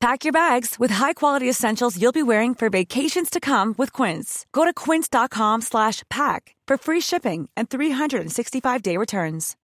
Pack 0.00 0.24
your 0.24 0.32
bags 0.32 0.78
with 0.78 0.94
high-quality 0.94 1.50
essentials 1.50 1.98
you'll 1.98 2.12
be 2.12 2.22
wearing 2.22 2.54
for 2.54 2.70
vacations 2.70 3.30
to 3.30 3.40
come 3.40 3.74
with 3.78 4.02
Quince. 4.02 4.46
Go 4.52 4.64
to 4.64 4.72
quince.com/pack 4.90 6.56
for 6.68 6.76
free 6.78 7.00
shipping 7.00 7.48
and 7.56 7.68
365-day 7.68 8.96
returns. 8.96 9.56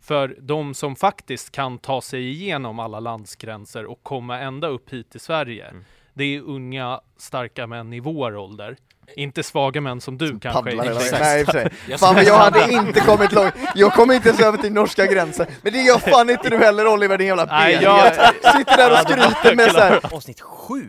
För 0.00 0.36
de 0.40 0.74
som 0.74 0.96
faktiskt 0.96 1.50
kan 1.50 1.78
ta 1.78 2.00
sig 2.00 2.28
igenom 2.30 2.78
alla 2.78 3.00
landsgränser 3.00 3.86
och 3.86 4.02
komma 4.02 4.38
ända 4.38 4.68
upp 4.68 4.90
hit 4.90 5.10
till 5.10 5.20
Sverige. 5.20 5.68
Mm. 5.68 5.84
Det 6.14 6.24
är 6.24 6.40
unga, 6.40 7.00
starka 7.16 7.66
män 7.66 7.92
i 7.92 8.00
vår 8.00 8.36
ålder. 8.36 8.76
Inte 9.16 9.42
svaga 9.42 9.80
män 9.80 10.00
som 10.00 10.18
du 10.18 10.38
kanske. 10.38 10.74
Nej, 10.74 10.88
i 10.88 10.92
och 10.92 11.46
för 11.46 11.52
sig. 11.52 11.74
Fan 11.98 12.14
men 12.14 12.24
jag 12.24 12.38
hade 12.38 12.72
inte 12.72 13.00
kommit 13.00 13.32
långt, 13.32 13.54
jag 13.74 13.92
kom 13.92 14.10
inte 14.12 14.28
ens 14.28 14.40
över 14.42 14.58
till 14.58 14.72
norska 14.72 15.06
gränsen, 15.06 15.46
men 15.62 15.72
det 15.72 15.78
gör 15.82 15.98
fan 15.98 16.30
inte 16.30 16.48
du 16.48 16.56
heller 16.58 16.86
Oliver 16.86 17.18
din 17.18 17.26
jävla 17.26 17.44
Nej, 17.44 17.74
ben. 17.74 17.82
jag- 17.82 18.14
Sitter 18.56 18.76
där 18.76 18.90
och 18.92 18.98
skryter 18.98 19.56
med 19.56 19.72
såhär, 19.72 20.14
Avsnitt 20.14 20.40
sju? 20.40 20.82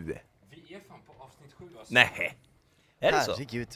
Vi 0.50 0.74
är 0.74 0.80
fan 0.88 0.98
på 1.06 1.24
avsnitt 1.24 1.52
sju 1.58 1.64
Nej. 1.88 2.36
Är 3.00 3.12
det 3.12 3.20
så? 3.20 3.32
herregud, 3.32 3.68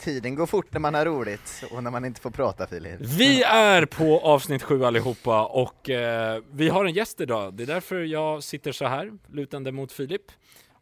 tiden 0.00 0.34
går 0.34 0.46
fort 0.46 0.66
när 0.72 0.80
man 0.80 0.94
har 0.94 1.04
roligt 1.04 1.64
och 1.70 1.82
när 1.82 1.90
man 1.90 2.04
inte 2.04 2.20
får 2.20 2.30
prata 2.30 2.66
Filip. 2.66 3.00
Vi 3.00 3.42
är 3.42 3.84
på 3.86 4.20
avsnitt 4.20 4.62
sju 4.62 4.84
allihopa 4.84 5.46
och 5.46 5.90
eh, 5.90 6.40
vi 6.52 6.68
har 6.68 6.84
en 6.84 6.92
gäst 6.92 7.20
idag. 7.20 7.54
Det 7.54 7.62
är 7.62 7.66
därför 7.66 7.96
jag 8.00 8.42
sitter 8.42 8.72
så 8.72 8.86
här, 8.86 9.12
lutande 9.32 9.72
mot 9.72 9.92
Filip. 9.92 10.22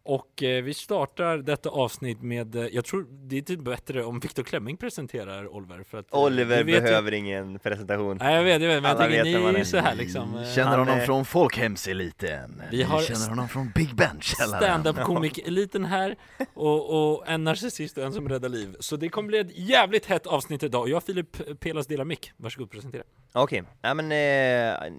Och 0.04 0.42
eh, 0.42 0.62
vi 0.64 0.74
startar 0.74 1.38
detta 1.38 1.68
avsnitt 1.68 2.22
med, 2.22 2.56
eh, 2.56 2.62
jag 2.66 2.84
tror 2.84 3.06
det 3.10 3.36
är 3.38 3.42
typ 3.42 3.60
bättre 3.60 4.04
om 4.04 4.20
Viktor 4.20 4.42
Klemming 4.42 4.76
presenterar 4.76 5.54
Oliver. 5.56 5.82
För 5.90 5.98
att, 5.98 6.12
eh, 6.14 6.18
Oliver 6.24 6.64
vet 6.64 6.76
ju- 6.76 6.80
behöver 6.80 7.12
ingen 7.12 7.58
presentation. 7.58 8.16
Nej 8.20 8.34
jag 8.36 8.42
vet, 8.44 8.62
jag 8.62 8.68
vet, 8.68 8.82
men 8.82 8.88
jag 8.90 8.98
tänker 8.98 9.52
ni 9.52 9.60
är 9.60 9.64
så 9.64 9.76
här 9.76 9.94
liksom. 9.94 10.38
eh, 10.38 10.50
Känner 10.54 10.78
honom 10.78 10.98
är- 10.98 11.06
från 11.06 11.24
folkhemseliten, 11.24 12.62
Vi 12.70 12.76
vi 12.76 12.82
har 12.82 13.00
känner 13.02 13.28
honom 13.28 13.48
från 13.48 13.70
Big 13.74 13.94
Ben-källaren. 13.94 14.62
stand-up 14.62 15.04
komikeliten 15.06 15.84
här 15.84 16.16
och, 16.54 17.12
och 17.14 17.28
en 17.28 17.44
narcissist 17.44 17.98
och 17.98 18.04
en 18.04 18.12
som 18.12 18.28
räddar 18.28 18.48
liv. 18.48 18.76
Så 18.80 18.96
det 18.96 19.08
kommer 19.08 19.28
bli 19.28 19.38
ett 19.38 19.58
jävligt 19.58 20.06
hett 20.06 20.26
avsnitt 20.26 20.62
idag. 20.62 20.88
Jag 20.88 20.96
och 20.96 21.02
Filip 21.02 21.60
Pelas 21.60 21.86
delar 21.86 22.04
mick. 22.04 22.32
Varsågod 22.36 22.70
presentera. 22.70 23.02
Okej, 23.34 23.62
ja, 23.82 23.94
men 23.94 24.12
eh, 24.12 24.90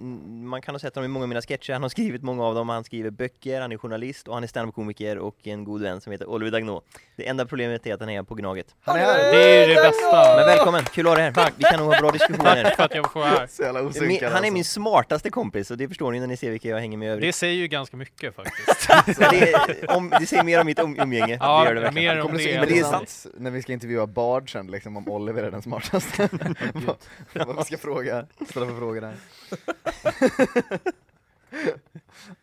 man 0.50 0.62
kan 0.62 0.76
ha 0.76 0.80
sett 0.80 0.96
honom 0.96 1.06
i 1.06 1.14
många 1.14 1.24
av 1.24 1.30
mina 1.30 1.42
sketcher, 1.42 1.74
han 1.74 1.82
har 1.82 1.90
skrivit 1.90 2.24
många 2.24 2.44
av 2.44 2.56
dem, 2.56 2.70
han 2.70 2.84
skriver 2.84 3.10
böcker, 3.10 3.62
han 3.62 3.72
är 3.72 3.78
journalist 3.78 4.28
och 4.28 4.34
han 4.34 4.44
är 4.44 4.48
standup-komiker 4.94 5.18
och 5.18 5.48
en 5.48 5.64
god 5.64 5.82
vän 5.82 6.02
som 6.02 6.12
heter 6.12 6.30
Oliver 6.30 6.52
Dagnå. 6.52 6.82
Det 7.16 7.28
enda 7.28 7.46
problemet 7.46 7.88
är 7.88 7.94
att 7.94 8.00
han 8.00 8.10
är 8.10 8.24
på 8.24 8.36
Gnaget. 8.36 8.76
Han 8.82 8.96
är 8.96 9.00
här! 9.00 9.32
Det 9.32 9.64
är 9.64 9.68
det 9.68 9.76
bästa. 9.76 10.36
Men 10.38 10.46
välkommen, 10.46 10.84
kul 10.84 11.06
att 11.08 11.12
ha 11.12 11.16
dig 11.16 11.24
här! 11.26 11.32
Tack. 11.34 11.54
Vi 11.58 11.64
kan 11.64 11.80
nog 11.80 11.94
ha 11.94 12.00
bra 12.02 12.12
diskussioner. 12.12 12.64
Tack 12.64 12.76
för 12.76 12.84
att 12.84 12.96
jag 12.96 13.12
får 13.12 13.20
vara 13.20 13.30
här. 13.30 13.48
Så 13.48 13.64
jävla 13.64 13.80
Min, 13.80 13.90
osynkad 13.90 14.32
han 14.32 14.46
är 14.46 14.52
min 14.52 14.60
alltså. 14.60 14.74
smartaste 14.80 15.30
kompis 15.30 15.72
och 15.72 15.78
det 15.78 15.88
förstår 15.88 16.12
ni 16.12 16.20
när 16.20 16.28
ni 16.28 16.38
ser 16.38 16.52
vilka 16.52 16.68
jag 16.70 16.80
hänger 16.80 16.98
med 16.98 17.12
övrigt. 17.12 17.28
Det 17.28 17.34
säger 17.34 17.54
ju 17.56 17.68
ganska 17.68 17.98
mycket 17.98 18.36
faktiskt. 18.36 18.88
Det, 19.34 19.88
om, 19.88 20.10
det 20.20 20.26
säger 20.26 20.44
mer 20.44 20.60
om 20.60 20.66
mitt 20.66 20.80
um, 20.80 21.00
umgänge, 21.00 21.38
Ja, 21.42 21.60
det 21.60 21.66
gör 21.68 21.76
det 21.76 21.82
verkligen. 21.82 22.16
mer 22.16 22.22
om 22.24 22.38
det. 22.38 22.60
Men 22.60 22.68
det 22.68 22.74
är 22.74 22.78
intressant 22.78 23.26
när 23.38 23.52
vi 23.52 23.62
ska 23.62 23.74
intervjua 23.74 24.08
Bard 24.08 24.52
sen, 24.52 24.68
liksom, 24.68 24.98
om 24.98 25.08
Oliver 25.10 25.44
är 25.44 25.52
den 25.52 25.62
smartaste. 25.62 26.30
Vad- 26.74 27.48
Vad 27.48 27.58
vi 27.58 27.64
ska 27.64 27.78
fråga, 27.78 28.26
ställa 28.50 28.66
för 28.66 28.78
frågor 28.78 29.02
där. 29.02 29.14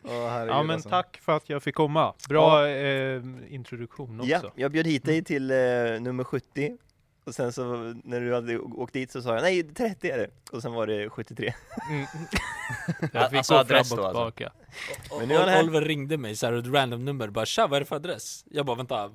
Herregud, 0.05 0.55
Ja 0.55 0.63
men 0.63 0.75
alltså. 0.75 0.89
tack 0.89 1.19
för 1.23 1.37
att 1.37 1.49
jag 1.51 1.63
fick 1.63 1.75
komma. 1.75 2.15
Bra 2.29 2.69
eh, 2.69 3.23
introduktion 3.49 4.21
också. 4.21 4.31
Ja, 4.31 4.43
jag 4.55 4.73
bjöd 4.73 4.87
hit 4.87 5.05
dig 5.05 5.25
till 5.25 5.51
eh, 5.51 5.57
nummer 6.01 6.25
70 6.25 6.77
och 7.25 7.35
sen 7.35 7.53
så 7.53 7.63
när 8.05 8.21
du 8.21 8.35
hade 8.35 8.59
åkt 8.59 8.93
dit 8.93 9.11
så 9.13 9.23
sa 9.23 9.35
jag 9.35 9.43
nej 9.43 9.63
30 9.63 10.11
är 10.11 10.19
det 10.19 10.31
och 10.53 10.63
sen 10.63 10.73
var 10.73 10.87
det 10.87 11.11
73 11.11 11.55
Mm. 11.91 12.07
Jag 13.13 13.31
fick 13.31 13.39
Alltså 13.39 13.55
gå 13.55 13.61
adress 13.61 13.89
fram 13.89 13.99
och 13.99 14.05
då, 14.15 14.21
alltså. 14.21 14.31
tillbaka. 14.37 14.53
Men 15.19 15.29
nu 15.29 15.35
här. 15.35 15.63
Oliver 15.63 15.81
ringde 15.81 16.17
mig 16.19 16.37
så 16.37 16.47
här 16.47 16.53
ett 16.53 16.67
random 16.67 17.05
nummer, 17.05 17.29
bara 17.29 17.47
tja 17.47 17.67
vad 17.67 17.77
är 17.77 17.81
det 17.81 17.87
för 17.87 17.97
adress? 17.97 18.45
Jag 18.51 18.67
bara 18.67 18.77
vänta, 18.77 19.07
uh, 19.07 19.13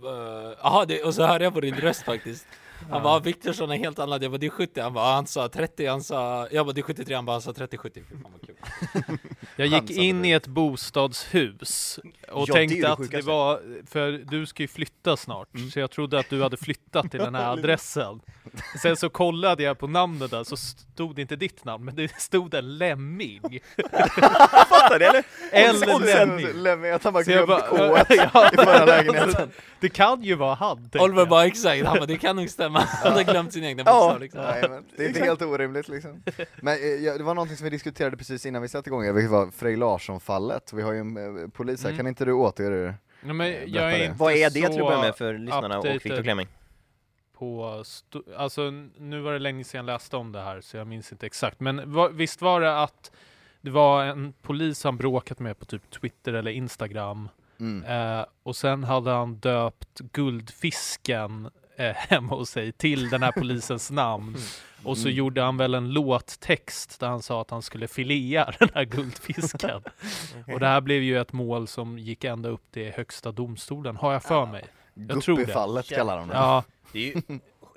aha, 0.62 0.85
det, 0.85 1.03
och 1.03 1.13
så 1.16 1.25
hörde 1.25 1.44
jag 1.44 1.53
på 1.53 1.62
din 1.62 1.75
röst 1.75 2.03
faktiskt 2.03 2.47
Han 2.90 3.03
bara 3.03 3.19
Viktorsson 3.19 3.72
är 3.72 3.78
helt 3.78 4.00
annat, 4.00 4.22
jag 4.22 4.31
bara 4.31 4.38
det 4.38 4.46
är 4.46 4.50
70, 4.50 4.81
han 4.81 4.94
bara 4.94 5.13
han 5.16 5.28
sa 5.28 5.47
30, 5.50 5.88
han 5.88 6.03
sa, 6.03 6.47
jag 6.51 6.66
bara 6.66 6.73
det 6.73 6.81
är 6.81 6.84
73, 6.84 7.16
han 7.16 7.25
bara 7.25 7.31
han 7.34 7.41
sa 7.41 7.53
30, 7.53 7.78
70 7.78 8.03
Fy 8.09 8.16
fan 8.23 8.31
vad 8.31 8.41
kul 8.47 9.18
Jag 9.56 9.68
gick 9.68 9.91
in 9.97 10.25
i 10.25 10.31
ett 10.31 10.47
bostadshus 10.47 12.00
och 12.31 12.50
Ja, 12.50 12.53
det 12.53 12.59
är 12.59 12.62
ju 12.62 12.68
tänkte 12.68 12.88
det 12.88 12.91
att 12.94 12.97
det 12.97 13.03
sjukaste. 13.03 13.28
var, 13.31 13.62
för 13.88 14.12
du 14.12 14.46
ska 14.46 14.63
ju 14.63 14.68
flytta 14.68 15.18
snart, 15.18 15.47
så 15.73 15.79
jag 15.79 15.91
trodde 15.91 16.19
att 16.19 16.29
du 16.29 16.44
hade 16.44 16.57
flyttat 16.57 17.12
till 17.12 17.19
den 17.19 17.35
här 17.35 17.51
adressen. 17.53 18.22
Sen 18.81 18.97
så 18.97 19.09
kollade 19.09 19.63
jag 19.63 19.79
på 19.79 19.88
namnet 19.88 20.31
där, 20.31 20.44
så 20.44 20.57
stod 20.57 21.16
det 21.16 21.22
inte 21.22 21.35
ditt 21.35 21.66
namn, 21.66 21.85
men 21.85 21.96
det 21.96 22.16
stod 22.22 22.53
en 22.53 22.78
lemming. 22.78 23.41
Fattar 24.69 25.00
du 25.00 25.06
eller? 25.06 25.23
En 25.52 25.75
Och 25.75 26.02
sen- 26.02 26.29
lemming. 26.38 26.47
Lämna 26.63 26.96
att 26.96 27.03
han 27.03 27.13
bara 27.13 27.23
Så 27.23 27.31
jag 27.31 27.47
glömt 27.47 27.69
bara, 27.69 28.03
K1 28.03 28.29
ja, 28.34 28.50
i 28.53 28.56
förra 28.57 28.85
lägenheten. 28.85 29.50
Det 29.79 29.90
kan 29.90 30.23
ju 30.23 30.35
vara 30.35 30.56
han, 30.56 30.78
tänkte 30.78 31.00
Oliver 31.00 31.22
jag. 31.22 31.29
bara 31.29 31.46
exakt, 31.46 31.85
han 31.85 31.97
bara 31.97 32.06
det 32.06 32.17
kan 32.17 32.35
nog 32.35 32.50
stämma, 32.50 32.75
han 32.75 32.88
hade 33.12 33.24
glömt 33.24 33.53
sin 33.53 33.63
egna 33.63 33.84
Ja. 33.86 33.91
bokstav 34.00 34.19
liksom 34.19 34.41
Nej, 34.41 34.69
men 34.69 34.86
det 34.97 35.03
är 35.03 35.08
inte 35.08 35.19
helt 35.19 35.41
orimligt 35.41 35.88
liksom. 35.88 36.24
Men 36.62 36.74
eh, 36.78 36.86
ja, 36.86 37.18
det 37.18 37.24
var 37.24 37.36
någonting 37.36 37.58
som 37.58 37.63
vi 37.63 37.69
diskuterade 37.69 38.18
precis 38.18 38.46
innan 38.46 38.62
vi 38.62 38.68
satte 38.68 38.90
igång, 38.90 39.13
vilket 39.16 39.31
var 39.31 39.52
Frej 39.52 39.75
Larsson-fallet. 39.75 40.74
Vi 40.74 40.81
har 40.81 40.91
ju 40.94 41.00
en 41.00 41.41
eh, 41.44 41.47
polis 41.50 41.84
här, 41.84 41.90
Mm. 41.90 41.97
kan 41.97 42.08
inte 42.08 42.25
du 42.25 42.34
återge 42.34 42.94
Nej, 43.22 43.34
men 43.34 43.52
Berätta 43.52 43.68
jag 43.69 43.94
är 43.94 43.97
det. 44.00 44.06
inte 44.06 44.18
Vad 44.18 44.34
är 44.34 44.50
det 44.50 44.52
till 44.52 44.66
att 44.66 44.88
börja 44.88 45.02
med 45.02 45.16
för 45.16 45.34
lyssnarna 45.38 45.80
och 45.80 45.85
Viktor 45.85 46.24
Klemming? 46.24 46.47
på, 47.38 47.84
alltså 48.38 48.70
nu 48.97 49.20
var 49.22 49.34
det 49.34 49.40
länge 49.40 49.64
sedan 49.64 49.78
jag 49.78 49.85
läste 49.85 50.17
om 50.17 50.32
det 50.32 50.41
här 50.41 50.61
så 50.61 50.78
jag 50.78 50.88
minns 50.88 51.11
inte 51.11 51.26
exakt. 51.26 51.59
Men 51.59 51.91
va, 51.94 52.08
visst 52.08 52.41
var 52.41 52.61
det 52.61 52.79
att 52.82 53.11
det 53.61 53.72
var 53.72 54.03
en 54.05 54.34
polis 54.41 54.84
han 54.84 54.97
bråkat 54.97 55.40
med 55.40 55.59
på 55.59 55.66
typ 55.66 55.90
Twitter 55.90 56.34
eller 56.34 56.52
Instagram. 56.52 57.29
Mm. 57.59 57.84
Eh, 58.20 58.26
och 58.44 58.55
sen 58.55 58.84
hade 58.84 59.11
han 59.11 59.35
döpt 59.35 59.99
guldfisken 59.99 61.49
eh, 61.77 61.91
hemma 61.95 62.35
hos 62.35 62.49
sig 62.49 62.72
till 62.72 63.09
den 63.09 63.23
här 63.23 63.31
polisens 63.31 63.91
namn. 63.91 64.35
Och 64.83 64.97
så 64.97 65.07
Mm. 65.07 65.17
gjorde 65.17 65.41
han 65.41 65.57
väl 65.57 65.73
en 65.73 65.93
låttext 65.93 66.99
där 66.99 67.07
han 67.07 67.22
sa 67.22 67.41
att 67.41 67.49
han 67.51 67.61
skulle 67.61 67.87
filea 67.87 68.53
den 68.59 68.69
här 68.73 68.85
guldfisken. 68.85 69.81
Och 70.53 70.59
det 70.59 70.67
här 70.67 70.81
blev 70.81 71.03
ju 71.03 71.19
ett 71.22 71.33
mål 71.33 71.67
som 71.67 71.99
gick 71.99 72.23
ända 72.23 72.49
upp 72.49 72.72
till 72.72 72.91
högsta 72.91 73.31
domstolen, 73.31 73.95
har 73.97 74.13
jag 74.13 74.23
för 74.23 74.45
mig. 74.45 74.66
Jag 74.93 75.22
tror 75.22 75.35
det. 75.35 75.41
Guppifallet 75.41 75.89
kallar 75.89 76.17
de 76.17 76.27
det. 76.27 76.33
Ja, 76.33 76.63
Det, 76.91 76.99
är 77.11 77.16
ju, 77.16 77.22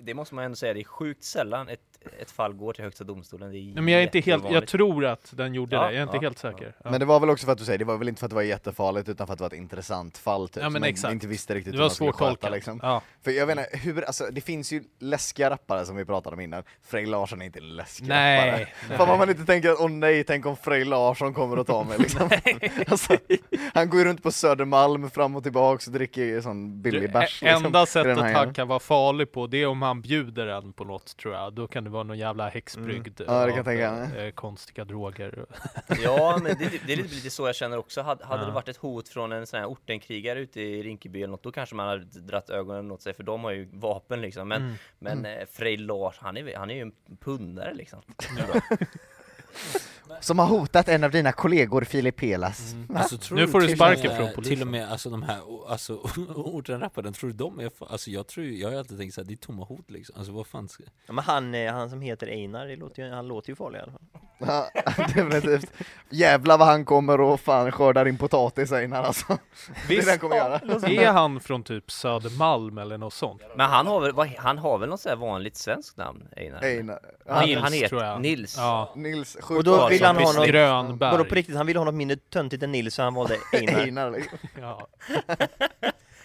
det 0.01 0.15
måste 0.15 0.35
man 0.35 0.45
ändå 0.45 0.57
säga, 0.57 0.75
det 0.75 0.81
är 0.81 0.85
sjukt 0.85 1.25
sällan 1.25 1.69
ett 1.69 1.81
ett 2.21 2.31
fall 2.31 2.53
går 2.53 2.73
till 2.73 2.85
Högsta 2.85 3.05
domstolen. 3.05 3.51
Det 3.53 3.59
är 3.59 3.63
Nej, 3.63 3.83
men 3.83 3.89
jag 3.89 4.01
är 4.01 4.05
inte 4.05 4.21
helt, 4.21 4.51
jag 4.51 4.67
tror 4.67 5.05
att 5.05 5.33
den 5.37 5.55
gjorde 5.55 5.77
Ja, 5.77 5.83
det, 5.83 5.93
jag 5.93 5.99
är 5.99 6.03
inte 6.03 6.17
ja, 6.17 6.21
helt 6.21 6.39
säker. 6.39 6.75
Ja. 6.85 6.91
Men 6.91 7.01
det 7.01 7.07
var 7.07 7.21
väl 7.21 7.31
också 7.31 7.45
för 7.45 7.53
att 7.53 7.59
du 7.59 7.65
säger, 7.65 7.79
det 7.79 7.85
var 7.85 7.97
väl 7.97 8.09
inte 8.09 8.19
för 8.19 8.27
att 8.27 8.31
det 8.31 8.37
var 8.37 8.43
jättefarligt 8.43 9.09
utan 9.09 9.27
för 9.27 9.33
att 9.33 9.39
det 9.39 9.43
var 9.43 9.51
ett 9.51 9.57
intressant 9.57 10.19
fall 10.19 10.49
typ, 10.49 10.63
Ja, 10.63 10.71
men 10.71 10.85
exakt. 10.85 11.13
inte 11.13 11.27
visste 11.27 11.55
riktigt 11.55 11.73
det 11.73 11.77
hur 11.77 11.83
var 11.83 11.89
man 11.89 11.95
skulle 11.95 12.13
sköta 12.13 12.49
liksom. 12.49 12.81
Ja. 12.83 13.03
För 13.23 13.31
jag 13.31 13.47
vet 13.47 13.59
inte, 13.59 13.79
hur, 13.79 14.03
alltså 14.05 14.25
det 14.33 14.41
finns 14.41 14.73
ju 14.73 14.83
läskiga 14.99 15.51
rappare 15.51 15.85
som 15.87 15.97
vi 15.97 16.05
pratade 16.05 16.35
om 16.37 16.41
innan, 16.41 16.63
Frej 16.83 17.07
Larsson 17.07 17.43
är 17.43 17.47
inte 17.47 17.59
en 17.59 17.77
läskig 17.77 18.05
rappare. 18.05 18.51
Nej, 18.51 18.75
Fan 18.97 19.09
vad 19.09 19.19
man 19.19 19.31
inte 19.31 19.45
tänker 19.45 19.71
att 19.71 19.81
åh 19.81 19.91
nej, 19.91 20.25
tänk 20.25 20.47
om 20.47 20.57
Frej 20.57 20.85
Larsson 20.85 21.35
kommer 21.35 21.57
att 21.57 21.67
ta 21.67 21.85
mig 21.85 21.99
liksom. 21.99 22.31
alltså, 22.89 23.17
han 23.75 23.91
går 23.91 23.99
ju 24.01 24.05
runt 24.05 24.23
på 24.23 24.33
Södermalm 24.33 25.11
fram 25.11 25.37
och 25.37 25.43
tillbaks 25.43 25.87
och 25.87 25.93
dricker 25.93 26.41
sån 26.41 26.83
billig 26.83 27.13
bärs 27.13 27.43
liksom. 27.43 27.67
Enda 27.67 27.87
sättet 27.87 28.19
han 28.19 28.55
kan 28.55 28.69
vara 28.69 28.79
farlig 28.81 29.33
på, 29.33 29.47
det 29.47 29.63
är 29.63 29.67
om 29.67 29.83
han 29.83 30.01
bjuder 30.01 30.47
en 30.47 30.73
på 30.73 30.85
något 30.85 31.17
tror 31.17 31.35
jag. 31.35 31.53
Då 31.53 31.67
kan 31.67 31.85
det 31.85 31.91
vara 31.91 31.98
någon 32.03 32.19
jävla 32.19 32.49
häxbrygd 32.49 33.21
Mm. 33.21 33.35
Ja, 33.35 33.47
det 33.47 33.53
kan 33.53 33.65
tänka 33.65 33.93
mig. 33.93 34.27
eh, 34.27 34.33
konstiga 34.33 34.85
droger. 34.85 35.47
Ja, 36.03 36.39
men 36.43 36.57
det, 36.59 36.87
det 36.87 36.93
är 36.93 36.97
lite, 36.97 37.31
så 37.31 37.47
jag 37.47 37.55
känner 37.57 37.77
också. 37.79 38.03
Hade, 38.03 38.25
hade 38.25 38.43
Ja. 38.43 38.47
det 38.47 38.53
varit 38.53 38.69
ett 38.69 38.77
hot 38.77 39.09
från 39.09 39.33
en 39.33 39.47
sån 39.47 39.61
här 39.61 39.67
ortenkrigare 39.67 40.41
ute 40.41 40.61
i 40.61 40.83
Rinkeby 40.83 41.19
eller 41.23 41.31
något, 41.31 41.43
då 41.43 41.53
kanske 41.53 41.75
man 41.75 41.89
hade 41.89 42.05
dratt 42.21 42.51
ögonen 42.51 42.91
åt 42.91 43.03
sig, 43.03 43.15
för 43.15 43.23
de 43.23 43.45
har 43.45 43.51
ju 43.51 43.69
vapen 43.73 44.21
liksom. 44.21 44.49
Men, 44.49 44.63
Mm. 44.63 44.75
men 44.99 45.25
eh, 45.27 45.47
Frej 45.53 45.77
Lars, 45.77 46.19
han 46.19 46.37
är, 46.37 46.57
han 46.57 46.71
är 46.71 46.75
ju 46.75 46.81
en 46.83 46.93
pundare 47.21 47.75
liksom. 47.75 48.03
Som 50.21 50.39
har 50.39 50.47
hotat 50.47 50.89
en 50.89 51.05
av 51.05 51.11
dina 51.11 51.33
kollegor 51.33 51.85
Filip 51.85 52.17
Pelas. 52.17 52.75
Alltså, 52.95 53.19
tror 53.19 53.39
Nu 53.39 53.49
får 53.49 53.61
du 53.61 53.77
sparken 53.77 54.17
från 54.17 54.29
polisen. 54.35 54.57
Till 54.57 54.63
och 54.63 54.69
med 54.69 54.93
alltså 54.93 55.11
de 55.11 55.23
här, 55.23 55.41
alltså 55.69 55.95
ortenrapparen, 56.35 57.13
tror 57.13 57.31
du 57.31 57.37
de 57.37 57.61
är, 57.61 57.71
alltså 57.91 58.11
jag 58.11 58.27
tror, 58.27 58.47
jag 58.47 58.71
har 58.71 58.79
alltid 58.79 58.99
tänkt 58.99 59.15
såhär, 59.15 59.29
det 59.29 59.35
är 59.35 59.37
tomma 59.37 59.65
hot 59.65 59.91
liksom, 59.91 60.15
alltså 60.19 60.33
vad 60.33 60.47
fan 60.47 60.69
ska... 60.69 60.83
Ja, 61.07 61.13
men 61.13 61.25
han, 61.25 61.55
eh, 61.55 61.73
han 61.73 61.91
som 61.91 62.01
heter 62.01 62.27
Einar, 62.27 62.67
det 62.67 62.77
låter 62.77 63.03
ju, 63.03 63.11
han 63.11 63.29
låter 63.29 63.49
ju 63.49 63.57
farlig 63.57 63.79
i 63.79 63.83
alla 63.83 63.93
fall. 63.93 64.03
Ja, 64.39 64.71
definitivt. 64.97 65.73
Jävlar 66.11 66.59
vad 66.59 66.69
han 66.69 66.85
kommer 66.85 67.21
och 67.21 67.41
fan 67.41 67.73
skördar 67.73 68.09
in 68.09 68.19
potatis 68.19 68.73
Einar 68.73 69.03
alltså. 69.03 69.39
Det 69.89 69.99
är 69.99 70.05
det 70.05 70.11
han 70.11 70.19
kommer 70.19 70.37
göra. 70.37 70.59
Är 70.89 71.13
han 71.13 71.41
från 71.41 71.63
typ 71.63 71.91
Södermalm 71.91 72.79
eller 72.79 72.99
något 72.99 73.15
sånt? 73.15 73.43
Men 73.57 73.71
han 73.71 73.87
har 73.87 74.01
väl, 74.01 74.29
han 74.39 74.59
har 74.59 74.79
väl 74.79 74.89
något 74.89 75.01
så 75.01 75.09
här 75.09 75.17
vanligt 75.17 75.57
svenskt 75.57 75.97
namn, 75.97 76.29
Einar? 76.37 76.63
Einar. 76.63 77.01
Han, 77.27 77.45
Nils, 77.45 77.61
han 77.61 77.73
heter 77.73 77.89
tror 77.89 78.05
jag. 78.05 78.21
Nils. 78.21 78.55
Ja. 78.57 78.93
Nils, 78.97 79.35
Och 79.35 79.65
då 80.01 80.13
vill 80.13 80.27
han 80.27 80.27
ha 80.27 80.33
något, 80.33 80.49
Grönberg. 80.49 81.11
vadå 81.11 81.25
på 81.25 81.35
riktigt, 81.35 81.57
han 81.57 81.67
ville 81.67 81.79
ha 81.79 81.85
något 81.85 81.95
mindre 81.95 82.17
töntigt 82.17 82.63
än 82.63 82.73
Nils 82.73 82.95
så 82.95 83.03
han 83.03 83.15
valde 83.15 83.37
Einar. 83.53 83.81
Einar 83.81 84.11
liksom. 84.11 84.39
Ja. 84.61 84.89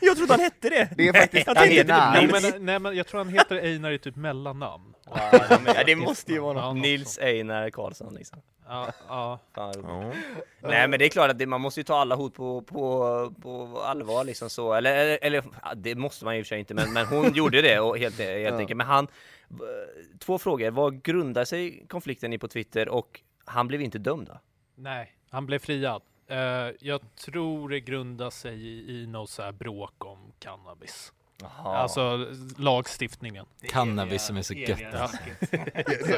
Jag 0.06 0.18
trodde 0.18 0.34
han 0.34 0.40
hette 0.40 0.70
det! 0.70 0.90
Det 0.98 1.08
är 1.08 1.14
faktiskt 1.14 1.48
Einar. 1.48 2.20
Jo, 2.22 2.30
men, 2.42 2.66
nej, 2.66 2.80
men 2.80 2.96
jag 2.96 3.08
tror 3.08 3.18
han 3.18 3.30
heter 3.30 3.56
Einar 3.56 3.92
i 3.92 4.00
typ 4.00 4.16
mellannamn. 4.16 4.94
Ja, 5.66 5.84
det 5.86 5.96
måste 5.96 6.32
ju 6.32 6.40
vara 6.40 6.54
något. 6.54 6.64
Ja, 6.64 6.74
Nils. 6.74 7.18
Einar 7.18 7.70
Karlsson 7.70 8.14
liksom. 8.16 8.42
Ja, 8.68 8.88
ja. 9.08 9.40
Roligt. 9.56 10.18
Nej 10.62 10.88
men 10.88 11.00
det 11.00 11.06
är 11.06 11.10
klart 11.10 11.32
att 11.32 11.40
det, 11.40 11.46
man 11.46 11.62
måste 11.62 11.80
ju 11.80 11.84
ta 11.84 11.96
alla 12.00 12.16
hot 12.16 12.34
på, 12.36 12.62
på, 12.62 13.34
på 13.42 13.82
allvar 13.86 14.24
liksom 14.24 14.50
så, 14.50 14.74
eller, 14.74 14.96
eller, 14.96 15.20
eller 15.22 15.44
ja, 15.64 15.74
det 15.76 15.96
måste 15.96 16.26
man 16.26 16.34
ju 16.36 16.40
i 16.40 16.44
och 16.44 16.46
för 16.46 16.50
sig 16.50 16.60
inte, 16.60 16.74
men, 16.74 16.94
men 16.94 17.06
hon 17.06 17.34
gjorde 17.34 17.62
det 17.62 17.80
och 17.80 17.98
helt, 17.98 18.20
helt 18.20 18.42
Ja. 18.54 18.58
enkelt. 18.58 18.78
Men 18.78 18.88
han, 18.88 19.08
två 20.20 20.38
frågor, 20.38 20.72
vad 20.72 21.04
grundar 21.04 21.46
sig 21.46 21.86
konflikten 21.90 22.34
i 22.34 22.38
på 22.38 22.48
Twitter 22.48 22.90
och 22.90 23.22
han 23.46 23.68
blev 23.68 23.82
inte 23.82 23.98
dömd 24.00 24.28
då? 24.28 24.40
Nej, 24.76 25.16
han 25.30 25.46
blev 25.46 25.60
friad. 25.60 26.02
Eh, 26.28 26.38
jag 26.80 27.02
tror 27.16 27.70
det 27.70 27.80
grundar 27.80 28.30
sig 28.30 28.68
i, 28.68 29.02
i 29.02 29.08
något 29.08 29.30
så 29.30 29.42
här 29.44 29.52
bråk 29.52 30.06
om 30.06 30.18
cannabis. 30.40 31.14
Alltså 31.64 32.28
lagstiftningen. 32.58 33.46
Cannabis 33.70 34.26
som 34.26 34.38
är 34.38 34.42
så 34.42 34.54
gött 34.54 34.80
Ja. 34.94 34.98
alltså. 35.00 35.18
Det 35.52 35.58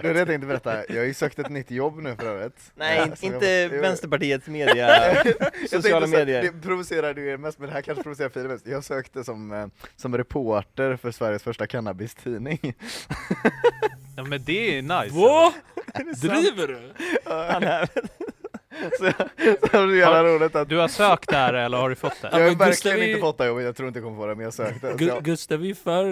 det 0.02 0.10
är 0.10 0.14
det 0.14 0.20
jag 0.20 0.28
tänkte 0.28 0.48
berätta, 0.48 0.86
jag 0.90 0.96
har 0.98 1.04
ju 1.06 1.14
sökt 1.14 1.40
ett 1.40 1.50
nytt 1.50 1.72
jobb 1.72 2.02
nu 2.02 2.16
för 2.16 2.26
övrigt. 2.26 2.72
Nej, 2.76 2.98
Ja, 3.22 3.28
inte 3.28 3.46
jag- 3.48 3.70
Vänsterpartiets 3.70 4.48
media, 4.48 5.24
sociala 5.70 6.08
medier. 6.08 6.42
Det 6.44 6.62
provocerar 6.62 7.14
du 7.14 7.30
er 7.30 7.38
mest, 7.38 7.60
men 7.60 7.68
det 7.68 7.74
här 7.74 7.82
kanske 7.82 8.04
provocerar 8.04 8.30
Filip 8.30 8.52
mest. 8.52 8.68
Jag 8.68 8.84
sökte 8.84 9.24
som, 9.24 9.52
eh, 9.52 9.68
som 9.96 10.18
reporter 10.18 10.96
för 10.96 11.12
Sveriges 11.12 11.44
första 11.44 11.68
cannabistidning. 11.68 12.74
Ja, 14.18 14.24
men 14.24 14.44
det 14.44 14.78
är 14.78 14.82
nice. 14.82 15.16
Driver 16.22 16.68
du? 16.68 16.80
Han 17.26 17.64
är, 17.64 17.86
så, 18.98 18.98
så 18.98 19.14
det 19.38 19.78
är 19.78 19.88
så 19.90 19.96
jävla 19.96 20.24
roligt 20.24 20.56
att 20.56 20.70
Du 20.70 20.78
har 20.78 20.88
sökt 20.88 21.30
där 21.30 21.54
eller 21.54 21.78
har 21.78 21.90
du 21.90 21.96
fått 21.96 22.22
det? 22.22 22.30
jag 22.32 22.40
har 22.40 22.50
Gustav 22.50 22.68
verkligen 22.68 23.00
är- 23.00 23.08
inte 23.08 23.20
fått 23.22 23.38
det 23.38 23.46
jobbet, 23.48 23.66
jag 23.66 23.76
tror 23.76 23.88
inte 23.88 24.00
jag 24.00 24.04
kommer 24.06 24.18
få 24.18 24.26
det, 24.28 24.36
men 24.36 24.44
jag 24.44 24.54
sökte. 24.54 24.92
Så 24.92 24.98
Gu- 24.98 25.22
Gustav 25.22 25.62
är 25.62 25.66
ju 25.66 25.76
för 25.76 26.06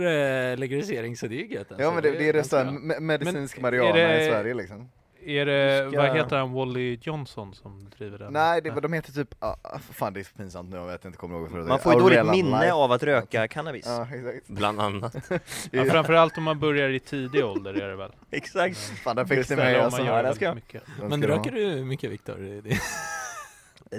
eh, 0.52 0.58
legalisering 0.58 1.18
så 1.18 1.28
det 1.28 1.36
är 1.36 1.38
ju 1.46 1.48
gött 1.54 1.60
alltså. 1.72 1.84
ja 1.84 1.92
men 1.94 2.04
det, 2.04 2.12
det 2.12 2.30
är 2.30 2.34
det 2.34 2.40
ganska 2.40 2.60
så 2.60 2.72
bra. 2.72 2.74
me- 2.96 3.00
medicinsk 3.00 3.56
Men 3.58 3.62
marijuana 3.62 4.00
är 4.00 4.08
det- 4.18 4.26
i 4.26 4.30
Sverige 4.30 4.54
liksom. 4.54 4.90
Är 5.26 5.46
det, 5.46 5.90
Ska- 5.92 6.02
vad 6.02 6.16
heter 6.18 6.38
han, 6.38 6.54
Wally 6.54 6.98
Johnson 7.02 7.54
som 7.56 7.90
driver 7.98 8.18
den? 8.18 8.34
Nej, 8.34 8.62
det, 8.62 8.70
de 8.82 8.94
heter 8.94 9.12
typ, 9.12 9.36
ah, 9.40 9.56
fan 9.92 10.14
det 10.14 10.20
är 10.20 10.24
så 10.24 10.34
pinsamt 10.38 10.70
nu, 10.70 10.78
jag 10.78 10.88
vet 10.88 11.06
inte, 11.06 11.18
kommer 11.18 11.36
ihåg 11.36 11.48
företaget 11.52 11.70
man 11.70 11.80
får 11.80 11.94
ju 11.94 12.00
dåligt 12.00 12.32
minne 12.32 12.60
Life. 12.60 12.74
av 12.74 12.92
att 12.92 13.04
röka 13.04 13.48
cannabis. 13.48 13.86
Ja, 13.88 14.08
exakt. 14.14 14.48
Bland 14.48 14.82
annat. 14.82 15.16
Ja, 15.72 15.86
framförallt 15.86 16.38
om 16.38 16.44
man 16.44 16.60
börjar 16.60 16.90
i 16.90 17.00
tidig 17.00 17.46
ålder 17.46 17.74
är 17.74 17.90
det 17.90 17.96
väl? 17.96 18.12
Exakt. 18.32 18.78
Fan, 18.78 19.16
där 19.16 19.26
fick 19.26 19.48
det, 19.48 19.56
mig 19.56 19.80
alltså. 19.80 20.00
man 20.02 20.08
Ja, 20.08 20.16
gör 20.16 20.24
det 20.24 20.36
ska 20.36 20.54
mycket. 20.54 20.84
Den 21.00 21.10
Men 21.10 21.20
ska 21.22 21.28
de 21.28 21.36
röker 21.38 21.52
du 21.52 21.84
mycket 21.86 22.12
Viktor? 22.12 22.62
Det- 22.64 22.80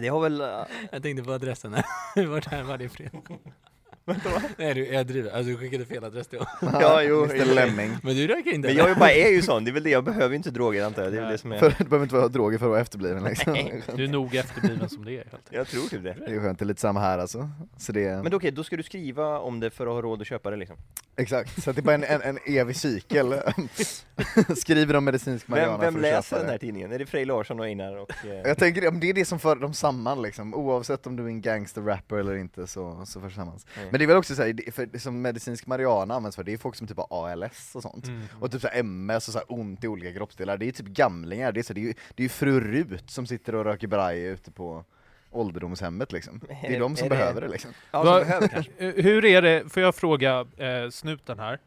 har 0.09 0.21
väl, 0.21 0.41
äh, 0.41 0.47
Jag 0.93 1.03
tänkte 1.03 1.25
på 1.25 1.33
adressen 1.33 1.75
här, 1.75 2.27
vart 2.27 2.53
är 2.53 2.63
varje 2.63 2.89
fredag? 2.89 3.21
Nej 4.57 4.75
du, 4.75 4.87
jag 4.87 5.07
driver, 5.07 5.31
alltså 5.31 5.51
du 5.53 5.57
skickade 5.59 5.85
fel 5.85 6.05
adress 6.05 6.27
till 6.27 6.39
ha. 6.39 6.47
Ja, 6.81 7.03
jo, 7.03 7.25
Mr. 7.25 7.55
Lemming. 7.55 7.97
Men 8.03 8.15
du 8.15 8.27
röker 8.27 8.55
inte? 8.55 8.69
men 8.69 8.77
jag 8.77 8.91
är 8.91 8.95
bara 8.95 9.13
är 9.13 9.31
ju 9.31 9.43
sån, 9.43 9.65
det 9.65 9.71
är 9.71 9.73
väl 9.73 9.83
det, 9.83 9.91
jag 9.91 10.05
behöver 10.05 10.29
ju 10.29 10.37
inte 10.37 10.51
droger 10.51 10.85
antar 10.85 11.03
jag, 11.03 11.13
det 11.13 11.19
är 11.19 11.23
väl 11.23 11.33
det 11.33 11.39
som 11.39 11.53
är, 11.53 11.59
För, 11.59 11.75
du 11.79 11.85
behöver 11.85 12.03
inte 12.05 12.15
vara 12.15 12.29
droger 12.29 12.59
för 12.59 12.67
att 12.67 12.71
vara 12.71 12.81
efterbliven 12.81 13.25
liksom. 13.25 13.55
Du 13.97 14.05
är 14.05 14.09
nog 14.09 14.35
efterbliven 14.35 14.89
som 14.89 15.05
det 15.05 15.13
är 15.13 15.17
helt 15.17 15.49
jag 15.51 15.67
tror 15.67 15.83
typ 15.83 16.03
det. 16.03 16.17
Det 16.27 16.35
är 16.35 16.41
skönt, 16.41 16.59
det 16.59 16.63
är 16.63 16.67
lite 16.67 16.81
samma 16.81 17.01
här 17.01 17.19
alltså. 17.19 17.51
Så 17.77 17.93
det, 17.93 18.23
Men 18.23 18.31
då, 18.31 18.37
okej, 18.37 18.51
då 18.51 18.65
ska 18.65 18.77
du 18.77 18.83
skriva 18.83 19.39
om 19.39 19.61
det 19.61 19.71
för 19.71 19.87
att 19.87 19.93
ha 19.93 20.03
råd 20.03 20.21
att 20.21 20.27
köpa 20.27 20.51
det 20.51 20.57
liksom. 20.57 20.77
exakt, 21.17 21.63
så 21.63 21.71
att 21.71 21.77
det 21.77 21.81
är 21.81 21.85
bara 21.85 21.95
en, 21.95 22.05
en, 22.05 22.23
en 22.23 22.39
evig 22.47 22.77
cykel. 22.77 23.35
Skriver 24.57 24.97
om 24.97 25.05
medicinsk 25.05 25.49
marijuana 25.49 25.79
Vem, 25.79 25.95
vem 25.95 26.03
för 26.03 26.09
att 26.09 26.15
läser 26.15 26.23
köpa 26.23 26.37
den 26.39 26.47
det. 26.47 26.53
här 26.53 26.59
tidningen? 26.59 26.93
Är 26.93 26.99
det 26.99 27.07
Frej 27.07 27.25
Larsson 27.25 27.61
och 27.61 27.67
Einar 27.67 27.97
och... 27.97 28.11
Eh, 28.25 28.33
Jag 28.45 28.59
tänker, 28.59 28.91
det 28.91 29.09
är 29.09 29.15
det 29.15 29.25
som 29.25 29.39
för 29.39 29.57
dem 29.57 29.75
samman 29.75 30.23
liksom, 30.23 30.55
oavsett 30.55 31.07
om 31.07 31.17
du 31.17 31.23
är 31.23 31.29
en 31.29 31.41
gangster-rapper 31.41 32.17
eller 32.17 32.37
inte 32.37 32.67
så, 32.67 33.03
så 33.07 33.21
förs. 33.21 33.35
Mm. 33.39 33.93
Men 33.95 33.99
det 33.99 34.05
är 34.05 34.07
väl 34.07 34.17
också 34.17 34.35
såhär, 34.35 34.53
det- 34.53 34.75
för 34.75 34.87
det 34.87 34.99
som 34.99 35.23
medicinsk 35.23 35.67
marijuana 35.67 36.15
används 36.15 36.37
för, 36.37 36.45
det 36.45 36.53
är 36.53 36.57
folk 36.59 36.75
som 36.77 36.87
typ 36.87 36.97
har 36.97 37.31
ALS 37.33 37.75
och 37.75 37.83
sånt. 37.83 38.07
Mm. 38.07 38.23
Och 38.41 38.53
typ 38.53 38.61
såhär 38.61 38.79
MS 38.79 39.29
och 39.29 39.33
såhär 39.33 39.53
ont 39.53 39.85
i 39.85 39.89
olika 39.89 40.13
kroppsdelar, 40.13 40.57
det 40.59 40.69
är 40.69 40.73
typ 40.73 40.87
gamlingar, 40.87 41.53
det 41.53 41.61
är, 41.61 41.63
så, 41.63 41.73
det 41.73 41.81
är, 41.81 41.83
ju, 41.83 41.95
det 42.15 42.23
är 42.23 42.25
ju 42.25 42.29
fru 42.29 42.61
Rut 42.61 43.11
som 43.11 43.27
sitter 43.27 43.55
och 43.55 43.65
röker 43.65 43.87
braj 43.87 44.23
ute 44.25 44.51
på 44.51 44.85
ålderdomshemmet 45.31 46.13
liksom. 46.13 46.41
Det 46.63 46.77
är 46.77 46.81
de 46.81 46.97
som 46.97 47.07
är 47.07 47.11
det- 47.11 47.17
behöver 47.17 47.41
det 47.41 47.49
liksom. 47.49 47.71
ja, 47.91 48.05
som 48.05 48.15
behöver. 48.29 48.69
Eh, 48.79 48.89
Hur 49.05 49.25
är 49.25 49.43
det, 49.43 49.73
får 49.73 49.83
jag 49.83 49.95
fråga 49.95 50.41
eh, 50.57 50.91
snuten 50.91 51.39
här? 51.39 51.59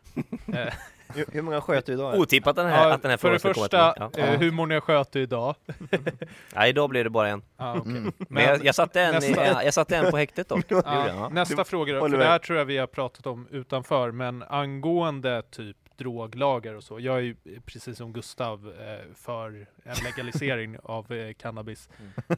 Hur, 1.15 1.25
hur 1.31 1.41
många 1.41 1.61
sköt 1.61 1.85
du 1.85 1.93
idag? 1.93 2.15
Otippat 2.19 2.55
den 2.55 2.67
här, 2.67 2.87
ja, 2.87 2.93
att 2.93 3.01
den 3.01 3.11
här 3.11 3.17
för 3.17 3.31
det 3.31 3.39
frågan 3.39 3.53
ska 3.55 3.61
första, 3.63 3.93
komma 3.97 4.09
till 4.09 4.23
mig. 4.23 4.33
eh, 4.33 4.39
hur 4.39 4.51
många 4.51 4.81
sköt 4.81 5.11
du 5.11 5.21
idag? 5.21 5.55
Ja. 5.65 5.73
Nej, 6.55 6.69
idag 6.69 6.89
blir 6.89 7.03
det 7.03 7.09
bara 7.09 7.27
en. 7.29 7.41
Ah, 7.57 7.75
okej. 7.77 7.91
Mm. 7.91 8.13
Men 8.17 8.43
jag, 8.43 8.65
jag, 8.65 8.75
satte 8.75 9.01
en, 9.01 9.09
i, 9.15 9.17
nästa- 9.17 9.45
jag, 9.47 9.65
jag 9.65 9.73
satte 9.73 9.97
en 9.97 10.11
på 10.11 10.17
häktet 10.17 10.49
dock. 10.49 10.65
Det 10.69 10.75
gjorde 10.75 10.87
Ja, 10.89 11.07
jag, 11.07 11.15
ja. 11.15 11.29
nästa 11.29 11.63
fråga 11.63 11.93
då, 11.93 12.09
för 12.09 12.17
det 12.17 12.25
här 12.25 12.39
tror 12.39 12.57
jag 12.59 12.65
vi 12.65 12.77
har 12.77 12.87
pratat 12.87 13.27
om 13.27 13.47
utanför, 13.51 14.11
men 14.11 14.43
angående 14.43 15.41
typ 15.51 15.77
droglagar 15.97 16.73
och 16.73 16.83
så. 16.83 16.99
Jag 16.99 17.15
är 17.17 17.21
ju 17.21 17.35
precis 17.65 17.97
som 17.97 18.13
Gustav 18.13 18.73
eh, 18.79 19.13
för 19.15 19.67
en 19.83 19.95
legalisering 20.03 20.77
av 20.83 21.11
eh, 21.11 21.33
cannabis. 21.33 21.89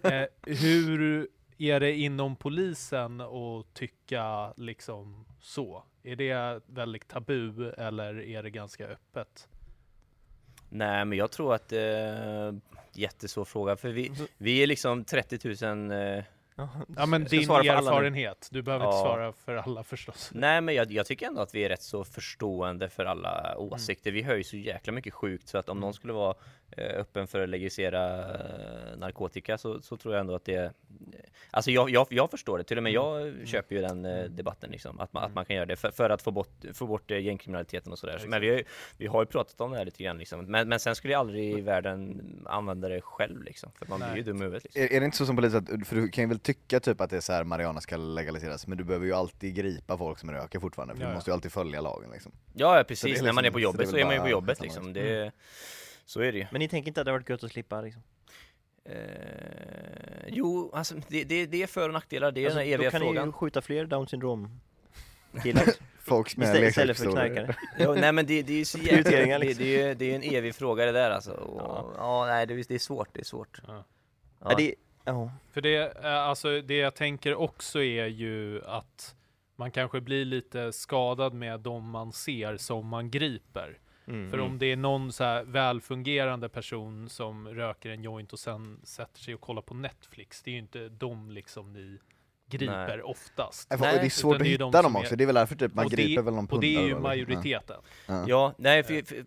Mm. 0.02 0.22
Eh, 0.24 0.28
hur 0.56 1.28
är 1.58 1.80
det 1.80 1.94
inom 1.94 2.36
polisen 2.36 3.22
att 3.22 3.74
tycka 3.74 4.54
liksom 4.58 5.26
så? 5.42 5.84
Är 6.04 6.16
det 6.16 6.62
väldigt 6.66 7.08
tabu 7.08 7.70
eller 7.70 8.22
är 8.22 8.44
det 8.44 8.50
ganska 8.50 8.88
öppet? 8.88 9.48
Nej, 10.70 11.06
men 11.06 11.18
jag 11.18 11.32
tror 11.32 11.54
att 11.56 11.72
eh, 11.72 12.52
jättesvår 12.94 13.46
fråga, 13.46 13.76
för 13.76 13.90
vi, 13.90 14.12
vi 14.38 14.64
är 14.64 14.68
liksom 14.68 15.04
30 15.04 15.66
000 15.66 15.92
eh, 15.92 16.24
Ja 16.98 17.06
men 17.06 17.24
din 17.24 17.50
erfarenhet, 17.50 18.50
du 18.52 18.62
behöver 18.62 18.86
inte 18.86 18.98
Ja. 18.98 19.02
svara 19.04 19.32
för 19.34 19.56
alla 19.56 19.84
förstås. 19.84 20.32
Nej 20.34 20.62
men 20.62 20.76
jag, 20.76 20.92
jag 20.92 21.06
tycker 21.06 21.28
ändå 21.28 21.42
att 21.42 21.56
vi 21.56 21.64
är 21.64 21.70
rätt 21.70 21.82
så 21.84 22.04
förstående 22.04 22.90
för 22.90 23.06
alla 23.06 23.58
åsikter. 23.58 24.12
Vi 24.12 24.22
hör 24.22 24.36
ju 24.36 24.44
så 24.44 24.58
jäkla 24.58 24.94
mycket 24.94 25.14
sjukt 25.14 25.48
så 25.48 25.58
att 25.58 25.70
om 25.70 25.80
någon 25.80 25.94
skulle 25.94 26.14
vara 26.14 26.36
öppen 26.78 27.28
för 27.28 27.42
att 27.42 27.50
legalisera 27.50 28.20
eh, 28.20 28.98
narkotika 28.98 29.58
så, 29.58 29.82
så 29.82 29.98
tror 29.98 30.14
jag 30.14 30.22
ändå 30.22 30.36
att 30.36 30.46
det 30.46 30.74
Alltså 31.52 31.72
jag, 31.72 31.90
jag, 31.90 32.08
jag 32.10 32.32
förstår 32.32 32.58
det, 32.58 32.64
till 32.64 32.78
och 32.78 32.84
med 32.84 32.92
jag 32.92 33.34
köper 33.48 33.76
ju 33.76 33.82
den 33.82 34.06
eh, 34.06 34.24
debatten 34.24 34.72
liksom, 34.72 35.00
att 35.00 35.14
man, 35.14 35.24
att 35.24 35.34
man 35.34 35.46
kan 35.46 35.56
göra 35.56 35.66
det 35.66 35.76
för, 35.76 35.92
för 35.92 36.10
att 36.10 36.22
få 36.22 36.32
bort, 36.32 36.66
få 36.74 36.88
bort 36.88 37.12
eh, 37.12 37.20
gängkriminaliteten 37.20 37.92
och 37.92 38.00
sådär. 38.00 38.24
Men 38.28 38.42
vi 38.42 38.50
har, 38.50 38.58
ju, 38.58 38.64
vi 38.98 39.08
har 39.08 39.22
ju 39.22 39.26
pratat 39.26 39.62
om 39.62 39.72
det 39.72 39.78
här 39.78 39.86
lite 39.86 40.04
grann 40.04 40.18
liksom. 40.18 40.46
Men, 40.46 40.70
men 40.70 40.80
sen 40.80 40.96
skulle 40.96 41.14
jag 41.14 41.20
aldrig 41.20 41.58
i 41.58 41.62
världen 41.62 42.22
använda 42.46 42.90
det 42.90 43.02
själv 43.02 43.44
liksom, 43.44 43.72
för 43.72 43.86
man 43.86 44.00
blir 44.00 44.16
ju 44.16 44.24
dum 44.24 44.38
i 44.38 44.44
huvudet 44.44 44.64
liksom. 44.64 44.82
Är, 44.82 44.94
är 44.94 45.00
det 45.00 45.06
inte 45.06 45.18
så 45.18 45.26
som 45.26 45.36
polis 45.36 45.54
att, 45.54 45.88
för 45.88 45.96
du 45.96 46.10
kan 46.10 46.24
ju 46.24 46.28
väl 46.28 46.40
tycka 46.40 46.80
typ 46.80 47.02
att 47.02 47.10
det 47.10 47.18
är 47.18 47.22
så 47.22 47.34
här 47.34 47.44
Mariana 47.44 47.82
ska 47.82 47.98
legaliseras, 47.98 48.68
men 48.68 48.78
du 48.78 48.84
behöver 48.84 49.06
ju 49.06 49.14
alltid 49.14 49.56
gripa 49.56 49.98
folk 49.98 50.20
som 50.20 50.32
röker 50.32 50.60
fortfarande, 50.60 50.96
för 50.96 51.02
Ja, 51.02 51.08
du 51.08 51.12
ja. 51.12 51.16
måste 51.16 51.30
ju 51.30 51.34
alltid 51.34 51.52
följa 51.52 51.82
lagen 51.82 52.12
liksom. 52.12 52.32
Ja, 52.54 52.78
ja 52.78 52.84
precis, 52.84 53.20
är 53.20 53.24
när 53.24 53.34
man 53.34 53.38
är 53.38 53.42
liksom- 53.42 53.54
på 53.54 53.60
jobbet 53.60 53.90
så 53.90 53.98
är 53.98 54.06
man 54.06 54.14
ju 54.14 54.22
på 54.22 54.30
jobbet 54.30 54.62
liksom. 54.62 54.94
Det, 54.94 55.32
så 56.10 56.20
är 56.22 56.32
det 56.32 56.38
ju. 56.38 56.46
Men 56.52 56.60
ni 56.60 56.68
tänker 56.68 56.88
inte 56.88 57.02
att 57.02 57.06
det 57.06 57.12
hade 57.12 57.20
varit 57.20 57.30
gött 57.30 57.44
att 57.44 57.52
slippa 57.52 57.82
liksom? 57.82 58.02
Eh, 58.86 60.28
jo, 60.28 60.72
alltså 60.74 60.96
det, 61.08 61.24
det, 61.24 61.46
det 61.46 61.64
är 61.64 61.68
för 61.68 61.88
och 61.90 61.94
nackdelar, 61.94 62.32
det 62.32 62.42
är 62.42 62.46
Alltså, 62.46 62.60
den 62.60 62.68
här 62.68 62.74
eviga 62.74 62.88
då 62.88 62.92
kan 62.92 63.02
ni 63.02 63.08
frågan. 63.08 63.26
ju 63.28 63.32
skjuta 63.32 63.62
fler 63.62 63.86
down 63.86 64.08
syndrom 64.08 64.60
killar 65.44 65.64
Folk 66.02 66.38
med 66.38 66.46
istället, 66.48 66.70
istället 66.70 66.98
för 66.98 67.12
knarkare. 67.12 67.56
Jo, 67.80 67.94
nej 67.96 68.12
men 68.14 68.26
det, 68.26 68.42
det 68.44 68.54
är 68.54 68.58
ju 68.58 68.66
så 68.66 68.78
jävla, 68.78 69.10
det, 69.12 69.38
liksom. 69.38 69.64
det, 69.66 69.76
är, 69.82 69.88
ju- 69.88 69.94
det 69.96 70.12
är 70.12 70.16
en 70.16 70.24
evig 70.24 70.56
fråga 70.56 70.86
det 70.86 70.92
där 70.92 71.12
alltså. 71.12 71.32
Och, 71.32 71.62
Ja. 71.62 71.94
ja. 71.98 72.26
nej 72.26 72.48
det, 72.48 72.54
är- 72.54 72.66
det 72.68 72.76
är 72.76 72.80
svårt, 72.80 73.10
det 73.14 73.20
är 73.20 73.24
svårt. 73.26 73.62
Ja. 73.68 73.84
Ja. 74.44 74.54
det, 74.58 74.76
ja. 75.06 75.32
För 75.52 75.62
det, 75.62 75.76
eh, 76.04 76.14
alltså 76.14 76.62
det 76.62 76.78
jag 76.78 76.96
tänker 76.96 77.36
också 77.36 77.82
är 77.84 78.06
ju 78.06 78.66
att 78.66 79.16
man 79.56 79.72
kanske 79.72 80.02
blir 80.02 80.26
lite 80.26 80.74
skadad 80.74 81.34
med 81.34 81.60
de 81.60 81.90
man 81.90 82.12
ser 82.14 82.58
som 82.58 82.88
man 82.88 83.12
griper. 83.12 83.78
Mm. 84.10 84.32
För 84.32 84.40
om 84.40 84.58
det 84.60 84.66
är 84.72 84.76
någon 84.76 85.12
så 85.14 85.24
här 85.24 85.44
välfungerande 85.44 86.50
person 86.50 87.10
som 87.10 87.48
röker 87.48 87.90
en 87.90 88.04
joint 88.04 88.34
och 88.34 88.40
sen 88.40 88.80
sätter 88.84 89.20
sig 89.20 89.34
och 89.36 89.42
kollar 89.42 89.62
på 89.62 89.74
Netflix, 89.74 90.42
det 90.44 90.50
är 90.50 90.54
ju 90.54 90.60
inte 90.60 90.90
de 90.90 91.32
liksom 91.32 91.74
ni 91.74 91.98
griper 92.52 92.88
Nej. 92.88 93.02
oftast. 93.02 93.70
Nej, 93.70 93.78
och 93.96 94.00
det 94.00 94.06
är 94.06 94.10
svårt 94.10 94.36
att 94.36 94.42
är 94.42 94.46
de 94.46 94.50
hitta 94.50 94.66
dem 94.82 94.84
som 94.84 94.96
är- 94.96 95.00
också, 95.00 95.16
det 95.16 95.24
är 95.24 95.26
väl 95.26 95.36
därför 95.36 95.56
typ 95.56 95.74
man 95.74 95.86
och 95.86 95.92
det- 95.92 95.96
griper 96.04 96.22
väl 96.22 96.34
någon 96.34 96.46
Och 96.48 96.60
det 96.62 96.68
är 96.68 96.70
ju 96.72 96.76
pundare 96.78 96.92
eller- 96.92 97.02
majoriteten. 97.02 97.82
Ja. 98.08 98.26
Ja, 98.28 98.54
nej 98.58 98.84
för, 98.84 99.06
för, 99.06 99.24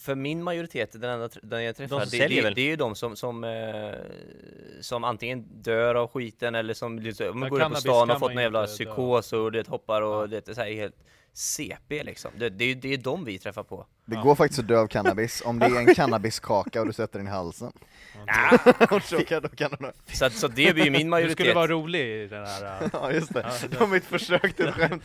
för 0.00 0.14
min 0.14 0.42
majoritet, 0.42 0.92
den, 0.92 1.10
enda, 1.10 1.28
den 1.42 1.64
jag 1.64 1.76
träffar, 1.76 2.00
som 2.00 2.18
det, 2.18 2.26
det, 2.28 2.50
det 2.50 2.60
är 2.60 2.66
ju 2.70 2.76
de 2.76 2.94
som, 2.94 3.16
som, 3.16 3.44
eh, 3.44 3.94
som 4.80 5.04
antingen 5.04 5.46
dör 5.62 5.94
av 5.94 6.08
skiten 6.08 6.54
eller 6.54 6.74
som 6.74 6.98
liksom, 6.98 7.40
går 7.40 7.62
ut 7.62 7.68
på 7.68 7.74
stan 7.74 8.10
och 8.10 8.18
fått 8.18 8.34
någon 8.34 8.42
jävla 8.42 8.66
psykos 8.66 9.32
och 9.32 9.52
det 9.52 9.68
hoppar 9.68 10.02
och 10.02 10.22
Ja. 10.22 10.26
det 10.26 10.48
är 10.48 10.54
så 10.54 10.60
här 10.60 10.72
helt 10.72 10.96
CP 11.38 12.02
liksom. 12.02 12.30
Det, 12.38 12.48
det, 12.50 12.64
är- 12.64 12.74
det 12.74 12.92
är 12.94 12.98
de 12.98 13.24
vi 13.24 13.38
träffar 13.38 13.62
på. 13.62 13.86
Det 14.04 14.14
Ja. 14.14 14.22
går 14.22 14.34
faktiskt 14.34 14.60
att 14.60 14.68
dö 14.68 14.78
av 14.78 14.86
cannabis, 14.86 15.42
om 15.44 15.58
det 15.58 15.66
är 15.66 15.78
en 15.88 15.94
cannabiskaka 15.94 16.80
och 16.80 16.86
du 16.86 16.92
sätter 16.92 17.18
den 17.18 17.28
i 17.28 17.30
halsen. 17.30 17.72
Så 19.02 19.24
kan, 19.24 19.42
då 19.42 19.48
kan 19.48 19.70
du 19.70 19.76
nog- 19.84 19.92
Så, 20.12 20.24
att, 20.24 20.32
så 20.32 20.48
det 20.48 20.74
blir 20.74 20.84
ju 20.84 20.90
min 20.90 21.00
Du 21.02 21.08
majoritet. 21.08 21.36
skulle 21.38 21.54
vara 21.54 21.66
rolig 21.66 22.00
i 22.00 22.26
den 22.28 22.46
här... 22.46 22.82
äh, 22.82 22.88
Ja 22.92 23.12
just 23.12 23.34
det, 23.34 23.40
Ja, 23.40 23.68
det- 23.70 23.80
var 23.80 23.86
mitt 23.86 24.04
försök 24.04 24.56
till 24.56 24.66
ett 24.66 24.74
skämt. 24.74 25.02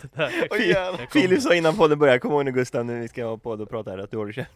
Filip 1.11 1.41
sa 1.41 1.53
innan 1.55 1.75
podden 1.75 1.99
började, 1.99 2.19
kom 2.19 2.31
ihåg 2.31 2.45
nu 2.45 2.51
Gustav 2.51 2.85
när 2.85 2.99
vi 2.99 3.07
ska 3.07 3.25
ha 3.25 3.37
podd 3.37 3.61
och 3.61 3.69
prata 3.69 3.91
här, 3.91 3.97
att 3.97 4.11
du 4.11 4.17
håller 4.17 4.31
käft. 4.33 4.51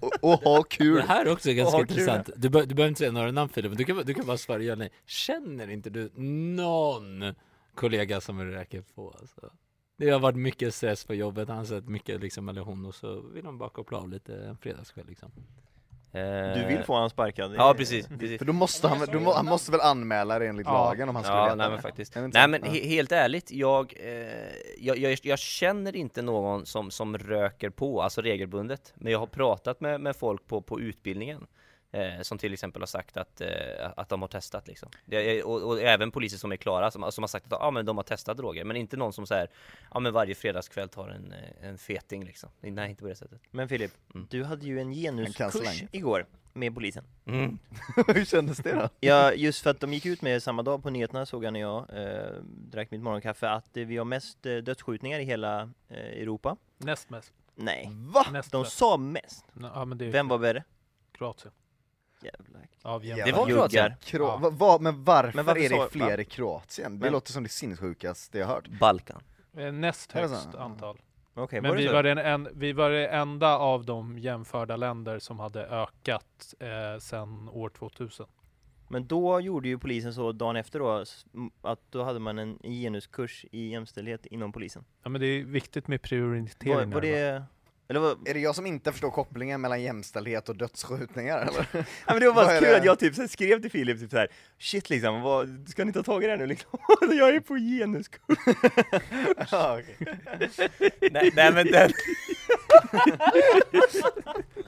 Och, 0.00 0.12
och 0.32 0.40
ha 0.40 0.62
kul! 0.62 0.96
Det 0.96 1.02
här 1.02 1.26
är 1.26 1.32
också 1.32 1.52
ganska 1.52 1.78
kul. 1.78 1.90
intressant. 1.90 2.30
Du, 2.36 2.48
be- 2.48 2.64
du 2.66 2.74
behöver 2.74 2.88
inte 2.88 2.98
säga 2.98 3.12
några 3.12 3.30
namn 3.30 3.48
Filip, 3.52 3.70
men 3.70 3.78
du 3.78 3.84
kan, 3.84 3.96
du 4.04 4.14
kan 4.14 4.26
bara 4.26 4.38
svara 4.38 4.62
ja 4.62 4.74
nej. 4.74 4.90
Känner 5.06 5.70
inte 5.70 5.90
du 5.90 6.10
någon 6.16 7.34
kollega 7.74 8.20
som 8.20 8.42
röker 8.52 8.82
på? 8.94 9.14
Alltså? 9.20 9.50
Det 10.00 10.10
har 10.10 10.20
varit 10.20 10.36
mycket 10.36 10.74
stress 10.74 11.04
på 11.04 11.14
jobbet, 11.14 11.48
han 11.48 11.58
har 11.58 11.64
sett 11.64 11.88
mycket 11.88 12.20
liksom, 12.20 12.48
eller 12.48 12.60
hon, 12.60 12.86
och 12.86 12.94
så 12.94 13.20
vill 13.20 13.44
de 13.44 13.58
bara 13.58 13.68
koppla 13.68 13.98
av 13.98 14.08
lite 14.08 14.34
en 14.34 14.56
fredagskväll 14.56 15.06
liksom. 15.08 15.30
Du 16.54 16.64
vill 16.68 16.82
få 16.84 16.94
honom 16.94 17.10
sparkad? 17.10 17.54
Ja 17.54 17.74
precis, 17.76 18.08
precis. 18.08 18.38
För 18.38 18.44
då 18.44 18.52
måste 18.52 18.88
han, 18.88 19.06
du 19.12 19.18
må, 19.20 19.32
han 19.32 19.46
måste 19.46 19.70
väl 19.70 19.80
anmäla 19.80 20.38
det 20.38 20.46
enligt 20.46 20.66
Ja. 20.66 20.72
lagen 20.72 21.08
om 21.08 21.14
han 21.14 21.24
skulle 21.24 21.36
Ja, 21.38 21.54
nej 21.54 21.66
det? 21.66 21.70
men 21.72 21.82
faktiskt. 21.82 22.14
Nej 22.14 22.48
men 22.48 22.62
he 22.62 22.80
helt 22.88 23.12
ärligt, 23.12 23.50
jag, 23.52 23.94
eh, 24.00 24.12
jag, 24.78 24.98
jag, 24.98 25.18
jag 25.22 25.38
känner 25.38 25.96
inte 25.96 26.22
någon 26.22 26.66
som, 26.66 26.90
som 26.90 27.18
röker 27.18 27.70
på, 27.70 28.02
alltså 28.02 28.20
regelbundet. 28.20 28.92
Men 28.96 29.12
jag 29.12 29.18
har 29.18 29.26
pratat 29.26 29.80
med, 29.80 30.00
med 30.00 30.16
folk 30.16 30.46
på, 30.46 30.60
på 30.62 30.80
utbildningen. 30.80 31.46
Eh, 31.92 32.20
som 32.22 32.38
till 32.38 32.52
exempel 32.52 32.82
har 32.82 32.86
sagt 32.86 33.16
att, 33.16 33.40
eh, 33.40 33.48
att 33.96 34.08
de 34.08 34.20
har 34.22 34.28
testat 34.28 34.68
liksom. 34.68 34.88
Det, 35.04 35.38
är- 35.38 35.46
och, 35.46 35.62
och 35.62 35.80
även 35.80 36.10
poliser 36.10 36.38
som 36.38 36.52
är 36.52 36.56
klara 36.56 36.90
som, 36.90 37.12
som 37.12 37.22
har 37.22 37.28
sagt 37.28 37.52
att 37.52 37.58
ja, 37.62 37.70
men 37.70 37.86
de 37.86 37.96
har 37.96 38.04
testat 38.04 38.36
droger. 38.36 38.64
Men 38.64 38.76
inte 38.76 38.96
någon 38.96 39.12
som 39.12 39.26
säger 39.26 39.48
ja 39.94 40.00
men 40.00 40.12
varje 40.12 40.34
fredagskväll 40.34 40.88
tar 40.88 41.08
en, 41.08 41.32
eh, 41.32 41.68
en 41.68 41.78
feting 41.78 42.24
liksom. 42.24 42.50
Nej 42.60 42.90
inte 42.90 43.02
på 43.02 43.08
det 43.08 43.16
sättet. 43.16 43.40
Men 43.50 43.68
Filip, 43.68 43.90
Mm. 44.14 44.26
du 44.30 44.44
hade 44.44 44.66
ju 44.66 44.80
en 44.80 44.88
En 44.88 44.94
genuskurs 44.94 45.82
igår 45.92 46.26
med 46.52 46.74
polisen. 46.74 47.04
Mm. 47.26 47.58
Hur 48.06 48.24
kändes 48.24 48.58
det 48.58 48.72
då? 48.72 48.88
Ja, 49.00 49.32
just 49.32 49.62
för 49.62 49.70
att 49.70 49.80
de 49.80 49.92
gick 49.92 50.06
ut 50.06 50.22
med 50.22 50.42
samma 50.42 50.62
dag 50.62 50.82
på 50.82 50.90
nyheterna 50.90 51.26
såg 51.26 51.44
jag 51.44 51.52
när 51.52 51.60
jag 51.60 51.86
eh, 51.92 52.32
drack 52.44 52.90
mitt 52.90 53.00
morgonkaffe 53.00 53.48
att 53.48 53.68
vi 53.72 53.96
har 53.96 54.04
mest 54.04 54.46
eh, 54.46 54.56
dödsskjutningar 54.56 55.18
i 55.20 55.24
hela 55.24 55.60
eh, 55.88 55.96
Europa. 55.98 56.56
Näst 56.78 57.10
mest. 57.10 57.32
Nej, 57.54 57.88
Va? 57.92 58.26
Näst 58.32 58.52
de 58.52 58.62
bäst. 58.62 58.76
sa 58.76 58.96
mest. 58.96 59.44
Ja, 59.74 59.84
men 59.84 59.98
det 59.98 60.04
är 60.06 60.10
Vem 60.10 60.28
var 60.28 60.38
värre? 60.38 60.64
Kroatien. 61.12 61.52
Jävlar. 62.22 62.66
Av 62.82 63.04
Jävlar. 63.04 63.26
Det 63.26 63.32
var. 63.32 63.46
Kroatien. 63.46 63.92
Kro- 64.02 64.24
Ja. 64.24 64.36
va, 64.36 64.50
va, 64.50 64.78
men 64.80 65.04
varför, 65.04 65.36
Men 65.36 65.44
varför 65.46 65.60
är 65.60 65.68
det 65.68 65.88
fler 65.90 66.16
va? 66.16 66.22
i 66.22 66.24
Kroatien? 66.24 66.98
Det 66.98 67.04
Men- 67.04 67.12
låter 67.12 67.32
som 67.32 67.42
det 67.42 67.48
sinnessjukaste 67.48 68.38
jag 68.38 68.46
hört. 68.46 68.68
Balkan. 68.80 69.22
Näst 69.72 70.12
högst 70.12 70.54
antal. 70.54 70.98
Okej, 71.34 71.60
Men 71.60 71.70
var 71.70 71.76
vi 71.78 71.86
var, 71.88 72.02
den 72.02 72.18
en, 72.18 72.48
vi 72.54 72.72
var 72.72 72.90
det 72.90 73.06
enda 73.08 73.58
av 73.58 73.84
de 73.84 74.18
jämförda 74.18 74.76
länder 74.76 75.18
som 75.18 75.38
hade 75.38 75.66
ökat 75.66 76.54
eh, 76.60 76.98
sedan 77.00 77.48
år 77.48 77.68
2000. 77.68 78.26
Men 78.88 79.06
då 79.06 79.40
gjorde 79.40 79.68
ju 79.68 79.78
polisen 79.78 80.14
så 80.14 80.32
dagen 80.32 80.56
efter 80.56 80.78
då, 80.78 81.04
att 81.62 81.80
då 81.90 82.04
hade 82.04 82.18
man 82.18 82.38
en 82.38 82.58
genuskurs 82.62 83.44
i 83.52 83.68
jämställdhet 83.70 84.26
inom 84.26 84.52
polisen. 84.52 84.84
Ja 85.02 85.08
men 85.10 85.20
det 85.20 85.26
är 85.26 85.44
viktigt 85.44 85.88
med 85.88 85.98
Var, 86.00 86.08
prioriteringar. 86.08 86.84
var 86.86 86.94
va? 86.94 87.00
det... 87.00 87.42
Eller 87.90 88.00
vad? 88.00 88.28
Är 88.28 88.34
det 88.34 88.40
jag 88.40 88.54
som 88.54 88.66
inte 88.66 88.92
förstår 88.92 89.10
kopplingen 89.10 89.60
mellan 89.60 89.82
jämställdhet 89.82 90.48
och 90.48 90.56
dödsskjutningar 90.56 91.38
eller? 91.38 91.66
Ja, 91.72 91.84
men 92.06 92.20
det 92.20 92.26
var 92.26 92.34
bara 92.34 92.58
kul 92.58 92.68
det? 92.68 92.76
att 92.76 92.84
jag 92.84 92.98
typ 92.98 93.14
så 93.14 93.28
skrev 93.28 93.60
till 93.62 93.70
Filip 93.70 93.98
typ 94.00 94.10
så 94.10 94.16
här, 94.16 94.28
shit 94.58 94.90
liksom, 94.90 95.20
vad, 95.22 95.68
ska 95.68 95.84
ni 95.84 95.92
ta 95.92 96.02
tag 96.02 96.24
i 96.24 96.26
det 96.26 96.32
här 96.32 96.38
nu 96.38 96.46
liksom? 96.46 96.78
jag 97.18 97.28
är 97.34 97.40
på 97.40 97.56
genuskurs. 97.56 98.38
ja, 99.50 99.78
okej. 99.80 100.18
nej, 101.12 101.30
nej 101.34 101.52
men 101.52 101.66
den, 101.66 101.90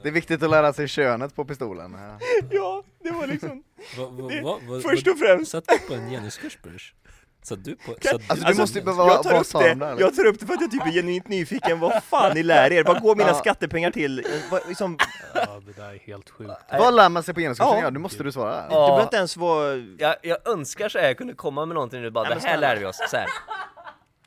Det 0.02 0.08
är 0.08 0.12
viktigt 0.12 0.42
att 0.42 0.50
lära 0.50 0.72
sig 0.72 0.88
könet 0.88 1.34
på 1.36 1.44
pistolen. 1.44 1.92
Ja. 1.98 2.18
ja, 2.50 2.84
det 3.02 3.10
var 3.10 3.26
liksom, 3.26 3.62
Va, 3.98 4.06
va, 4.06 4.28
Det- 4.28 4.40
va, 4.42 4.58
va, 4.68 4.80
först 4.82 5.08
och 5.08 5.18
främst. 5.18 5.50
Satt 5.50 5.64
du 5.68 5.78
på 5.88 5.94
en 5.94 6.10
genuskurs 6.10 6.58
Bruce? 6.62 6.92
Satt 7.44 7.64
du 7.64 7.76
på... 7.76 7.92
Satt, 7.92 8.12
Alltså, 8.12 8.34
du 8.34 8.46
Alltså, 8.46 8.60
måste 8.62 8.78
ju 8.78 8.84
behöva, 8.84 9.06
jag 9.06 9.22
tar, 9.22 9.40
upp 9.40 9.52
det, 9.52 9.74
där? 9.74 9.96
jag 10.00 10.16
tar 10.16 10.24
upp 10.26 10.40
det 10.40 10.46
för 10.46 10.54
att 10.54 10.60
jag 10.60 10.70
typ 10.70 10.86
är 10.86 10.90
genuint 10.90 11.28
nyfiken, 11.28 11.80
vad 11.80 12.02
fan 12.04 12.32
ni 12.34 12.42
lär 12.42 12.72
er? 12.72 12.84
Vad 12.84 13.00
går 13.02 13.16
mina 13.16 13.28
Ja. 13.28 13.34
skattepengar 13.34 13.90
till? 13.90 14.26
Vad, 14.50 14.60
liksom, 14.68 14.98
Ja 15.34 15.60
det 15.66 15.72
där 15.82 15.88
är 15.94 15.98
helt 15.98 16.30
sjukt. 16.30 16.50
Vad 16.78 16.94
lär 16.94 17.08
man 17.08 17.22
sig 17.22 17.34
på 17.34 17.40
genuskursen? 17.40 17.76
Ja. 17.78 17.82
Ja, 17.82 17.90
du 17.90 17.98
måste 17.98 18.22
du 18.22 18.32
svara. 18.32 18.62
Du 18.62 18.68
behöver 18.68 19.02
inte 19.02 19.16
ens 19.16 19.36
vara... 19.36 19.74
jag, 19.98 20.16
jag 20.22 20.48
önskar 20.48 20.88
så 20.88 20.98
här 20.98 21.06
jag 21.06 21.18
kunde 21.18 21.34
komma 21.34 21.66
med 21.66 21.74
någonting 21.74 22.02
nu 22.02 22.10
bara, 22.10 22.28
Nej, 22.28 22.38
det 22.42 22.48
här 22.48 22.58
lär 22.58 22.76
vi 22.76 22.84
oss. 22.84 22.96
Så 23.10 23.16
här. 23.16 23.26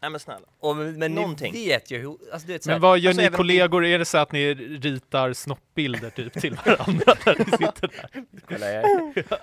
Nej 0.05 0.09
men 0.12 0.19
snälla. 0.19 0.47
Och, 0.59 0.75
men 0.75 1.15
Någonting. 1.15 1.53
ni 1.53 1.67
vet 1.67 1.91
ju 1.91 1.97
hur, 1.97 2.17
alltså 2.33 2.47
du 2.47 2.53
vet 2.53 2.63
så 2.63 2.69
här, 2.69 2.75
Men 2.75 2.81
vad 2.81 3.00
gör 3.00 3.09
Alltså, 3.09 3.21
ni 3.21 3.27
även 3.27 3.38
kollegor? 3.38 3.85
Är 3.85 4.00
det 4.00 4.05
så 4.05 4.17
att 4.17 4.31
ni 4.31 4.53
ritar 4.53 5.33
snoppbilder 5.33 6.09
typ 6.09 6.33
till 6.33 6.57
varandra 6.65 7.13
när 7.25 7.38
ni 7.38 7.45
sitter 7.45 7.88
där? 7.88 8.09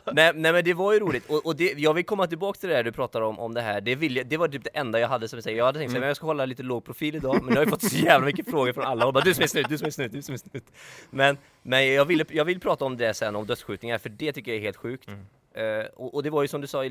Nej, 0.15 0.33
nej 0.35 0.53
men 0.53 0.65
det 0.65 0.75
var 0.75 0.93
ju 0.93 1.01
roligt, 1.01 1.31
och, 1.31 1.47
och 1.47 1.57
det, 1.57 1.73
jag 1.77 1.95
vill 1.95 2.05
komma 2.05 2.27
tillbaka 2.27 2.61
till 2.61 2.69
det 2.69 2.75
här 2.75 2.83
du 2.83 2.93
pratar 2.93 3.21
om, 3.21 3.39
om 3.39 3.55
det 3.55 3.61
här, 3.61 3.81
det, 3.81 3.95
vill 3.95 4.17
jag, 4.17 4.27
det 4.27 4.37
var 4.37 4.49
typ 4.49 4.65
det 4.65 4.71
enda 4.75 5.01
jag 5.01 5.09
hade 5.09 5.29
som 5.29 5.37
jag 5.37 5.45
säger, 5.45 5.59
jag 5.59 5.65
hade 5.65 5.79
tänkt 5.79 5.91
mm. 5.91 6.03
jag 6.03 6.17
ska 6.17 6.27
hålla 6.27 6.45
lite 6.45 6.63
låg 6.63 6.85
profil 6.85 7.15
idag, 7.15 7.43
men 7.43 7.49
jag 7.49 7.57
har 7.57 7.65
ju 7.65 7.71
fått 7.71 7.85
så 7.91 7.97
jävla 7.97 8.27
mycket 8.27 8.51
frågor 8.51 8.73
från 8.73 8.85
alla 8.85 9.07
och 9.07 9.13
bara 9.13 9.25
du 9.25 9.35
som 9.35 9.43
är 9.43 9.49
snut, 9.49 9.67
du 9.69 9.79
som 9.79 9.87
är 9.87 9.91
snut, 9.91 10.13
du 10.13 10.23
som 10.23 10.35
är 10.35 10.39
snut. 10.39 10.65
Men, 11.11 11.39
men 11.63 11.93
jag, 11.93 12.05
vill, 12.05 12.25
jag 12.31 12.45
vill 12.45 12.61
prata 12.61 12.85
om 12.85 12.97
det 12.97 13.15
sen, 13.15 13.37
om 13.37 13.47
dödsskjutningar, 13.47 13.99
för 13.99 14.09
det 14.09 14.33
tycker 14.33 14.51
jag 14.51 14.59
är 14.59 14.63
helt 14.63 14.77
sjukt. 14.77 15.09
Eh, 15.55 15.87
och, 15.95 16.15
och 16.15 16.23
det 16.23 16.31
var 16.31 16.43
ju 16.43 16.49
som 16.49 16.61
du 16.61 16.67
sa, 16.67 16.85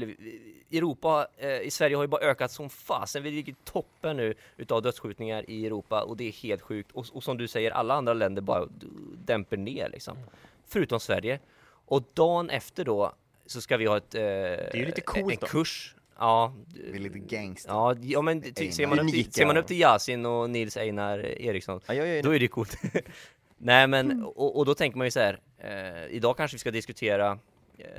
Europa, 0.71 1.27
uh, 1.43 1.61
i 1.61 1.71
Sverige 1.71 1.95
har 1.95 2.03
ju 2.03 2.07
bara 2.07 2.21
ökat 2.21 2.51
som 2.51 2.69
fasen, 2.69 3.23
vi 3.23 3.31
ligger 3.31 3.53
i 3.53 3.55
toppen 3.63 4.17
nu 4.17 4.33
utav 4.57 4.81
dödsskjutningar 4.81 5.49
i 5.49 5.65
Europa 5.65 6.01
och 6.01 6.17
det 6.17 6.27
är 6.27 6.31
helt 6.31 6.61
sjukt. 6.61 6.91
Och, 6.91 7.05
och 7.13 7.23
som 7.23 7.37
du 7.37 7.47
säger, 7.47 7.71
alla 7.71 7.93
andra 7.93 8.13
länder 8.13 8.41
bara 8.41 8.67
dämper 9.25 9.57
ner 9.57 9.89
liksom. 9.89 10.17
Förutom 10.67 10.99
Sverige. 10.99 11.39
Och 11.85 12.03
dagen 12.13 12.49
efter 12.49 12.85
då 12.85 13.13
så 13.45 13.61
ska 13.61 13.77
vi 13.77 13.85
ha 13.85 13.97
ett, 13.97 14.15
eh, 14.15 14.21
det 14.21 15.03
en 15.15 15.27
då. 15.39 15.47
kurs. 15.47 15.95
Ja, 16.17 16.53
Vi 16.91 16.97
är 16.97 16.99
lite 16.99 17.19
gangster. 17.19 17.71
ja, 17.71 17.95
ja 18.01 18.21
men 18.21 18.41
ty, 18.41 18.71
ser, 18.71 18.87
man 18.87 18.99
upp 18.99 19.11
till, 19.11 19.31
ser 19.31 19.45
man 19.45 19.57
upp 19.57 19.67
till 19.67 19.79
Yasin 19.79 20.25
och 20.25 20.49
Nils 20.49 20.77
Einar 20.77 21.19
Eriksson 21.19 21.81
Ja, 21.87 21.93
då 21.93 22.01
det. 22.01 22.35
är 22.35 22.39
det 22.39 22.47
coolt. 22.47 22.77
Nej 23.57 23.87
men, 23.87 24.23
och, 24.23 24.57
och 24.57 24.65
då 24.65 24.73
tänker 24.73 24.97
man 24.97 25.07
ju 25.07 25.11
så 25.11 25.19
här, 25.19 25.39
eh, 25.57 26.15
idag 26.15 26.37
kanske 26.37 26.55
vi 26.55 26.59
ska 26.59 26.71
diskutera 26.71 27.31
eh, 27.31 27.37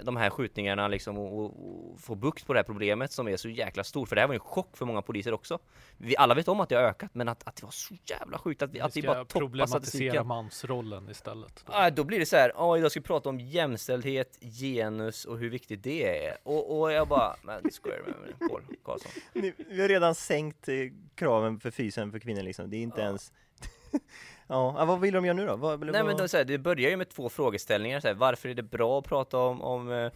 de 0.04 0.16
här 0.16 0.30
skjutningarna 0.30 0.88
liksom 0.88 1.18
och, 1.18 1.38
och, 1.38 1.92
och 1.92 2.00
få 2.00 2.14
bukt 2.14 2.46
på 2.46 2.52
det 2.52 2.58
här 2.58 2.64
problemet 2.64 3.12
som 3.12 3.28
är 3.28 3.36
så 3.36 3.48
jäkla 3.48 3.84
stort. 3.84 4.08
För 4.08 4.16
det 4.16 4.20
här 4.22 4.26
var 4.28 4.34
ju 4.34 4.36
en 4.36 4.40
chock 4.40 4.76
för 4.76 4.86
många 4.86 5.02
poliser 5.02 5.32
också. 5.34 5.58
Vi 5.98 6.16
alla 6.16 6.34
vet 6.34 6.48
om 6.48 6.60
att 6.60 6.68
det 6.68 6.74
har 6.74 6.82
ökat, 6.82 7.10
men 7.14 7.28
att, 7.28 7.48
att 7.48 7.56
det 7.56 7.64
var 7.64 7.70
så 7.70 7.94
jävla 8.04 8.38
sjukt 8.38 8.62
att 8.62 8.70
vi, 8.74 8.80
att 8.80 8.96
Vi 8.96 9.00
vi 9.00 9.06
bara 9.06 9.24
toppar 9.24 9.40
problematisera 9.40 9.80
statistiken. 9.82 10.26
mansrollen 10.26 11.08
istället. 11.10 11.64
Ah, 11.66 11.90
då 11.90 12.04
blir 12.04 12.18
det 12.18 12.26
så 12.26 12.36
här, 12.36 12.52
ja 12.54 12.78
idag 12.78 12.90
ska 12.90 13.00
vi 13.00 13.04
prata 13.06 13.28
om 13.28 13.40
jämställdhet, 13.40 14.38
genus 14.40 15.24
och 15.24 15.38
hur 15.38 15.50
viktigt 15.50 15.82
det 15.82 16.26
är. 16.26 16.36
Och, 16.42 16.80
och 16.80 16.92
jag 16.92 17.08
bara, 17.08 17.36
men 17.42 17.72
skojar 17.72 17.98
du 18.06 18.10
med 18.12 18.20
mig 18.20 18.48
Paul 18.48 18.62
Karlsson? 18.84 19.12
Ni, 19.32 19.52
vi 19.68 19.80
har 19.80 19.88
redan 19.88 20.14
sänkt 20.14 20.68
eh, 20.68 20.74
kraven 21.14 21.60
för 21.60 21.70
fysen 21.70 22.12
för 22.12 22.18
kvinnor 22.18 22.42
liksom, 22.42 22.70
det 22.70 22.76
är 22.76 22.82
inte 22.82 23.00
Ja. 23.00 23.06
ens 23.06 23.32
Ja, 24.48 24.84
vad 24.84 25.00
vill 25.00 25.14
de 25.14 25.24
göra 25.24 25.36
nu 25.36 25.46
då? 25.46 25.56
Vad, 25.56 25.80
Nej 25.80 25.92
vad- 25.92 26.04
men 26.06 26.16
då, 26.16 26.28
så 26.28 26.36
här, 26.36 26.44
det 26.44 26.58
börjar 26.58 26.90
ju 26.90 26.96
med 26.96 27.08
två 27.08 27.28
frågeställningar, 27.28 28.00
så 28.00 28.06
här, 28.08 28.14
varför 28.14 28.48
är 28.48 28.54
det 28.54 28.62
bra 28.62 28.98
att 28.98 29.04
prata 29.04 29.38
om, 29.38 29.62
om, 29.62 29.92
eh, 29.92 30.12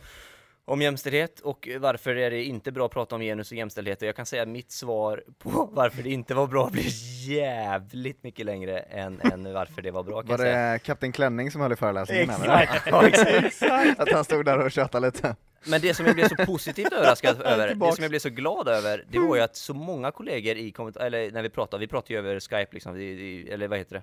om 0.64 0.83
jämställdhet 0.83 1.40
och 1.40 1.68
varför 1.80 2.16
är 2.16 2.30
det 2.30 2.45
inte 2.45 2.73
bra 2.73 2.87
att 2.87 2.92
prata 2.92 3.14
om 3.14 3.21
genus 3.23 3.50
och 3.50 3.56
jämställdhet? 3.56 4.02
Och 4.02 4.09
jag 4.09 4.16
kan 4.16 4.26
säga 4.26 4.42
att 4.42 4.49
mitt 4.49 4.73
svar 4.73 5.25
på 5.38 5.68
varför 5.73 6.02
det 6.02 6.11
inte 6.11 6.35
var 6.35 6.47
bra 6.47 6.68
blir 6.73 6.90
jävligt 7.28 8.23
mycket 8.23 8.47
längre 8.47 8.78
än, 8.78 9.21
än 9.21 9.52
varför 9.52 9.83
det 9.83 9.90
var 9.90 10.02
bra 10.02 10.21
kan 10.23 10.26
Var 10.28 10.33
jag 10.33 10.54
säga. 10.54 10.73
det 10.73 10.78
Kapten 10.78 11.12
Klänning 11.12 11.50
som 11.50 11.61
höll 11.61 11.73
i 11.73 11.76
föreläsningen? 11.76 12.30
Exakt, 12.30 12.87
ja, 12.90 13.06
exakt. 13.06 13.61
Att 14.00 14.12
han 14.12 14.25
stod 14.25 14.45
där 14.45 14.59
och 14.59 14.73
tjötade 14.73 15.06
lite? 15.06 15.37
Men 15.68 15.80
det 15.80 15.94
som 15.94 16.06
jag 16.06 16.14
blev 16.14 16.28
så 16.28 16.37
positivt 16.46 16.92
överraskad 16.92 17.42
över, 17.44 17.75
det 17.75 17.92
som 17.92 18.02
jag 18.02 18.11
blev 18.11 18.18
så 18.18 18.30
glad 18.30 18.68
över, 18.68 19.04
det 19.11 19.18
var 19.18 19.37
ju 19.37 19.42
att 19.42 19.56
så 19.56 19.75
många 19.75 20.11
kollegor 20.11 20.56
i 20.56 20.70
kommentar, 20.70 21.06
eller 21.06 21.30
när 21.30 21.42
vi 21.42 21.49
pratar, 21.49 21.78
vi 21.78 21.87
pratar 21.87 22.14
ju 22.14 22.18
över 22.18 22.40
Skype 22.40 22.68
liksom, 22.70 22.94
eller 22.94 23.68
vad 23.68 23.78
heter 23.78 23.94
det? 23.94 24.02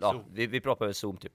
Ja, 0.00 0.24
vi, 0.32 0.46
vi 0.46 0.60
pratar 0.60 0.84
över 0.84 0.92
Zoom 0.92 1.16
typ. 1.16 1.32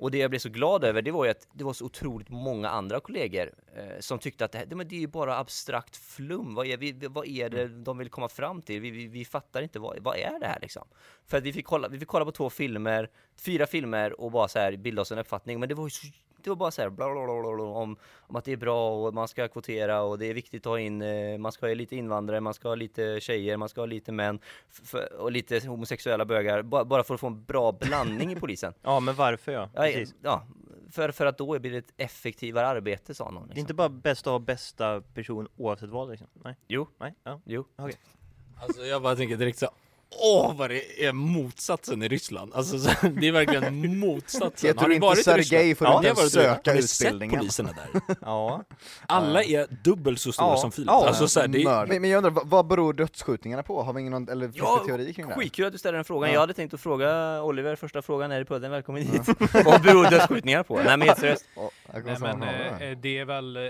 Och 0.00 0.10
det 0.10 0.18
jag 0.18 0.30
blev 0.30 0.38
så 0.38 0.48
glad 0.48 0.84
över, 0.84 1.02
det 1.02 1.10
var 1.10 1.24
ju 1.24 1.30
att 1.30 1.48
det 1.52 1.64
var 1.64 1.72
så 1.72 1.84
otroligt 1.84 2.28
många 2.28 2.68
andra 2.68 3.00
kollegor 3.00 3.52
eh, 3.76 4.00
som 4.00 4.18
tyckte 4.18 4.44
att 4.44 4.52
det, 4.52 4.58
här, 4.58 4.66
det, 4.66 4.76
men 4.76 4.88
det 4.88 4.96
är 4.96 5.00
ju 5.00 5.06
bara 5.06 5.38
abstrakt 5.38 5.96
flum, 5.96 6.54
vad 6.54 6.66
är, 6.66 6.76
vi, 6.76 6.92
vad 6.92 7.26
är 7.26 7.48
det 7.48 7.68
de 7.68 7.98
vill 7.98 8.08
komma 8.08 8.28
fram 8.28 8.62
till? 8.62 8.80
Vi, 8.80 8.90
vi, 8.90 9.06
vi 9.06 9.24
fattar 9.24 9.62
inte, 9.62 9.78
vad, 9.78 9.98
vad 9.98 10.16
är 10.16 10.40
det 10.40 10.46
här 10.46 10.58
liksom? 10.60 10.88
För 11.26 11.38
att 11.38 11.44
vi 11.44 11.52
fick 11.52 11.66
kolla, 11.66 11.88
vi 11.88 11.98
fick 11.98 12.08
kolla 12.08 12.24
på 12.24 12.32
två 12.32 12.50
filmer, 12.50 13.10
fyra 13.36 13.66
filmer 13.66 14.20
och 14.20 14.30
bara 14.30 14.48
så 14.48 14.58
här 14.58 14.76
bilda 14.76 15.02
oss 15.02 15.12
en 15.12 15.18
uppfattning, 15.18 15.60
men 15.60 15.68
det 15.68 15.74
var 15.74 15.84
ju 15.84 15.90
så 15.90 16.06
det 16.44 16.50
var 16.50 16.56
bara 16.56 16.70
så 16.70 16.82
här 16.82 16.90
bla 16.90 17.12
bla 17.12 17.24
bla 17.26 17.54
bla 17.56 17.64
om, 17.64 17.96
om 18.20 18.36
att 18.36 18.44
det 18.44 18.52
är 18.52 18.56
bra 18.56 18.90
och 19.06 19.14
man 19.14 19.28
ska 19.28 19.48
kvotera 19.48 20.02
och 20.02 20.18
det 20.18 20.26
är 20.26 20.34
viktigt 20.34 20.66
att 20.66 20.70
ha 20.70 20.78
in, 20.78 21.02
eh, 21.02 21.38
man 21.38 21.52
ska 21.52 21.66
ha 21.66 21.74
lite 21.74 21.96
invandrare, 21.96 22.40
man 22.40 22.54
ska 22.54 22.68
ha 22.68 22.74
lite 22.74 23.20
tjejer, 23.20 23.56
man 23.56 23.68
ska 23.68 23.80
ha 23.80 23.86
lite 23.86 24.12
män 24.12 24.38
och 25.18 25.32
lite 25.32 25.68
homosexuella 25.68 26.24
bögar, 26.24 26.62
ba, 26.62 26.84
bara 26.84 27.02
för 27.04 27.14
att 27.14 27.20
få 27.20 27.26
en 27.26 27.44
bra 27.44 27.72
blandning 27.72 28.32
i 28.32 28.36
polisen. 28.36 28.74
Ja, 28.82 29.00
men 29.00 29.14
varför 29.14 29.52
ja? 29.52 29.68
Ja, 29.74 29.82
Precis. 29.82 30.14
ja 30.22 30.46
för, 30.90 31.10
för 31.10 31.26
att 31.26 31.38
då 31.38 31.58
blir 31.58 31.70
det 31.72 31.78
ett 31.78 31.92
effektivare 31.96 32.66
arbete 32.66 33.14
sa 33.14 33.24
någon. 33.30 33.34
Det 33.34 33.38
är 33.38 33.46
Liksom. 33.48 33.60
inte 33.60 33.74
bara 33.74 33.88
bäst 33.88 34.26
att 34.26 34.30
ha 34.30 34.38
bästa 34.38 35.00
person 35.00 35.48
oavsett 35.56 35.88
vad 35.90 36.10
liksom? 36.10 36.26
Nej? 36.32 36.56
Jo, 36.68 36.86
Nej? 36.98 37.14
Ja. 37.24 37.40
jo. 37.44 37.64
Alltså 38.56 38.82
jag 38.82 39.02
bara 39.02 39.16
tänker 39.16 39.36
direkt 39.36 39.58
så 39.58 39.66
Åh 40.18 40.54
vad 40.56 40.70
det 40.70 41.04
är 41.06 41.12
motsatsen 41.12 42.02
i 42.02 42.08
Ryssland, 42.08 42.52
alltså 42.54 42.78
så, 42.78 42.90
det 43.20 43.28
är 43.28 43.32
verkligen 43.32 43.98
motsatsen. 43.98 44.68
Jag 44.68 44.74
Har 44.74 44.78
tror 44.80 44.88
ni 44.88 44.94
inte 44.94 45.22
Sergej 45.22 45.74
får 45.74 45.86
Ja, 45.86 45.96
inte 45.96 46.08
har 46.08 46.14
varit 46.16 46.32
där. 46.32 46.42
söka 46.42 46.70
Har 46.70 46.76
ni 46.76 46.82
sett 46.82 47.06
utbildningen. 47.06 47.38
poliserna 47.40 47.70
där? 47.72 48.16
Ja. 48.20 48.64
Alla 49.06 49.42
är 49.42 49.66
dubbelt 49.84 50.20
så 50.20 50.32
stora 50.32 50.48
Ja, 50.48 50.56
som 50.56 50.72
Filip. 50.72 50.86
ja. 50.88 51.06
Alltså 51.08 51.28
så 51.28 51.40
här, 51.40 51.48
det 51.48 51.62
är, 51.62 51.86
men, 51.86 52.00
men 52.00 52.10
jag 52.10 52.24
undrar, 52.24 52.42
vad, 52.44 52.66
beror 52.66 52.92
dödsskjutningarna 52.92 53.62
på? 53.62 53.82
Har 53.82 53.92
vi 53.92 54.00
ingen 54.00 54.28
eller 54.28 54.46
finns 54.46 54.56
Ja, 54.56 54.80
det 54.82 54.88
teori 54.88 55.12
kring 55.14 55.28
det? 55.28 55.34
Skitkul 55.34 55.66
att 55.66 55.72
du 55.72 55.78
ställer 55.78 55.96
den 55.98 56.04
frågan. 56.04 56.28
Ja. 56.28 56.34
Jag 56.34 56.40
hade 56.40 56.54
tänkt 56.54 56.74
att 56.74 56.80
fråga 56.80 57.42
Oliver 57.42 57.76
första 57.76 58.02
frågan 58.02 58.30
här 58.30 58.40
i 58.40 58.44
podden, 58.44 58.70
välkommen 58.70 59.02
hit. 59.02 59.22
Vad 59.64 59.82
beror 59.82 60.10
dödsskjutningar 60.10 60.62
på? 60.62 60.76
Nej 60.76 60.96
men 60.96 61.02
helt 61.02 61.18
seriöst. 61.20 61.44
Nej, 61.94 62.16
men 62.20 62.42
här. 62.42 62.90
eh, 62.90 62.96
det 62.96 63.18
är 63.18 63.24
väl 63.24 63.56
eh, 63.56 63.62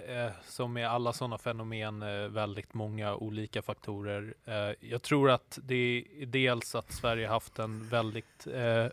som 0.44 0.72
med 0.72 0.88
alla 0.90 1.12
sådana 1.12 1.38
fenomen 1.38 2.02
eh, 2.02 2.28
väldigt 2.28 2.74
många 2.74 3.14
olika 3.14 3.62
faktorer. 3.62 4.34
Eh, 4.46 4.54
jag 4.90 5.02
tror 5.02 5.30
att 5.30 5.58
det 5.62 6.04
är 6.20 6.26
dels 6.26 6.74
att 6.74 6.92
Sverige 6.92 7.28
haft 7.28 7.58
en 7.58 7.88
väldigt 7.88 8.46
eh, 8.54 8.86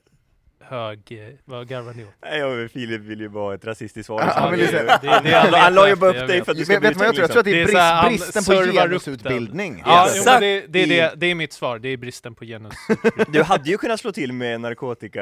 hög, 0.60 1.00
eh, 1.12 1.34
vad 1.46 1.68
garvar 1.68 1.94
ni 1.94 2.04
åt? 2.04 2.10
Nej, 2.22 2.40
jag, 2.40 2.72
Filip 2.72 3.02
vill 3.02 3.20
ju 3.22 3.30
bara 3.30 3.44
ha 3.44 3.54
ett 3.54 3.66
rasistiskt 3.66 4.06
svar. 4.06 4.54
Ju 4.58 4.66
det- 4.66 5.00
det- 5.02 5.22
det- 5.24 5.58
Han, 5.58 5.74
la 5.74 5.84
ju 5.88 5.90
vet 5.92 6.00
bara 6.00 6.10
upp 6.10 6.16
dig 6.16 6.28
vet. 6.28 6.46
för 6.46 6.52
att 6.52 6.58
du 6.58 6.64
Vet, 6.64 6.66
ska 6.68 6.80
vet 6.80 6.82
bli 6.98 7.00
vad 7.00 7.08
jag 7.08 7.16
tror? 7.16 7.24
Jag 7.24 7.32
tror 7.32 7.40
att 7.40 7.46
det 7.46 7.52
är, 7.52 7.56
Det 7.56 7.62
är 7.62 7.68
så 7.68 7.78
här, 7.78 8.10
brist, 8.10 8.34
bristen 8.34 8.56
på 8.58 8.72
genusutbildning. 8.72 9.84
Ja, 9.86 10.08
jo, 10.16 10.24
det, 10.40 10.62
det, 10.68 10.86
det, 10.86 11.14
det 11.16 11.26
är 11.28 11.36
mitt 11.36 11.54
svar, 11.54 11.80
det 11.80 11.90
är 11.90 11.98
bristen 11.98 12.36
på 12.36 12.46
genus. 12.46 12.74
Du 13.28 13.44
hade 13.44 13.70
ju 13.70 13.78
kunnat 13.78 14.00
slå 14.00 14.12
till 14.12 14.34
med 14.34 14.62
narkotika, 14.62 15.22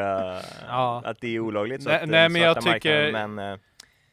Ja. 0.67 1.01
att 1.05 1.21
det 1.21 1.35
är 1.35 1.39
olagligt, 1.39 1.83
så 1.83 1.89
Nej, 1.89 1.95
att, 1.97 2.03
eh, 2.03 2.09
nej, 2.09 2.29
men 2.29 2.41
jag 2.41 2.55
tycker- 2.61 2.71
marknaden, 3.11 3.35
men 3.35 3.51
eh, 3.53 3.57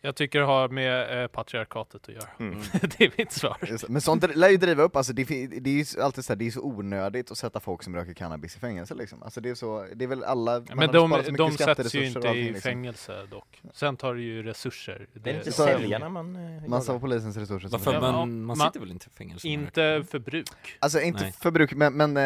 Jag 0.05 0.17
tycker 0.17 0.39
det 0.41 0.47
har 0.47 0.69
med 0.69 1.23
eh, 1.23 1.27
patriarkatet 1.29 2.03
att 2.03 2.09
göra. 2.15 2.29
Mm. 2.39 2.59
det 2.99 3.01
är 3.05 3.13
mitt 3.19 3.33
svar. 3.33 3.57
Men 3.89 4.01
sånt 4.01 4.37
lär 4.37 4.49
ju 4.49 4.57
driva 4.57 4.83
upp, 4.83 4.97
alltså 4.97 5.13
det, 5.13 5.25
det 5.61 5.71
är 5.71 5.95
ju 5.97 6.03
alltid 6.03 6.25
så 6.25 6.33
här, 6.33 6.39
det 6.39 6.47
är 6.47 6.51
så 6.51 6.63
onödigt 6.63 7.31
att 7.31 7.39
sätta 7.39 7.61
folk 7.61 7.83
som 7.83 7.97
röker 7.97 8.13
cannabis 8.15 8.57
i 8.57 8.59
fängelse 8.59 8.95
liksom. 8.95 9.23
Alltså 9.23 9.41
det 9.41 9.51
är 9.51 9.55
så, 9.55 9.87
det 9.95 10.05
är 10.05 10.09
väl 10.09 10.25
alla, 10.25 10.53
man 10.61 10.67
Men 10.77 10.93
de, 10.93 11.37
de 11.37 11.53
sätts 11.53 11.95
ju 11.95 12.07
inte 12.07 12.19
allting, 12.19 12.35
i 12.35 12.45
liksom. 12.45 12.61
fängelse 12.71 13.27
dock. 13.31 13.63
Sen 13.73 13.97
tar 13.97 14.15
det 14.15 14.21
ju 14.21 14.43
resurser. 14.43 15.07
det 15.13 15.31
är 15.31 15.35
inte 15.35 15.53
så- 15.53 15.65
säljarna 15.65 16.09
man 16.09 16.37
eh, 16.37 16.43
jagar. 16.65 16.91
av 16.95 16.99
polisens 17.01 17.37
resurser 17.37 17.69
som 17.69 17.79
varför, 17.79 17.93
Ja, 17.93 18.01
men 18.01 18.11
ja, 18.11 18.27
man 18.27 18.45
man- 18.47 18.57
sitter 18.57 18.81
väl 18.81 18.91
inte 18.91 19.07
i 19.15 19.17
fängelse? 19.19 19.47
man 19.49 19.53
Inte 19.53 20.05
för 20.11 20.19
bruk. 20.19 20.49
Alltså 20.79 21.01
inte 21.01 21.23
Nej. 21.23 21.33
förbruk, 21.41 21.73
men, 21.75 21.93
men 21.95 22.17
eh, 22.17 22.23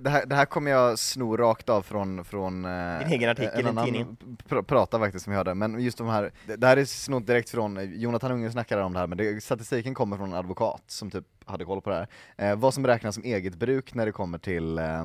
det, 0.00 0.10
här, 0.10 0.26
det 0.26 0.34
här 0.34 0.46
kommer 0.46 0.70
jag 0.70 0.98
sno 0.98 1.36
rakt 1.36 1.68
av 1.68 1.82
från, 1.82 2.24
från 2.24 2.64
eh, 2.64 2.98
Din 2.98 3.08
egen 3.12 3.30
artikel, 3.30 3.50
en 3.54 3.60
en 3.60 3.66
annan 3.66 3.84
tidning. 3.84 4.16
pr 4.48 4.62
prata 4.62 4.98
faktiskt 4.98 5.24
som 5.24 5.30
vi 5.30 5.36
hörde, 5.36 5.54
men 5.54 5.80
just 5.80 5.98
de 5.98 6.08
här, 6.08 6.32
det, 6.46 6.56
det 6.56 6.66
här 6.66 6.76
är 6.76 6.84
snott 7.04 7.26
direkt 7.26 7.50
från, 7.50 7.76
eh, 7.76 7.84
Jonathan 7.84 8.32
Unge 8.32 8.50
snackade 8.50 8.82
om 8.82 8.92
det 8.92 8.98
här, 8.98 9.06
men 9.06 9.18
det, 9.18 9.44
statistiken 9.44 9.94
kommer 9.94 10.16
från 10.16 10.28
en 10.28 10.38
advokat 10.38 10.82
som 10.86 11.10
typ 11.10 11.26
hade 11.44 11.64
koll 11.64 11.80
på 11.80 11.90
det 11.90 11.96
här. 11.96 12.08
Eh, 12.36 12.56
vad 12.56 12.74
som 12.74 12.86
räknas 12.86 13.14
som 13.14 13.24
eget 13.24 13.54
bruk 13.54 13.94
när 13.94 14.06
det 14.06 14.12
kommer 14.12 14.38
till 14.38 14.78
eh, 14.78 15.04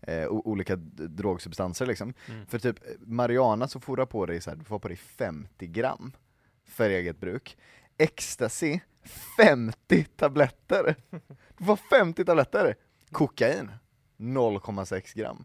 eh, 0.00 0.28
olika 0.28 0.76
drogsubstanser 0.76 1.86
liksom. 1.86 2.14
Mm. 2.28 2.46
För 2.46 2.58
typ 2.58 2.76
Mariana 3.00 3.68
så 3.68 3.80
får 3.80 3.96
du 3.96 4.06
på 4.06 4.26
dig 4.26 4.40
så 4.40 4.50
här, 4.50 4.56
du 4.56 4.64
får 4.64 4.78
på 4.78 4.88
dig 4.88 4.96
50 4.96 5.66
gram 5.66 6.12
för 6.68 6.90
eget 6.90 7.20
bruk. 7.20 7.56
Ecstasy, 7.98 8.80
50 9.36 10.04
tabletter! 10.04 10.96
Du 11.58 11.64
får 11.64 11.76
50 11.76 12.24
tabletter! 12.24 12.74
Kokain, 13.10 13.70
0,6 14.18 15.18
gram. 15.18 15.44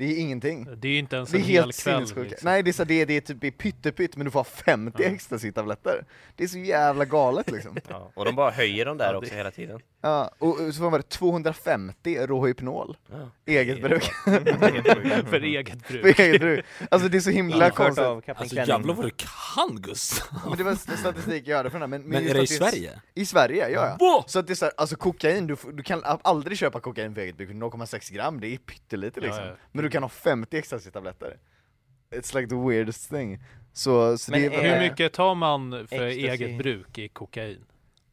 Det 0.00 0.12
är 0.12 0.20
ingenting. 0.20 0.68
Det 0.76 0.88
är 0.88 0.92
ju 0.92 0.98
inte 0.98 1.16
ens 1.16 1.30
Det 1.30 1.36
är 1.36 1.40
en 1.40 1.44
hel 1.46 1.62
helt 1.64 1.82
kväll. 1.82 2.00
Liksom. 2.00 2.26
Nej 2.42 2.62
det 2.62 2.70
är, 2.70 2.72
så, 2.72 2.84
det, 2.84 2.94
är, 3.02 3.06
det 3.06 3.16
är 3.16 3.20
typ 3.20 3.40
det 3.40 3.50
pyttepytt 3.50 4.16
men 4.16 4.24
du 4.24 4.30
får 4.30 4.38
ha 4.40 4.44
50 4.44 5.02
Ja. 5.02 5.08
ecstasy-tabletter. 5.08 6.04
Det 6.36 6.44
är 6.44 6.48
så 6.48 6.58
jävla 6.58 7.04
galet 7.04 7.50
liksom. 7.50 7.76
Ja, 7.88 8.10
och 8.14 8.24
de 8.24 8.34
bara 8.36 8.50
höjer 8.50 8.84
dem 8.84 8.96
där 8.98 9.04
Ja, 9.06 9.12
det- 9.12 9.18
också 9.18 9.34
hela 9.34 9.50
tiden. 9.50 9.80
Ja, 10.02 10.30
och 10.38 10.56
så 10.74 10.88
var 10.88 10.98
det 10.98 11.08
250 11.08 12.18
Rohypnol, 12.26 12.96
Ja. 13.10 13.30
eget 13.46 13.82
bruk. 13.82 14.04
för 14.24 15.42
eget 15.42 15.88
bruk. 15.88 16.16
För 16.16 16.20
eget 16.20 16.40
bruk. 16.40 16.64
Alltså 16.90 17.08
det 17.08 17.16
är 17.18 17.20
så 17.20 17.30
himla 17.30 17.54
Infört 17.56 17.74
konstigt. 17.74 18.04
av 18.06 18.20
Kapten 18.20 18.42
Alltså 18.42 18.56
jävlar 18.56 18.94
vad 18.94 19.06
du 19.06 19.10
kan 19.16 19.76
Gustav! 19.82 20.28
Men 20.48 20.58
det 20.58 20.64
var 20.64 20.72
st- 20.72 20.96
statistik 20.96 21.46
jag 21.48 21.56
hörde 21.56 21.70
från 21.70 21.80
den 21.80 21.92
här, 21.92 21.98
men, 21.98 22.08
Men 22.08 22.22
just 22.22 22.34
är 22.34 22.38
det 22.38 22.42
i 22.44 22.46
Sverige? 22.46 23.00
I 23.14 23.26
Sverige, 23.26 23.68
ja 23.68 23.96
ja. 24.00 24.24
Så 24.28 24.38
att 24.38 24.46
det 24.46 24.52
är 24.52 24.54
så 24.54 24.64
här, 24.64 24.74
alltså 24.76 24.96
kokain, 24.96 25.46
du, 25.46 25.56
får- 25.56 25.72
du 25.72 25.82
kan 25.82 26.02
aldrig 26.04 26.58
köpa 26.58 26.80
kokain 26.80 27.14
för 27.14 27.20
eget 27.20 27.36
bruk, 27.36 27.50
0,6 27.50 28.12
gram, 28.14 28.40
det 28.40 28.46
är 28.46 28.56
pyttelite 28.58 29.20
Ja, 29.20 29.26
liksom. 29.26 29.44
ja. 29.44 29.52
Men 29.72 29.84
du 29.84 29.89
kan 29.90 30.02
ha 30.02 30.08
50 30.08 30.56
ecstasy-tabletter. 30.58 31.36
It's 32.14 32.34
like 32.34 32.48
the 32.48 32.56
weirdest 32.56 33.10
thing. 33.10 33.38
Så, 33.72 34.18
så 34.18 34.30
Men 34.30 34.42
det 34.42 34.56
Hur 34.56 34.78
mycket 34.80 35.12
tar 35.12 35.34
man 35.34 35.70
för 35.70 36.06
Ecstasy. 36.06 36.26
eget 36.26 36.58
bruk 36.58 36.98
i 36.98 37.08
kokain? 37.08 37.64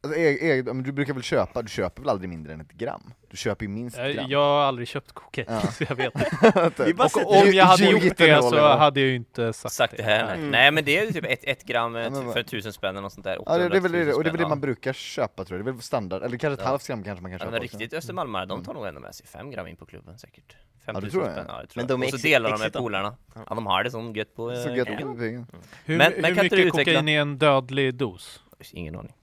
Alltså, 0.07 0.19
eget, 0.19 0.65
men 0.65 0.83
du 0.83 0.91
brukar 0.91 1.13
väl 1.13 1.23
köpa, 1.23 1.61
du 1.61 1.67
köper 1.69 2.01
väl 2.01 2.09
aldrig 2.09 2.29
mindre 2.29 2.53
än 2.53 2.61
ett 2.61 2.71
gram? 2.71 3.13
Du 3.31 3.37
köper 3.37 3.65
ju 3.65 3.69
minst 3.69 3.97
ett 3.97 4.15
gram. 4.15 4.25
Jag 4.29 4.39
har 4.39 4.59
aldrig 4.61 4.87
köpt 4.87 5.11
kokain, 5.11 5.45
Ja. 5.49 5.61
så 5.71 5.83
jag 5.89 5.95
vet 5.95 6.13
inte. 6.65 6.83
Vi 6.85 6.93
bara 6.93 7.09
Och 7.25 7.37
om 7.41 7.51
jag 7.53 7.65
hade 7.65 7.85
gjort 7.89 8.17
det 8.17 8.41
så 8.41 8.55
ja. 8.55 8.77
hade 8.77 8.99
jag 8.99 9.09
ju 9.09 9.15
inte 9.15 9.53
sagt, 9.53 9.73
Sagt 9.73 9.97
det 9.97 10.03
här, 10.03 10.25
nej. 10.25 10.35
Mm. 10.37 10.51
nej 10.51 10.71
men 10.71 10.85
det 10.85 10.97
är 10.97 11.05
ju 11.05 11.11
typ 11.11 11.25
ett, 11.25 11.39
ett 11.43 11.63
gram 11.63 11.95
Ja, 11.95 12.09
men 12.09 12.23
typ 12.23 12.33
för 12.33 12.43
tusen 12.43 12.73
spänn 12.73 12.89
eller 12.89 13.01
något 13.01 13.13
sånt 13.13 13.23
där. 13.23 13.37
Ja 13.45 13.57
det, 13.57 13.69
det 13.69 13.77
är 13.77 13.81
väl 13.81 13.91
800 13.91 14.05
det, 14.05 14.13
och 14.13 14.23
det 14.23 14.29
är 14.29 14.31
väl 14.31 14.41
det 14.41 14.47
man 14.47 14.61
brukar 14.61 14.93
köpa 14.93 15.45
tror 15.45 15.59
jag, 15.59 15.65
det 15.65 15.69
är 15.69 15.73
väl 15.73 15.81
standard, 15.81 16.23
eller 16.23 16.37
kanske 16.37 16.53
ett 16.53 16.59
Ja. 16.63 16.69
halvt 16.69 16.87
gram 16.87 17.03
kanske 17.03 17.21
man 17.21 17.31
kan 17.31 17.35
Ja, 17.35 17.39
köpa 17.39 17.51
men 17.51 17.63
också. 17.63 17.77
riktigt 17.77 17.97
Östermalmare, 17.97 18.45
de 18.45 18.63
tar 18.63 18.73
nog 18.73 18.87
ändå 18.87 19.01
med 19.01 19.15
sig 19.15 19.25
fem 19.27 19.51
gram 19.51 19.67
in 19.67 19.75
på 19.75 19.85
klubben 19.85 20.17
säkert. 20.17 20.55
Ja, 20.85 20.93
det 20.93 21.01
5000 21.01 21.11
tror 21.11 21.23
jag. 21.23 21.33
spänn, 21.33 21.45
ja, 21.49 21.61
det 21.61 21.67
tror 21.67 21.81
Men 21.83 21.87
jag. 21.89 21.99
de 21.99 22.03
är 22.03 22.13
Och 22.13 22.19
så 22.19 22.27
delar 22.27 22.51
de 22.51 22.59
med 22.59 22.73
polarna. 22.73 23.15
Ja, 23.35 23.55
de 23.55 23.65
har 23.65 23.83
det 23.83 23.91
som 23.91 24.15
gött 24.15 24.35
på 24.35 24.55
Så 24.55 24.69
eh, 24.69 24.75
gött 24.75 24.87
på 25.01 25.13
väggen. 25.13 25.45
Hur, 25.85 25.97
Men- 25.97 26.13
hur 26.13 26.21
men 26.21 26.35
du 26.35 26.43
mycket 26.43 26.71
kokain 26.71 27.07
är 27.07 27.21
en 27.21 27.37
dödlig 27.37 27.95
dos? 27.95 28.43
Ingen 28.71 28.95
aning. 28.95 29.13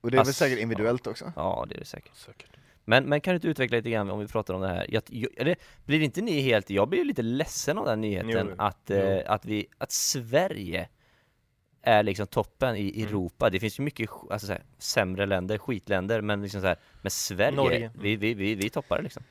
Och 0.00 0.10
det 0.10 0.16
är 0.16 0.18
väl 0.18 0.28
Ass- 0.30 0.36
säkert 0.36 0.58
individuellt 0.58 1.06
också? 1.06 1.32
Ja, 1.36 1.66
det 1.68 1.74
är 1.74 1.78
det 1.78 1.84
säkert. 1.84 2.14
Säkert. 2.16 2.50
Men, 2.84 3.04
men 3.04 3.20
kan 3.20 3.32
du 3.32 3.36
inte 3.36 3.48
utveckla 3.48 3.76
lite 3.76 3.90
grann 3.90 4.10
om 4.10 4.18
vi 4.18 4.26
pratar 4.26 4.54
om 4.54 4.60
det 4.60 4.68
här? 4.68 4.86
Jag, 4.88 5.02
jag, 5.06 5.30
eller, 5.36 5.56
blir 5.84 6.00
inte 6.00 6.20
ni 6.22 6.40
helt, 6.40 6.70
jag 6.70 6.88
blir 6.88 6.98
ju 6.98 7.04
lite 7.04 7.22
ledsen 7.22 7.78
av 7.78 7.84
den 7.84 8.00
nyheten 8.00 8.46
Jo. 8.50 8.54
att, 8.58 8.90
eh, 8.90 9.18
att 9.26 9.44
vi, 9.44 9.66
att 9.78 9.92
Sverige 9.92 10.88
är 11.82 12.02
liksom 12.02 12.26
toppen 12.26 12.76
i 12.76 12.92
Mm. 12.96 13.08
Europa. 13.08 13.50
Det 13.50 13.60
finns 13.60 13.78
ju 13.78 13.82
mycket 13.82 14.10
alltså, 14.30 14.46
så 14.46 14.52
här, 14.52 14.62
sämre 14.78 15.26
länder, 15.26 15.58
skitländer, 15.58 16.20
men 16.20 16.42
liksom 16.42 16.60
så 16.60 16.66
här, 16.66 16.76
men 17.02 17.10
Sverige, 17.10 17.56
Norge. 17.56 17.90
vi, 18.00 18.16
vi, 18.16 18.34
vi, 18.34 18.54
vi 18.54 18.70
toppar 18.70 18.96
det 18.96 19.02
liksom. 19.02 19.22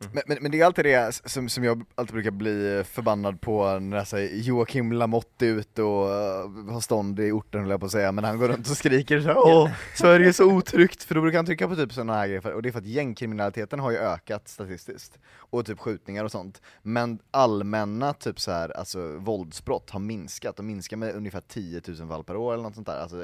Mm. 0.00 0.12
Men, 0.14 0.22
men, 0.26 0.38
men 0.40 0.50
det 0.50 0.60
är 0.60 0.64
alltid 0.64 0.84
det 0.84 1.20
som, 1.24 1.48
som 1.48 1.64
jag 1.64 1.84
alltid 1.94 2.14
brukar 2.14 2.30
bli 2.30 2.84
förbannad 2.84 3.40
på 3.40 3.78
när 3.78 4.04
så 4.04 4.18
Joakim 4.18 4.92
Lamotte 4.92 5.46
är 5.46 5.50
ute 5.50 5.82
och 5.82 6.06
uh, 6.06 6.72
har 6.72 6.80
stånd 6.80 7.20
i 7.20 7.32
orten 7.32 7.60
höll 7.60 7.70
jag 7.70 7.80
på 7.80 7.86
att 7.86 7.92
säga, 7.92 8.12
men 8.12 8.24
han 8.24 8.38
går 8.38 8.48
runt 8.48 8.70
och 8.70 8.76
skriker 8.76 9.20
så 9.20 9.32
Åh, 9.32 9.70
Sverige 9.94 10.28
är 10.28 10.32
så 10.32 10.52
otryggt, 10.52 11.02
för 11.02 11.14
då 11.14 11.20
brukar 11.20 11.38
han 11.38 11.46
trycka 11.46 11.68
på 11.68 11.76
typ 11.76 11.92
sådana 11.92 12.14
här 12.14 12.26
grejer, 12.26 12.52
och 12.52 12.62
det 12.62 12.68
är 12.68 12.72
för 12.72 12.78
att 12.78 12.86
gängkriminaliteten 12.86 13.80
har 13.80 13.90
ju 13.90 13.96
ökat 13.96 14.48
statistiskt, 14.48 15.18
och 15.36 15.66
typ 15.66 15.78
skjutningar 15.78 16.24
och 16.24 16.32
sånt, 16.32 16.62
men 16.82 17.18
allmänna 17.30 18.12
typ 18.12 18.40
så 18.40 18.50
här, 18.50 18.76
alltså 18.76 19.16
våldsbrott 19.16 19.90
har 19.90 20.00
minskat, 20.00 20.58
och 20.58 20.64
minskar 20.64 20.96
med 20.96 21.14
ungefär 21.14 21.42
10 21.48 21.80
000 21.88 22.08
fall 22.08 22.24
per 22.24 22.36
år 22.36 22.52
eller 22.52 22.62
något 22.62 22.74
sånt 22.74 22.86
där, 22.86 23.00
alltså 23.00 23.16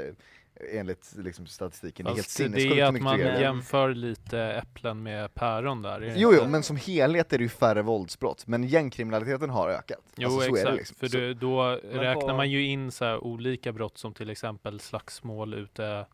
enligt 0.72 1.12
liksom 1.18 1.46
statistiken, 1.46 2.04
det 2.06 2.10
är 2.10 2.14
helt 2.14 2.26
Fast 2.26 2.36
det 2.38 2.44
sinnessjukt 2.44 2.76
är 2.76 2.84
att 2.84 3.00
man 3.02 3.16
tryggare. 3.16 3.40
jämför 3.40 3.94
lite 3.94 4.38
äpplen 4.40 5.02
med 5.02 5.34
päron 5.34 5.82
där. 5.82 6.12
Jo, 6.16 6.32
jo, 6.34 6.48
men 6.48 6.62
som 6.62 6.76
helhet 6.76 7.32
är 7.32 7.38
det 7.38 7.44
ju 7.44 7.48
färre 7.48 7.82
våldsbrott, 7.82 8.46
men 8.46 8.64
gängkriminaliteten 8.64 9.50
har 9.50 9.68
ökat. 9.68 9.98
Jo 10.16 10.28
alltså, 10.28 10.40
så 10.40 10.46
exakt, 10.46 10.66
är 10.66 10.70
det 10.72 10.76
liksom. 10.76 10.96
för 10.96 11.08
du, 11.08 11.34
då 11.34 11.62
räknar 11.84 12.20
på- 12.28 12.36
man 12.36 12.50
ju 12.50 12.62
in 12.64 12.92
så 12.92 13.04
här 13.04 13.24
olika 13.24 13.72
brott 13.72 13.98
som 13.98 14.14
till 14.14 14.30
exempel 14.30 14.80
slagsmål 14.80 15.54
ute 15.54 16.06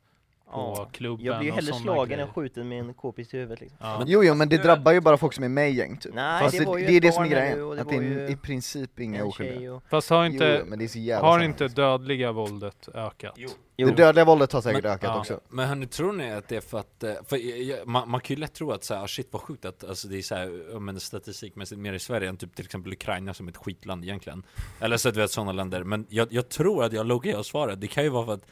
på 0.52 0.74
Ja. 0.76 0.88
klubben 0.92 1.26
Jag 1.26 1.38
blir 1.38 1.48
ju 1.48 1.54
hellre 1.54 1.72
slagen 1.74 2.08
grejer. 2.08 2.22
än 2.26 2.32
skjuten 2.32 2.68
med 2.68 2.78
en 2.80 2.94
k-pist 2.94 3.34
i 3.34 3.36
huvudet 3.36 3.60
liksom. 3.60 3.78
Ja. 3.80 4.04
Jo, 4.06 4.24
jo, 4.24 4.34
men 4.34 4.48
det 4.48 4.58
drabbar 4.58 4.92
ju 4.92 5.00
bara 5.00 5.16
folk 5.16 5.32
som 5.34 5.44
är 5.44 5.48
med 5.48 5.70
i 5.70 5.74
gäng 5.74 5.96
typ. 5.96 6.14
Nej, 6.14 6.42
Fast 6.42 6.58
det 6.58 6.64
ju 6.80 6.86
det 6.86 6.96
är 6.96 7.00
det 7.00 7.12
som 7.12 7.24
är 7.24 7.28
grejen, 7.28 7.58
det 7.70 7.80
att 7.82 7.88
det 7.88 7.96
är 7.96 8.30
i 8.30 8.36
princip 8.36 9.00
inga 9.00 9.24
oskyldiga. 9.24 9.74
och... 9.74 9.82
Fast 9.90 10.10
har 10.10 10.24
inte, 10.26 10.56
jo, 10.60 10.70
men 10.70 10.78
det 10.78 10.84
är 10.84 10.88
så 10.88 10.98
jävla 10.98 11.28
har 11.28 11.40
inte 11.40 11.68
dödliga 11.68 12.32
våldet 12.32 12.88
ökat? 12.94 13.34
Jo. 13.36 13.48
Jo. 13.76 13.88
Det 13.88 13.94
dödliga 13.94 14.24
våldet 14.24 14.52
har 14.52 14.60
säkert 14.60 14.82
Men- 14.82 14.92
ökat 14.92 15.10
ja. 15.14 15.18
också. 15.20 15.40
Men 15.48 15.68
hörni, 15.68 15.86
tror 15.86 16.12
ni 16.12 16.32
att 16.32 16.48
det 16.48 16.56
är 16.56 16.60
för 16.60 16.78
att, 16.78 17.02
eh, 17.02 17.12
för 17.28 17.36
jag- 17.36 17.58
jag- 17.62 17.86
man, 17.88 18.10
man 18.10 18.20
kan 18.20 18.36
ju 18.36 18.40
lätt 18.40 18.52
tro 18.54 18.70
att 18.72 18.84
så 18.84 18.94
här, 18.94 19.04
ah, 19.04 19.06
shit 19.08 19.28
vad 19.30 19.42
sjukt 19.42 19.64
att 19.64 19.84
alltså, 19.84 20.08
det 20.08 20.18
är 20.18 20.22
så 20.22 20.34
här, 20.34 20.78
men 20.80 21.00
statistikmässigt 21.00 21.80
mer 21.80 21.92
i 21.92 21.98
Sverige 21.98 22.28
än 22.28 22.36
typ 22.36 22.54
till 22.54 22.64
exempel 22.64 22.92
Ukraina 22.92 23.34
som 23.34 23.46
är 23.46 23.50
ett 23.50 23.56
skitland 23.56 24.04
egentligen. 24.04 24.42
Eller 24.80 24.96
så 24.96 25.08
att 25.08 25.16
vi 25.16 25.20
har 25.20 25.28
sådana 25.28 25.52
länder, 25.52 25.84
men 25.84 26.06
jag, 26.08 26.28
jag 26.32 26.48
tror 26.48 26.84
att 26.84 26.92
jag 26.92 27.06
loggar 27.06 27.38
och 27.38 27.46
svarar, 27.46 27.76
det 27.76 27.86
kan 27.86 28.04
ju 28.04 28.10
vara 28.10 28.26
för 28.26 28.32
att 28.34 28.46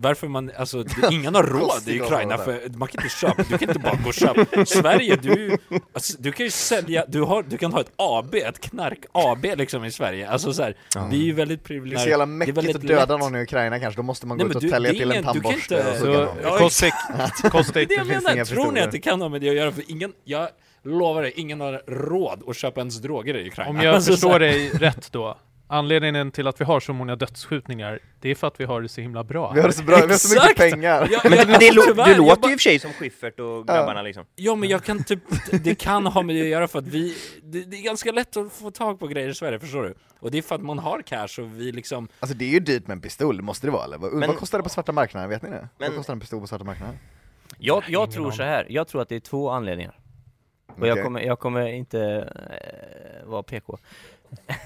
varför 0.00 0.28
man, 0.28 0.50
alltså 0.56 0.82
det, 0.82 1.08
ingen 1.14 1.34
har 1.34 1.42
råd 1.42 1.88
i 1.88 2.00
Ukraina 2.00 2.38
för 2.38 2.60
man 2.78 2.88
kan 2.88 3.02
inte 3.04 3.14
köpa, 3.16 3.42
du 3.50 3.58
kan 3.58 3.68
inte 3.68 3.80
bara 3.80 3.96
gå 4.02 4.08
och 4.08 4.14
köpa. 4.14 4.64
Sverige, 4.66 5.16
du, 5.16 5.58
alltså, 5.92 6.16
du 6.18 6.32
kan 6.32 6.46
ju 6.46 6.50
sälja, 6.50 7.04
du, 7.08 7.22
har, 7.22 7.42
du 7.42 7.56
kan 7.58 7.72
ha 7.72 7.80
ett 7.80 7.92
AB, 7.96 8.34
ett 8.34 8.60
knark-AB 8.60 9.56
liksom 9.56 9.84
i 9.84 9.92
Sverige. 9.92 10.28
Alltså 10.28 10.52
så 10.52 10.62
här, 10.62 10.76
vi 11.10 11.20
är 11.20 11.24
ju 11.24 11.32
väldigt 11.32 11.58
Det 11.60 11.64
är 11.64 11.66
privilegierade 11.66 12.04
så 12.04 12.10
jävla 12.10 12.44
Det 12.46 12.52
väldigt 12.52 12.76
att 12.76 12.82
döda 12.82 13.00
lätt. 13.16 13.20
någon 13.20 13.36
i 13.36 13.42
Ukraina 13.42 13.80
kanske, 13.80 13.98
då 13.98 14.02
måste 14.02 14.26
man 14.26 14.36
Nej, 14.36 14.44
gå 14.44 14.48
men 14.48 14.56
ut 14.56 14.60
du- 14.60 14.66
och 14.68 14.72
tälja 14.72 14.92
det 14.92 14.98
till 14.98 15.10
en 15.12 15.18
ingen- 15.18 15.32
du 15.34 15.40
kan 15.40 15.42
tandborste 15.42 15.74
inte- 15.74 15.90
och 15.90 15.96
Så. 15.98 16.28
Ja, 16.42 16.58
Kostik, 16.58 16.94
Det 17.42 17.50
Kostik, 17.50 17.76
är 17.76 17.86
det 17.88 17.94
jag 17.94 18.06
finns 18.06 18.22
menar, 18.24 18.34
inga 18.36 18.44
tror 18.44 18.72
ni 18.72 18.80
att 18.80 18.92
det 18.92 18.98
kan 19.00 19.20
ha 19.20 19.28
med 19.28 19.40
det 19.40 19.48
att 19.48 19.54
göra? 19.56 19.72
För 19.72 19.84
ingen, 19.90 20.12
jag 20.24 20.48
lovar 20.84 21.22
dig, 21.22 21.32
ingen 21.36 21.60
har 21.60 21.82
råd 21.86 22.42
att 22.48 22.56
köpa 22.56 22.80
ens 22.80 22.98
droger 23.00 23.36
i 23.36 23.48
Ukraina. 23.48 23.70
Om 23.70 23.80
jag 23.80 23.94
Alltså, 23.94 24.10
så 24.10 24.16
förstår 24.16 24.38
dig 24.38 24.68
rätt 24.70 25.12
då, 25.12 25.38
anledningen 25.68 26.30
till 26.30 26.46
att 26.46 26.60
vi 26.60 26.64
har 26.64 26.80
så 26.80 26.92
många 26.92 27.16
dödsskjutningar, 27.16 27.98
det 28.20 28.30
är 28.30 28.34
för 28.34 28.46
att 28.46 28.60
vi 28.60 28.64
har 28.64 28.82
det 28.82 28.88
så 28.88 29.00
himla 29.00 29.24
bra. 29.24 29.52
Vi 29.52 29.60
har 29.60 29.70
så 29.70 29.82
bra, 29.82 29.96
vi 29.96 30.02
har 30.02 30.18
så 30.18 30.34
mycket 30.42 30.56
pengar! 30.56 31.08
Ja, 31.10 31.20
Men, 31.24 31.32
jag- 31.38 31.46
men 31.48 31.58
det, 31.60 31.70
det 32.04 32.10
jag 32.10 32.16
låter 32.18 32.48
ju 32.48 32.52
i 32.52 32.56
och 32.56 32.60
för 32.60 32.70
sig 32.70 32.78
som 32.78 32.92
Schyffert 32.92 33.40
och 33.40 33.66
grabbarna 33.66 34.02
liksom. 34.02 34.24
Ja 34.36 34.54
men 34.54 34.68
jag 34.68 34.84
kan 34.84 35.04
typ, 35.04 35.20
det 35.64 35.74
kan 35.74 36.06
ha 36.06 36.22
med 36.22 36.36
det 36.36 36.42
att 36.42 36.48
göra 36.48 36.68
för 36.68 36.78
att 36.78 36.86
vi, 36.86 37.16
det, 37.42 37.64
det 37.64 37.76
är 37.76 37.82
ganska 37.82 38.12
lätt 38.12 38.36
att 38.36 38.52
få 38.52 38.70
tag 38.70 38.98
på 39.00 39.06
grejer 39.06 39.28
i 39.28 39.34
Sverige, 39.34 39.60
förstår 39.60 39.82
du? 39.82 39.94
Och 40.20 40.30
det 40.30 40.38
är 40.38 40.42
för 40.42 40.54
att 40.54 40.62
man 40.62 40.78
har 40.78 41.02
cash 41.02 41.40
och 41.42 41.60
vi 41.60 41.72
liksom 41.72 42.08
Alltså 42.20 42.36
det 42.36 42.44
är 42.44 42.48
ju 42.50 42.60
dyrt 42.60 42.86
med 42.86 42.94
en 42.94 43.00
pistol, 43.00 43.36
det 43.36 43.42
måste 43.42 43.66
det 43.66 43.70
vara 43.70 43.84
eller? 43.84 43.98
Vad, 43.98 44.12
Men- 44.12 44.28
vad 44.28 44.38
kostar 44.38 44.58
det 44.58 44.62
på 44.62 44.70
svarta 44.70 44.92
marknaden, 44.92 45.28
vet 45.30 45.42
ni 45.42 45.50
det? 45.50 45.68
Men- 45.78 45.88
vad 45.88 45.96
kostar 45.96 46.12
en 46.12 46.20
pistol 46.20 46.40
på 46.40 46.46
svarta 46.46 46.64
marknaden? 46.64 46.94
Jag, 47.58 47.82
jag 47.88 48.10
tror 48.12 48.30
så 48.30 48.42
här. 48.42 48.66
jag 48.68 48.88
tror 48.88 49.02
att 49.02 49.08
det 49.08 49.16
är 49.16 49.20
två 49.20 49.50
anledningar. 49.50 49.98
Och 50.76 50.86
jag 50.86 50.92
Okej. 50.92 51.04
kommer, 51.04 51.20
jag 51.20 51.38
kommer 51.38 51.66
inte 51.66 52.00
eh, 53.22 53.26
vara 53.28 53.42
PK. 53.42 53.78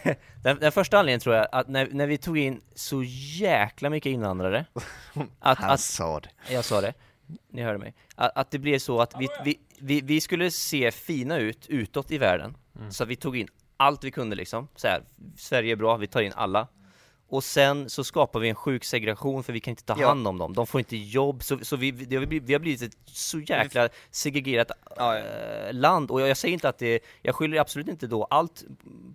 den, 0.42 0.59
den 0.59 0.72
första 0.72 0.98
anledningen 0.98 1.20
tror 1.20 1.35
jag, 1.35 1.46
att 1.53 1.68
när, 1.68 1.88
när 1.92 2.07
vi 2.07 2.18
tog 2.18 2.38
in 2.38 2.61
så 2.75 3.03
jäkla 3.37 3.90
mycket 3.90 4.11
invandrare, 4.11 4.64
att, 5.40 5.59
Han 5.59 5.70
att, 5.70 5.81
sa 5.81 6.20
det. 6.20 6.53
jag 6.53 6.64
sa 6.64 6.81
det, 6.81 6.92
ni 7.51 7.62
hörde 7.62 7.79
mig, 7.79 7.94
att, 8.14 8.37
att 8.37 8.51
det 8.51 8.59
blev 8.59 8.79
så 8.79 9.01
att 9.01 9.14
vi, 9.18 9.29
vi, 9.44 9.61
vi, 9.79 10.01
vi 10.01 10.20
skulle 10.20 10.51
se 10.51 10.90
fina 10.90 11.38
ut 11.38 11.66
utåt 11.66 12.11
i 12.11 12.18
världen, 12.18 12.57
så 12.90 13.03
att 13.03 13.09
vi 13.09 13.16
tog 13.16 13.37
in 13.37 13.48
allt 13.77 14.05
vi 14.05 14.11
kunde 14.11 14.37
liksom, 14.37 14.68
så 14.77 14.88
här, 14.88 15.03
Sverige 15.37 15.72
är 15.72 15.77
bra, 15.77 15.96
vi 15.96 16.07
tar 16.07 16.20
in 16.22 16.33
alla. 16.35 16.68
Och 17.33 17.45
sen 17.45 17.90
så 17.90 18.05
skapar 18.05 18.40
vi 18.40 18.49
en 18.49 18.55
sjuk 18.55 18.85
segregation 18.85 19.42
för 19.45 19.53
vi 19.53 19.61
kan 19.61 19.71
inte 19.73 19.85
ta 19.85 19.97
Ja. 20.01 20.09
hand 20.09 20.29
om 20.29 20.38
dem, 20.38 20.53
de 20.55 20.66
får 20.66 20.79
inte 20.79 20.97
jobb, 20.97 21.42
så, 21.42 21.59
så 21.62 21.77
vi, 21.77 21.90
det 21.90 22.16
har 22.16 22.27
blivit, 22.27 22.49
vi 22.49 22.53
har 22.53 22.61
blivit 22.61 22.83
ett 22.83 22.97
så 23.07 23.38
jäkla 23.40 23.88
segregerat 24.11 24.71
Ja, 24.97 25.16
ja. 25.18 25.18
eh, 25.18 25.73
land, 25.75 26.11
och 26.11 26.21
jag, 26.21 26.29
jag 26.29 26.37
säger 26.37 26.53
inte 26.55 26.68
att 26.68 26.79
det, 26.79 27.01
jag 27.23 27.35
skyller 27.35 27.61
absolut 27.61 27.88
inte 27.88 28.07
då 28.07 28.25
allt 28.25 28.64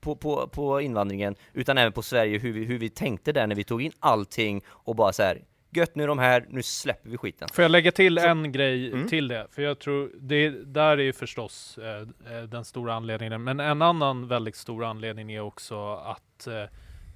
på, 0.02 0.16
på, 0.16 0.48
på 0.48 0.82
invandringen, 0.82 1.36
utan 1.54 1.78
även 1.78 1.94
på 1.94 2.02
Sverige, 2.02 2.38
hur 2.40 2.52
vi, 2.54 2.64
hur 2.66 2.78
vi 2.78 2.90
tänkte 2.90 3.32
där 3.32 3.48
när 3.48 3.56
vi 3.56 3.64
tog 3.64 3.82
in 3.82 3.92
allting 4.00 4.62
och 4.68 4.96
bara 4.96 5.14
så 5.14 5.24
här. 5.24 5.42
Gött 5.72 5.96
nu 5.96 6.04
är 6.04 6.08
de 6.08 6.20
här, 6.20 6.46
nu 6.50 6.64
släpper 6.64 7.10
vi 7.10 7.18
skiten. 7.18 7.48
Får 7.54 7.62
jag 7.62 7.72
lägga 7.72 7.92
till 7.92 8.18
en 8.18 8.52
grej 8.52 8.92
Mm. 8.92 9.08
till 9.08 9.28
det? 9.28 9.48
För 9.52 9.62
jag 9.62 9.80
tror, 9.80 10.12
det 10.20 10.50
där 10.50 10.98
är 10.98 11.04
ju 11.04 11.14
förstås 11.14 11.78
eh, 11.78 12.36
eh, 12.38 12.44
den 12.44 12.66
stora 12.66 12.94
anledningen. 12.94 13.44
Men 13.44 13.60
en 13.60 13.82
annan 13.82 14.28
väldigt 14.28 14.56
stor 14.56 14.84
anledning 14.86 15.32
är 15.32 15.42
också 15.42 15.94
att 15.94 16.48
eh, 16.48 16.64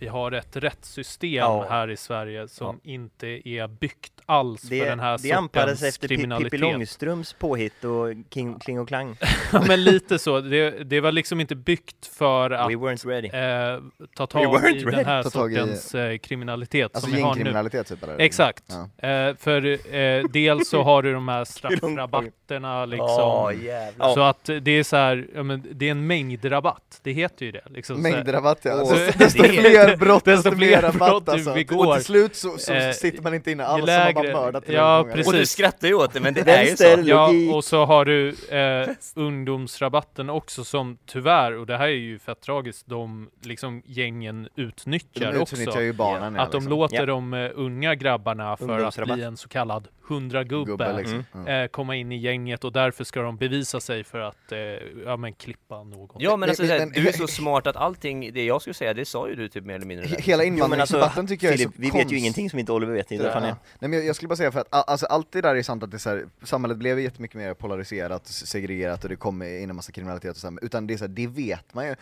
vi 0.01 0.07
har 0.07 0.31
ett 0.31 0.55
rättssystem 0.57 1.31
Ja. 1.33 1.65
här 1.69 1.89
i 1.89 1.97
Sverige 1.97 2.47
som 2.47 2.79
inte 2.83 3.27
är 3.49 3.67
byggt 3.67 4.11
alls 4.25 4.61
Det, 4.61 4.79
för 4.79 4.85
den 4.85 4.99
här 4.99 5.19
det 5.23 5.31
anpassades 5.31 5.79
sortens 5.79 5.95
efter 5.95 6.07
Pi- 6.07 6.09
Pippi 6.09 6.21
kriminalitet. 6.21 6.59
Långstrumps 6.59 7.33
påhitt 7.33 7.83
och 7.83 8.07
King, 8.33 8.59
Kling 8.59 8.79
och 8.79 8.87
Klang. 8.87 9.15
Ja, 9.53 9.63
men 9.67 9.83
lite 9.83 10.19
så. 10.19 10.39
Det, 10.41 10.69
det 10.83 10.99
var 10.99 11.11
liksom 11.11 11.39
inte 11.41 11.55
byggt 11.55 12.05
för 12.05 12.51
att 12.51 12.69
We 12.71 12.75
weren't 12.75 13.07
ready. 13.07 13.27
eh, 13.27 13.79
ta 14.15 14.23
We 14.23 14.27
tag 14.27 14.45
weren't 14.55 14.67
i 14.75 14.83
ready. 14.83 14.95
den 14.95 15.05
här 15.05 15.23
Ta 15.23 15.29
tag 15.29 15.53
i- 15.53 15.55
sortens 15.55 15.95
eh, 15.95 16.17
kriminalitet 16.17 16.83
Alltså 16.95 17.01
som 17.09 17.15
vi 17.15 17.21
har 17.21 17.35
nu. 17.35 17.83
typ? 17.83 18.19
Exakt. 18.19 18.63
Ja. 18.99 19.07
Eh, 19.09 19.35
för 19.35 19.95
eh, 19.95 20.23
dels 20.33 20.69
så 20.69 20.81
har 20.83 21.03
du 21.03 21.13
de 21.13 21.27
här 21.27 21.45
straffrabatterna 21.45 22.85
liksom. 22.85 23.53
jävlar. 23.63 24.13
Så 24.13 24.21
att 24.21 24.49
det 24.61 24.71
är 24.71 24.83
så 24.83 24.95
här, 24.95 25.27
ja, 25.35 25.43
men 25.43 25.65
det 25.71 25.87
är 25.87 25.91
en 25.91 26.07
mängdrabatt. 26.07 26.99
Det 27.03 27.11
heter 27.11 27.45
ju 27.45 27.51
det. 27.51 27.61
Liksom. 27.69 28.01
Mängdrabatt 28.01 28.59
ja, 28.61 28.71
alltså, 28.71 28.95
det- 28.95 29.11
desto 29.19 29.41
det- 29.43 29.90
fler 29.97 30.05
brott, 30.05 30.25
desto 30.25 30.49
desto 30.49 30.57
fler 30.59 30.81
mer 30.81 30.91
brott 30.91 31.25
du 31.25 31.31
alltså. 31.31 31.53
begår. 31.53 31.87
Och 31.87 31.95
till 31.95 32.05
slut 32.05 32.35
så, 32.35 32.57
så 32.57 32.73
Eh, 32.73 32.91
sitter 32.91 33.21
man 33.23 33.33
inte 33.33 33.51
inne 33.51 33.65
alls, 33.65 33.85
som 33.85 33.95
man 33.95 34.13
lägre- 34.13 34.33
mördat 34.33 34.63
ja, 34.67 35.05
precis. 35.11 35.27
Och 35.27 35.33
du 35.33 35.45
skrattar 35.45 35.87
ju 35.87 35.93
åt 35.93 36.13
det, 36.13 36.19
men 36.19 36.33
det 36.33 36.41
är 36.51 36.63
ju 36.63 36.75
så. 36.77 37.09
Ja, 37.09 37.31
och 37.53 37.63
så 37.63 37.85
har 37.85 38.05
du 38.05 38.29
eh, 38.49 38.89
ungdomsrabatten 39.15 40.29
också 40.29 40.63
som 40.63 40.97
tyvärr, 41.05 41.57
och 41.57 41.65
det 41.65 41.77
här 41.77 41.85
är 41.87 41.91
ju 41.91 42.19
fett 42.19 42.41
tragiskt, 42.41 42.87
de 42.87 43.29
liksom 43.43 43.81
gängen 43.85 44.47
utnyttjar 44.55 45.31
De 45.33 45.39
också. 45.39 45.55
utnyttjar 45.55 45.81
ju 45.81 45.93
barnen 45.93 46.35
ja, 46.35 46.41
Att 46.41 46.51
de 46.51 46.57
liksom. 46.57 46.69
låter 46.79 46.95
Ja. 46.95 47.05
de 47.05 47.33
eh, 47.33 47.49
unga 47.55 47.95
grabbarna 47.95 48.57
för 48.57 48.79
att. 48.79 48.97
Mm. 48.97 49.15
bli 49.15 49.23
en 49.23 49.37
så 49.37 49.49
kallad 49.49 49.87
hundragubbe 50.07 50.71
Gubbe 50.71 50.97
liksom. 50.97 51.25
Ja. 51.45 51.51
eh, 51.51 51.67
komma 51.67 51.95
in 51.95 52.11
i 52.11 52.17
gänget 52.17 52.63
och 52.63 52.71
därför 52.71 53.03
ska 53.03 53.21
de 53.21 53.37
bevisa 53.37 53.79
sig 53.79 54.03
för 54.03 54.19
att 54.19 54.51
eh, 54.51 54.59
ja, 55.05 55.17
men 55.17 55.33
klippa 55.33 55.83
någon. 55.83 56.09
Ja 56.19 56.29
men 56.31 56.39
Men- 56.39 56.49
alltså, 56.49 56.63
men- 56.63 56.69
såhär, 56.69 56.79
men- 56.85 57.03
du 57.03 57.07
är 57.09 57.11
så 57.13 57.27
smart 57.27 57.67
att 57.67 57.75
allting, 57.75 58.33
det 58.33 58.45
jag 58.45 58.61
skulle 58.61 58.73
säga, 58.73 58.93
det 58.93 59.05
sa 59.05 59.29
ju 59.29 59.35
du 59.35 59.47
typ 59.49 59.65
mer 59.65 59.79
eller 59.81 59.87
mindre. 59.87 60.07
He- 60.07 60.21
Hela 60.21 60.43
Jo 60.43 60.51
men 60.51 60.61
alltså, 60.61 60.65
invandringsdebatten 60.65 61.27
tycker 61.27 61.47
jag 61.47 61.53
är 61.53 61.57
Filip, 61.57 61.75
så 61.75 61.81
vi 61.81 61.87
vet 61.87 61.93
konst- 61.93 62.11
ju 62.13 62.17
ingenting 62.17 62.49
som 62.49 62.59
inte 62.59 62.71
Oliver 62.71 62.93
vet. 62.93 63.09
Det 63.09 63.15
är 63.15 63.29
han 63.33 63.43
Ja. 63.43 63.49
är. 63.49 63.55
Nej 63.79 63.89
men 63.89 63.93
jag, 63.93 64.05
jag 64.05 64.15
skulle 64.15 64.27
bara 64.29 64.35
säga 64.35 64.51
för 64.51 64.59
att 64.59 64.67
alltså, 64.89 65.05
allt 65.05 65.31
det 65.31 65.41
där 65.41 65.55
är 65.55 65.63
sant 65.63 65.83
att 65.83 65.91
det 65.91 65.97
är 65.97 65.99
så 65.99 66.09
här, 66.09 66.25
samhället 66.43 66.77
blev 66.77 66.99
jättemycket 66.99 67.37
mer 67.37 67.53
polariserat, 67.53 68.27
segregerat 68.27 69.03
och 69.03 69.09
det 69.09 69.15
kom 69.15 69.41
in 69.43 69.69
en 69.69 69.75
massa 69.75 69.91
kriminalitet 69.91 70.31
och 70.31 70.37
så 70.37 70.49
här, 70.49 70.57
utan 70.61 70.87
det 70.87 70.93
är 70.93 70.97
så 70.97 71.03
här, 71.03 71.09
det 71.09 71.27
vet 71.27 71.73
man 71.73 71.85
ju. 71.87 71.95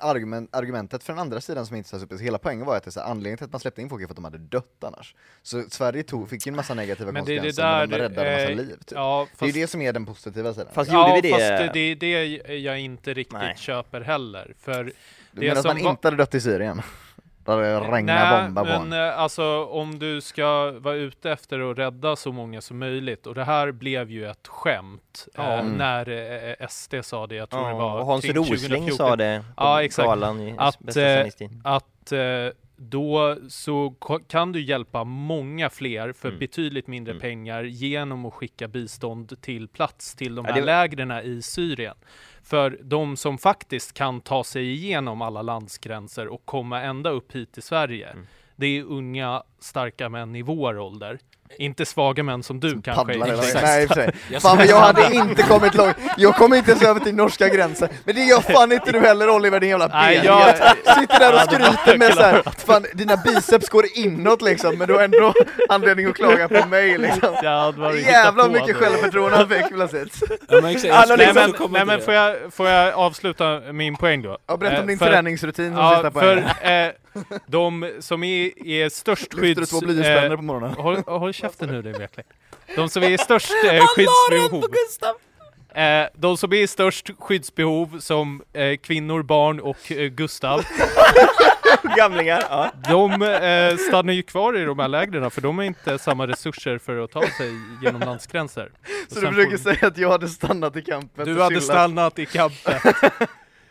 Argument, 0.00 0.54
argumentet 0.54 1.02
för 1.04 1.12
den 1.12 1.20
andra 1.20 1.40
sidan 1.40 1.66
som 1.66 1.76
inte 1.76 1.90
tas 1.90 2.02
upp, 2.02 2.20
hela 2.20 2.38
poängen 2.38 2.66
var 2.66 2.76
att 2.76 2.84
det 2.84 2.88
är 2.88 2.92
så 2.92 3.00
här, 3.00 3.06
anledningen 3.10 3.36
till 3.38 3.44
att 3.44 3.52
man 3.52 3.60
släppte 3.60 3.82
in 3.82 3.88
folk 3.88 4.02
är 4.02 4.06
för 4.06 4.12
att 4.12 4.16
de 4.16 4.24
hade 4.24 4.38
dött 4.38 4.84
annars. 4.84 5.14
Så 5.42 5.64
Sverige 5.70 6.02
tog, 6.02 6.28
fick 6.28 6.46
ju 6.46 6.50
en 6.50 6.56
massa 6.56 6.74
negativa 6.74 7.12
Men 7.12 7.24
det 7.24 7.32
är 7.32 7.34
det 7.34 7.40
konsekvenser 7.40 7.80
men 7.80 7.90
de 7.90 7.96
räddade 7.98 8.28
en 8.30 8.40
massa 8.40 8.50
eh, 8.50 8.56
liv. 8.56 8.76
Typ. 8.86 8.92
Ja, 8.94 9.26
det 9.38 9.44
är 9.44 9.46
ju 9.46 9.52
fast, 9.52 9.54
det 9.54 9.66
som 9.70 9.82
är 9.82 9.92
den 9.92 10.06
positiva 10.06 10.54
sidan. 10.54 10.68
Fast 10.72 10.90
ja, 10.92 11.08
gjorde 11.08 11.20
vi 11.20 11.28
det? 11.28 11.34
fast 11.58 11.72
det 11.74 11.80
är 11.80 11.96
det 11.96 12.54
jag 12.58 12.80
inte 12.80 13.14
riktigt 13.14 13.38
Nej. 13.38 13.54
köper 13.56 14.00
heller. 14.00 14.54
För 14.60 14.84
du 14.84 14.92
det 15.32 15.40
menar 15.40 15.56
att 15.60 15.64
man 15.64 15.82
var- 15.82 15.90
inte 15.90 16.06
hade 16.08 16.16
dött 16.16 16.34
i 16.34 16.40
Syrien? 16.40 16.82
Där 17.44 17.56
det 17.56 17.80
regnar 17.80 18.14
Nej, 18.30 18.42
bomber 18.44 18.62
på 18.62 18.84
men 18.84 18.92
en. 18.92 19.08
eh, 19.08 19.18
alltså 19.18 19.64
om 19.64 19.98
du 19.98 20.20
ska 20.20 20.70
vara 20.78 20.94
ute 20.94 21.30
efter 21.30 21.70
att 21.70 21.78
rädda 21.78 22.16
så 22.16 22.32
många 22.32 22.60
som 22.60 22.78
möjligt 22.78 23.26
och 23.26 23.34
det 23.34 23.44
här 23.44 23.72
blev 23.72 24.10
ju 24.10 24.26
ett 24.26 24.48
skämt 24.48 25.28
eh, 25.34 25.44
Ja. 25.44 25.52
Mm. 25.52 25.72
när 25.72 26.08
eh, 26.60 26.66
SD 26.68 26.94
sa 27.02 27.26
det, 27.26 27.34
jag 27.34 27.50
tror 27.50 27.64
det 27.64 27.70
Ja, 27.70 27.78
var 27.78 28.00
och 28.00 28.06
Hans 28.06 28.24
Rosling 28.24 28.44
2014, 28.44 28.96
sa 28.96 29.16
det 29.16 29.44
på 29.56 29.64
Ja, 29.64 29.82
exakt. 29.82 30.06
galan 30.06 30.40
i 30.40 30.54
Att, 30.58 30.78
bästa 30.78 31.02
eh, 31.24 31.26
att 31.64 32.12
eh, 32.12 32.18
då 32.90 33.36
så 33.48 33.94
kan 34.28 34.52
du 34.52 34.60
hjälpa 34.60 35.04
många 35.04 35.70
fler 35.70 36.12
för 36.12 36.28
Mm. 36.28 36.38
betydligt 36.38 36.86
mindre 36.86 37.12
Mm. 37.12 37.20
pengar 37.20 37.64
genom 37.64 38.24
att 38.26 38.34
skicka 38.34 38.68
bistånd 38.68 39.40
till 39.40 39.68
plats 39.68 40.14
till 40.14 40.34
de 40.34 40.44
Ja, 40.44 40.52
här 40.52 40.60
det- 40.60 40.66
lägren 40.66 41.10
i 41.12 41.42
Syrien. 41.42 41.94
För 42.42 42.78
de 42.82 43.16
som 43.16 43.38
faktiskt 43.38 43.92
kan 43.92 44.20
ta 44.20 44.44
sig 44.44 44.72
igenom 44.72 45.22
alla 45.22 45.42
landsgränser 45.42 46.28
och 46.28 46.44
komma 46.46 46.82
ända 46.82 47.10
upp 47.10 47.32
hit 47.34 47.52
till 47.52 47.62
Sverige, 47.62 48.08
Mm. 48.10 48.26
Det 48.56 48.78
är 48.78 48.82
unga, 48.82 49.42
starka 49.60 50.08
män 50.08 50.36
i 50.36 50.42
vår 50.42 50.78
ålder. 50.78 51.18
Inte 51.58 51.86
svaga 51.86 52.22
män 52.22 52.42
som 52.42 52.60
du 52.60 52.82
kanske. 52.82 53.04
Vägen. 53.18 53.38
Exakt. 53.38 53.64
Nej, 53.64 53.88
för 53.88 53.94
sig. 53.94 54.10
Jag 54.30 54.42
Fan 54.42 54.56
men 54.58 54.66
jag 54.68 54.80
hade 54.80 55.14
inte 55.14 55.42
kommit 55.42 55.74
långt, 55.74 55.96
jag 56.16 56.34
kom 56.36 56.54
inte 56.54 56.70
ens 56.70 56.84
över 56.84 57.00
till 57.00 57.14
norska 57.14 57.48
gränsen 57.48 57.88
Men 58.04 58.14
det 58.14 58.20
gör 58.20 58.40
fan 58.40 58.72
inte 58.72 58.92
du 58.92 59.00
heller 59.00 59.30
Oliver 59.30 59.60
din 59.60 59.68
jävla 59.70 59.86
Nej, 59.86 60.16
ben 60.16 60.24
jag- 60.24 60.56
Sitter 60.98 61.18
där 61.18 61.34
och 61.34 61.40
skryter 61.40 61.98
med 61.98 62.14
såhär, 62.14 62.42
fan 62.66 62.84
dina 62.94 63.16
biceps 63.16 63.68
går 63.68 63.84
inåt 63.94 64.42
liksom 64.42 64.78
men 64.78 64.88
du 64.88 64.94
har 64.94 65.02
ändå 65.02 65.34
anledning 65.68 66.06
att 66.06 66.14
klaga 66.14 66.48
på 66.48 66.68
mig 66.68 66.98
liksom 66.98 67.34
Jävlar 67.42 68.44
på 68.44 68.50
mycket 68.50 68.76
självförtroende 68.76 69.36
han 69.36 69.48
fick 69.48 69.68
plötsligt 69.68 70.22
Nej 71.70 71.84
men, 71.86 72.00
får, 72.00 72.14
jag, 72.14 72.36
får 72.50 72.68
jag 72.68 72.94
avsluta 72.94 73.60
min 73.72 73.96
poäng 73.96 74.22
då? 74.22 74.38
Ja, 74.46 74.56
berätta 74.56 74.76
om 74.76 74.82
Eh, 74.82 74.86
din 74.86 74.98
för- 74.98 75.06
träningsrutin 75.06 75.72
som 75.74 75.80
Ja, 75.82 75.90
sista 75.94 76.10
för 76.10 76.20
poängen 76.60 76.86
eh, 76.86 76.92
de 77.46 77.92
som 78.00 78.24
är, 78.24 78.66
är 78.68 78.88
störst 78.88 79.22
Lyfter 79.34 79.36
du 79.46 79.54
skydds... 79.54 79.70
två 79.70 79.80
blyertspänner 79.80 80.30
eh, 80.30 80.36
på 80.36 80.42
morgonen? 80.42 80.70
håll, 80.74 80.96
håll 81.06 81.32
käften 81.32 81.68
nu 81.68 81.82
din 81.82 81.92
verkligen. 81.92 82.28
De 82.76 82.88
som 82.88 83.02
är 83.02 83.16
störst 83.16 83.50
eh, 83.72 83.82
skyddsbehov. 83.86 84.64
Eh, 85.74 86.06
de 86.14 86.36
som 86.36 86.52
är 86.52 86.66
störst 86.66 87.10
skyddsbehov 87.18 87.98
som 88.00 88.42
eh, 88.52 88.76
kvinnor, 88.76 89.22
barn 89.22 89.60
och 89.60 89.92
eh, 89.92 90.06
Gustav, 90.08 90.64
Gamlingar, 91.96 92.42
ja. 92.50 92.70
de 92.90 93.22
eh, 93.22 93.76
stannar 93.76 94.12
ju 94.12 94.22
kvar 94.22 94.56
i 94.58 94.64
de 94.64 94.78
här 94.78 94.88
lägren 94.88 95.30
för 95.30 95.40
de 95.40 95.58
har 95.58 95.64
inte 95.64 95.98
samma 95.98 96.26
resurser 96.26 96.78
för 96.78 97.04
att 97.04 97.10
ta 97.10 97.20
sig 97.22 97.52
genom 97.82 98.00
landsgränser. 98.00 98.70
Och 99.06 99.12
Så 99.12 99.20
du 99.20 99.26
försöker 99.26 99.56
får- 99.56 99.74
säga 99.74 99.86
att 99.88 99.98
jag 99.98 100.10
hade 100.10 100.28
stannat 100.28 100.76
i 100.76 100.82
kampen 100.82 101.26
Du 101.26 101.32
hade 101.42 101.48
chillat? 101.54 101.64
stannat 101.64 102.18
i 102.18 102.26
kampen. 102.26 102.74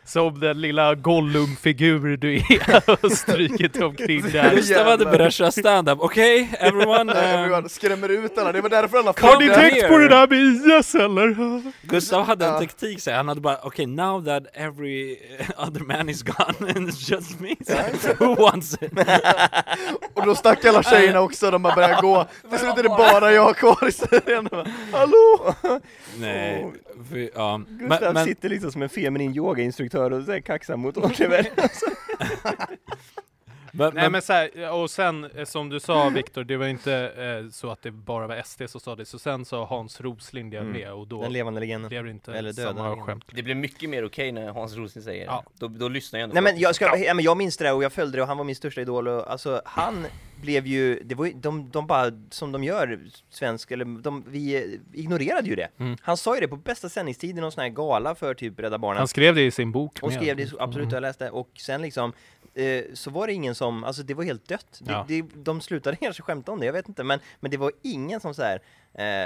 Som 0.06 0.40
den 0.40 0.62
lilla 0.62 0.96
Gollum-figur 0.96 2.18
du 2.18 2.36
är 2.36 3.06
och 3.06 3.12
strykit 3.12 3.82
omkring 3.82 4.22
där. 4.32 4.56
Gustav 4.56 4.86
hade 4.86 5.06
börjat 5.06 5.34
köra 5.34 5.52
stand-up, 5.52 5.98
okej 6.02 6.50
everyone? 6.60 7.04
Nej, 7.14 7.34
eh, 7.34 7.40
everyone 7.40 7.70
skrämmer 7.70 8.10
ut 8.10 8.38
alla, 8.38 8.52
det 8.52 8.62
var 8.62 8.70
därför 8.70 8.98
alla 8.98 9.14
Har 9.22 9.40
ni 9.40 9.50
tänkt 9.50 9.88
på 9.88 9.98
det 9.98 10.08
där 10.08 10.28
med 10.28 10.40
IS 10.80 10.96
eller? 10.96 11.62
Gustav 11.82 12.26
hade 12.26 12.46
en 12.46 12.60
taktik 12.60 13.02
så 13.02 13.10
här, 13.10 13.18
han 13.18 13.28
hade 13.28 13.42
bara 13.42 13.58
okej 13.64 13.86
now 13.86 14.26
that 14.26 14.44
every 14.54 15.18
other 15.58 15.80
man 15.98 16.10
is 16.10 16.24
gone 16.24 16.72
and 16.76 16.90
it's 16.90 17.12
just 17.12 17.40
me, 17.40 17.56
who 18.20 18.36
wants 18.36 18.74
it? 18.74 18.92
Och 20.14 20.26
då 20.26 20.36
stack 20.36 20.66
alla 20.66 20.84
tjejerna 20.84 21.22
också, 21.22 21.52
de 21.52 21.62
bara 21.64 21.76
började 21.76 22.02
gå 22.02 22.26
Till 22.50 22.60
slut 22.60 22.78
är 22.78 22.84
det 22.84 22.90
bara 22.90 23.32
jag 23.32 23.58
kvar 23.58 23.88
i 23.88 23.92
serien 23.92 24.50
Hallå! 24.92 25.54
Nej, 26.20 26.72
för, 27.10 27.30
ja. 27.36 27.62
Gustav 27.70 28.00
Men, 28.02 28.14
men, 28.14 28.26
sitter 28.26 28.50
liksom 28.50 28.72
som 28.72 28.82
en 28.82 28.90
feminin 28.90 29.36
yogainstruktör 29.36 30.12
och 30.12 30.24
så 30.24 30.32
här 30.32 30.40
kaxar 30.40 30.78
mot 30.78 30.98
Oliver. 30.98 31.48
men, 33.76 33.94
Nej 33.94 34.10
men 34.10 34.22
så 34.22 34.34
här, 34.34 34.72
och 34.74 34.90
sen 34.92 35.24
eh, 35.36 35.46
som 35.46 35.70
du 35.70 35.80
sa 35.80 36.10
Viktor, 36.10 36.44
det 36.44 36.58
var 36.58 36.66
inte 36.68 36.94
eh, 37.44 37.50
så 37.52 37.70
att 37.72 37.82
det 37.82 37.92
bara 37.92 38.28
var 38.28 38.42
SD 38.46 38.62
som 38.68 38.82
sa 38.82 38.96
det, 38.96 39.06
så 39.06 39.20
sen 39.20 39.46
sa 39.46 39.66
Hans 39.66 40.02
Rosling 40.02 40.50
det 40.50 40.58
Mm. 40.58 40.72
med 40.72 40.92
och 40.94 41.08
då 41.08 41.22
Den 41.22 41.34
levande 41.34 41.60
legenden. 41.60 41.90
blev 41.90 42.04
det 42.04 42.12
inte 42.12 42.34
Eller 42.34 42.54
döda 42.54 42.74
samma 42.74 43.04
skämt. 43.06 43.26
Det 43.32 43.44
blir 43.44 43.56
mycket 43.56 43.90
mer 43.90 44.06
okej 44.06 44.32
när 44.32 44.50
Hans 44.52 44.76
Rosling 44.76 45.04
säger 45.04 45.26
Ja. 45.26 45.44
det. 45.48 45.60
Då, 45.60 45.68
då 45.68 45.88
lyssnar 45.88 46.20
jag 46.20 46.24
ändå. 46.24 46.34
Nej 46.34 46.44
men 46.44 46.60
jag, 46.60 46.76
ska, 46.76 46.98
ja, 46.98 47.14
men 47.14 47.26
jag 47.26 47.38
minns 47.38 47.58
det 47.58 47.64
där 47.66 47.74
och 47.74 47.84
jag 47.84 47.94
följde 47.94 48.18
det 48.18 48.22
och 48.22 48.28
han 48.28 48.38
var 48.38 48.44
min 48.46 48.56
största 48.56 48.82
idol 48.82 49.08
och 49.08 49.32
alltså 49.32 49.62
han 49.66 50.06
blev 50.42 50.68
ju, 50.68 51.00
det 51.04 51.16
var 51.16 51.26
ju, 51.26 51.34
de, 51.34 51.70
de 51.70 51.88
bara, 51.88 52.12
som 52.30 52.52
de 52.52 52.64
gör, 52.64 53.00
svensk, 53.30 53.72
eller 53.72 53.86
de, 54.02 54.24
vi 54.28 54.56
eh, 54.56 55.00
ignorerade 55.00 55.50
ju 55.50 55.56
det. 55.56 55.70
Mm. 55.80 55.98
Han 56.02 56.18
sa 56.18 56.36
ju 56.36 56.42
det 56.42 56.48
på 56.48 56.56
bästa 56.56 56.90
sändningstid 56.90 57.38
i 57.38 57.42
någon 57.42 57.52
sån 57.52 57.62
här 57.62 57.70
gala 57.70 58.16
för 58.16 58.34
typ 58.34 58.60
Rädda 58.60 58.78
Barnen. 58.78 58.98
Han 58.98 59.08
skrev 59.08 59.36
det 59.36 59.42
i 59.42 59.52
sin 59.52 59.72
bok. 59.72 60.00
och 60.02 60.14
skrev 60.14 60.38
det, 60.38 60.44
absolut, 60.60 60.84
Mm. 60.86 60.94
jag 60.94 61.02
läste, 61.02 61.30
och 61.30 61.50
sen 61.56 61.82
liksom 61.82 62.14
eh, 62.56 62.84
så 62.94 63.10
var 63.12 63.28
det 63.28 63.34
ingen 63.34 63.56
som, 63.56 63.84
alltså 63.84 64.04
det 64.04 64.14
var 64.14 64.24
helt 64.24 64.48
dött. 64.48 64.82
Ja. 64.88 65.06
Det, 65.08 65.22
de 65.36 65.62
slutade 65.62 65.96
kanske 66.02 66.24
skämta 66.24 66.52
om 66.52 66.60
det, 66.60 66.66
jag 66.66 66.74
vet 66.74 66.88
inte, 66.90 67.04
men, 67.04 67.20
men 67.40 67.52
det 67.52 67.58
var 67.58 67.72
ingen 67.82 68.20
som 68.20 68.34
så 68.34 68.44
här, 68.44 68.62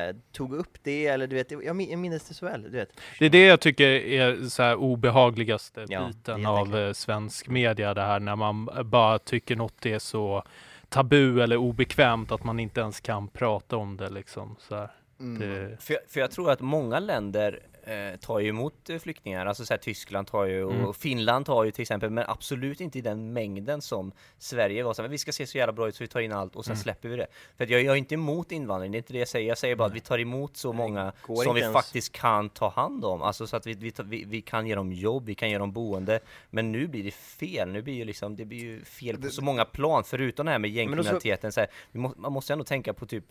eh, 0.10 0.16
tog 0.32 0.54
upp 0.56 0.78
det, 0.84 1.08
eller 1.08 1.28
du 1.28 1.36
vet, 1.36 1.52
jag, 1.52 1.76
min- 1.76 1.90
jag 1.90 2.00
minns 2.00 2.24
det 2.28 2.34
så 2.34 2.46
väl, 2.46 2.62
du 2.64 2.70
vet. 2.70 2.90
Det 3.20 3.26
är 3.26 3.30
det 3.30 3.46
jag 3.46 3.60
tycker 3.60 3.88
är 3.90 4.50
så 4.50 4.64
här 4.64 4.76
obehagligaste 4.76 5.86
Ja, 5.90 6.08
biten 6.08 6.46
av 6.46 6.78
eh, 6.78 6.94
svensk 6.94 7.48
media, 7.48 7.94
det 7.94 8.02
här 8.02 8.20
när 8.20 8.36
man 8.36 8.70
bara 8.86 9.20
tycker 9.20 9.56
något 9.56 9.86
är 9.86 10.00
så 10.00 10.44
tabu 10.90 11.42
eller 11.42 11.58
obekvämt 11.58 12.32
att 12.32 12.44
man 12.44 12.60
inte 12.60 12.80
ens 12.82 13.00
kan 13.00 13.28
prata 13.28 13.78
om 13.78 13.98
det 13.98 14.10
liksom. 14.10 14.56
Så 14.60 14.76
här. 14.76 14.92
Mm. 15.20 15.40
Det, 15.40 15.78
För, 15.82 15.98
för 16.08 16.20
jag 16.20 16.32
tror 16.32 16.52
att 16.52 16.62
många 16.62 17.00
länder 17.00 17.60
eh, 17.88 18.20
tar 18.20 18.40
ju 18.40 18.50
emot 18.50 18.90
eh, 18.90 18.98
flyktingar, 19.00 19.46
alltså 19.46 19.66
så 19.66 19.74
här, 19.74 19.78
Tyskland 19.80 20.28
tar 20.28 20.46
ju, 20.46 20.64
och 20.64 20.74
Mm. 20.74 20.94
Finland 20.94 21.46
tar 21.46 21.64
ju 21.64 21.72
till 21.72 21.82
exempel, 21.82 22.10
men 22.10 22.24
absolut 22.28 22.82
inte 22.82 22.98
i 22.98 23.02
den 23.02 23.34
mängden 23.34 23.82
som 23.82 24.12
Sverige 24.38 24.84
var 24.84 24.94
så 24.94 25.02
men 25.02 25.12
vi 25.12 25.18
ska 25.18 25.32
se 25.32 25.48
så 25.48 25.58
jävla 25.58 25.74
bra 25.74 25.88
ut 25.88 25.96
så 25.96 26.04
vi 26.04 26.08
tar 26.08 26.20
in 26.20 26.32
allt 26.32 26.56
och 26.56 26.66
sen 26.66 26.72
Mm. 26.72 26.84
släpper 26.84 27.10
vi 27.10 27.16
det. 27.16 27.28
För 27.58 27.72
jag, 27.72 27.82
jag 27.82 27.94
är 27.94 27.98
inte 27.98 28.14
emot 28.16 28.52
invandring, 28.52 28.92
det 28.92 28.96
är 28.96 29.00
inte 29.00 29.14
det 29.14 29.20
jag 29.20 29.28
säger, 29.28 29.48
jag 29.48 29.58
säger 29.58 29.76
bara 29.76 29.88
att 29.88 29.94
vi 29.96 30.00
tar 30.00 30.20
emot 30.20 30.58
så 30.58 30.74
många 30.74 31.14
som 31.44 31.56
vi 31.56 31.62
ens. 31.62 31.74
faktiskt 31.74 32.12
kan 32.12 32.50
ta 32.50 32.70
hand 32.70 33.06
om, 33.06 33.22
alltså 33.22 33.48
så 33.48 33.56
att 33.58 33.68
vi, 33.68 33.74
vi, 33.74 33.94
vi, 34.04 34.24
vi 34.28 34.42
kan 34.42 34.68
ge 34.68 34.76
dem 34.76 34.94
jobb, 34.94 35.26
vi 35.26 35.36
kan 35.36 35.50
ge 35.50 35.58
dem 35.58 35.72
boende, 35.72 36.20
men 36.50 36.72
nu 36.72 36.88
blir 36.88 37.04
det 37.04 37.12
fel, 37.14 37.70
nu 37.70 37.82
blir 37.82 37.94
ju 37.94 38.06
liksom, 38.06 38.36
det 38.36 38.46
blir 38.46 38.60
ju 38.60 38.84
fel 38.86 39.18
på 39.22 39.30
så 39.30 39.42
många 39.44 39.66
plan, 39.66 40.04
förutom 40.04 40.46
det 40.46 40.52
här 40.52 40.60
med 40.60 40.70
gängkriminaliteten, 40.72 41.52
så 41.52 41.60
här, 41.60 41.70
må, 41.92 42.14
man 42.18 42.32
måste 42.32 42.54
ändå 42.54 42.66
tänka 42.66 42.94
på 42.94 43.06
typ 43.06 43.24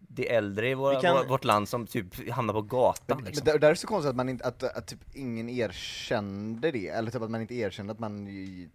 det 0.00 0.34
äldre 0.34 0.68
i 0.68 0.74
våra, 0.74 0.94
Vi 0.96 1.02
kan- 1.02 1.16
vår- 1.16 1.24
vårt 1.24 1.44
land 1.44 1.68
som 1.68 1.86
typ 1.86 2.30
hamnar 2.30 2.54
på 2.54 2.62
gatan 2.62 3.16
Men, 3.16 3.24
liksom. 3.24 3.42
men 3.44 3.52
där, 3.52 3.58
där 3.58 3.68
är 3.68 3.72
det 3.72 3.78
så 3.80 3.86
konstigt 3.86 4.10
att 4.10 4.16
man 4.16 4.28
inte, 4.28 4.44
att, 4.44 4.62
att 4.62 4.86
typ 4.86 4.98
ingen 5.14 5.48
erkände 5.48 6.70
det, 6.70 6.88
eller 6.88 7.10
typ 7.10 7.22
att 7.22 7.30
man 7.30 7.40
inte 7.40 7.54
erkände 7.54 7.92
att 7.92 7.98
man 7.98 8.28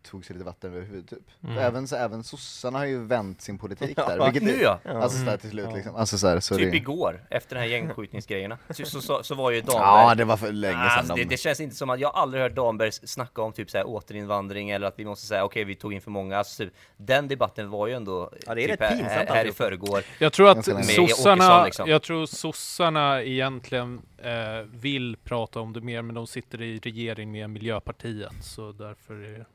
tog 0.04 0.26
sig 0.26 0.34
lite 0.34 0.46
vatten 0.46 0.72
över 0.72 0.82
huvudet 0.86 1.10
typ. 1.10 1.20
Mm. 1.44 1.58
Även, 1.58 1.88
så, 1.88 1.96
även 1.96 2.24
sossarna 2.24 2.78
har 2.80 2.86
ju 2.86 3.04
vänt 3.06 3.42
sin 3.42 3.58
politik 3.58 3.94
Ja, 3.98 4.08
där, 4.08 4.24
vilket 4.32 4.44
nu 4.44 4.64
är, 4.64 4.64
ja! 4.64 4.80
alltså 5.02 5.18
sådär 5.20 5.38
till 5.38 5.50
slut 5.50 5.70
liksom, 5.74 5.96
alltså 5.96 6.18
såhär, 6.18 6.40
så 6.40 6.56
Typ 6.58 6.72
det, 6.72 6.78
igår, 6.78 7.26
efter 7.30 7.56
den 7.56 7.64
här 7.64 7.70
gängskjutningsgrejerna, 7.70 8.58
så, 8.70 8.86
så, 8.86 9.02
så, 9.02 9.24
så 9.24 9.36
var 9.36 9.52
ju 9.52 9.62
Damberg 9.62 9.82
Ja 9.84 10.16
det 10.16 10.26
var 10.26 10.38
för 10.38 10.52
länge 10.52 10.74
sedan 10.74 10.90
Alltså, 10.98 11.16
det, 11.16 11.22
de, 11.24 11.30
det 11.30 11.38
känns 11.38 11.60
inte 11.60 11.76
som 11.76 11.90
att, 11.90 12.00
jag 12.00 12.10
har 12.12 12.22
aldrig 12.22 12.44
hört 12.44 12.56
Damberg 12.56 12.92
snacka 12.92 13.42
om 13.42 13.54
typ 13.54 13.70
såhär 13.70 13.88
återinvandring 13.88 14.70
eller 14.70 14.88
att 14.88 15.00
vi 15.00 15.06
måste 15.06 15.28
säga 15.28 15.44
okej 15.44 15.64
vi 15.64 15.76
tog 15.76 15.94
in 15.94 16.02
för 16.02 16.12
många, 16.12 16.38
alltså, 16.38 16.64
typ, 16.64 16.74
den 16.98 17.28
debatten 17.28 17.70
var 17.70 17.88
ju 17.88 17.94
ändå 17.94 18.32
Ja, 18.48 18.56
det 18.56 18.64
är 18.64 18.68
typ, 18.68 18.82
rätt 18.82 18.90
här, 18.90 18.98
pinsamt 18.98 19.30
här, 19.30 19.36
här 19.36 19.46
i 19.46 19.52
förrgår 19.52 20.04
Jag 20.20 20.34
tror 20.34 20.50
att. 20.50 20.68
Med 20.68 20.86
sossarna, 21.16 21.66
liksom. 21.66 21.90
jag 21.90 22.02
tror 22.02 22.26
sossarna 22.26 23.24
egentligen 23.24 24.02
eh, 24.18 24.68
vill 24.72 25.18
prata 25.24 25.60
om 25.60 25.74
det 25.74 25.82
mer, 25.82 26.02
men 26.02 26.16
de 26.16 26.28
sitter 26.28 26.62
i 26.62 26.80
regering 26.80 27.32
med 27.32 27.50
Miljöpartiet, 27.50 28.34
så 28.42 28.72
därför 28.72 29.14
är 29.14 29.46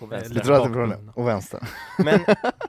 och 0.00 0.12
Eh, 0.12 0.18
vänster. 0.18 0.34
du 0.34 0.40
tror 0.40 0.56
att 0.56 0.64
det 0.64 0.70
beror? 0.70 1.12
Och 1.14 1.28
vänster? 1.28 1.60
Men 2.04 2.20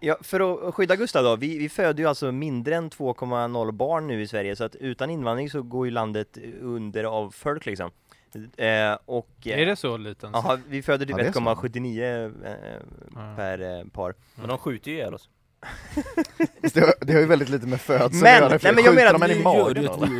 ja, 0.02 0.18
för 0.22 0.68
att 0.68 0.76
skydda 0.76 0.96
Gustav 0.96 1.24
då, 1.24 1.36
vi, 1.36 1.58
vi 1.58 1.70
föder 1.70 2.04
ju 2.04 2.10
alltså 2.10 2.32
mindre 2.32 2.76
än 2.76 2.90
2,0 2.90 3.72
barn 3.72 4.08
nu 4.08 4.22
i 4.22 4.28
Sverige, 4.28 4.56
så 4.56 4.64
att 4.64 4.76
utan 4.76 5.10
invandring 5.10 5.50
så 5.50 5.62
går 5.62 5.86
ju 5.86 5.92
landet 5.92 6.38
under 6.62 7.04
av 7.04 7.32
folk 7.32 7.66
liksom. 7.66 7.92
Eh, 8.58 8.98
och... 9.06 9.30
Är 9.46 9.66
det 9.66 9.76
så 9.76 9.98
liten? 9.98 10.32
Jaha, 10.34 10.60
vi 10.68 10.82
föder 10.82 11.06
typ 11.06 11.18
Ja, 11.18 11.24
det 11.24 11.30
är 11.30 11.32
så. 11.32 11.40
1,79 11.40 12.46
eh, 12.46 12.52
Ja. 13.16 13.34
per 13.36 13.80
eh, 13.80 13.86
par. 13.86 14.16
Men 14.36 14.48
de 14.50 14.58
skjuter 14.58 14.92
ju 14.92 14.98
ihjäl 14.98 15.14
oss 15.14 15.30
Det 16.74 16.80
har, 16.80 16.94
det 17.06 17.14
har 17.14 17.20
ju 17.20 17.26
väldigt 17.26 17.50
lite 17.50 17.68
med 17.68 17.82
födseln 17.82 18.20
Men- 18.24 18.44
att 18.44 18.50
göra, 18.50 18.60
för 18.60 18.68
nej, 18.68 18.76
men 18.76 18.84
jag 18.86 18.96
menar 18.96 19.14
en 19.14 19.32
i 19.32 19.36
nu 19.36 19.40
gör 19.40 19.44
magen 19.44 19.74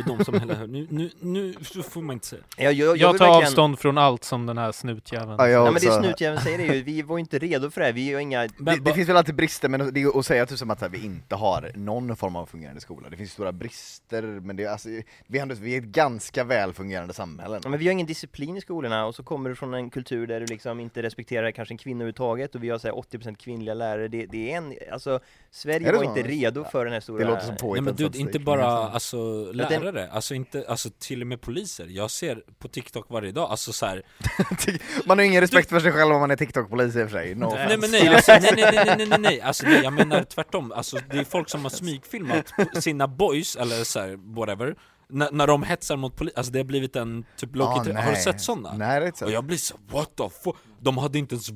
du 0.04 0.12
ett 0.20 0.26
som 0.26 0.40
hela 0.40 0.66
nu, 0.66 0.86
nu, 0.90 1.10
nu 1.20 1.54
får 1.82 2.02
man 2.02 2.14
inte 2.14 2.26
säga. 2.26 2.42
Jag, 2.56 2.72
jag, 2.72 2.86
jag, 2.88 2.96
Jag 2.96 3.18
tar 3.18 3.26
verkligen- 3.26 3.46
avstånd 3.46 3.78
från 3.78 3.98
allt 3.98 4.24
som 4.24 4.46
den 4.46 4.58
här 4.58 4.72
snutjäveln 4.72 5.36
Ja, 5.38 5.44
Nej 5.46 5.72
men 5.72 5.74
det 5.74 5.80
snutjäveln 5.80 6.42
säger 6.42 6.58
det 6.58 6.64
ju, 6.74 6.82
vi 6.82 7.02
var 7.02 7.18
inte 7.18 7.38
redo 7.38 7.70
för 7.70 7.80
det 7.80 7.86
här, 7.86 7.92
vi 7.92 8.12
har 8.12 8.20
inga... 8.20 8.46
Det, 8.58 8.76
det 8.80 8.94
finns 8.94 9.08
väl 9.08 9.16
alltid 9.16 9.34
brister, 9.34 9.68
men 9.68 9.94
det 9.94 10.02
är 10.02 10.18
att 10.18 10.26
säga 10.26 10.46
typ 10.46 10.58
som 10.58 10.70
att 10.70 10.80
här, 10.80 10.88
vi 10.88 11.04
inte 11.04 11.34
har 11.34 11.72
någon 11.74 12.16
form 12.16 12.36
av 12.36 12.46
fungerande 12.46 12.80
skola, 12.80 13.10
det 13.10 13.16
finns 13.16 13.32
stora 13.32 13.52
brister, 13.52 14.22
men 14.22 14.56
det 14.56 14.64
är, 14.64 14.68
alltså, 14.70 14.88
vi, 15.26 15.38
är 15.38 15.42
ändå, 15.42 15.54
vi 15.54 15.74
är 15.74 15.78
ett 15.78 15.84
ganska 15.84 16.44
väl 16.44 16.72
fungerande 16.72 17.14
samhälle. 17.14 17.60
Ja, 17.62 17.68
men 17.68 17.78
vi 17.78 17.86
har 17.86 17.92
ingen 17.92 18.06
disciplin 18.06 18.56
i 18.56 18.60
skolorna 18.60 19.06
och 19.06 19.14
så 19.14 19.22
kommer 19.22 19.50
du 19.50 19.56
från 19.56 19.74
en 19.74 19.90
kultur 19.90 20.26
där 20.26 20.40
du 20.40 20.46
liksom 20.46 20.80
inte 20.80 21.02
respekterar 21.02 21.50
kanske 21.50 21.74
en 21.74 21.78
kvinna 21.78 21.96
överhuvudtaget 21.98 22.54
och 22.54 22.64
vi 22.64 22.70
har 22.70 22.78
så 22.78 22.88
här 22.88 22.94
80% 22.94 23.36
kvinnliga 23.36 23.74
lärare, 23.74 24.08
det, 24.08 24.26
det 24.26 24.52
är 24.52 24.56
en, 24.56 24.74
alltså 24.92 25.20
Sverige 25.54 25.92
var 25.92 25.98
så? 25.98 26.04
inte 26.04 26.22
redo 26.22 26.64
för 26.64 26.84
den 26.84 26.92
här 26.94 27.00
stora... 27.00 27.18
Det 27.18 27.30
låter 27.30 27.46
som 27.46 27.56
på 27.56 27.72
Nej 27.72 27.82
men 27.82 27.96
du, 27.96 28.10
inte 28.14 28.38
bara 28.38 28.66
alltså 28.66 29.52
lärare, 29.52 30.10
alltså 30.10 30.34
inte, 30.34 30.64
alltså 30.68 30.90
till 30.98 31.20
och 31.20 31.26
med 31.26 31.40
poliser. 31.40 31.86
Jag 31.90 32.10
ser 32.10 32.42
på 32.58 32.68
TikTok 32.68 33.06
varje 33.08 33.32
dag, 33.32 33.50
alltså 33.50 33.72
så 33.72 33.86
här. 33.86 34.02
Man 35.06 35.18
har 35.18 35.24
ingen 35.24 35.40
respekt 35.40 35.68
för 35.68 35.80
sig 35.80 35.92
själv 35.92 36.14
om 36.14 36.20
man 36.20 36.30
är 36.30 36.36
TikTok-polis 36.36 36.96
i 36.96 37.04
och 37.04 37.10
för 37.10 37.18
sig, 37.18 37.34
no 37.34 37.54
Nej 37.54 37.78
men 37.78 37.90
nej, 37.90 38.08
alltså, 38.08 38.32
nej, 38.32 38.52
nej, 38.56 38.70
nej, 38.72 38.94
nej, 38.96 39.06
nej, 39.06 39.18
nej, 39.18 39.40
alltså 39.40 39.66
nej, 39.66 39.82
jag 39.82 39.92
menar 39.92 40.22
tvärtom, 40.22 40.72
alltså 40.72 40.98
det 41.10 41.18
är 41.18 41.24
folk 41.24 41.48
som 41.48 41.62
har 41.62 41.70
smygfilmat 41.70 42.52
sina 42.82 43.08
boys, 43.08 43.56
eller 43.56 43.84
så 43.84 44.00
här, 44.00 44.34
whatever 44.36 44.74
när, 45.12 45.30
när 45.32 45.46
de 45.46 45.62
hetsar 45.62 45.96
mot 45.96 46.16
polis, 46.16 46.34
alltså 46.36 46.52
det 46.52 46.58
har 46.58 46.64
blivit 46.64 46.96
en 46.96 47.24
typ 47.36 47.56
low 47.56 47.68
Ah, 47.68 48.02
Har 48.02 48.10
du 48.10 48.16
sett 48.16 48.40
sådana? 48.40 48.72
Nej 48.72 49.00
det 49.00 49.04
är 49.04 49.06
inte 49.06 49.18
så. 49.18 49.24
Och 49.24 49.30
jag 49.30 49.44
blir 49.44 49.56
så 49.56 49.74
what 49.90 50.16
the 50.16 50.28
fuck? 50.44 50.56
De 50.82 50.98
hade 50.98 51.18
inte 51.18 51.34
ens 51.34 51.50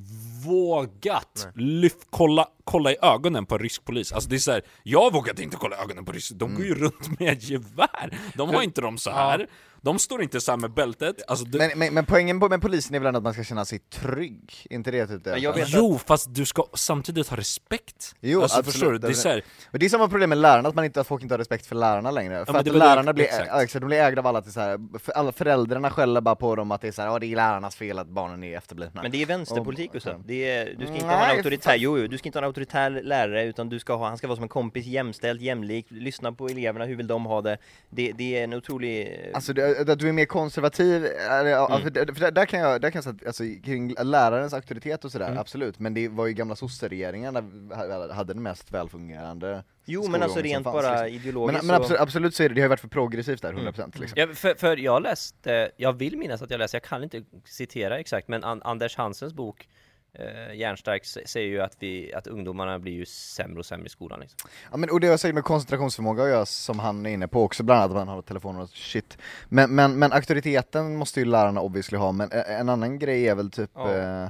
vågat 0.47 1.49
lyft, 1.55 2.07
kolla, 2.11 2.49
kolla 2.65 2.93
i 2.93 2.97
ögonen 3.03 3.47
på 3.47 3.55
en 3.55 3.61
rysk 3.61 3.85
polis. 3.85 4.13
Alltså 4.13 4.31
det 4.31 4.37
är 4.37 4.39
så 4.39 4.53
här, 4.53 4.63
jag 4.83 5.13
vågade 5.13 5.43
inte 5.43 5.57
kolla 5.57 5.77
i 5.77 5.81
ögonen 5.81 6.05
på 6.05 6.13
rysk, 6.13 6.33
de 6.35 6.55
går 6.55 6.65
ju 6.65 6.75
runt 6.75 7.21
med 7.21 7.43
gevär. 7.43 8.19
De 8.35 8.49
har 8.49 8.63
inte 8.63 8.81
dem 8.81 8.99
så 8.99 9.11
här. 9.11 9.47
De 9.87 9.99
står 9.99 10.23
inte 10.23 10.41
så 10.41 10.53
här 10.53 10.57
med 10.57 10.71
bältet. 10.71 11.23
Alltså, 11.29 11.45
det, 11.45 11.59
Men, 11.59 11.79
men, 11.79 11.95
men 11.95 12.07
poängen 12.07 12.39
med 12.39 12.61
polisen 12.63 12.95
är 12.95 12.99
väl 12.99 13.07
ändå 13.07 13.19
att 13.19 13.25
man 13.25 13.33
ska 13.33 13.45
känna 13.45 13.65
sig 13.65 13.79
trygg? 13.79 14.67
Inte 14.71 14.91
det 14.91 15.07
typ 15.07 15.25
det? 15.25 15.31
Ja, 15.31 15.37
jag 15.37 15.53
vet 15.53 15.69
jo, 15.69 16.01
fast 16.07 16.35
du 16.35 16.47
ska 16.47 16.65
samtidigt 16.75 17.29
ha 17.29 17.37
respekt. 17.37 18.15
Jo, 18.21 18.43
alltså 18.43 18.59
absolut. 18.59 18.73
förstår 18.75 18.93
du? 18.93 18.99
Det 18.99 19.09
är 19.09 19.13
så 19.13 19.29
här, 19.29 19.43
Och 19.73 19.79
det 19.79 19.87
är 19.87 19.91
samma 19.91 20.09
problem 20.09 20.29
med 20.29 20.39
lärarna, 20.39 20.69
att 20.69 20.75
man 20.75 20.85
inte, 20.85 21.01
att 21.01 21.07
folk 21.07 21.23
inte 21.23 21.35
har 21.35 21.39
respekt 21.39 21.67
för 21.67 21.77
lärarna 21.77 22.11
längre. 22.11 22.47
för 22.47 22.53
men 22.53 22.61
att 22.61 22.67
lärarna 22.67 23.13
blir, 23.13 23.25
exakt. 23.25 23.47
ja, 23.49 23.63
exakt, 23.63 23.81
de 23.81 23.87
blir 23.87 23.99
ägda 23.99 24.21
av 24.21 24.27
alla 24.27 24.43
till 24.43 24.53
så 24.53 24.61
här, 24.61 24.99
för 24.99 25.13
alla 25.13 25.33
föräldrarna 25.33 25.91
skäller 25.91 26.21
bara 26.21 26.37
på 26.37 26.57
dem 26.57 26.71
att 26.71 26.81
det 26.81 26.89
är 26.89 26.93
så 26.93 27.03
här, 27.03 27.09
ja 27.09 27.19
det 27.19 27.27
är 27.27 27.37
lärarnas 27.37 27.77
fel 27.77 27.99
att 27.99 28.09
barnen 28.09 28.45
är 28.45 28.57
efterblivna. 28.59 29.03
Men 29.03 29.11
det 29.11 29.23
är 29.23 29.27
vänsterpolitik 29.27 29.87
Och- 29.89 29.93
Gustav. 29.93 30.23
Det 30.27 30.51
är, 30.51 30.65
du 30.79 30.87
ska 30.87 30.95
inte 30.95 31.07
Nej, 31.07 31.17
ha 31.17 31.25
en 31.25 31.31
auktoritär, 31.37 31.77
jo, 31.77 31.99
jo, 31.99 32.07
du 32.07 32.19
ska 32.19 32.29
inte 32.29 32.39
ha 32.39 32.43
en 32.43 32.47
auktoritär 32.47 32.91
lärare 32.91 33.45
utan 33.45 33.69
du 33.69 33.79
ska 33.79 33.95
ha, 33.97 34.09
han 34.09 34.19
ska 34.19 34.27
vara 34.27 34.37
som 34.37 34.43
en 34.43 34.49
kompis, 34.49 34.87
jämställd, 34.87 35.43
jämlik, 35.43 35.87
lyssna 35.89 36.33
på 36.33 36.49
eleverna, 36.49 36.85
hur 36.85 36.97
vill 36.97 37.07
de 37.07 37.25
ha 37.27 37.43
det? 37.43 37.59
Det, 37.91 38.13
det 38.13 38.39
är 38.39 38.45
en 38.45 38.55
otrolig... 38.55 39.31
Alltså 39.35 39.53
det, 39.53 39.76
att 39.89 39.99
du 39.99 40.09
är 40.09 40.13
mer 40.13 40.25
konservativ, 40.25 41.07
ja, 41.29 41.67
Mm. 41.67 41.83
för, 41.83 41.91
där- 41.91 42.15
för 42.15 42.31
där, 42.31 42.47
kan 42.47 42.61
jag, 42.61 42.81
där 42.81 42.91
kan 42.91 42.99
jag 42.99 43.05
säga 43.05 43.17
att, 43.21 43.27
alltså, 43.27 43.43
kring 43.65 43.95
lärarens 44.03 44.53
auktoritet 44.55 45.05
och 45.05 45.13
sådär, 45.13 45.27
Mm. 45.27 45.39
absolut, 45.39 45.79
men 45.79 45.95
det 45.95 46.09
var 46.09 46.27
ju 46.27 46.33
gamla 46.33 46.57
vi 47.77 48.15
hade 48.15 48.35
den 48.35 48.43
mest 48.43 48.73
välfungerande 48.73 49.65
jo 49.85 50.09
men 50.09 50.23
alltså 50.23 50.41
rent 50.41 50.65
fanns, 50.65 50.75
bara 50.75 51.03
liksom. 51.03 51.21
ideologiskt 51.21 51.63
Men, 51.63 51.67
men 51.67 51.77
absolut, 51.83 52.01
absolut 52.01 52.35
så 52.35 52.43
är 52.43 52.49
det, 52.49 52.55
det 52.55 52.61
har 52.61 52.65
ju 52.65 52.69
varit 52.69 52.81
för 52.81 52.89
progressivt 52.89 53.43
där, 53.43 53.53
100% 53.53 53.79
Mm. 53.79 53.91
liksom. 54.01 54.19
Ja, 54.21 54.27
för, 54.35 54.55
för 54.55 54.77
jag 54.77 55.03
läste, 55.03 55.71
jag 55.77 55.93
vill 55.93 56.17
minnas 56.19 56.43
att 56.43 56.51
jag 56.51 56.59
läste, 56.59 56.75
jag 56.77 56.83
kan 56.85 57.03
inte 57.05 57.23
citera 57.45 57.99
exakt, 57.99 58.29
men 58.29 58.45
An 58.45 58.63
Anders 58.63 58.97
Hansens 58.97 59.35
bok 59.35 59.69
eh, 60.19 60.55
Järnstark 60.57 61.05
säger 61.05 61.49
ju 61.49 61.61
att, 61.61 61.77
vi, 61.79 62.15
att 62.15 62.27
ungdomarna 62.27 62.79
blir 62.79 62.93
ju 62.93 63.05
sämre 63.07 63.59
och 63.59 63.67
sämre 63.67 63.87
i 63.87 63.89
skolan 63.89 64.21
liksom. 64.21 64.51
Ja 64.71 64.77
men 64.77 64.91
och 64.91 65.01
det 65.01 65.09
har 65.09 65.17
säkert 65.17 65.35
med 65.35 65.45
koncentrationsförmåga 65.45 66.23
att 66.23 66.29
göra 66.29 66.47
som 66.47 66.79
han 66.79 67.07
är 67.07 67.11
inne 67.11 67.29
på 67.29 67.43
också, 67.43 67.63
bland 67.63 67.81
annat 67.83 67.91
att 67.91 67.97
man 68.07 68.09
har 68.09 68.23
telefoner 68.23 68.61
och 68.63 68.69
shit. 68.71 69.19
Men, 69.49 69.75
men, 69.75 69.99
men 69.99 70.13
auktoriteten 70.13 70.97
måste 70.97 71.21
ju 71.21 71.27
lärarna 71.27 71.61
obviously 71.61 71.99
ha, 71.99 72.13
men 72.13 72.33
eh, 72.33 72.61
en 72.61 72.69
annan 72.69 72.99
grej 72.99 73.29
är 73.29 73.35
väl 73.35 73.51
typ 73.51 73.71
Ja. 73.75 73.95
eh, 73.97 74.29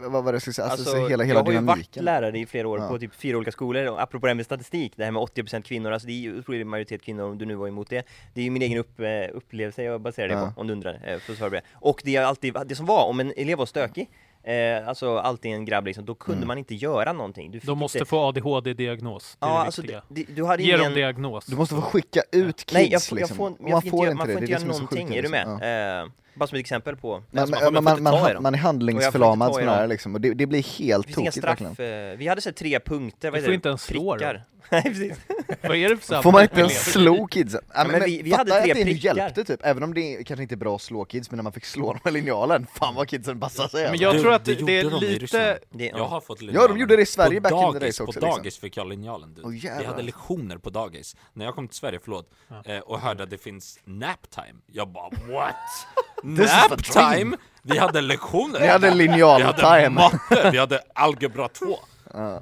vad 0.00 0.24
var 0.24 0.32
det 0.32 0.36
jag 0.36 0.42
skulle 0.42 0.54
säga, 0.54 0.68
alltså, 0.68 0.90
Alltså, 0.90 1.08
hela, 1.08 1.24
hela 1.24 1.40
jag 1.40 1.44
har 1.44 1.52
ju 1.52 1.58
varit 1.58 1.66
dynamiken. 1.66 2.04
lärare 2.04 2.38
i 2.38 2.46
flera 2.46 2.68
år 2.68 2.78
Ja. 2.78 2.88
på 2.88 2.98
typ 2.98 3.14
fyra 3.14 3.36
olika 3.36 3.52
skolor 3.52 3.86
och 3.86 4.02
apropå 4.02 4.26
det 4.26 4.30
här 4.30 4.34
med 4.34 4.44
statistik, 4.44 4.92
det 4.96 5.04
här 5.04 5.10
med 5.10 5.22
80% 5.22 5.62
kvinnor, 5.62 5.90
alltså 5.92 6.06
det 6.06 6.12
är 6.12 6.18
ju 6.18 6.38
otrolig 6.38 6.66
majoritet 6.66 7.02
kvinnor 7.02 7.24
om 7.24 7.38
du 7.38 7.44
nu 7.46 7.54
var 7.54 7.68
emot 7.68 7.90
det. 7.90 8.06
Det 8.34 8.40
är 8.40 8.44
ju 8.44 8.50
min 8.50 8.62
egen 8.62 8.78
upp, 8.78 9.00
eh, 9.00 9.06
upplevelse 9.32 9.82
jag 9.82 10.00
baserar 10.00 10.28
det 10.28 10.34
Ja. 10.34 10.52
på, 10.54 10.60
om 10.60 10.66
du 10.66 10.72
undrar, 10.72 10.94
eh, 11.04 11.18
för 11.18 11.32
att 11.32 11.38
svara 11.38 11.50
på 11.50 11.54
det. 11.56 11.62
Och 11.74 12.00
det 12.04 12.16
är 12.16 12.22
alltid, 12.24 12.54
det 12.66 12.74
som 12.76 12.86
var, 12.86 13.04
om 13.08 13.20
en 13.20 13.32
elev 13.36 13.58
var 13.58 13.66
stökig, 13.66 14.10
eh, 14.44 14.88
alltså 14.88 15.18
alltid 15.18 15.52
en 15.54 15.64
grabb 15.64 15.86
liksom, 15.86 16.04
då 16.04 16.14
kunde 16.14 16.36
Mm. 16.36 16.48
man 16.48 16.58
inte 16.58 16.74
göra 16.74 17.12
någonting. 17.12 17.50
Du 17.50 17.60
fick 17.60 17.66
De 17.66 17.78
måste 17.78 17.98
inte... 17.98 18.08
få 18.08 18.28
ADHD-diagnos. 18.28 19.36
Ja, 19.40 19.46
alltså 19.64 19.82
det, 19.82 20.00
du 20.36 20.44
hade 20.44 20.62
Ge 20.62 20.72
dem 20.72 20.80
ingen... 20.80 20.94
diagnos. 20.94 21.46
Du 21.46 21.56
måste 21.56 21.74
få 21.74 21.80
skicka 21.82 22.20
ut 22.32 22.56
kids 22.56 22.72
Nej, 22.72 22.88
jag, 22.92 23.02
får- 23.02 23.18
jag 23.18 23.22
liksom. 23.28 23.36
får, 23.36 23.50
Och 23.50 23.56
jag 23.60 23.70
man 23.70 23.82
får 23.82 23.90
får 23.90 23.98
inte, 24.08 24.10
inte 24.12 24.16
man 24.16 24.26
får 24.26 24.34
det 24.34 24.40
inte 24.40 24.52
göra 24.52 24.64
någonting, 24.64 25.14
är 25.14 25.22
du 25.22 25.28
med? 25.28 25.46
liksom. 25.48 26.08
Eh, 26.08 26.23
bara 26.34 26.46
som 26.46 26.56
ett 26.56 26.60
exempel 26.60 26.96
på. 26.96 27.22
Men, 27.30 27.40
man 27.40 27.50
men, 27.50 27.60
får- 27.60 27.70
man, 27.70 27.84
man 27.84 27.96
får 27.96 28.02
man, 28.02 28.12
man, 28.22 28.42
man 28.42 28.54
är 28.54 28.58
Och 28.58 28.60
får 28.60 28.66
handlingsförlamad 28.66 29.48
inte 29.48 29.54
ta 29.54 29.60
i 29.60 29.64
som 29.64 29.66
det 29.70 29.74
dem. 29.76 29.84
är 29.84 29.88
liksom, 29.88 30.14
och 30.14 30.20
det, 30.20 30.34
det 30.34 30.46
blir 30.46 30.62
helt 30.78 31.06
Det 31.06 31.12
tokigt 31.12 31.34
straff, 31.36 31.60
verkligen. 31.60 32.10
eh, 32.12 32.16
vi 32.18 32.28
hade 32.28 32.40
så 32.40 32.48
här 32.48 32.54
tre 32.54 32.80
punkter, 32.80 33.30
vad 33.30 33.34
Du 33.34 33.36
heter 33.38 33.46
får 33.46 33.50
det? 33.50 33.54
inte 33.54 33.68
ens 33.68 33.82
slå 33.82 34.12
Prickar. 34.12 34.34
dem. 34.34 34.42
Nej 34.70 34.82
precis. 34.82 35.18
Vad 35.62 35.76
är 35.76 35.88
det 35.88 35.96
för 35.96 36.22
Får 36.22 36.32
man 36.32 36.42
inte 36.42 36.60
ens 36.60 36.92
slå 36.92 37.26
kidsen? 37.26 37.60
Ja, 37.74 37.84
men 37.90 38.04
vi- 38.04 38.22
vi 38.22 38.30
fatta 38.30 38.40
hade 38.40 38.62
tre 38.62 38.70
att 38.72 38.78
det 38.78 38.84
prickar. 38.84 39.16
hjälpte 39.16 39.44
typ, 39.44 39.60
även 39.62 39.82
om 39.82 39.94
det 39.94 40.24
kanske 40.24 40.42
inte 40.42 40.54
är 40.54 40.56
bra 40.56 40.74
att 40.76 40.82
slå 40.82 41.04
kids, 41.04 41.30
men 41.30 41.36
när 41.36 41.42
man 41.42 41.52
fick 41.52 41.64
slå 41.64 41.92
dem 41.92 42.00
med 42.04 42.12
linjalen, 42.12 42.66
fan 42.74 42.94
vad 42.94 43.08
kidsen 43.08 43.40
passade 43.40 43.68
sig 43.68 43.82
Men 43.82 43.90
alltså. 43.90 44.04
jag 44.04 44.14
Du, 44.14 44.20
tror 44.20 44.32
att 44.32 44.44
det 44.44 44.54
det, 44.54 44.64
det 44.82 44.82
de 44.82 44.94
är 44.94 45.00
lite... 45.20 45.58
Det, 45.70 45.84
Jag 45.86 46.06
har 46.06 46.20
fått 46.20 46.42
Ja, 46.42 46.68
de 46.68 46.78
gjorde 46.78 46.96
det 46.96 47.02
i 47.02 47.06
Sverige 47.06 47.40
på 47.40 47.50
back 47.50 47.66
in 47.66 47.72
the 47.72 47.78
days 47.78 48.00
också, 48.00 48.20
På 48.20 48.26
liksom. 48.26 48.42
dagis 48.42 48.58
fick 48.58 48.76
jag 48.76 48.88
linjalen 48.88 49.34
du. 49.34 49.50
Vi 49.78 49.84
hade 49.84 50.02
lektioner 50.02 50.56
på 50.58 50.70
dagis. 50.70 51.16
När 51.32 51.44
jag 51.44 51.54
kom 51.54 51.68
till 51.68 51.76
Sverige, 51.76 51.98
förlåt, 52.04 52.30
eh, 52.66 52.78
och 52.78 53.00
hörde 53.00 53.22
att 53.22 53.30
det 53.30 53.38
finns 53.38 53.78
nap 53.84 54.30
time. 54.30 54.58
Jag 54.66 54.88
bara 54.88 55.10
what? 55.10 55.54
Nap 56.24 56.82
time? 56.84 57.36
Vi 57.62 57.78
hade 57.78 58.00
lektioner. 58.00 58.60
Ni 58.60 58.66
hade 58.66 58.90
Vi 58.90 58.94
linjal 58.94 59.42
hade 59.42 59.58
time. 59.58 59.88
matte, 59.88 60.50
vi 60.52 60.58
hade 60.58 60.80
algebra 60.94 61.48
2. 61.48 61.66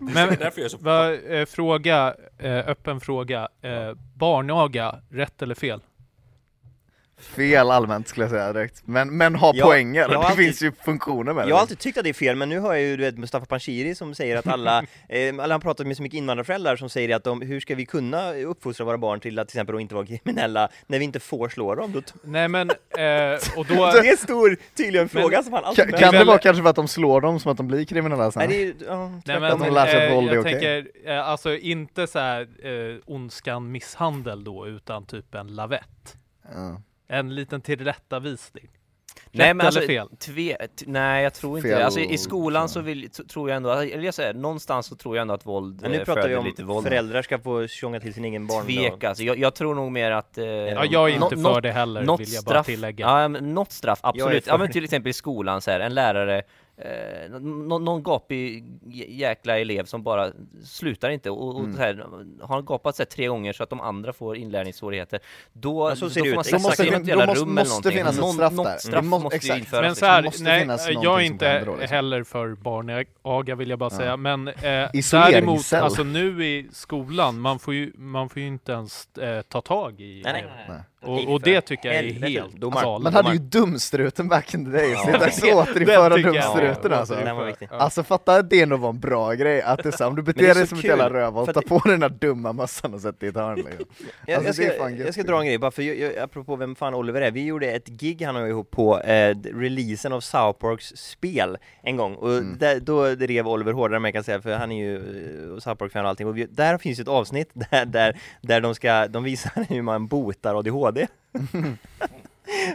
Men 0.01 0.15
Det 0.15 0.21
är 0.21 0.27
därför 0.37 0.61
jag 0.61 0.65
är 0.65 0.69
så 0.69 0.77
vad, 0.81 1.13
eh, 1.41 1.45
fråga, 1.47 2.15
eh, 2.39 2.59
öppen 2.69 3.01
fråga. 3.01 3.49
Eh, 3.63 3.93
barnaga, 4.17 4.95
rätt 5.11 5.43
eller 5.43 5.55
fel? 5.55 5.81
Fel 7.25 7.71
allmänt 7.71 8.09
skulle 8.09 8.25
jag 8.25 8.31
säga 8.31 8.53
direkt, 8.53 8.83
men, 8.85 9.17
men 9.17 9.35
ha 9.35 9.53
Ja, 9.55 9.67
poänger, 9.67 10.01
jag 10.01 10.11
det 10.11 10.19
alltid- 10.19 10.45
finns 10.45 10.63
ju 10.63 10.73
funktioner 10.85 11.33
med 11.33 11.45
det 11.45 11.49
Jag 11.49 11.57
har 11.57 11.61
alltid 11.61 11.79
tyckt 11.79 11.99
att 11.99 12.05
det 12.05 12.11
är 12.11 12.15
fel, 12.15 12.37
men 12.37 12.49
nu 12.49 12.59
har 12.59 12.75
jag 12.75 12.83
ju 12.83 12.97
du 12.97 13.03
vet, 13.03 13.19
Mustafa 13.19 13.47
Panshiri 13.47 13.95
som 13.95 14.15
säger 14.15 14.37
att 14.37 14.47
alla, 14.47 14.79
eh, 15.09 15.35
alla 15.41 15.55
har 15.55 15.59
pratat 15.59 15.87
med 15.87 15.97
så 15.97 16.03
mycket 16.03 16.19
invandrarföräldrar 16.19 16.77
som 16.77 16.89
säger 16.89 17.17
att 17.17 17.25
de, 17.25 17.43
hur 17.43 17.61
ska 17.61 17.75
vi 17.75 17.87
kunna 17.87 18.35
uppfostra 18.35 18.85
våra 18.85 18.99
barn 18.99 19.21
till 19.21 19.39
att 19.39 19.49
till 19.49 19.59
exempel 19.59 19.81
inte 19.81 19.95
vara 19.95 20.07
kriminella 20.07 20.69
när 20.87 20.99
vi 20.99 21.05
inte 21.05 21.21
får 21.21 21.49
slå 21.49 21.75
dem? 21.75 21.93
Då 21.93 22.01
Nej 22.23 22.49
men, 22.49 22.71
eh, 22.71 23.57
och 23.57 23.67
då... 23.67 23.75
det 23.93 23.99
är 23.99 24.11
en 24.11 24.17
stor, 24.17 24.57
tydligen 24.77 25.09
fråga 25.09 25.43
som 25.43 25.53
han 25.53 25.65
alltid 25.65 25.91
Kan, 25.91 25.99
kan 25.99 26.15
det 26.15 26.25
vara 26.25 26.39
kanske 26.39 26.63
för 26.63 26.71
att 26.71 26.77
de 26.77 26.89
slår 26.89 27.21
dem 27.21 27.41
som 27.41 27.53
att 27.53 27.57
de 27.57 27.67
blir 27.69 27.85
kriminella 27.85 28.31
sen? 28.31 28.49
Nej, 28.49 28.75
det 28.79 28.85
är, 28.85 28.89
ja, 28.89 29.09
Nej 29.27 29.41
men, 29.41 29.59
de 29.59 29.75
lär 29.75 29.87
sig 29.87 30.05
att 30.05 30.11
eh, 30.11 30.15
våld 30.17 30.29
är 30.29 30.35
jag 30.35 30.41
okej. 30.41 30.53
tänker, 30.53 31.11
eh, 31.11 31.29
alltså 31.29 31.57
inte 31.57 32.07
så 32.07 32.19
här 32.19 32.41
eh, 32.63 32.97
ondskan 33.07 33.73
misshandel 33.73 34.45
då, 34.45 34.67
utan 34.67 35.07
typ 35.07 35.35
en 35.35 35.47
lavett. 35.47 36.17
Ja. 36.55 36.83
En 37.13 37.35
liten 37.35 37.61
tillrättavisning. 37.61 38.69
Nej 39.35 39.49
Rätt 39.49 39.57
men 39.57 39.67
alltså, 39.67 39.81
eller 39.81 39.89
fel? 39.89 40.09
Tve, 40.19 40.57
t- 40.77 40.85
nej 40.89 41.23
jag 41.23 41.35
tror 41.35 41.59
inte 41.59 41.69
Fel 41.69 41.79
det. 41.79 41.85
Alltså 41.85 42.01
i, 42.01 42.13
i 42.13 42.19
skolan 42.19 42.69
så. 42.69 42.73
så 42.73 42.81
vill, 42.81 43.11
t- 43.11 43.23
tror 43.25 43.49
jag 43.51 43.57
ändå, 43.57 43.71
eller 43.71 44.01
jag 44.05 44.15
säger, 44.15 44.35
någonstans 44.35 44.87
så 44.87 44.97
tror 44.97 45.17
jag 45.17 45.23
ändå 45.23 45.35
att 45.35 45.47
våld 45.47 45.83
Men 45.83 45.91
nu 45.91 45.99
eh, 45.99 46.05
pratar 46.05 46.29
vi 46.29 46.37
om 46.37 46.45
lite 46.45 46.65
våld. 46.65 46.87
föräldrar 46.87 47.23
ska 47.23 47.39
få 47.39 47.67
tjonga 47.67 48.01
till 48.01 48.15
sin 48.15 48.25
egen 48.25 48.47
barn. 48.47 48.67
Tvek 48.67 49.05
alltså, 49.05 49.25
jag, 49.25 49.39
jag 49.39 49.55
tror 49.55 49.75
nog 49.75 49.93
mer 49.93 50.11
att... 50.11 50.39
Eh, 50.39 50.45
Ja, 50.47 50.85
jag 50.85 51.11
är 51.11 51.15
inte 51.15 51.37
nå- 51.37 51.55
för 51.55 51.61
det 51.61 51.73
heller, 51.73 52.01
vill 52.01 52.33
jag 52.33 52.45
bara 52.45 52.51
straff, 52.55 52.67
tillägga. 52.67 53.07
Ja, 53.07 53.29
men 53.29 53.55
något 53.55 53.73
straff, 53.73 53.99
absolut. 54.03 54.47
Ja 54.47 54.59
men 54.59 54.73
till 54.73 54.85
exempel 54.85 55.11
i 55.11 55.13
skolan 55.13 55.61
så 55.61 55.71
här, 55.71 55.81
en 55.81 55.95
lärare 55.95 56.43
Eh, 56.85 57.31
nå- 57.41 57.79
någon 57.79 58.03
gapig 58.03 58.65
jä- 58.87 59.07
jäkla 59.11 59.59
elev 59.59 59.85
som 59.85 60.03
bara 60.03 60.31
slutar 60.65 61.11
inte 61.11 61.31
och, 61.31 61.55
och 61.55 61.61
Mm. 61.61 61.77
så 61.77 61.81
här, 61.83 62.07
har 62.41 62.63
gapat 62.63 62.97
sig 62.97 63.07
tre 63.07 63.27
gånger 63.27 63.53
så 63.53 63.63
att 63.63 63.71
de 63.71 63.81
andra 63.81 64.13
får 64.13 64.37
inlärningssvårigheter 64.37 65.21
Då, 65.53 65.89
Ja, 65.91 65.97
så 65.97 66.11
ser 66.11 66.21
då 66.21 66.25
det 66.25 66.31
får 66.31 66.37
man 66.37 66.45
sätta 66.45 66.57
Exakt. 66.57 66.77
sig 66.77 66.87
i 66.87 66.91
Då 66.91 66.99
något 66.99 67.07
jävla 67.09 67.27
måste- 67.27 67.41
rum 67.45 67.49
eller 67.51 67.61
måste 67.61 67.71
någonting. 67.75 67.93
finnas 67.93 68.15
ett 68.15 68.21
Någon- 68.21 68.33
straff 68.35 68.53
något 68.53 68.81
straff 68.81 68.95
Det 68.95 69.03
måste- 69.09 69.23
måste 69.25 69.37
ju 69.37 69.39
exakt. 69.39 69.59
införas. 69.59 69.81
Men 69.83 69.91
liksom. 69.91 70.07
så 70.07 70.13
här, 70.13 70.23
måste 70.23 70.43
nej, 70.43 70.61
finnas 70.61 70.89
jag 70.91 71.03
är 71.05 71.05
då, 71.17 71.21
inte 71.21 71.65
liksom. 71.65 71.89
heller 71.89 72.25
för 72.25 72.55
barnaga 72.55 73.55
vill 73.55 73.71
jag 73.71 73.79
bara 73.79 73.91
säga, 73.91 74.17
men 74.17 74.49
eh, 74.49 74.55
däremot, 75.13 75.73
alltså 75.73 76.03
nu 76.05 76.45
i 76.47 76.69
skolan, 76.73 77.41
man 77.41 77.59
får 77.59 77.75
ju, 77.75 77.93
man 77.97 78.29
får 78.29 78.43
ju 78.43 78.49
inte 78.49 78.73
ens 78.73 79.09
eh, 79.19 79.43
ta 79.43 79.61
tag 79.61 80.01
i 80.01 80.23
Nej, 80.25 80.45
nej. 80.69 80.79
Och, 81.03 81.33
och 81.33 81.41
det 81.43 81.61
tycker 81.61 81.93
jag 81.93 82.05
är 82.05 82.13
helt 82.13 82.57
Domar. 82.57 82.83
galet. 82.83 83.03
Man 83.05 83.15
hade 83.15 83.33
ju 83.33 83.39
dumstruten 83.39 84.29
back 84.29 84.55
in 84.55 84.65
the 84.65 84.71
days, 84.71 84.99
det 85.07 85.11
är 85.13 85.19
dags 85.19 85.43
att 85.43 85.49
återinföra 85.69 86.09
dumstruten 86.17 86.93
alltså. 86.93 87.17
Alltså 87.71 88.03
fatta 88.03 88.37
att 88.37 88.51
det 88.51 88.67
nog 88.67 88.81
var 88.81 88.89
en 88.91 89.01
bra 89.01 89.33
grej, 89.33 89.63
att 89.63 89.83
det 89.83 89.89
är 89.89 89.97
så, 89.97 90.07
om 90.07 90.17
du 90.17 90.23
beter 90.23 90.53
så 90.53 90.59
dig 90.59 90.67
som 90.67 90.79
ett 90.79 90.85
jävla 90.85 91.11
rövhål, 91.11 91.47
ta 91.47 91.61
på 91.63 91.79
dig 91.79 91.91
den 91.91 92.01
där 92.01 92.09
dumma 92.09 92.53
mössan 92.53 92.95
och 92.95 93.01
sätt 93.01 93.21
dig 93.21 93.27
i 93.27 93.31
ett 93.31 93.37
hörn 93.37 93.57
liksom. 93.57 93.87
Jag, 94.27 94.47
Alltså, 94.47 94.63
jag, 94.63 94.75
ska, 94.75 94.91
jag 94.91 95.15
ska 95.15 95.23
dra 95.23 95.41
en 95.41 95.47
grej, 95.47 95.59
bara 95.59 95.71
för 95.71 95.83
jag, 95.83 95.97
jag, 95.97 96.19
apropå 96.19 96.57
vem 96.57 96.75
fan 96.75 96.95
Oliver 96.95 97.21
är, 97.21 97.31
vi 97.31 97.45
gjorde 97.45 97.71
ett 97.71 97.89
gig 97.89 98.23
han 98.23 98.37
och 98.37 98.43
jag 98.43 98.49
ihop 98.49 98.71
på 98.71 99.01
eh, 99.01 99.37
releasen 99.55 100.13
av 100.13 100.21
South 100.21 100.59
Parks 100.59 100.93
spel 100.97 101.59
en 101.83 101.97
gång, 101.97 102.15
och 102.15 102.33
Mm. 102.33 102.57
där, 102.59 102.81
då 102.81 103.05
rev 103.05 103.49
Oliver 103.49 103.73
hårdare 103.73 104.01
mig 104.01 104.13
kan 104.13 104.25
säga, 104.25 104.41
för 104.43 104.55
han 104.55 104.73
är 104.73 104.77
ju 104.85 104.97
eh, 104.97 105.59
South 105.59 105.75
Park-fan 105.79 106.05
och 106.05 106.09
allting, 106.09 106.27
och 106.27 106.37
vi, 106.39 106.47
där 106.51 106.79
finns 106.79 106.99
ju 106.99 107.03
ett 107.03 107.09
avsnitt 107.09 107.51
där, 107.55 107.85
där, 107.87 108.17
där 108.41 108.61
de 108.61 108.75
ska, 108.75 109.07
de 109.09 109.25
visar 109.25 109.67
hur 109.69 109.83
man 109.83 110.07
botar 110.07 110.55
ADHD 110.59 110.92
det. 110.93 111.09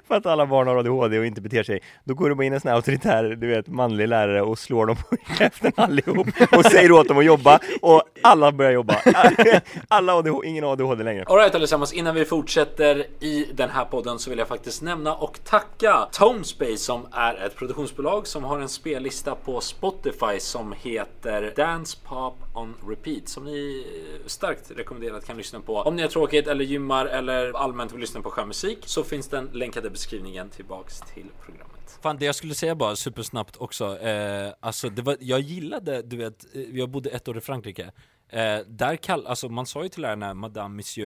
För 0.07 0.15
att 0.15 0.25
alla 0.25 0.45
barn 0.45 0.67
har 0.67 0.75
ADHD 0.77 1.19
och 1.19 1.25
inte 1.25 1.41
beter 1.41 1.63
sig. 1.63 1.81
Då 2.03 2.13
går 2.13 2.29
det 2.29 2.35
bara 2.35 2.43
in 2.43 2.53
en 2.53 2.59
sån 2.59 2.69
här 2.69 2.75
auktoritär, 2.75 3.23
du 3.23 3.47
vet, 3.47 3.67
manlig 3.67 4.07
lärare 4.07 4.41
och 4.41 4.59
slår 4.59 4.85
dem 4.85 4.95
på 5.09 5.33
käften 5.37 5.71
allihop 5.75 6.27
och 6.51 6.65
säger 6.65 6.91
åt 6.91 7.07
dem 7.07 7.17
att 7.17 7.25
jobba 7.25 7.59
och 7.81 8.03
alla 8.21 8.51
börjar 8.51 8.71
jobba. 8.71 8.95
Alla 9.87 10.15
ADHD, 10.15 10.47
ingen 10.47 10.63
ADHD 10.63 11.03
längre. 11.03 11.25
Alright 11.27 11.55
allesammans, 11.55 11.93
innan 11.93 12.15
vi 12.15 12.25
fortsätter 12.25 13.05
i 13.19 13.45
den 13.53 13.69
här 13.69 13.85
podden 13.85 14.19
så 14.19 14.29
vill 14.29 14.39
jag 14.39 14.47
faktiskt 14.47 14.81
nämna 14.81 15.15
och 15.15 15.39
tacka 15.43 16.07
Tonespace 16.11 16.77
som 16.77 17.07
är 17.11 17.45
ett 17.45 17.55
produktionsbolag 17.55 18.27
som 18.27 18.43
har 18.43 18.59
en 18.59 18.69
spellista 18.69 19.35
på 19.35 19.61
Spotify 19.61 20.39
som 20.39 20.73
heter 20.83 21.53
Dance 21.55 21.97
Pop 22.07 22.35
on 22.53 22.73
Repeat 22.87 23.27
som 23.27 23.45
ni 23.45 23.85
eh, 24.21 24.27
starkt 24.27 24.71
rekommenderat 24.75 25.25
kan 25.25 25.37
lyssna 25.37 25.59
på. 25.59 25.75
Om 25.75 25.95
ni 25.95 26.01
har 26.01 26.09
tråkigt 26.09 26.47
eller 26.47 26.65
gymmar 26.65 27.05
eller 27.05 27.57
allmänt 27.57 27.93
vill 27.93 27.99
lyssna 27.99 28.21
på 28.21 28.29
skön 28.29 28.47
musik 28.47 28.79
så 28.85 29.03
finns 29.03 29.27
den 29.27 29.49
länkade 29.57 29.89
beskrivningen 29.89 30.49
tillbaks 30.49 31.01
till 31.13 31.25
programmet. 31.45 31.99
Fan 32.01 32.17
det 32.17 32.25
jag 32.25 32.35
skulle 32.35 32.55
säga 32.55 32.75
bara 32.75 32.95
supersnabbt 32.95 33.57
också, 33.57 33.99
eh, 33.99 34.53
alltså 34.59 34.89
det 34.89 35.01
var, 35.01 35.17
jag 35.19 35.39
gillade, 35.39 36.01
du 36.01 36.17
vet, 36.17 36.55
eh, 36.55 36.61
jag 36.61 36.89
bodde 36.89 37.09
ett 37.09 37.27
år 37.27 37.37
i 37.37 37.41
Frankrike 37.41 37.91
Eh, 38.29 38.59
där 38.67 38.95
kall, 38.95 39.27
alltså 39.27 39.49
man 39.49 39.65
sa 39.65 39.83
ju 39.83 39.89
till 39.89 40.01
lärarna 40.01 40.33
Madame, 40.33 40.75
Monsieur 40.75 41.05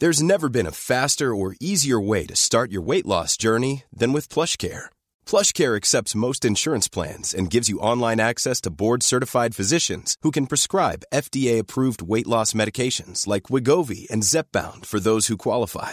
There's 0.00 0.22
never 0.22 0.48
been 0.48 0.66
a 0.66 0.72
faster 0.72 1.34
or 1.34 1.56
easier 1.60 2.08
way 2.08 2.26
to 2.26 2.36
start 2.36 2.70
your 2.70 2.86
weight 2.86 3.06
loss 3.06 3.36
journey 3.42 3.84
than 3.98 4.12
with 4.12 4.28
PlushCare. 4.28 4.90
PlushCare 5.26 5.76
accepts 5.76 6.14
most 6.14 6.44
insurance 6.44 6.86
plans 6.90 7.34
and 7.34 7.50
gives 7.50 7.70
you 7.70 7.78
online 7.78 8.20
access 8.20 8.60
to 8.60 8.70
board-certified 8.70 9.56
physicians 9.56 10.16
who 10.22 10.30
can 10.30 10.46
prescribe 10.46 11.04
FDA-approved 11.14 12.02
weight 12.02 12.26
loss 12.26 12.52
medications 12.52 13.26
like 13.26 13.44
Wigovi 13.44 14.06
and 14.10 14.22
Zepbound 14.22 14.84
for 14.84 15.00
those 15.00 15.28
who 15.28 15.38
qualify. 15.38 15.92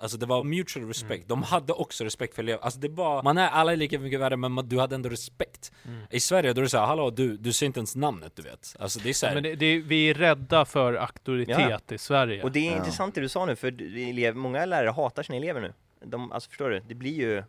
Alltså 0.00 0.16
det 0.18 0.26
var 0.26 0.44
mutual 0.44 0.86
respect, 0.88 1.28
de 1.28 1.42
hade 1.42 1.72
också 1.72 2.04
respekt 2.04 2.34
för 2.34 2.42
elever, 2.42 2.64
alltså 2.64 2.80
det 2.80 2.88
var, 2.88 3.22
man 3.22 3.38
är 3.38 3.48
alla 3.48 3.72
är 3.72 3.76
lika 3.76 3.98
mycket 3.98 4.20
värre 4.20 4.36
men 4.36 4.52
man, 4.52 4.68
du 4.68 4.78
hade 4.80 4.94
ändå 4.94 5.08
respekt 5.08 5.72
I 6.10 6.20
Sverige 6.20 6.52
då 6.52 6.60
är 6.60 6.62
det 6.62 6.68
såhär, 6.68 6.86
hallå 6.86 7.10
du, 7.10 7.36
du 7.36 7.52
ser 7.52 7.66
inte 7.66 7.78
ens 7.80 7.96
namnet 7.96 8.32
du 8.36 8.42
vet 8.42 8.76
Alltså 8.78 9.00
det 9.00 9.08
är 9.08 9.12
såhär, 9.14 9.34
Men 9.34 9.42
det, 9.42 9.54
det, 9.54 9.78
vi 9.78 10.10
är 10.10 10.14
rädda 10.14 10.64
för 10.64 10.94
auktoritet 10.94 11.92
i 11.92 11.98
Sverige. 11.98 12.42
Och 12.42 12.52
det 12.52 12.66
är 12.68 12.70
Ja. 12.70 12.76
intressant 12.78 13.14
det 13.14 13.20
du 13.20 13.28
sa 13.28 13.46
nu, 13.46 13.56
för 13.56 13.70
d- 13.70 14.10
elev, 14.10 14.36
många 14.36 14.64
lärare 14.64 14.90
hatar 14.90 15.22
sina 15.22 15.36
elever 15.36 15.60
nu. 15.60 15.72
De, 16.04 16.32
alltså 16.32 16.48
förstår 16.50 16.70
du? 16.70 16.80
Det 16.80 16.94
blir 16.94 17.14
ju, 17.14 17.42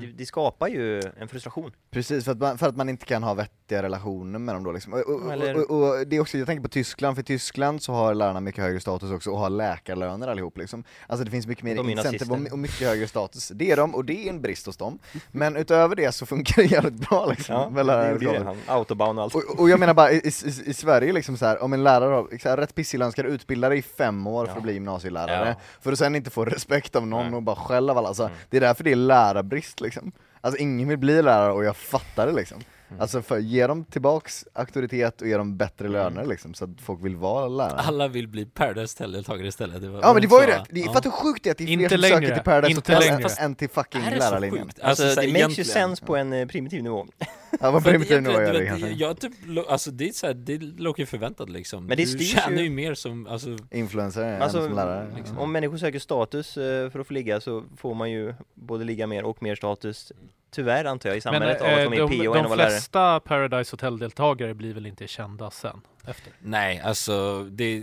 det, 0.00 0.06
det 0.06 0.26
skapar 0.26 0.68
ju 0.68 1.00
en 1.20 1.28
frustration. 1.28 1.72
Precis, 1.90 2.24
för 2.24 2.32
att, 2.32 2.38
man, 2.38 2.58
för 2.58 2.68
att 2.68 2.76
man 2.76 2.88
inte 2.88 3.06
kan 3.06 3.22
ha 3.22 3.34
vettiga 3.34 3.82
relationer 3.82 4.38
med 4.38 4.54
dem 4.54 4.64
då 4.64 4.72
liksom. 4.72 4.92
och, 4.92 5.00
och, 5.00 5.32
Eller- 5.32 5.56
och, 5.56 5.70
och, 5.70 5.98
och 6.00 6.06
det 6.06 6.16
är 6.16 6.20
också, 6.20 6.38
jag 6.38 6.46
tänker 6.46 6.62
på 6.62 6.68
Tyskland, 6.68 7.16
för 7.16 7.20
i 7.20 7.24
Tyskland 7.24 7.82
så 7.82 7.92
har 7.92 8.14
lärarna 8.14 8.40
mycket 8.40 8.64
högre 8.64 8.80
status 8.80 9.10
också 9.10 9.30
och 9.30 9.38
har 9.38 9.50
läkarlöner 9.50 10.28
allihop 10.28 10.58
liksom. 10.58 10.84
Alltså 11.06 11.24
det 11.24 11.30
finns 11.30 11.46
mycket 11.46 11.64
mer 11.64 11.90
incentive 11.90 12.48
och, 12.50 12.58
mycket 12.58 12.88
högre 12.88 13.08
status. 13.08 13.48
Det 13.54 13.70
är 13.70 13.76
de, 13.76 13.94
och 13.94 14.04
det 14.04 14.26
är 14.26 14.30
en 14.30 14.40
brist 14.40 14.66
hos 14.66 14.76
dem. 14.76 14.98
Men 15.30 15.56
utöver 15.56 15.96
det 15.96 16.12
så 16.12 16.26
funkar 16.26 16.62
det 16.62 16.68
jävligt 16.68 17.08
bra 17.08 17.26
liksom. 17.26 17.54
Ja, 17.54 17.70
med 17.70 17.78
det 17.80 17.92
lärare 17.92 18.18
det. 18.18 18.26
och- 18.38 18.44
Han, 18.44 18.56
autobahn 18.66 19.18
och 19.18 19.24
allt. 19.24 19.34
och, 19.34 19.60
och 19.60 19.70
jag 19.70 19.80
menar 19.80 19.94
bara 19.94 20.12
i, 20.12 20.16
i, 20.16 20.28
i 20.66 20.74
Sverige 20.74 21.12
liksom 21.12 21.36
så 21.36 21.46
här, 21.46 21.62
om 21.62 21.72
en 21.72 21.84
lärare 21.84 22.14
har 22.14 22.38
så 22.42 22.48
här, 22.48 22.56
rätt 22.56 22.74
pissig 22.74 22.98
lön 22.98 23.12
ska 23.12 23.22
du 23.22 23.28
utbilda 23.28 23.68
dig 23.68 23.78
i 23.78 23.82
fem 23.82 24.26
år 24.26 24.46
för 24.46 24.52
Ja. 24.52 24.56
att 24.56 24.62
bli 24.62 24.72
gymnasielärare, 24.72 25.48
Ja. 25.48 25.54
för 25.80 25.92
att 25.92 25.98
sen 25.98 26.14
inte 26.14 26.30
få 26.30 26.44
respekt 26.44 26.96
av 26.96 27.06
någon 27.06 27.18
Nej. 27.18 27.26
Mm. 27.26 27.34
och 27.36 27.42
bara 27.42 27.56
skäll 27.56 27.90
av 27.90 27.98
alla. 27.98 28.08
Alltså, 28.08 28.30
Det 28.50 28.56
är 28.56 28.60
därför 28.60 28.84
det 28.84 28.92
är 28.92 28.96
lärarbrist 28.96 29.80
liksom. 29.82 30.12
Alltså 30.40 30.60
ingen 30.60 30.88
vill 30.88 30.98
bli 30.98 31.22
lärare 31.22 31.52
och 31.52 31.64
jag 31.64 31.76
fattar 31.76 32.26
det 32.26 32.32
liksom. 32.32 32.58
Mm. 32.92 33.00
Alltså 33.02 33.22
för, 33.22 33.38
ge 33.38 33.66
dem 33.66 33.84
tillbaks 33.84 34.44
auktoritet 34.52 35.20
och 35.22 35.28
ge 35.28 35.36
dem 35.36 35.56
bättre 35.56 35.86
Mm. 35.86 35.92
löner 35.92 36.26
liksom, 36.26 36.54
så 36.54 36.64
att 36.64 36.70
folk 36.84 37.04
vill 37.04 37.16
vara 37.16 37.48
lärare. 37.48 37.78
alla 37.80 38.08
vill 38.08 38.28
bli 38.28 38.44
Paradise-deltagare 38.46 39.46
istället 39.48 39.80
det 39.82 39.88
var, 39.88 40.00
Ja 40.02 40.12
men 40.12 40.22
det 40.22 40.28
var 40.28 40.40
ju 40.40 40.46
det, 40.46 40.64
det 40.70 40.80
är, 40.80 40.86
ja. 40.86 40.92
för 40.92 40.98
att 40.98 41.06
hur 41.06 41.10
sjukt 41.10 41.44
det 41.44 41.50
är 41.50 41.52
att 41.52 41.58
det 41.58 41.64
är 41.64 41.66
fler 41.66 41.74
Inte 41.82 41.88
som 41.88 42.00
längre. 42.00 42.14
söker 42.20 42.34
till 42.34 42.42
Paradise 42.44 42.70
Inte 42.78 42.92
Hotel 42.94 43.08
längre. 43.16 43.28
än, 43.38 43.44
än 43.44 43.54
till 43.54 43.68
fucking 43.68 44.00
Är 44.02 44.10
det 44.10 44.18
lärarlinjen. 44.18 44.64
sjukt? 44.64 44.80
Alltså, 44.80 45.08
så 45.14 45.20
det 45.20 45.26
här, 45.26 45.42
makes 45.42 45.58
ju 45.58 45.64
sense 45.64 46.04
på 46.04 46.16
en 46.16 46.32
eh, 46.32 46.46
primitiv 46.46 46.82
nivå. 46.82 47.06
Ja 47.60 47.70
vad 47.70 47.82
För 47.82 47.90
primitiv 47.90 48.22
du 48.22 48.32
jag 48.32 48.54
det 48.54 48.66
kanske. 48.66 48.88
jag 48.88 49.20
typ, 49.20 49.32
alltså 49.68 49.90
det 49.90 50.08
är 50.08 50.12
såhär, 50.12 50.34
det 50.34 50.58
låter 50.58 51.00
ju 51.00 51.06
förväntat 51.06 51.48
liksom 51.50 51.86
Men 51.86 51.96
det 51.96 52.18
Du 52.18 52.24
tjänar 52.24 52.56
ju- 52.58 52.64
ju 52.64 52.70
mer 52.70 52.94
som, 52.94 53.26
alltså 53.26 53.56
Influencer 53.70 54.22
än 54.24 54.42
Alltså, 54.42 54.64
som 54.66 54.74
lärare. 54.76 55.06
liksom. 55.16 55.38
Om 55.38 55.52
människor 55.52 55.76
söker 55.76 55.98
status 55.98 56.56
eh, 56.56 56.90
för 56.90 56.98
att 57.00 57.06
få 57.06 57.12
ligga 57.12 57.40
så 57.40 57.64
får 57.76 57.94
man 57.94 58.10
ju 58.10 58.34
både 58.54 58.84
ligga 58.84 59.06
mer 59.06 59.24
och 59.24 59.42
mer 59.42 59.54
status. 59.54 60.12
Tyvärr 60.54 60.84
antar 60.84 61.08
jag 61.08 61.16
i 61.16 61.20
samhället 61.20 61.60
av 61.60 61.66
att 61.66 61.72
eh, 61.72 61.90
de 61.90 61.96
är 61.96 62.00
de, 62.00 62.24
PO 62.24 62.34
de 62.34 62.42
lärare. 62.42 62.70
flesta 62.70 63.20
Paradise 63.20 63.72
Hotel-deltagare 63.72 64.54
blir 64.54 64.74
väl 64.74 64.86
inte 64.86 65.06
kända 65.06 65.50
sen? 65.50 65.80
Efter? 66.06 66.32
Nej, 66.38 66.80
alltså 66.84 67.42
det, 67.50 67.82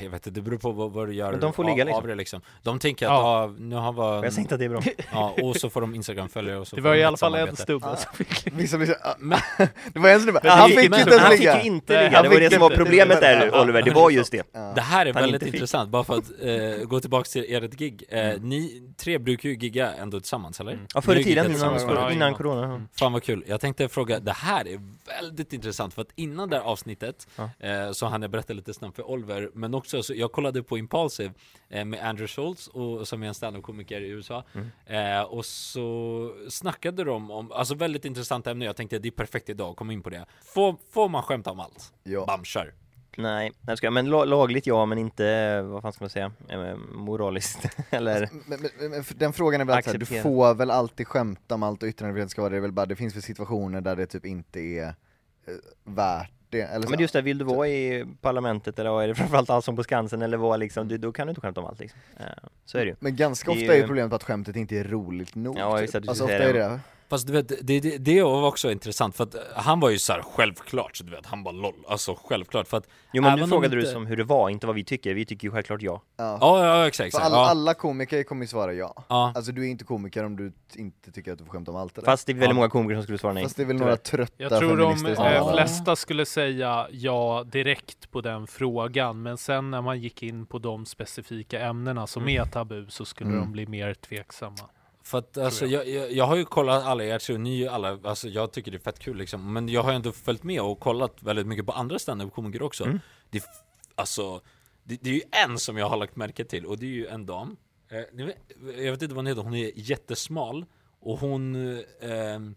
jag 0.00 0.10
vet 0.10 0.26
inte, 0.26 0.30
det 0.30 0.42
beror 0.42 0.58
på 0.58 0.72
vad, 0.72 0.92
vad 0.92 1.08
du 1.08 1.14
gör 1.14 1.30
Men 1.30 1.40
de 1.40 1.52
får 1.52 1.64
av, 1.64 1.70
ligga 1.70 1.84
liksom. 1.84 2.02
av 2.02 2.08
det 2.08 2.14
liksom 2.14 2.40
De 2.62 2.78
tänker 2.78 3.06
att, 3.06 3.12
Ja. 3.12 3.42
ja. 3.42 3.54
nu 3.58 3.76
har 3.76 3.92
vi 3.92 4.00
Och 4.00 4.26
jag 4.26 4.34
tänkte 4.34 4.54
att 4.54 4.58
det 4.58 4.64
är 4.64 4.68
bra. 4.68 4.82
Ja, 5.12 5.34
och 5.42 5.56
så 5.56 5.70
får 5.70 5.80
de 5.80 5.94
Instagram-följare 5.94 6.58
och 6.58 6.68
så 6.68 6.76
Det 6.76 6.82
var 6.82 6.94
de 6.94 7.00
i 7.00 7.04
alla 7.04 7.16
fall 7.16 7.34
en 7.34 7.56
stubbe 7.56 7.96
som 7.96 8.12
fick 8.14 8.52
Vissa 8.52 8.76
ah, 9.02 9.14
Men- 9.18 9.38
det 9.92 9.98
var 9.98 10.08
en 10.08 10.20
som 10.20 10.32
bara, 10.32 10.40
Men 10.42 10.52
han 10.52 10.70
det- 10.70 10.76
fick 10.76 10.84
inte 10.84 10.98
ens 10.98 11.18
Han 11.20 11.30
fick 11.30 11.38
ligga! 11.40 11.62
inte 11.62 12.04
ligga, 12.04 12.16
han 12.16 12.22
det 12.24 12.28
var 12.28 12.40
det 12.40 12.50
som 12.50 12.60
var 12.60 12.66
inte- 12.70 12.76
problemet 12.84 13.20
där 13.20 13.60
Oliver, 13.62 13.82
det 13.82 13.90
var 13.90 14.10
just 14.10 14.32
det. 14.32 14.52
Det 14.74 14.80
här 14.80 15.06
är 15.06 15.14
Han 15.14 15.22
väldigt 15.22 15.42
inte 15.42 15.56
intressant, 15.56 15.90
bara 15.90 16.04
för 16.04 16.14
att 16.18 16.30
eh, 16.42 16.84
gå 16.86 17.00
tillbaka 17.00 17.24
till 17.24 17.44
ert 17.54 17.74
gig 17.74 18.04
eh, 18.08 18.18
Mm. 18.28 18.48
Ni 18.48 18.82
tre 18.96 19.18
brukar 19.18 19.48
ju 19.48 19.54
gigga 19.56 19.92
ändå 19.92 20.20
tillsammans, 20.20 20.60
eller? 20.60 20.78
Ja 20.94 21.00
förr 21.02 21.16
i 21.16 21.24
tiden, 21.24 21.46
innan, 22.12 22.34
corona. 22.34 22.64
Mm. 22.64 22.88
Fan 22.98 23.12
vad 23.12 23.22
kul, 23.22 23.44
jag 23.46 23.60
tänkte 23.60 23.88
fråga, 23.88 24.20
det 24.20 24.32
här 24.32 24.68
är 24.68 24.80
väldigt 25.20 25.52
intressant 25.52 25.94
för 25.94 26.02
att 26.02 26.08
innan 26.14 26.48
det 26.50 26.56
här 26.56 26.62
avsnittet 26.64 27.26
Ja. 27.38 27.50
eh, 27.58 27.92
så 27.92 28.06
hann 28.06 28.22
jag 28.22 28.30
berätta 28.30 28.52
lite 28.52 28.74
snabbt 28.74 28.96
för 28.96 29.10
Oliver 29.10 29.50
Men 29.54 29.74
också, 29.74 30.02
så 30.02 30.14
jag 30.14 30.32
kollade 30.32 30.62
på 30.62 30.78
Impulsive 30.78 31.34
eh, 31.68 31.84
med 31.84 32.00
Andrew 32.04 32.28
Schultz 32.28 32.68
och, 32.68 33.08
som 33.08 33.22
är 33.22 33.26
en 33.26 33.34
standup-komiker 33.34 34.00
i 34.00 34.08
USA 34.08 34.44
eh, 34.86 35.22
Och 35.22 35.44
så 35.44 36.30
snackade 36.48 37.04
de 37.04 37.30
om, 37.30 37.52
alltså 37.52 37.74
väldigt 37.74 38.04
intressant 38.04 38.46
ämne, 38.46 38.64
jag 38.64 38.76
tänkte 38.76 38.98
det 38.98 39.08
är 39.08 39.12
perfekt 39.12 39.48
idag 39.48 39.70
att 39.70 39.76
komma 39.76 39.92
in 39.92 40.02
på 40.02 40.10
det 40.10 40.26
Får, 40.44 40.76
får 40.90 41.08
man 41.08 41.22
skämta 41.22 41.50
om 41.50 41.60
allt? 41.60 41.92
Ja. 42.02 42.24
Bam, 42.26 42.44
kör! 42.44 42.74
Nej, 43.16 43.52
nej 43.60 43.76
ska 43.76 43.86
jag, 43.86 43.92
men 43.92 44.10
la- 44.10 44.24
lagligt 44.24 44.66
ja, 44.66 44.86
men 44.86 44.98
inte, 44.98 45.62
vad 45.62 45.82
fan 45.82 45.92
ska 45.92 46.04
man 46.04 46.10
säga, 46.10 46.32
moraliskt, 46.92 47.68
eller? 47.90 48.28
Men, 48.46 48.60
men, 48.78 48.90
men 48.90 49.04
för 49.04 49.14
den 49.14 49.32
frågan 49.32 49.60
är 49.60 49.64
väl 49.64 49.78
att 49.78 50.00
du 50.00 50.06
får 50.06 50.54
väl 50.54 50.70
alltid 50.70 51.08
skämta 51.08 51.54
om 51.54 51.62
allt 51.62 51.82
och 51.82 51.88
yttrandefrihet 51.88 52.30
ska 52.30 52.42
vara 52.42 52.50
det, 52.50 52.56
är 52.56 52.60
väl 52.60 52.72
bara, 52.72 52.86
det 52.86 52.96
finns 52.96 53.14
väl 53.16 53.22
situationer 53.22 53.80
där 53.80 53.96
det 53.96 54.06
typ 54.06 54.26
inte 54.26 54.60
är 54.60 54.86
eh, 54.88 54.94
värt 55.84 56.32
det, 56.50 56.62
eller 56.62 56.82
så. 56.82 56.90
Men 56.90 57.00
just 57.00 57.12
det, 57.12 57.22
vill 57.22 57.38
du 57.38 57.44
vara 57.44 57.68
i 57.68 58.06
parlamentet 58.20 58.78
eller 58.78 59.02
är 59.02 59.08
det 59.08 59.14
framförallt 59.14 59.50
Allsång 59.50 59.76
på 59.76 59.82
Skansen 59.82 60.22
eller 60.22 60.36
vad 60.36 60.60
liksom, 60.60 60.88
du, 60.88 60.98
då 60.98 61.12
kan 61.12 61.26
du 61.26 61.30
inte 61.30 61.40
skämta 61.40 61.60
om 61.60 61.66
allt 61.66 61.80
liksom. 61.80 62.00
Så 62.64 62.78
är 62.78 62.84
det 62.84 62.90
ju. 62.90 62.96
Men 63.00 63.16
ganska 63.16 63.52
Det 63.52 63.60
ofta 63.60 63.74
är 63.74 63.76
ju 63.76 63.86
problemet 63.86 64.12
att 64.12 64.24
skämtet 64.24 64.56
inte 64.56 64.78
är 64.78 64.84
roligt 64.84 65.34
nog. 65.34 65.58
Ja, 65.58 65.72
typ. 65.72 65.82
just 65.82 65.94
att 65.94 66.02
du 66.02 66.08
alltså 66.08 66.24
ofta 66.24 66.36
är 66.36 66.52
det. 66.52 66.80
Det, 67.08 67.10
Fast 67.10 67.26
du 67.26 67.32
vet, 67.32 67.48
det, 67.66 67.80
det, 67.80 67.98
det 67.98 68.22
var 68.22 68.46
också 68.48 68.72
intressant 68.72 69.16
för 69.16 69.24
att 69.24 69.34
han 69.54 69.80
var 69.80 69.90
ju 69.90 69.98
så 69.98 70.12
här 70.12 70.22
självklart, 70.22 70.96
så 70.96 71.04
du 71.04 71.10
vet, 71.10 71.26
han 71.26 71.42
bara 71.44 71.52
LOL, 71.54 71.74
alltså 71.88 72.14
självklart 72.24 72.68
för 72.68 72.76
att 72.76 72.88
Jo 73.12 73.22
men 73.22 73.38
nu 73.38 73.46
frågade 73.46 73.76
du 73.76 73.80
inte- 73.80 73.92
som 73.92 74.06
hur 74.06 74.16
det 74.16 74.24
var, 74.24 74.50
inte 74.50 74.66
vad 74.66 74.76
vi 74.76 74.84
tycker, 74.84 75.14
vi 75.14 75.24
tycker 75.26 75.48
ju 75.48 75.52
självklart 75.52 75.82
ja. 75.82 76.02
ja. 76.16 76.38
Ja, 76.40 76.66
ja 76.66 76.86
exakt, 76.86 77.06
exakt. 77.06 77.24
alla, 77.26 77.36
ja. 77.36 77.48
alla 77.50 77.74
komiker 77.74 78.22
kommer 78.22 78.42
ju 78.42 78.48
svara 78.48 78.72
ja. 78.72 79.04
Ja. 79.08 79.32
Alltså 79.34 79.52
du 79.52 79.66
är 79.66 79.70
inte 79.70 79.84
komiker 79.84 80.24
om 80.24 80.36
du 80.36 80.52
inte 80.74 81.12
tycker 81.12 81.32
att 81.32 81.38
du 81.38 81.44
får 81.44 81.52
skämta 81.52 81.70
om 81.70 81.76
allt 81.76 81.98
eller? 81.98 82.04
Fast 82.06 82.26
det 82.26 82.32
är 82.32 82.34
väldigt 82.34 82.48
Ja. 82.48 82.54
många 82.54 82.68
komiker 82.68 82.94
som 82.96 83.02
skulle 83.02 83.18
svara 83.18 83.32
nej. 83.32 83.42
Fast 83.42 83.56
det 83.56 83.62
är 83.62 83.66
väl 83.66 83.76
några 83.76 83.96
trötta 83.96 84.32
Jag 84.36 84.58
tror 84.58 84.76
de 84.76 85.06
eh, 85.06 85.52
flesta 85.52 85.96
skulle 85.96 86.26
säga 86.26 86.86
ja 86.90 87.44
direkt 87.52 88.10
på 88.10 88.20
den 88.20 88.46
frågan, 88.46 89.22
men 89.22 89.38
sen 89.38 89.70
när 89.70 89.82
man 89.82 90.00
gick 90.00 90.22
in 90.22 90.46
på 90.46 90.58
de 90.58 90.86
specifika 90.86 91.60
ämnena 91.60 92.06
som 92.06 92.28
är 92.28 92.44
tabu 92.44 92.86
så 92.88 93.04
skulle 93.04 93.30
Mm. 93.30 93.40
de 93.40 93.52
bli 93.52 93.66
mer 93.66 93.94
tveksamma. 93.94 94.56
För 95.08 95.18
att 95.18 95.38
alltså, 95.38 95.66
jag, 95.66 95.88
jag, 95.88 96.12
jag 96.12 96.24
har 96.24 96.36
ju 96.36 96.44
kollat 96.44 96.84
alla 96.84 97.04
er 97.04 97.18
show, 97.18 97.40
ni 97.40 97.68
alla, 97.68 97.98
alltså 98.04 98.28
jag 98.28 98.52
tycker 98.52 98.70
det 98.70 98.76
är 98.76 98.78
fett 98.78 98.98
kul 98.98 99.16
liksom. 99.16 99.52
Men 99.52 99.68
jag 99.68 99.82
har 99.82 99.90
ju 99.90 99.96
ändå 99.96 100.12
följt 100.12 100.42
med 100.42 100.60
och 100.60 100.80
kollat 100.80 101.22
väldigt 101.22 101.46
mycket 101.46 101.66
på 101.66 101.72
andra 101.72 101.98
standup-komiker 101.98 102.62
också. 102.62 102.84
Mm. 102.84 103.00
Det 103.30 103.44
alltså, 103.94 104.40
det, 104.84 104.98
det 105.02 105.10
är 105.10 105.14
ju 105.14 105.22
en 105.44 105.58
som 105.58 105.76
jag 105.76 105.88
har 105.88 105.96
lagt 105.96 106.16
märke 106.16 106.44
till 106.44 106.66
och 106.66 106.78
det 106.78 106.86
är 106.86 106.90
ju 106.90 107.06
en 107.06 107.26
dam. 107.26 107.56
Eh, 107.90 107.98
Jag 108.84 108.92
vet 108.92 109.02
inte 109.02 109.14
vad 109.14 109.16
hon 109.16 109.26
heter, 109.26 109.42
hon 109.42 109.54
är 109.54 109.72
jättesmal 109.74 110.64
och 111.00 111.18
hon 111.18 111.54
ehm, 112.00 112.54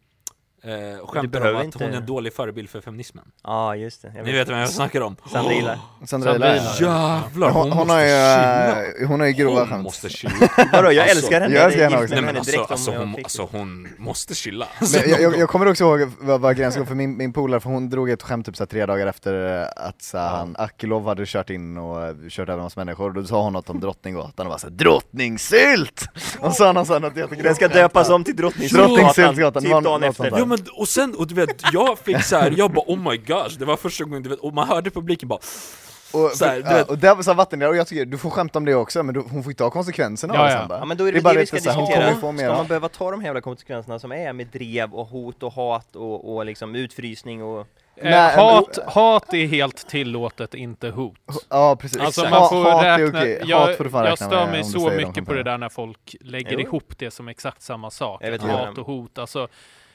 eh, 0.63 1.07
skämtar 1.07 1.19
om 1.19 1.27
behöver 1.31 1.59
att 1.59 1.65
inte- 1.65 1.83
hon 1.83 1.93
är 1.93 1.97
en 1.97 2.05
dålig 2.05 2.33
förebild 2.33 2.69
för 2.69 2.81
feminismen 2.81 3.25
Ja 3.43 3.75
just 3.75 4.01
det, 4.01 4.13
jag 4.15 4.25
Ni 4.25 4.31
vet 4.31 4.49
vem 4.49 4.57
jag 4.57 4.69
snackar 4.69 5.01
om? 5.01 5.15
Sandra 5.31 5.53
gillar. 5.53 5.79
Sandra 6.05 6.31
Sandra 6.31 6.47
Ila, 6.47 6.55
Ila. 6.55 6.65
ja. 6.79 7.21
Jävlar, 7.25 7.49
hon, 7.49 7.61
hon, 7.61 7.71
hon, 7.71 7.87
måste 7.87 7.93
har 7.93 8.83
ju, 8.99 9.05
hon 9.05 9.19
har 9.19 9.27
ju 9.27 9.33
grova 9.33 9.59
Hon 9.59 9.67
skämt. 9.69 9.83
måste 9.83 10.09
chilla! 10.09 10.33
Vadå, 10.71 10.91
jag 10.91 11.01
Alltså, 11.03 11.17
älskar 11.17 11.41
henne! 11.41 11.55
jag 11.55 11.63
älskar 11.65 11.83
henne 11.83 11.97
också. 12.03 12.13
Nej 12.15 12.23
men 12.23 12.37
alltså, 12.37 12.51
direkt 12.51 12.69
om 12.69 12.73
alltså, 12.73 12.91
jag 12.91 12.99
hon, 12.99 13.15
fick. 13.15 13.23
alltså 13.25 13.47
hon 13.51 13.87
måste 13.97 14.35
chilla 14.35 14.67
Men 14.79 15.09
jag, 15.09 15.21
jag, 15.21 15.37
jag 15.37 15.49
kommer 15.49 15.67
också 15.69 15.83
ihåg 15.83 16.11
vad, 16.19 16.41
vad 16.41 16.57
gränsen 16.57 16.81
går 16.81 16.87
för 16.87 16.95
min, 16.95 17.17
min 17.17 17.33
polare, 17.33 17.59
för 17.59 17.69
hon 17.69 17.89
drog 17.89 18.09
ett 18.09 18.23
skämt 18.23 18.45
typ 18.45 18.55
så 18.57 18.63
här, 18.63 18.67
tre 18.67 18.85
dagar 18.85 19.07
efter 19.07 19.61
eh, 19.61 19.67
att 19.87 20.01
så 20.01 20.17
han, 20.17 20.55
Akilov 20.59 21.07
hade 21.07 21.23
kört 21.25 21.49
in 21.49 21.77
och 21.77 22.03
eh, 22.05 22.15
kört 22.29 22.49
över 22.49 22.57
en 22.57 22.63
massa 22.63 22.79
människor, 22.85 23.07
och 23.07 23.13
då 23.13 23.23
sa 23.23 23.43
hon 23.43 23.53
något 23.53 23.69
om 23.69 23.79
Drottninggatan 23.79 24.45
och 24.45 24.51
bara 24.51 24.59
såhär 24.59 24.73
'Drottningsylt!' 24.73 26.07
Och 26.41 26.53
sa 26.53 26.71
någon 26.71 26.85
sån 26.85 27.03
jättegrovt 27.03 27.43
Den 27.43 27.55
ska 27.55 27.67
döpas 27.67 28.09
om 28.09 28.23
till 28.23 28.35
Drottningsyltgatan, 28.35 29.63
Typ 29.63 29.71
det 29.71 29.81
dagen 29.81 30.03
efter. 30.03 30.33
Jo 30.37 30.45
men 30.45 30.57
och 30.73 30.87
sen, 30.87 31.15
och 31.15 31.27
du 31.27 31.35
vet, 31.35 31.61
jag 31.73 31.99
fick 31.99 32.23
så 32.23 32.35
här, 32.35 32.53
jag 32.57 32.71
bara 32.71 32.85
oh 32.87 33.09
my 33.11 33.17
gosh, 33.17 33.49
det 33.59 33.65
var 33.65 33.77
första 33.77 34.03
gången 34.03 34.23
du 34.23 34.29
vet, 34.29 34.39
och 34.39 34.53
man 34.53 34.67
hörde 34.67 34.89
publiken 34.89 35.27
bara 35.27 35.39
Och, 36.11 36.31
Så 36.31 36.45
här, 36.45 36.55
du 36.55 36.63
vet- 36.63 36.89
och 36.89 36.97
där 36.97 37.21
sa 37.21 37.33
Vattendelare, 37.33 37.69
och 37.71 37.77
jag 37.77 37.87
tycker 37.87 38.05
du 38.05 38.17
får 38.17 38.29
skämta 38.29 38.59
om 38.59 38.65
det 38.65 38.75
också, 38.75 39.03
men 39.03 39.13
du, 39.15 39.19
hon 39.31 39.43
får 39.43 39.51
ju 39.51 39.55
ta 39.55 39.69
konsekvenserna 39.69 40.33
Ja, 40.33 40.39
av 40.39 40.45
det 40.45 40.53
ja. 40.53 40.59
sen 40.59 40.67
bara. 40.67 40.79
Ja 40.79 40.85
men 40.85 40.97
då 40.97 41.03
är 41.07 41.11
det 41.11 41.17
det, 41.17 41.21
bara 41.23 41.33
vi 41.33 41.39
lite 41.39 41.47
ska 41.47 41.59
så 41.63 41.69
här, 41.69 41.75
hon 41.77 41.85
diskutera. 41.85 42.37
Ska 42.37 42.53
man 42.57 42.67
behöva 42.67 42.89
ta 42.89 43.11
de 43.11 43.19
här 43.19 43.27
jävla 43.27 43.41
konsekvenserna 43.41 43.99
som 43.99 44.11
är 44.11 44.33
med 44.33 44.47
drev 44.47 44.93
och 44.93 45.07
hot 45.07 45.43
och 45.43 45.53
hat 45.53 45.95
och, 45.95 46.35
och 46.35 46.45
liksom 46.45 46.75
utfrysning 46.75 47.43
och... 47.43 47.67
Eh, 47.95 48.09
Nej, 48.09 48.35
hat, 48.37 48.79
hat 48.87 49.33
är 49.33 49.47
helt 49.47 49.87
tillåtet, 49.87 50.53
inte 50.53 50.89
hot. 50.89 51.17
Ja 51.49 51.75
precis, 51.75 51.97
Alltså 52.01 52.21
man 52.21 52.33
Ha- 52.33 52.49
får 52.49 52.63
hat 52.71 52.83
är 52.83 52.97
räkna, 52.99 53.19
okej. 53.19 53.41
jag, 53.45 53.59
hat 53.59 53.77
får 53.77 53.83
du 53.83 53.89
fan 53.89 54.03
jag 54.05 54.11
räkna 54.11 54.27
stör 54.27 54.47
mig 54.51 54.63
så 54.63 54.89
mycket 54.89 55.25
på 55.25 55.33
det 55.33 55.43
där. 55.43 55.57
när 55.57 55.69
folk 55.69 56.15
lägger 56.21 56.51
Jo. 56.53 56.59
ihop 56.59 56.93
det 56.97 57.11
som 57.11 57.27
exakt 57.27 57.61
samma 57.61 57.89
sak. 57.91 58.23
Hat 58.41 58.77
och 58.77 58.85
hot, 58.85 59.17
alltså 59.17 59.47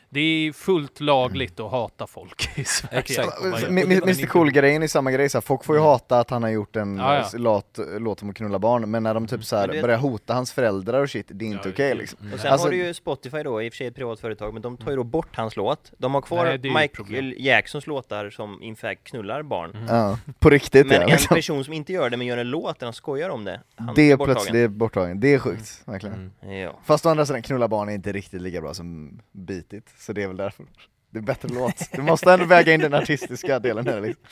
det 0.08 0.20
är 0.20 0.52
fullt 0.52 1.00
lagligt 1.00 1.60
att 1.60 1.70
hata 1.70 2.06
folk 2.06 2.50
i 2.58 2.64
Sverige. 2.64 2.98
Exakt. 2.98 3.40
Mr 3.68 4.26
Cool-grejen 4.26 4.82
är 4.82 4.86
samma 4.86 5.10
grej, 5.10 5.28
så 5.28 5.38
här, 5.38 5.42
folk 5.42 5.64
får 5.64 5.74
ju 5.76 5.80
Mm. 5.80 5.90
hata 5.90 6.20
att 6.20 6.30
han 6.30 6.42
har 6.42 6.50
gjort 6.50 6.76
en 6.76 6.96
Ja, 6.98 7.14
ja. 7.32 7.38
lat, 7.38 7.78
låt 7.98 8.22
om 8.22 8.30
att 8.30 8.36
knulla 8.36 8.58
barn, 8.58 8.90
men 8.90 9.02
när 9.02 9.14
de 9.14 9.26
typ 9.26 9.44
så 9.44 9.66
det- 9.66 9.82
börjar 9.82 9.98
hota 9.98 10.34
hans 10.34 10.52
föräldrar 10.52 11.02
och 11.02 11.10
shit, 11.10 11.26
det 11.30 11.44
är 11.44 11.46
inte 11.46 11.68
Ja, 11.68 11.72
okej 11.72 11.88
det- 11.88 11.94
liksom. 11.94 12.18
Och 12.34 12.40
sen 12.40 12.52
Alltså- 12.52 12.66
har 12.66 12.72
du 12.72 12.76
ju 12.76 12.94
Spotify 12.94 13.42
då, 13.42 13.62
i 13.62 13.68
och 13.68 13.72
för 13.72 13.76
sig 13.76 13.86
ett 13.86 13.94
privat 13.94 14.20
företag, 14.20 14.52
men 14.52 14.62
de 14.62 14.76
tar 14.76 14.90
ju 14.90 14.96
då 14.96 15.04
bort 15.04 15.36
hans 15.36 15.56
låt. 15.56 15.92
De 15.98 16.14
har 16.14 16.22
kvar 16.22 16.44
Nej, 16.44 16.72
Michael. 16.74 17.34
Jacksons 17.38 17.86
låtar 17.86 18.30
som 18.30 18.62
in 18.62 18.76
fact 18.76 19.04
knullar 19.04 19.42
barn. 19.42 19.70
Mm. 19.70 19.86
Ja, 19.96 20.18
på 20.38 20.50
riktigt 20.50 20.86
Men 20.86 20.96
ja, 20.96 21.02
en 21.02 21.08
liksom. 21.10 21.34
person 21.34 21.64
som 21.64 21.72
inte 21.74 21.92
gör 21.92 22.10
det 22.10 22.16
men 22.16 22.26
gör 22.26 22.38
en 22.38 22.50
låt 22.50 22.78
där 22.78 22.86
han 22.86 22.94
skojar 22.94 23.30
om 23.30 23.44
det, 23.44 23.60
han 23.76 23.94
Det 23.94 24.10
är 24.10 24.16
plötsligt, 24.16 24.52
det 24.52 24.58
är 24.60 24.68
borttagen, 24.68 25.20
det 25.20 25.34
är 25.34 25.38
sjukt, 25.38 25.82
verkligen. 25.84 26.30
Mm. 26.42 26.56
Ja. 26.56 26.78
Fast 26.84 27.06
å 27.06 27.08
andra 27.08 27.26
sidan, 27.26 27.42
knulla 27.42 27.68
barn 27.68 27.88
är 27.88 27.92
inte 27.92 28.12
riktigt 28.12 28.42
lika 28.42 28.60
bra 28.60 28.74
som 28.74 29.18
bitit, 29.32 29.84
så 29.98 30.12
det 30.12 30.22
är 30.22 30.26
väl 30.28 30.36
därför. 30.36 30.66
Det 31.10 31.18
är 31.18 31.22
bättre 31.22 31.48
låt. 31.48 31.74
Du 31.92 32.02
måste 32.02 32.32
ändå 32.32 32.44
väga 32.44 32.74
in 32.74 32.80
den 32.80 32.94
artistiska 32.94 33.58
delen 33.58 33.86
här 33.86 34.00
liksom. 34.00 34.22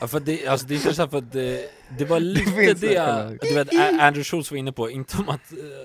Ja, 0.00 0.06
för 0.06 0.20
det, 0.20 0.46
alltså 0.46 0.66
det 0.66 0.74
är 0.74 0.76
intressant 0.76 1.10
för 1.10 1.18
att 1.18 1.32
det, 1.32 1.70
det 1.98 2.04
var 2.04 2.20
lite 2.20 2.50
finns 2.50 2.80
det, 2.80 2.86
det. 2.88 3.38
du 3.42 3.54
vet, 3.54 3.68
Andrew 4.00 4.24
Schultz 4.24 4.50
var 4.50 4.58
inne 4.58 4.72
på, 4.72 4.90
inte 4.90 5.16
om 5.18 5.28
att 5.28 5.40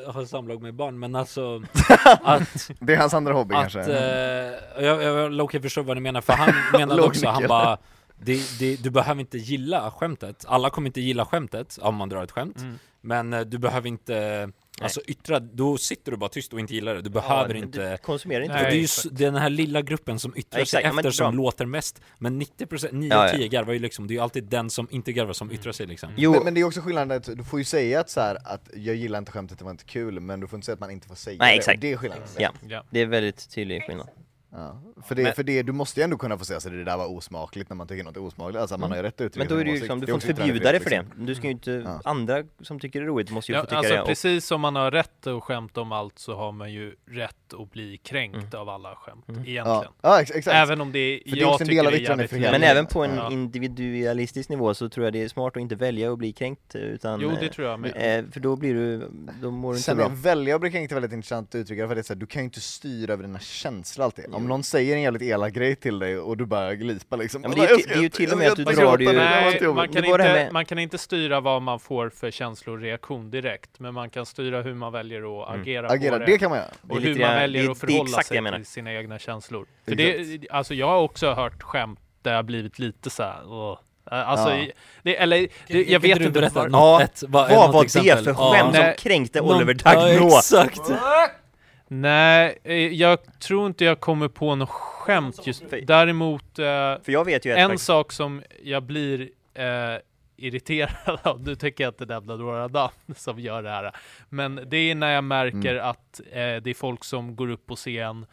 uh, 0.07 0.11
ha 0.13 0.25
samlag 0.25 0.61
med 0.61 0.73
barn, 0.73 0.99
men 0.99 1.15
alltså 1.15 1.63
att, 2.23 2.71
Det 2.79 2.93
är 2.93 2.97
hans 2.97 3.13
andra 3.13 3.33
hobby 3.33 3.55
att 3.55 3.61
kanske. 3.61 3.79
uh, 3.79 4.85
jag, 4.85 5.03
jag 5.03 5.31
Loki 5.33 5.59
förstår 5.59 5.83
vad 5.83 5.97
ni 5.97 6.01
menar, 6.01 6.21
för 6.21 6.33
han 6.33 6.53
menade 6.79 7.01
också, 7.01 7.27
han 7.27 7.47
bara 7.47 7.77
det, 8.19 8.59
det, 8.59 8.83
du 8.83 8.89
behöver 8.89 9.21
inte 9.21 9.37
gilla 9.37 9.91
skämtet, 9.91 10.45
alla 10.47 10.69
kommer 10.69 10.87
inte 10.87 11.01
gilla 11.01 11.25
skämtet 11.25 11.77
om 11.81 11.95
man 11.95 12.09
drar 12.09 12.23
ett 12.23 12.31
skämt, 12.31 12.57
Mm. 12.57 12.79
men 13.01 13.33
eh, 13.33 13.41
du 13.41 13.57
behöver 13.57 13.87
inte 13.87 14.49
Alltså 14.83 15.01
yttra, 15.07 15.39
då 15.39 15.77
sitter 15.77 16.11
du 16.11 16.17
bara 16.17 16.29
tyst 16.29 16.53
och 16.53 16.59
inte 16.59 16.73
gillar 16.73 16.95
det, 16.95 17.01
du 17.01 17.09
behöver 17.09 17.53
Ja, 17.55 17.61
inte 17.61 17.91
du 17.91 17.97
konsumerar 17.97 18.41
inte 18.41 18.53
Nej, 18.55 18.63
det 18.63 18.69
är 18.69 18.73
ju 18.73 18.79
det. 18.79 18.85
s- 18.85 19.07
det 19.11 19.23
är 19.25 19.31
den 19.31 19.41
här 19.41 19.49
lilla 19.49 19.81
gruppen 19.81 20.19
som 20.19 20.33
yttrar 20.37 20.59
Ja, 20.59 20.65
sig 20.65 20.77
exakt, 20.79 20.97
efter 20.97 21.11
som 21.11 21.35
bra. 21.35 21.43
låter 21.43 21.65
mest 21.65 22.01
Men 22.17 22.41
90%, 22.41 22.91
9 22.91 23.09
Ja, 23.09 23.17
av 23.17 23.25
ja. 23.25 23.31
10 23.33 23.47
garvar 23.47 23.73
ju 23.73 23.79
liksom, 23.79 24.07
det 24.07 24.11
är 24.13 24.15
ju 24.15 24.21
alltid 24.21 24.43
den 24.43 24.69
som 24.69 24.87
inte 24.91 25.13
garvar 25.13 25.33
som 25.33 25.51
yttrar 25.51 25.71
sig 25.71 25.85
liksom 25.87 26.09
Jo, 26.17 26.31
Men, 26.31 26.43
men 26.43 26.53
det 26.53 26.61
är 26.61 26.65
också 26.65 26.81
skillnaden 26.81 27.17
att 27.17 27.23
du 27.37 27.43
får 27.43 27.59
ju 27.59 27.65
säga 27.65 27.99
att, 27.99 28.09
så 28.09 28.19
här, 28.21 28.37
att 28.45 28.69
jag 28.75 28.95
gillar 28.95 29.19
inte 29.19 29.31
skämtet, 29.31 29.57
det 29.59 29.63
var 29.63 29.71
inte 29.71 29.83
kul, 29.85 30.19
men 30.19 30.39
du 30.39 30.47
får 30.47 30.57
inte 30.57 30.65
säga 30.65 30.73
att 30.73 30.79
man 30.79 30.91
inte 30.91 31.07
får 31.07 31.15
säga 31.15 31.37
Nej, 31.39 31.51
det. 31.53 31.57
exakt. 31.57 31.81
Det 31.81 31.91
är 31.91 31.97
skillnaden. 31.97 32.27
Ja. 32.37 32.51
Ja. 32.69 32.83
det 32.89 32.99
är 32.99 33.05
väldigt 33.05 33.49
tydlig 33.55 33.83
skillnad. 33.87 34.07
Ja. 34.53 34.81
För, 35.05 35.15
det, 35.15 35.23
Men- 35.23 35.33
för 35.33 35.43
det, 35.43 35.63
du 35.63 35.71
måste 35.71 35.99
ju 35.99 36.03
ändå 36.03 36.17
kunna 36.17 36.37
få 36.37 36.45
säga 36.45 36.57
att 36.57 36.63
det 36.63 36.83
där 36.83 36.97
var 36.97 37.07
osmakligt 37.11 37.69
när 37.69 37.75
man 37.75 37.87
tycker 37.87 38.03
något 38.03 38.15
är 38.17 38.21
osmakligt, 38.23 38.59
alltså 38.59 38.77
man 38.77 38.89
har 38.89 38.97
ju 38.97 39.03
rätt 39.03 39.13
att 39.15 39.21
uttrycka 39.21 39.39
Men 39.39 39.47
då 39.47 39.61
är 39.61 39.65
det 39.65 39.71
ju 39.71 39.77
liksom, 39.77 39.99
du 39.99 40.05
Det 40.05 40.09
är 40.09 40.19
får 40.19 40.29
inte 40.29 40.41
förbjuda 40.43 40.71
dig 40.71 40.79
för 40.81 40.89
det. 40.89 40.95
yttrandefrihet, 40.95 41.27
Du 41.27 41.35
ska 41.35 41.47
ju 41.47 41.51
inte, 41.53 41.71
Ja. 41.85 42.01
andra 42.03 42.43
som 42.61 42.79
tycker 42.79 42.99
det 42.99 43.05
är 43.05 43.07
roligt 43.07 43.31
måste 43.31 43.51
ju 43.51 43.55
Ja, 43.57 43.61
få 43.61 43.65
tycka 43.67 43.77
alltså 43.77 43.93
det. 43.93 44.03
Precis 44.05 44.45
som 44.45 44.61
man 44.61 44.75
har 44.75 44.91
rätt 44.91 45.27
att 45.27 45.43
skämta 45.43 45.81
om 45.81 45.91
allt 45.91 46.19
så 46.19 46.35
har 46.35 46.51
man 46.51 46.73
ju 46.73 46.95
rätt 47.11 47.35
att 47.59 47.71
bli 47.71 47.97
kränkt 47.97 48.53
av 48.53 48.69
alla 48.69 48.95
skämt, 48.95 49.29
Mm. 49.29 49.41
Egentligen. 49.47 49.83
ja 50.01 50.21
ex- 50.21 50.31
exakt. 50.31 50.55
Även 50.55 50.81
om 50.81 50.91
det 50.91 50.99
är, 50.99 51.19
För 51.19 51.35
det 51.35 51.37
är 51.37 51.41
jag 51.41 51.49
också 51.51 51.63
en 51.63 51.67
tycker 51.67 51.77
del 51.83 51.85
av 51.85 51.91
det 51.91 51.97
är 51.97 52.01
jävligt 52.01 52.25
yttrandefriheten. 52.25 52.61
men 52.61 52.69
även 52.71 52.85
på 52.85 53.03
en 53.03 53.15
Ja. 53.15 53.31
individualistisk 53.31 54.49
nivå 54.49 54.73
så 54.73 54.89
tror 54.89 55.05
jag 55.05 55.13
det 55.13 55.21
är 55.23 55.27
smart 55.27 55.55
att 55.57 55.61
inte 55.61 55.75
välja 55.75 56.11
att 56.11 56.17
bli 56.17 56.31
kränkt 56.33 56.75
utan 56.75 57.19
Jo, 57.21 57.31
det 57.39 57.45
eh, 57.45 57.51
tror 57.51 57.67
jag 57.67 57.79
med. 57.79 58.19
eh, 58.19 58.31
För 58.31 58.39
då 58.39 58.55
blir 58.55 58.73
du, 58.73 59.09
då 59.41 59.51
mår 59.51 59.71
du 59.71 59.77
inte 59.77 59.83
Sen 59.85 59.97
bra. 59.97 60.05
är 60.05 60.09
välja 60.09 60.55
och 60.55 60.61
blir 60.61 60.71
kränkt 60.71 60.91
är 60.91 60.95
väldigt 60.95 61.13
intressant 61.13 61.55
uttryck, 61.55 61.79
för 61.87 61.95
det 61.95 62.01
är 62.01 62.03
så 62.03 62.13
här, 62.13 62.19
du 62.19 62.25
kan 62.25 62.41
ju 62.41 62.43
inte 62.45 62.61
styra 62.61 63.13
över 63.13 63.23
dina 63.23 63.39
känslor 63.39 64.05
alltid. 64.05 64.25
Om 64.41 64.47
någon 64.47 64.63
säger 64.63 64.95
en 64.95 65.01
jävligt 65.01 65.21
elak 65.21 65.53
grej 65.53 65.75
till 65.75 65.99
dig 65.99 66.17
och 66.17 66.37
du 66.37 66.45
bara 66.45 66.75
glipar 66.75 67.17
liksom. 67.17 67.43
Ja, 67.43 67.49
men 67.49 67.57
det 67.59 67.63
är 67.65 67.77
ska 67.77 67.93
det 67.93 67.99
är 67.99 68.01
ju 68.01 68.09
till 68.09 68.31
och 68.31 68.37
med 68.37 68.47
att 68.51 68.55
du 68.55 68.63
drar 68.63 68.97
det 68.97 69.03
ju- 69.03 69.09
det 69.11 69.17
var 69.17 69.23
Nej, 69.25 69.73
man 69.73 69.87
kan, 69.89 70.05
inte, 70.05 70.17
med- 70.17 70.53
man 70.53 70.65
kan 70.65 70.79
inte 70.79 70.97
styra 70.97 71.39
vad 71.39 71.61
man 71.61 71.79
får 71.79 72.09
för 72.09 72.31
känsloreaktion 72.31 73.31
direkt, 73.31 73.79
men 73.79 73.93
man 73.93 74.09
kan 74.09 74.25
styra 74.25 74.61
hur 74.61 74.73
man 74.73 74.91
väljer 74.93 75.41
att 75.43 75.49
Mm. 75.49 75.61
agera, 75.61 75.87
Agera, 75.89 76.11
på 76.11 76.19
det 76.19 76.25
det. 76.25 76.37
kan 76.37 76.49
man 76.49 76.59
göra. 76.59 76.67
Och 76.89 77.01
hur 77.01 77.19
man 77.19 77.29
väljer 77.35 77.63
det- 77.65 77.71
att 77.71 77.79
förhålla 77.79 78.21
sig 78.23 78.51
till 78.55 78.65
sina 78.65 78.93
egna 78.93 79.19
känslor. 79.19 79.65
För 79.85 79.95
det, 79.95 80.39
alltså 80.51 80.73
jag 80.73 80.87
har 80.87 80.97
också 81.01 81.33
hört 81.33 81.63
skämt 81.63 81.99
där 82.21 82.33
jag 82.33 82.45
blivit 82.45 82.79
lite 82.79 83.09
så 83.09 83.23
här. 83.23 83.41
"Åh." 83.45 83.77
Alltså, 84.05 84.49
Ja. 84.55 84.65
det, 85.03 85.17
eller, 85.17 85.47
det, 85.67 85.83
jag 85.89 85.99
vet 85.99 86.19
inte 86.19 86.31
berätta 86.31 86.59
var- 86.59 86.67
något, 86.69 86.79
Ja, 86.81 87.01
ett, 87.01 87.23
vad, 87.27 87.73
var 87.73 87.83
exempel? 87.83 88.17
det 88.17 88.23
för 88.23 88.31
Ja. 88.31 88.53
skämt 88.53 88.75
som 88.75 88.83
Nej. 88.85 88.95
kränkte 88.97 89.41
Oliver 89.41 89.77
Ja, 89.85 89.93
Dagnå? 89.93 90.27
exakt! 90.27 90.81
Nej, 91.93 92.57
eh, 92.63 92.75
jag 92.75 93.39
tror 93.39 93.67
inte 93.67 93.85
jag 93.85 93.99
kommer 93.99 94.27
på 94.27 94.55
något 94.55 94.69
skämt 94.69 95.47
just 95.47 95.63
Däremot, 95.83 96.59
eh, 96.59 96.65
För 97.03 97.11
jag 97.11 97.25
vet 97.25 97.45
ju 97.45 97.51
en 97.51 97.69
faktiskt. 97.69 97.85
sak 97.85 98.11
som 98.11 98.41
jag 98.63 98.83
blir 98.83 99.29
eh, 99.53 99.65
irriterad 100.37 101.19
av, 101.23 101.41
nu 101.43 101.55
tänker 101.55 101.83
jag 101.83 101.91
inte 101.91 102.05
nämna 102.05 102.35
några 102.35 102.67
namn 102.67 102.91
som 103.15 103.39
gör 103.39 103.63
det 103.63 103.69
här, 103.69 103.91
men 104.29 104.59
det 104.67 104.77
är 104.77 104.95
när 104.95 105.11
jag 105.11 105.23
märker 105.23 105.75
Mm. 105.75 105.85
att 105.89 106.21
eh, 106.31 106.33
det 106.35 106.67
är 106.69 106.73
folk 106.73 107.03
som 107.03 107.35
går 107.35 107.49
upp 107.49 107.65
på 107.67 107.75
scen 107.75 108.25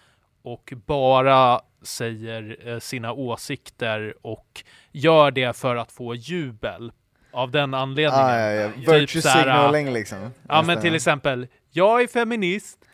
och 0.42 0.72
bara 0.86 1.60
säger 1.82 2.56
eh, 2.68 2.78
sina 2.78 3.12
åsikter 3.12 4.14
och 4.22 4.62
gör 4.92 5.30
det 5.30 5.56
för 5.56 5.76
att 5.76 5.92
få 5.92 6.14
jubel 6.14 6.92
av 7.32 7.50
den 7.50 7.74
anledningen. 7.74 8.24
Ah, 8.26 8.40
ja, 8.40 8.52
ja. 8.52 8.68
Typ 8.72 8.88
Virtue 8.88 9.22
här, 9.30 9.42
signaling 9.42 9.92
liksom. 9.92 10.30
Ja 10.48 10.62
men 10.62 10.80
till 10.80 10.94
exempel, 10.94 11.46
jag 11.70 12.02
är 12.02 12.06
feminist, 12.06 12.84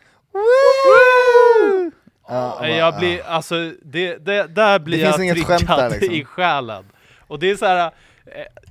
Ja, 2.27 2.57
Nej, 2.61 2.75
jag 2.77 2.97
blir, 2.99 3.21
alltså, 3.25 3.71
det, 3.81 4.17
det, 4.25 4.47
där 4.47 4.79
blir 4.79 4.97
Det 4.97 5.03
jag 5.03 5.15
triggad 5.15 5.91
liksom. 5.91 6.11
i 6.13 6.25
själen. 6.25 6.83
Och 7.27 7.39
det 7.39 7.49
är 7.51 7.55
så 7.55 7.65
här. 7.65 7.85
eh, 7.85 7.91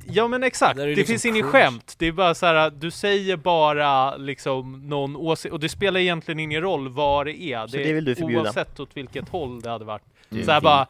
Ja 0.06 0.28
men 0.28 0.42
exakt, 0.42 0.76
Det 0.76 0.82
det, 0.84 0.88
liksom 0.94 1.06
finns 1.12 1.24
inget 1.24 1.42
cringe. 1.52 1.64
skämt. 1.64 1.94
Det 1.98 2.06
är 2.06 2.12
bara 2.12 2.34
så 2.34 2.46
här, 2.46 2.70
du 2.70 2.90
säger 2.90 3.36
bara 3.36 4.16
liksom 4.16 4.88
någon 4.88 5.16
åsikt, 5.16 5.52
och 5.52 5.60
det 5.60 5.68
spelar 5.68 6.00
egentligen 6.00 6.40
ingen 6.40 6.62
roll 6.62 6.88
vad 6.88 7.26
det 7.26 7.42
är. 7.42 7.66
Så 7.66 7.76
det 7.76 7.92
vill 7.92 8.04
du 8.04 8.14
förbjuda? 8.14 8.40
Oavsett 8.42 8.80
åt 8.80 8.90
vilket 8.96 9.28
håll 9.28 9.60
det 9.60 9.70
hade 9.70 9.84
varit. 9.84 10.02
Så 10.30 10.36
här 10.36 10.44
fint. 10.44 10.62
bara, 10.64 10.86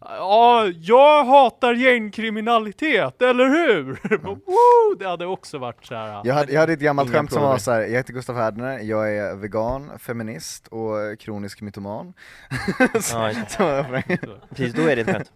ja, 0.00 0.66
jag 0.80 1.24
hatar 1.24 1.74
gängkriminalitet, 1.74 3.22
eller 3.22 3.48
hur? 3.48 3.84
Woo! 4.22 4.94
det 4.98 5.08
hade 5.08 5.26
också 5.26 5.58
varit 5.58 5.86
så 5.86 5.94
här. 5.94 6.20
Jag 6.24 6.34
hade, 6.34 6.52
jag 6.52 6.60
hade 6.60 6.72
ett 6.72 6.80
gammalt 6.80 7.12
skämt 7.12 7.32
som 7.32 7.42
var 7.42 7.58
så 7.58 7.70
här. 7.70 7.80
jag 7.80 7.90
heter 7.90 8.12
Gustaf 8.12 8.36
Härdner, 8.36 8.78
jag 8.78 9.16
är 9.16 9.36
vegan, 9.36 9.98
feminist 9.98 10.68
och 10.68 11.18
kronisk 11.20 11.60
mytoman. 11.60 12.14
Ja. 12.94 13.32
Så 13.48 13.56
för 13.58 13.90
mig. 13.90 14.18
Precis, 14.48 14.74
då 14.74 14.82
är 14.82 14.96
det 14.96 15.02
ett 15.08 15.08
skämt. 15.08 15.30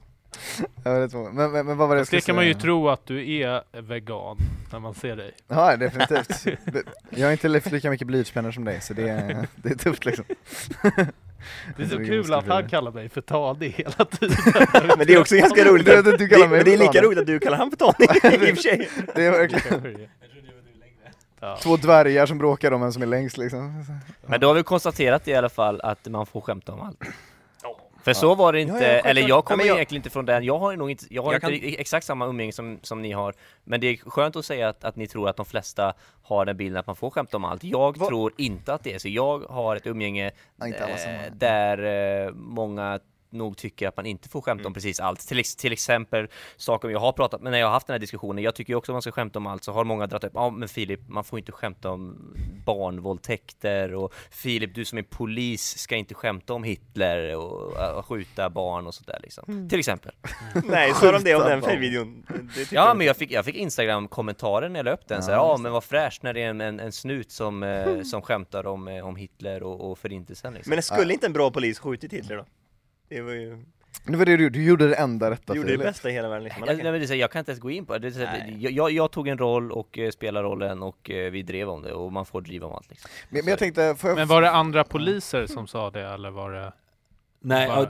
Men, 0.85 1.53
men, 1.53 1.67
men 1.67 1.77
vad 1.77 1.89
var 1.89 1.97
det 1.97 2.01
jag 2.01 2.07
det 2.11 2.27
kan 2.27 2.37
man 2.37 2.47
ju 2.47 2.55
tro 2.55 2.89
att 2.89 3.07
du 3.07 3.37
är 3.41 3.81
vegan 3.83 4.37
när 4.73 4.79
man 4.79 4.95
ser 4.95 5.17
dig. 5.17 5.33
Ja, 5.49 5.77
definitivt. 5.77 6.47
Jag 7.11 7.27
har 7.27 7.33
inte 7.33 7.49
lika 7.49 7.91
mycket 7.91 8.07
blyertspennor 8.07 8.51
som 8.51 8.65
dig, 8.65 8.81
så 8.81 8.95
det 8.95 9.09
är, 9.09 9.47
det 9.57 9.71
är 9.71 9.75
tufft 9.75 10.05
liksom. 10.05 10.25
Det 11.77 11.83
är 11.83 11.87
så 11.87 11.97
kul 11.97 12.35
att 12.35 12.49
han 12.49 12.69
kallar 12.69 12.93
mig 12.93 13.09
för 13.09 13.21
tanig 13.21 13.71
hela 13.71 13.91
tiden. 14.05 14.37
Men 14.99 15.07
det 15.07 15.15
är 15.15 15.21
också 15.21 15.37
ganska 15.37 15.65
roligt 15.71 15.87
Du 15.87 15.99
att, 15.99 16.07
att 16.07 16.19
du 16.19 16.29
kallar 16.29 16.49
mig 16.49 16.65
det, 16.65 16.71
men 16.71 16.79
det 16.79 16.85
är 16.85 16.89
för 16.89 16.95
lika 16.95 17.07
roligt 17.07 17.19
att 17.19 17.27
du 17.27 17.39
kallar 17.39 17.59
han 17.59 17.71
för 17.71 17.77
Tony 17.77 17.93
i 18.49 18.53
och 18.53 18.57
för 18.57 18.63
sig. 18.63 18.89
Det 19.15 19.25
är 19.27 19.31
verkligen 19.31 20.09
Ja. 21.43 21.59
två 21.63 21.77
dvärgar 21.77 22.27
som 22.27 22.39
bråkar 22.39 22.73
om 22.73 22.81
vem 22.81 22.93
som 22.93 23.03
är 23.03 23.07
längst 23.07 23.39
liksom. 23.39 23.85
Men 24.27 24.41
då 24.41 24.47
har 24.47 24.55
vi 24.55 24.63
konstaterat 24.63 25.29
i 25.29 25.35
alla 25.35 25.49
fall 25.49 25.81
att 25.81 26.07
man 26.09 26.27
får 26.27 26.41
skämta 26.41 26.73
om 26.73 26.81
allt. 26.81 26.99
För 28.03 28.13
så 28.13 28.35
var 28.35 28.53
det 28.53 28.61
inte, 28.61 28.85
Ja, 28.85 28.93
ja, 28.93 28.99
eller 29.01 29.23
Ja, 29.23 29.29
jag 29.29 29.45
kommer 29.45 29.57
men 29.57 29.67
jag- 29.67 29.77
egentligen 29.77 29.99
inte 29.99 30.11
från 30.11 30.27
den, 30.27 30.45
jag 30.45 30.59
har 30.59 30.77
nog 30.77 30.91
inte, 30.91 31.05
jag 31.15 31.23
har 31.23 31.33
Jag 31.33 31.53
inte 31.53 31.81
exakt 31.81 32.07
samma 32.07 32.27
umgänge 32.27 32.53
som, 32.53 32.79
som 32.83 33.03
ni 33.03 33.13
har. 33.13 33.35
Men 33.65 33.81
det 33.81 33.87
är 33.87 33.97
skönt 33.97 34.37
att 34.37 34.45
säga 34.45 34.69
att, 34.69 34.85
att 34.85 34.97
ni 34.97 35.07
tror 35.07 35.29
att 35.29 35.37
de 35.37 35.47
flesta 35.47 35.95
har 36.23 36.45
den 36.45 36.57
bilden 36.57 36.81
att 36.81 36.87
man 36.87 36.97
får 36.97 37.11
skämta 37.11 37.37
om 37.37 37.45
allt. 37.45 37.65
Jag 37.65 37.99
Vad- 37.99 38.09
tror 38.09 38.33
inte 38.37 38.75
att 38.75 38.85
det 38.85 38.95
är 38.95 38.99
så, 38.99 39.09
jag 39.09 39.39
har 39.39 39.77
ett 39.77 39.87
umgänge 39.87 40.31
Ja, 40.57 40.67
eh, 40.69 41.33
där 41.33 41.79
eh, 42.27 42.33
många 42.35 43.01
nog 43.33 43.57
tycker 43.57 43.89
att 43.89 43.97
man 43.97 44.07
inte 44.07 44.29
får 44.29 44.41
skämta 44.41 44.67
om 44.67 44.75
precis 44.75 45.01
allt. 45.01 45.21
Till, 45.29 45.45
till 45.45 45.73
exempel 45.73 46.29
saker 46.57 46.89
jag 46.89 47.01
har 47.01 47.13
pratat 47.13 47.43
med 47.43 47.53
när 47.53 47.59
jag 47.59 47.67
har 47.67 47.73
haft 47.73 47.87
den 47.87 47.95
här 47.95 47.99
diskussionen. 47.99 48.45
Jag 48.45 48.55
tycker 48.55 48.75
också 48.75 48.93
att 48.93 48.95
man 48.95 49.03
ska 49.03 49.13
skämta 49.13 49.39
om 49.39 49.47
allt 49.47 49.65
så 49.65 49.73
har 49.73 49.85
många 49.85 50.07
dragit 50.07 50.25
upp, 50.25 50.33
ja 50.35 50.51
men 50.51 50.69
Filip, 50.69 51.01
man 51.09 51.25
får 51.25 51.39
inte 51.39 51.53
skämta 51.53 51.91
om 51.91 52.35
barnvåldtäkter 52.67 53.95
och 53.95 54.15
Filip, 54.31 54.75
du 54.75 54.85
som 54.85 54.99
är 54.99 55.03
polis 55.03 55.79
ska 55.79 55.97
inte 55.97 56.15
skämta 56.15 56.55
om 56.55 56.65
Hitler 56.65 57.37
och 57.37 57.81
äh, 57.81 58.03
skjuta 58.03 58.51
barn 58.51 58.87
och 58.87 58.95
sådär 58.95 59.19
liksom. 59.23 59.69
Till 59.69 59.79
exempel. 59.79 60.13
Nej, 60.65 60.95
sa 60.95 61.13
de 61.13 61.25
det 61.25 61.35
om 61.35 61.43
den 61.43 61.61
Skjuta 61.63 61.77
videon? 61.77 62.27
Det 62.29 62.55
tyckte 62.55 62.75
Ja 62.75 62.87
jag 62.87 62.97
men 62.97 63.07
jag 63.07 63.17
fick, 63.17 63.33
jag 63.33 63.45
fick 63.45 63.57
Instagram-kommentarer 63.57 64.69
när 64.69 64.79
jag 64.79 64.85
la 64.85 64.93
upp 64.93 65.09
den, 65.09 65.23
så 65.23 65.31
här, 65.31 65.39
ja 65.39 65.57
men 65.57 65.73
vad 65.73 65.85
fräscht 65.85 66.23
när 66.23 66.35
det 66.35 66.43
är 66.43 66.51
en, 66.51 66.61
en, 66.61 66.81
en 66.81 66.93
snut 66.93 67.31
som, 67.31 67.63
eh, 67.63 68.03
som 68.03 68.23
skämtar 68.23 68.67
om, 68.67 68.89
eh, 68.89 69.07
om 69.07 69.17
Hitler 69.17 69.63
och, 69.63 69.91
och 69.91 69.99
förintelsen 69.99 70.55
liksom. 70.55 70.71
Men 70.71 70.83
skulle 70.83 71.13
inte 71.13 71.27
en 71.27 71.33
bra 71.33 71.51
polis 71.51 71.79
skjutit 71.79 72.13
Hitler 72.13 72.37
då? 72.37 72.45
Det 73.11 73.21
var 73.21 73.33
ju... 73.33 73.65
Nu 74.05 74.17
var 74.17 74.25
det 74.25 74.37
du, 74.37 74.51
du 74.51 74.65
gjorde 74.65 74.89
det 74.89 74.95
enda 74.95 75.31
rätta 75.31 75.53
Du 75.53 75.59
gjorde 75.59 75.73
det 75.73 75.79
bästa 75.79 76.11
i 76.11 76.13
hela 76.13 76.29
världen 76.29 76.45
liksom. 76.45 76.65
Jag, 76.67 76.77
nej, 76.77 76.85
men 76.85 76.93
det 76.93 77.05
är 77.05 77.07
så 77.07 77.13
här, 77.13 77.21
jag 77.21 77.31
kan 77.31 77.39
inte 77.39 77.51
ens 77.51 77.61
gå 77.61 77.71
in 77.71 77.87
på 77.87 77.93
det, 77.93 77.99
det. 77.99 78.13
Så 78.13 78.25
här, 78.25 78.57
jag, 78.59 78.73
jag, 78.73 78.91
jag 78.91 79.11
tog 79.11 79.29
en 79.29 79.39
roll 79.39 79.73
och 79.73 79.99
eh, 79.99 80.11
spelade 80.11 80.49
rollen 80.49 80.83
och 80.83 81.11
eh, 81.11 81.31
vi 81.31 81.43
drev 81.43 81.69
om 81.69 81.83
det 81.83 81.93
och 81.93 82.13
man 82.13 82.27
får 82.27 82.41
driva 82.41 82.67
om 82.67 82.73
allt 82.73 82.91
liksom. 82.91 83.11
Men, 83.29 83.45
men 83.45 83.51
jag 83.51 83.59
tänkte, 83.59 83.83
jag... 83.83 84.17
Men 84.17 84.29
var 84.29 84.43
det 84.43 84.51
andra 84.51 84.85
poliser 84.85 85.47
som 85.47 85.67
sa 85.67 85.91
det 85.91 86.03
eller 86.03 86.31
var 86.31 86.53
det 86.53 86.73
Nej? 87.43 87.89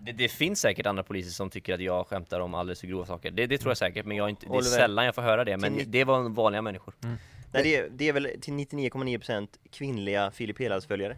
Det, 0.00 0.12
det 0.12 0.28
finns 0.28 0.60
säkert 0.60 0.86
andra 0.86 1.02
poliser 1.02 1.30
som 1.30 1.50
tycker 1.50 1.74
att 1.74 1.80
jag 1.80 2.06
skämtar 2.06 2.40
om 2.40 2.54
alldeles 2.54 2.80
för 2.80 2.86
grova 2.86 3.06
saker, 3.06 3.30
det, 3.30 3.46
det 3.46 3.58
tror 3.58 3.70
jag 3.70 3.78
säkert, 3.78 4.06
men 4.06 4.16
jag 4.16 4.24
är 4.24 4.30
inte, 4.30 4.46
det 4.46 4.52
är 4.52 4.56
Oliver, 4.56 4.76
sällan 4.76 5.04
jag 5.04 5.14
får 5.14 5.22
höra 5.22 5.44
det, 5.44 5.56
men 5.56 5.78
det 5.86 6.04
var 6.04 6.28
vanliga 6.28 6.62
människor. 6.62 6.94
Nej, 7.52 7.62
det, 7.62 7.76
är, 7.76 7.88
det 7.90 8.08
är 8.08 8.12
väl 8.12 8.28
till 8.40 8.54
99,9% 8.54 9.48
kvinnliga 9.72 10.30
Filip 10.30 10.58
Helas 10.58 10.86
följare. 10.86 11.16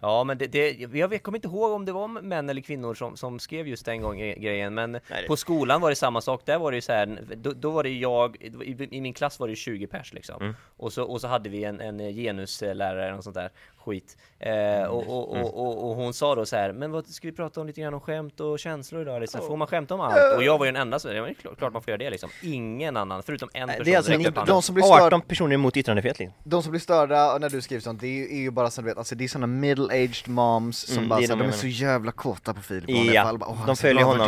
Ja 0.00 0.24
men 0.24 0.38
det, 0.38 0.46
det, 0.46 0.72
jag 0.92 1.22
kommer 1.22 1.38
inte 1.38 1.48
ihåg 1.48 1.72
om 1.72 1.84
det 1.84 1.92
var 1.92 2.08
män 2.08 2.48
eller 2.50 2.60
kvinnor 2.60 2.94
som, 2.94 3.16
som 3.16 3.38
skrev 3.38 3.68
just 3.68 3.84
den 3.84 4.02
gången 4.02 4.40
grejen 4.42 4.74
men 4.74 4.92
det- 4.92 5.00
på 5.28 5.36
skolan 5.36 5.80
var 5.80 5.90
det 5.90 5.96
samma 5.96 6.20
sak, 6.20 6.42
där 6.44 6.58
var 6.58 6.70
det 6.70 6.76
ju 6.76 6.80
så 6.80 6.92
här, 6.92 7.18
då, 7.36 7.52
då 7.52 7.70
var 7.70 7.82
det 7.82 7.90
jag, 7.90 8.36
i, 8.40 8.88
i 8.96 9.00
min 9.00 9.12
klass 9.12 9.40
var 9.40 9.48
det 9.48 9.56
20 9.56 9.86
pers 9.86 10.12
liksom. 10.12 10.42
Mm. 10.42 10.54
och, 10.76 10.92
så, 10.92 11.02
och 11.04 11.20
så 11.20 11.28
hade 11.28 11.48
vi 11.48 11.64
en, 11.64 11.80
en 11.80 11.98
genuslärare 11.98 13.04
eller 13.04 13.14
något 13.14 13.24
sånt 13.24 13.36
där 13.36 13.50
skit 13.88 14.16
eh, 14.38 14.82
och, 14.88 14.98
och, 15.30 15.36
Mm. 15.36 15.44
och, 15.46 15.66
och, 15.66 15.90
och 15.90 15.96
hon 15.96 16.14
sa 16.14 16.34
då 16.34 16.46
så 16.46 16.56
här, 16.56 16.72
men 16.72 16.90
vad 16.92 17.06
ska 17.06 17.28
vi 17.28 17.32
prata 17.32 17.60
om 17.60 17.66
lite 17.66 17.80
grann 17.80 17.94
om 17.94 18.00
skämt 18.00 18.40
och 18.40 18.58
känslor 18.58 19.02
idag 19.02 19.20
liksom? 19.20 19.40
Får 19.46 19.56
man 19.56 19.66
skämta 19.68 19.94
om 19.94 20.00
allt? 20.00 20.36
Och 20.36 20.42
jag 20.42 20.58
var 20.58 20.66
ju 20.66 20.72
den 20.72 20.82
enda 20.82 20.98
som, 20.98 21.10
det 21.10 21.16
ju 21.16 21.34
klart, 21.58 21.72
man 21.72 21.82
får 21.82 21.90
göra 21.90 21.98
det 21.98 22.10
liksom 22.10 22.30
Ingen 22.42 22.96
annan, 22.96 23.22
förutom 23.22 23.48
en 23.52 23.68
person 23.68 23.84
Det 23.84 23.92
är 23.92 23.96
alltså 23.96 24.12
ni, 24.12 24.30
de 24.46 24.62
som 24.62 24.74
blir 24.74 24.84
störda- 24.84 25.06
18 25.06 25.20
personer 25.20 25.54
emot 25.54 25.76
yttrandefrihet 25.76 26.18
liksom. 26.18 26.34
De 26.44 26.62
som 26.62 26.70
blir 26.70 26.80
störda 26.80 27.38
när 27.38 27.48
du 27.50 27.60
skriver 27.60 27.80
sånt, 27.80 28.00
det 28.00 28.06
är 28.06 28.10
ju, 28.12 28.24
är 28.24 28.40
ju 28.40 28.50
bara 28.50 28.70
som 28.70 28.84
du 28.84 28.90
vet, 28.90 28.98
alltså 28.98 29.14
det 29.14 29.24
är 29.24 29.28
såna 29.28 29.46
middle-aged 29.46 30.28
moms 30.28 30.78
som 30.78 30.96
Mm, 30.96 31.08
bara 31.08 31.20
är 31.20 31.26
så, 31.26 31.32
de 31.32 31.38
de 31.38 31.48
är 31.48 31.52
så 31.52 31.66
jävla 31.66 32.12
kåta 32.12 32.54
på 32.54 32.60
Filip 32.62 32.84
Ja, 33.14 33.22
fall. 33.22 33.38
bara, 33.38 33.46
"Åh, 33.50 33.54
han 33.54 33.60
har 33.60 33.66
de 33.66 33.76
följer 33.76 34.04
honom. 34.04 34.26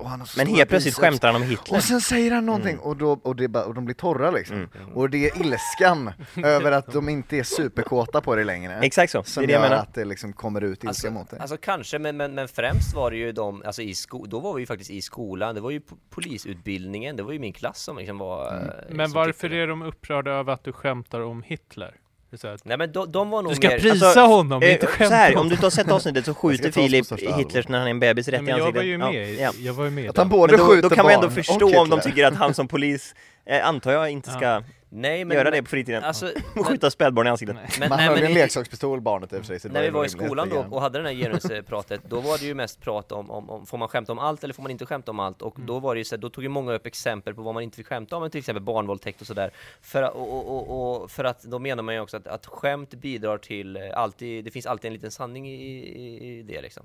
och 0.00 0.10
Men 0.36 0.46
helt 0.46 0.68
plötsligt 0.68 0.84
biceps." 0.84 0.96
skämtar 0.96 1.32
han 1.32 1.42
om 1.42 1.48
Hitler. 1.48 1.76
Och 1.78 1.82
sen 1.84 2.00
säger 2.00 2.30
han 2.30 2.46
någonting 2.46 2.78
och, 2.78 2.96
då, 2.96 3.20
och, 3.22 3.36
det 3.36 3.48
bara, 3.48 3.64
och 3.64 3.74
de 3.74 3.84
blir 3.84 3.94
torra 3.94 4.30
liksom. 4.30 4.56
Mm. 4.56 4.68
Och 4.94 5.10
det 5.10 5.28
är 5.30 5.40
ilskan 5.46 6.10
över 6.44 6.72
att 6.72 6.92
de 6.92 7.08
inte 7.08 7.36
är 7.36 7.42
superkåta 7.42 8.20
på 8.20 8.34
det 8.36 8.44
längre. 8.44 8.78
Exakt 8.82 8.97
så, 9.06 9.18
det 9.22 9.28
Som 9.28 9.42
är 9.42 9.46
det 9.46 9.52
jag 9.52 9.62
gör 9.62 9.68
menar. 9.68 9.82
att 9.82 9.94
det 9.94 10.04
liksom 10.04 10.32
kommer 10.32 10.64
ut 10.64 10.70
ilska 10.84 10.88
Alltså, 10.88 11.10
mot 11.10 11.30
dig. 11.30 11.40
alltså 11.40 11.56
kanske, 11.56 11.98
men, 11.98 12.16
men, 12.16 12.34
men 12.34 12.48
främst 12.48 12.94
var 12.94 13.10
det 13.10 13.16
ju 13.16 13.32
de, 13.32 13.62
alltså 13.66 13.82
i 13.82 13.94
sko 13.94 14.26
då 14.26 14.40
var 14.40 14.54
vi 14.54 14.60
ju 14.62 14.66
faktiskt 14.66 14.90
i 14.90 15.02
skolan, 15.02 15.54
det 15.54 15.60
var 15.60 15.70
ju 15.70 15.78
po- 15.78 15.96
polisutbildningen, 16.10 17.16
det 17.16 17.22
var 17.22 17.32
ju 17.32 17.38
min 17.38 17.52
klass 17.52 17.82
som 17.82 17.98
liksom 17.98 18.18
var 18.18 18.48
Mm. 18.52 18.68
eh, 18.68 18.74
Men 18.90 19.08
som 19.10 19.14
varför 19.20 19.48
det. 19.48 19.56
är 19.56 19.66
de 19.66 19.82
upprörda 19.82 20.30
över 20.30 20.52
att 20.52 20.64
du 20.64 20.72
skämtar 20.72 21.20
om 21.20 21.42
Hitler? 21.42 21.94
Det 22.30 22.38
så 22.38 22.56
Nej 22.62 22.76
men 22.78 22.92
de, 22.92 23.12
de 23.12 23.30
var 23.30 23.42
nog 23.42 23.52
Du 23.52 23.56
ska 23.56 23.68
mer, 23.68 23.78
prisa 23.78 24.06
Alltså, 24.06 24.20
honom, 24.20 24.62
eh, 24.62 24.72
inte 24.72 24.86
så 24.86 24.92
skämta 24.92 25.14
här, 25.14 25.36
om 25.36 25.48
du 25.48 25.56
tar 25.56 25.70
sett 25.70 25.90
avsnittet 25.90 26.24
så 26.24 26.34
skjuter 26.34 26.70
Filip. 26.70 27.06
Hitler 27.38 27.64
när 27.68 27.78
han 27.78 27.86
är 27.86 27.90
en 27.90 28.00
bebis 28.00 28.28
rätt 28.28 28.32
Nej, 28.32 28.50
i 28.50 28.52
men 28.52 28.58
jag 28.58 28.60
ansiktet. 28.60 28.76
var 28.76 28.84
ju 28.84 28.98
med, 28.98 29.34
Ja. 29.34 29.52
jag 29.58 29.72
var 29.74 29.84
ju 29.84 29.90
med 29.90 30.10
Att 30.10 30.16
han 30.16 30.28
både 30.28 30.52
Men 30.52 30.60
då, 30.60 30.66
skjuter 30.72 30.88
då 30.88 30.94
kan 30.94 31.04
man 31.04 31.14
ändå 31.14 31.30
förstå 31.30 31.80
om 31.80 31.88
de 31.90 32.00
tycker 32.00 32.26
att 32.26 32.34
han 32.36 32.54
som 32.54 32.68
polis, 32.68 33.14
eh, 33.46 33.66
antar 33.68 33.92
jag, 33.92 34.10
inte 34.10 34.30
ska 34.30 34.62
nej 34.88 35.24
men 35.24 35.36
göra 35.36 35.50
det 35.50 35.62
på 35.62 35.68
fritiden. 35.68 36.04
Alltså, 36.04 36.32
Och 36.56 36.66
skjuta 36.66 36.90
spädbarn 36.90 37.26
i 37.26 37.30
ansiktet. 37.30 37.56
men, 37.80 37.88
Man 37.88 37.98
nej, 37.98 38.08
hörde 38.08 38.20
men 38.20 38.30
en 38.30 38.34
leksakspistol 38.34 39.00
barnet 39.00 39.32
i 39.32 39.36
och 39.36 39.40
för 39.40 39.46
sig. 39.46 39.60
så 39.60 39.68
När 39.68 39.82
vi 39.82 39.90
var 39.90 40.04
i 40.04 40.08
skolan 40.08 40.48
då 40.48 40.66
och 40.70 40.80
hade 40.82 41.02
det 41.02 41.08
här 41.08 41.14
genuspratet, 41.14 42.00
då 42.08 42.20
var 42.20 42.38
det 42.38 42.44
ju 42.46 42.54
mest 42.54 42.80
prat 42.80 43.12
om, 43.12 43.30
om, 43.30 43.50
om 43.50 43.66
får 43.66 43.78
man 43.78 43.88
skämta 43.88 44.12
om 44.12 44.18
allt 44.18 44.44
eller 44.44 44.54
får 44.54 44.62
man 44.62 44.70
inte 44.72 44.86
skämta 44.86 45.10
om 45.10 45.20
allt? 45.20 45.42
Och 45.42 45.56
då 45.60 45.78
var 45.78 45.94
det 45.94 45.98
ju 45.98 46.04
så 46.04 46.14
här, 46.14 46.20
då 46.20 46.30
tog 46.30 46.44
ju 46.44 46.48
många 46.48 46.72
upp 46.72 46.86
exempel 46.86 47.34
på 47.34 47.42
vad 47.42 47.54
man 47.54 47.62
inte 47.62 47.76
fick 47.76 47.86
skämta 47.86 48.16
om, 48.16 48.30
till 48.30 48.38
exempel 48.38 48.62
barnvåldtäkt 48.62 49.20
och 49.20 49.26
sådär. 49.26 49.50
För, 49.80 50.02
att- 50.02 50.14
och, 50.14 50.32
och, 50.48 50.70
och, 50.70 51.02
och 51.02 51.10
för 51.10 51.24
att 51.24 51.42
då 51.42 51.58
menar 51.58 51.82
man 51.82 51.94
ju 51.94 52.00
också 52.00 52.16
att, 52.16 52.26
att 52.26 52.46
skämt 52.46 52.94
bidrar 52.94 53.38
till 53.38 53.76
eh, 53.76 53.82
alltid, 53.94 54.44
det 54.44 54.50
finns 54.50 54.66
alltid 54.66 54.88
en 54.88 54.92
liten 54.94 55.10
sanning 55.10 55.48
i, 55.48 55.54
i, 55.54 56.38
i 56.38 56.42
det 56.42 56.60
liksom. 56.60 56.82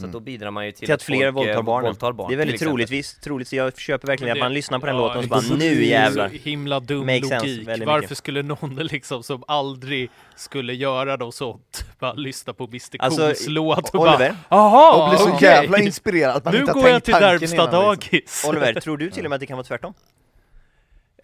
Så 0.00 0.06
att 0.06 0.12
då 0.12 0.20
bidrar 0.20 0.50
man 0.50 0.66
ju 0.66 0.72
till, 0.72 0.86
Till 0.86 0.94
att 0.94 1.02
fler 1.02 1.16
folk, 1.16 1.26
eh, 1.26 1.32
våldtar 1.54 1.62
barnen. 1.62 1.84
våldtar 1.88 2.12
barn. 2.12 2.28
Det 2.28 2.34
är 2.34 2.36
väldigt 2.36 2.60
troligtvis, 2.60 3.14
troligt, 3.14 3.48
så 3.48 3.56
jag 3.56 3.78
köper 3.78 4.06
verkligen 4.06 4.26
Men 4.28 4.32
att 4.32 4.36
det- 4.36 4.44
man 4.44 4.54
lyssnar 4.54 4.78
på 4.78 4.86
den 4.86 4.96
ja, 4.96 5.00
låten 5.02 5.18
och 5.18 5.24
så 5.24 5.34
det- 5.34 5.48
bara 5.50 5.58
det 5.58 5.64
nu 5.74 5.84
jävlar. 5.84 6.28
Så 6.28 6.34
himla 6.34 6.80
dum 6.80 7.08
sense 7.08 7.34
logik. 7.36 7.68
Varför 7.68 8.00
mycket. 8.00 8.18
skulle 8.18 8.42
någon 8.42 8.74
liksom 8.76 9.22
som 9.22 9.44
aldrig 9.48 10.10
skulle 10.36 10.74
göra 10.74 11.16
något 11.16 11.34
sånt 11.34 11.84
bara 11.98 12.12
lyssna 12.12 12.52
på 12.52 12.64
Mr 12.64 12.80
Alltså, 12.98 13.20
Cools 13.22 13.46
låt 13.48 13.88
och 13.94 14.00
Oliver, 14.00 14.18
bara 14.18 14.36
Jaha, 14.48 15.02
Och 15.04 15.08
blir 15.10 15.18
så 15.18 15.32
okej. 15.34 15.48
jävla 15.48 15.78
inspirerad 15.78 16.36
att 16.36 16.44
man 16.44 16.54
Nu 16.54 16.60
inte 16.60 16.72
har 16.72 16.80
går 16.80 16.88
jag 16.90 17.04
till 17.04 17.14
innan, 17.16 17.36
liksom. 17.36 17.58
dagis. 17.70 18.44
Oliver, 18.48 18.80
tror 18.80 18.96
du 18.96 19.10
till 19.10 19.24
och 19.24 19.30
med 19.30 19.36
att 19.36 19.40
det 19.40 19.46
kan 19.46 19.56
vara 19.56 19.66
tvärtom? 19.66 19.94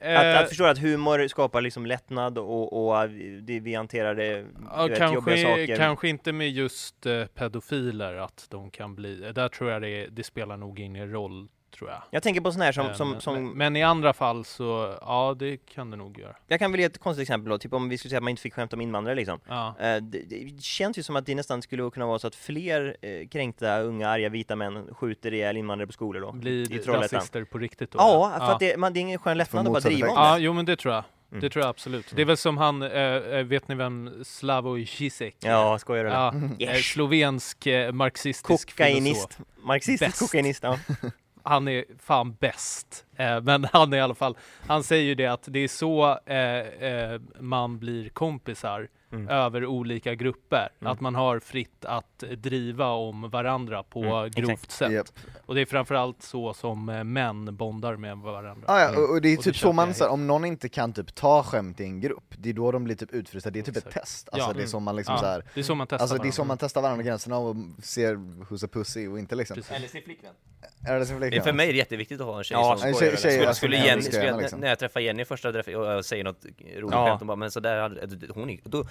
Att, 0.06 0.24
Eh, 0.24 0.40
att 0.40 0.48
förstå 0.48 0.64
att 0.64 0.78
humor 0.78 1.28
skapar 1.28 1.60
liksom 1.60 1.86
lättnad 1.86 2.38
och, 2.38 2.88
och 2.88 3.08
det, 3.42 3.60
vi 3.60 3.74
hanterar 3.74 4.14
det, 4.14 4.46
Ja, 4.70 4.86
vet, 4.86 4.98
jobbiga 4.98 4.98
kanske, 4.98 5.42
saker. 5.42 5.76
kanske 5.76 6.08
inte 6.08 6.32
med 6.32 6.50
just 6.50 7.06
eh, 7.06 7.24
pedofiler 7.26 8.14
att 8.14 8.46
de 8.50 8.70
kan 8.70 8.94
bli, 8.94 9.32
där 9.34 9.48
tror 9.48 9.70
jag 9.70 9.82
det, 9.82 10.06
det 10.06 10.22
spelar 10.24 10.56
nog 10.56 10.80
ingen 10.80 11.10
roll 11.12 11.48
tror 11.78 11.90
jag. 11.90 12.02
Jag 12.10 12.22
tänker 12.22 12.40
på 12.40 12.52
sån 12.52 12.60
här 12.62 12.72
som, 12.72 12.86
Eh, 12.86 12.92
som, 12.94 13.10
men, 13.10 13.20
som 13.20 13.34
men, 13.34 13.44
men 13.52 13.76
i 13.76 13.82
andra 13.82 14.12
fall 14.12 14.44
så, 14.44 14.94
ja 15.00 15.36
det 15.38 15.56
kan 15.56 15.90
det 15.90 15.96
nog 15.96 16.18
göra. 16.18 16.36
jag 16.46 16.58
kan 16.58 16.70
väl 16.72 16.80
ge 16.80 16.86
ett 16.86 16.98
konstigt 16.98 17.22
exempel 17.22 17.50
då, 17.50 17.58
typ 17.58 17.72
om 17.72 17.88
vi 17.88 17.98
skulle 17.98 18.10
säga 18.10 18.18
att 18.18 18.22
man 18.22 18.30
inte 18.30 18.42
fick 18.42 18.54
skämta 18.54 18.76
om 18.76 18.80
invandrare 18.80 19.14
liksom. 19.14 19.40
Ja. 19.48 19.74
Eh, 19.80 19.96
det, 19.96 20.22
det 20.22 20.62
känns 20.62 20.98
ju 20.98 21.02
som 21.02 21.16
att 21.16 21.26
det 21.26 21.34
nästan 21.34 21.62
skulle 21.62 21.90
kunna 21.90 22.06
vara 22.06 22.18
så 22.18 22.26
att 22.26 22.34
fler 22.34 22.96
eh, 23.02 23.28
kränkta, 23.28 23.80
unga, 23.80 24.08
arga, 24.08 24.28
vita 24.28 24.56
män 24.56 24.94
skjuter 24.94 25.34
ihjäl 25.34 25.56
invandrare 25.56 25.86
på 25.86 25.92
skolor 25.92 26.20
då. 26.20 26.28
i 26.28 26.38
Blir 26.38 26.92
rasister 26.92 27.44
på 27.44 27.58
riktigt 27.58 27.90
då? 27.90 27.98
Ja, 27.98 28.36
för 28.38 28.52
att 28.52 28.60
det, 28.60 28.76
man, 28.76 28.92
det 28.92 28.98
är 28.98 29.00
ingen 29.00 29.18
skön 29.18 29.38
lättnad 29.38 29.66
att 29.66 29.72
bara 29.72 29.80
driva 29.80 30.08
om 30.08 30.14
det. 30.14 30.20
Ja, 30.20 30.38
jo 30.38 30.52
men 30.52 30.64
det 30.64 30.76
tror 30.76 30.94
jag. 30.94 31.04
Mm. 31.30 31.40
Det 31.40 31.50
tror 31.50 31.62
jag 31.64 31.70
absolut. 31.70 32.12
Det 32.16 32.22
är 32.22 32.26
väl 32.26 32.36
som 32.36 32.58
han, 32.58 32.82
eh, 32.82 33.42
vet 33.44 33.68
ni 33.68 33.74
vem 33.74 34.24
Slavoj 34.24 34.86
Zizek 34.86 35.44
är? 35.44 35.50
Ja, 35.50 35.78
skojar 35.78 36.04
du? 36.04 36.10
Ja, 36.10 36.34
Yes. 36.58 36.70
eh, 36.70 36.80
slovensk 36.80 37.66
marxistisk 37.92 38.70
filosof. 38.70 38.76
Kokainist, 38.76 39.38
marxistisk 39.62 40.10
Bäst. 40.12 40.18
kokainist, 40.20 40.62
ja. 40.62 40.78
Han 41.48 41.68
är 41.68 41.84
fan 41.98 42.36
bäst. 42.40 43.06
Eh, 43.16 43.40
men 43.42 43.64
han 43.72 43.92
är 43.92 43.96
i 43.96 44.00
alla 44.00 44.14
fall, 44.14 44.36
han 44.66 44.82
säger 44.82 45.04
ju 45.04 45.14
det 45.14 45.26
att 45.26 45.42
det 45.46 45.58
är 45.58 45.68
så 45.68 46.18
eh, 46.26 46.90
eh, 46.90 47.20
man 47.40 47.78
blir 47.78 48.08
kompisar 48.08 48.88
Mm. 49.12 49.28
över 49.28 49.66
olika 49.66 50.14
grupper. 50.14 50.68
Mm. 50.80 50.92
Att 50.92 51.00
man 51.00 51.14
har 51.14 51.40
fritt 51.40 51.84
att 51.84 52.18
driva 52.36 52.88
om 52.90 53.30
varandra 53.30 53.82
på 53.82 54.02
Mm, 54.04 54.30
grovt 54.30 54.50
exakt. 54.52 54.70
sätt. 54.72 54.92
Japp. 54.92 55.06
Och 55.46 55.54
det 55.54 55.60
är 55.60 55.66
framförallt 55.66 56.22
så 56.22 56.54
som 56.54 56.88
eh, 56.88 57.04
män 57.04 57.56
bondar 57.56 57.96
med 57.96 58.18
varandra. 58.18 58.64
Ah, 58.68 58.80
ja, 58.80 58.88
Mm. 58.88 59.02
och, 59.02 59.10
och 59.10 59.22
det 59.22 59.28
är 59.28 59.38
Och 59.38 59.44
typ 59.44 59.54
det 59.54 59.60
så 59.60 59.72
man, 59.72 59.86
jag 59.88 59.96
så 59.96 60.08
om 60.08 60.26
någon 60.26 60.44
inte 60.44 60.68
kan 60.68 60.92
typ 60.92 61.14
ta 61.14 61.42
skämt 61.42 61.80
i 61.80 61.84
en 61.84 62.00
grupp, 62.00 62.34
det 62.38 62.48
är 62.50 62.54
då 62.54 62.72
de 62.72 62.84
blir 62.84 62.94
typ 62.94 63.12
utfrysta, 63.12 63.50
det 63.50 63.58
är 63.58 63.62
typ 63.62 63.76
ett 63.76 63.86
Exakt. 63.86 64.06
test. 64.06 64.28
Alltså 64.32 64.50
Ja. 64.50 64.54
det 64.54 64.62
är 64.62 64.66
så 64.66 64.80
man 64.80 64.96
liksom 64.96 65.12
Ja, 65.14 65.18
så 65.20 65.26
här, 65.26 65.44
det 65.54 65.60
är 65.60 65.64
så 65.64 65.74
man 65.74 65.86
testar 65.86 66.02
Alltså 66.02 66.14
det 66.14 66.18
är 66.18 66.20
varandra. 66.20 66.32
så 66.32 66.44
man 66.44 66.58
testar 66.58 66.82
varandra 66.82 67.02
gränserna 67.04 67.38
och 67.38 67.56
ser 67.82 68.14
who's 68.16 68.64
a 68.64 68.68
pussy 68.72 69.08
och 69.08 69.18
inte 69.18 69.34
liksom. 69.34 69.54
Precis. 69.54 69.72
Eller 69.72 69.88
sin 69.88 70.02
flickvän. 70.02 70.32
Är 70.88 70.98
det 70.98 71.06
sin 71.06 71.20
Det 71.20 71.26
är 71.26 71.30
flickvän? 71.30 71.44
för 71.44 71.52
mig 71.52 71.68
är 71.68 71.72
det 71.72 71.78
jättegviktigt 71.78 72.20
att 72.20 72.26
ha 72.26 72.38
en 72.38 72.44
tjej 72.44 72.56
Ja, 72.58 72.76
som 72.78 72.78
skojar 72.78 73.16
tjej- 73.16 73.34
eller- 73.36 73.44
tjej, 73.44 73.54
skulle, 73.54 73.76
Jenny, 73.76 74.02
skulle 74.02 74.24
jag 74.24 74.32
jag, 74.34 74.40
liksom. 74.40 74.60
när 74.60 74.68
jag 74.68 74.78
träffar 74.78 75.00
Jenny 75.00 75.24
första 75.24 75.52
träffen 75.52 75.76
och 75.76 75.86
jag 75.86 76.04
säger 76.04 76.24
något 76.24 76.44
roligt 76.44 76.90
Ja. 76.92 77.06
skämt, 77.08 77.20
hon 77.20 77.26
bara 77.26 77.36
men 77.36 77.50
så 77.50 77.60
där 77.60 77.80
hade, 77.80 78.06
hon 78.34 78.50
är, 78.50 78.58
då, 78.64 78.84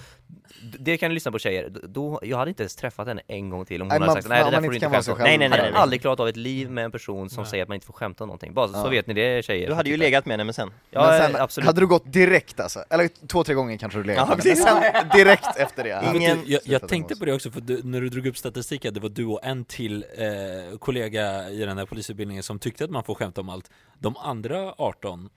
det 0.80 0.97
kan 0.97 1.10
du 1.10 1.14
lyssna 1.14 1.32
på 1.32 1.39
tjejer, 1.39 1.70
då, 1.84 2.20
jag 2.24 2.38
hade 2.38 2.49
inte 2.51 2.64
ens 2.64 2.76
träffat 2.76 3.08
henne 3.08 3.22
en 3.28 3.49
gång 3.49 3.66
till 3.66 3.82
om 3.82 3.91
hon 3.91 3.99
Nej, 3.99 4.08
hade 4.10 4.22
sagt 4.22 4.30
nej 4.30 4.38
det 4.38 4.43
man 4.43 4.51
där 4.53 4.62
får 4.62 4.70
du 4.70 4.76
inte 4.76 4.89
skämta 4.89 5.12
om. 5.12 5.18
själv. 5.18 5.28
Nej, 5.28 5.38
nej, 5.38 5.49
nej, 5.49 5.60
hade 5.60 5.72
nej. 5.72 5.80
aldrig 5.82 6.01
klarat 6.01 6.20
av 6.20 6.28
ett 6.28 6.36
liv 6.38 6.72
med 6.72 6.86
en 6.86 6.91
person 6.91 7.30
som 7.30 7.41
Nej. 7.43 7.49
säger 7.51 7.64
att 7.64 7.70
man 7.70 7.76
inte 7.76 7.88
får 7.88 7.93
skämta 7.93 8.24
om 8.24 8.28
någonting, 8.28 8.53
bara 8.53 8.68
så, 8.68 8.74
Ja. 8.78 8.84
så 8.84 8.89
vet 8.89 9.08
ni 9.08 9.14
det 9.14 9.45
tjejer. 9.45 9.68
Du 9.68 9.74
hade 9.74 9.89
ju 9.89 9.97
legat 9.97 10.26
med 10.26 10.34
henne 10.34 10.43
men 10.43 10.53
sen. 10.53 10.72
Ja, 10.91 11.01
men 11.08 11.32
sen 11.32 11.41
absolut. 11.41 11.66
hade 11.68 11.80
du 11.82 11.88
gått 11.88 12.14
direkt 12.14 12.60
alltså, 12.60 12.84
eller 12.89 13.28
två, 13.28 13.43
tre 13.43 13.53
gånger 13.56 13.78
kanske 13.78 13.99
du 13.99 14.03
legat 14.03 14.28
Ja, 14.30 14.36
men 14.43 14.56
sen 14.56 15.10
direkt 15.14 15.58
efter 15.58 15.84
det. 15.84 16.12
Ingen- 16.16 16.39
jag, 16.45 16.62
jag 16.64 16.88
tänkte 16.88 17.16
på 17.16 17.26
det 17.26 17.34
också, 17.34 17.51
för 17.51 17.62
du, 17.62 17.84
när 17.84 18.01
du 18.01 18.10
drog 18.10 18.28
upp 18.28 18.38
statistiken, 18.38 18.93
det 18.93 18.99
var 18.99 19.10
du 19.10 19.26
och 19.26 19.39
en 19.45 19.66
till 19.66 20.06
eh, 20.18 20.78
kollega 20.78 21.49
i 21.49 21.58
den 21.66 21.78
här 21.78 21.86
polisutbildningen 21.86 22.43
som 22.43 22.60
tyckte 22.60 22.84
att 22.84 22.89
man 22.91 23.03
får 23.03 23.16
skämta 23.16 23.41
om 23.41 23.49
allt. 23.49 23.70
De 23.99 24.18
andra 24.18 24.74
18 24.78 25.30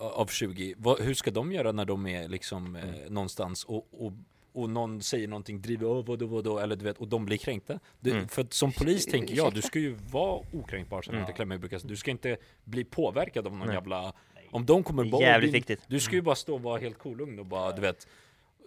av 0.00 0.26
20, 0.26 0.74
vad, 0.78 1.00
hur 1.00 1.14
ska 1.14 1.30
de 1.30 1.52
göra 1.52 1.72
när 1.72 1.84
de 1.84 2.06
är 2.06 2.28
liksom 2.28 2.76
eh, 2.76 2.82
någonstans 3.10 3.64
och, 3.64 3.88
och, 3.90 4.12
och 4.52 4.70
någon 4.70 5.02
säger 5.02 5.28
någonting, 5.28 5.60
driver 5.62 5.86
åh 5.86 6.04
vadå 6.06 6.26
vadå, 6.26 6.58
eller 6.58 6.76
du 6.76 6.84
vet, 6.84 6.98
och 6.98 7.08
de 7.08 7.24
blir 7.24 7.36
kränkta. 7.36 7.78
Du, 8.00 8.10
Mm. 8.10 8.28
För 8.28 8.42
att 8.42 8.52
som 8.52 8.72
polis 8.72 9.06
tänker 9.06 9.36
jag, 9.36 9.54
du 9.54 9.62
ska 9.62 9.78
ju 9.78 9.96
vara 10.10 10.42
okränkbar 10.52 11.02
så 11.02 11.10
att 11.10 11.16
du 11.16 11.20
inte 11.20 11.32
klämmer 11.32 11.58
brukar. 11.58 11.80
Du 11.84 11.96
ska 11.96 12.10
inte 12.10 12.36
bli 12.64 12.84
påverkad 12.84 13.46
av 13.46 13.56
någon 13.56 13.66
Nej. 13.66 13.76
jävla 13.76 14.12
om 14.50 14.66
de 14.66 14.82
kommer 14.82 15.04
bara 15.04 15.22
jävligt 15.22 15.50
du, 15.52 15.58
viktigt. 15.58 15.80
Du 15.88 16.00
ska 16.00 16.14
ju 16.14 16.22
bara 16.22 16.34
stå 16.34 16.54
och 16.54 16.62
vara 16.62 16.80
helt 16.80 16.98
kolugn 16.98 17.38
och 17.38 17.46
bara, 17.46 17.72
du 17.72 17.80
vet 17.80 18.06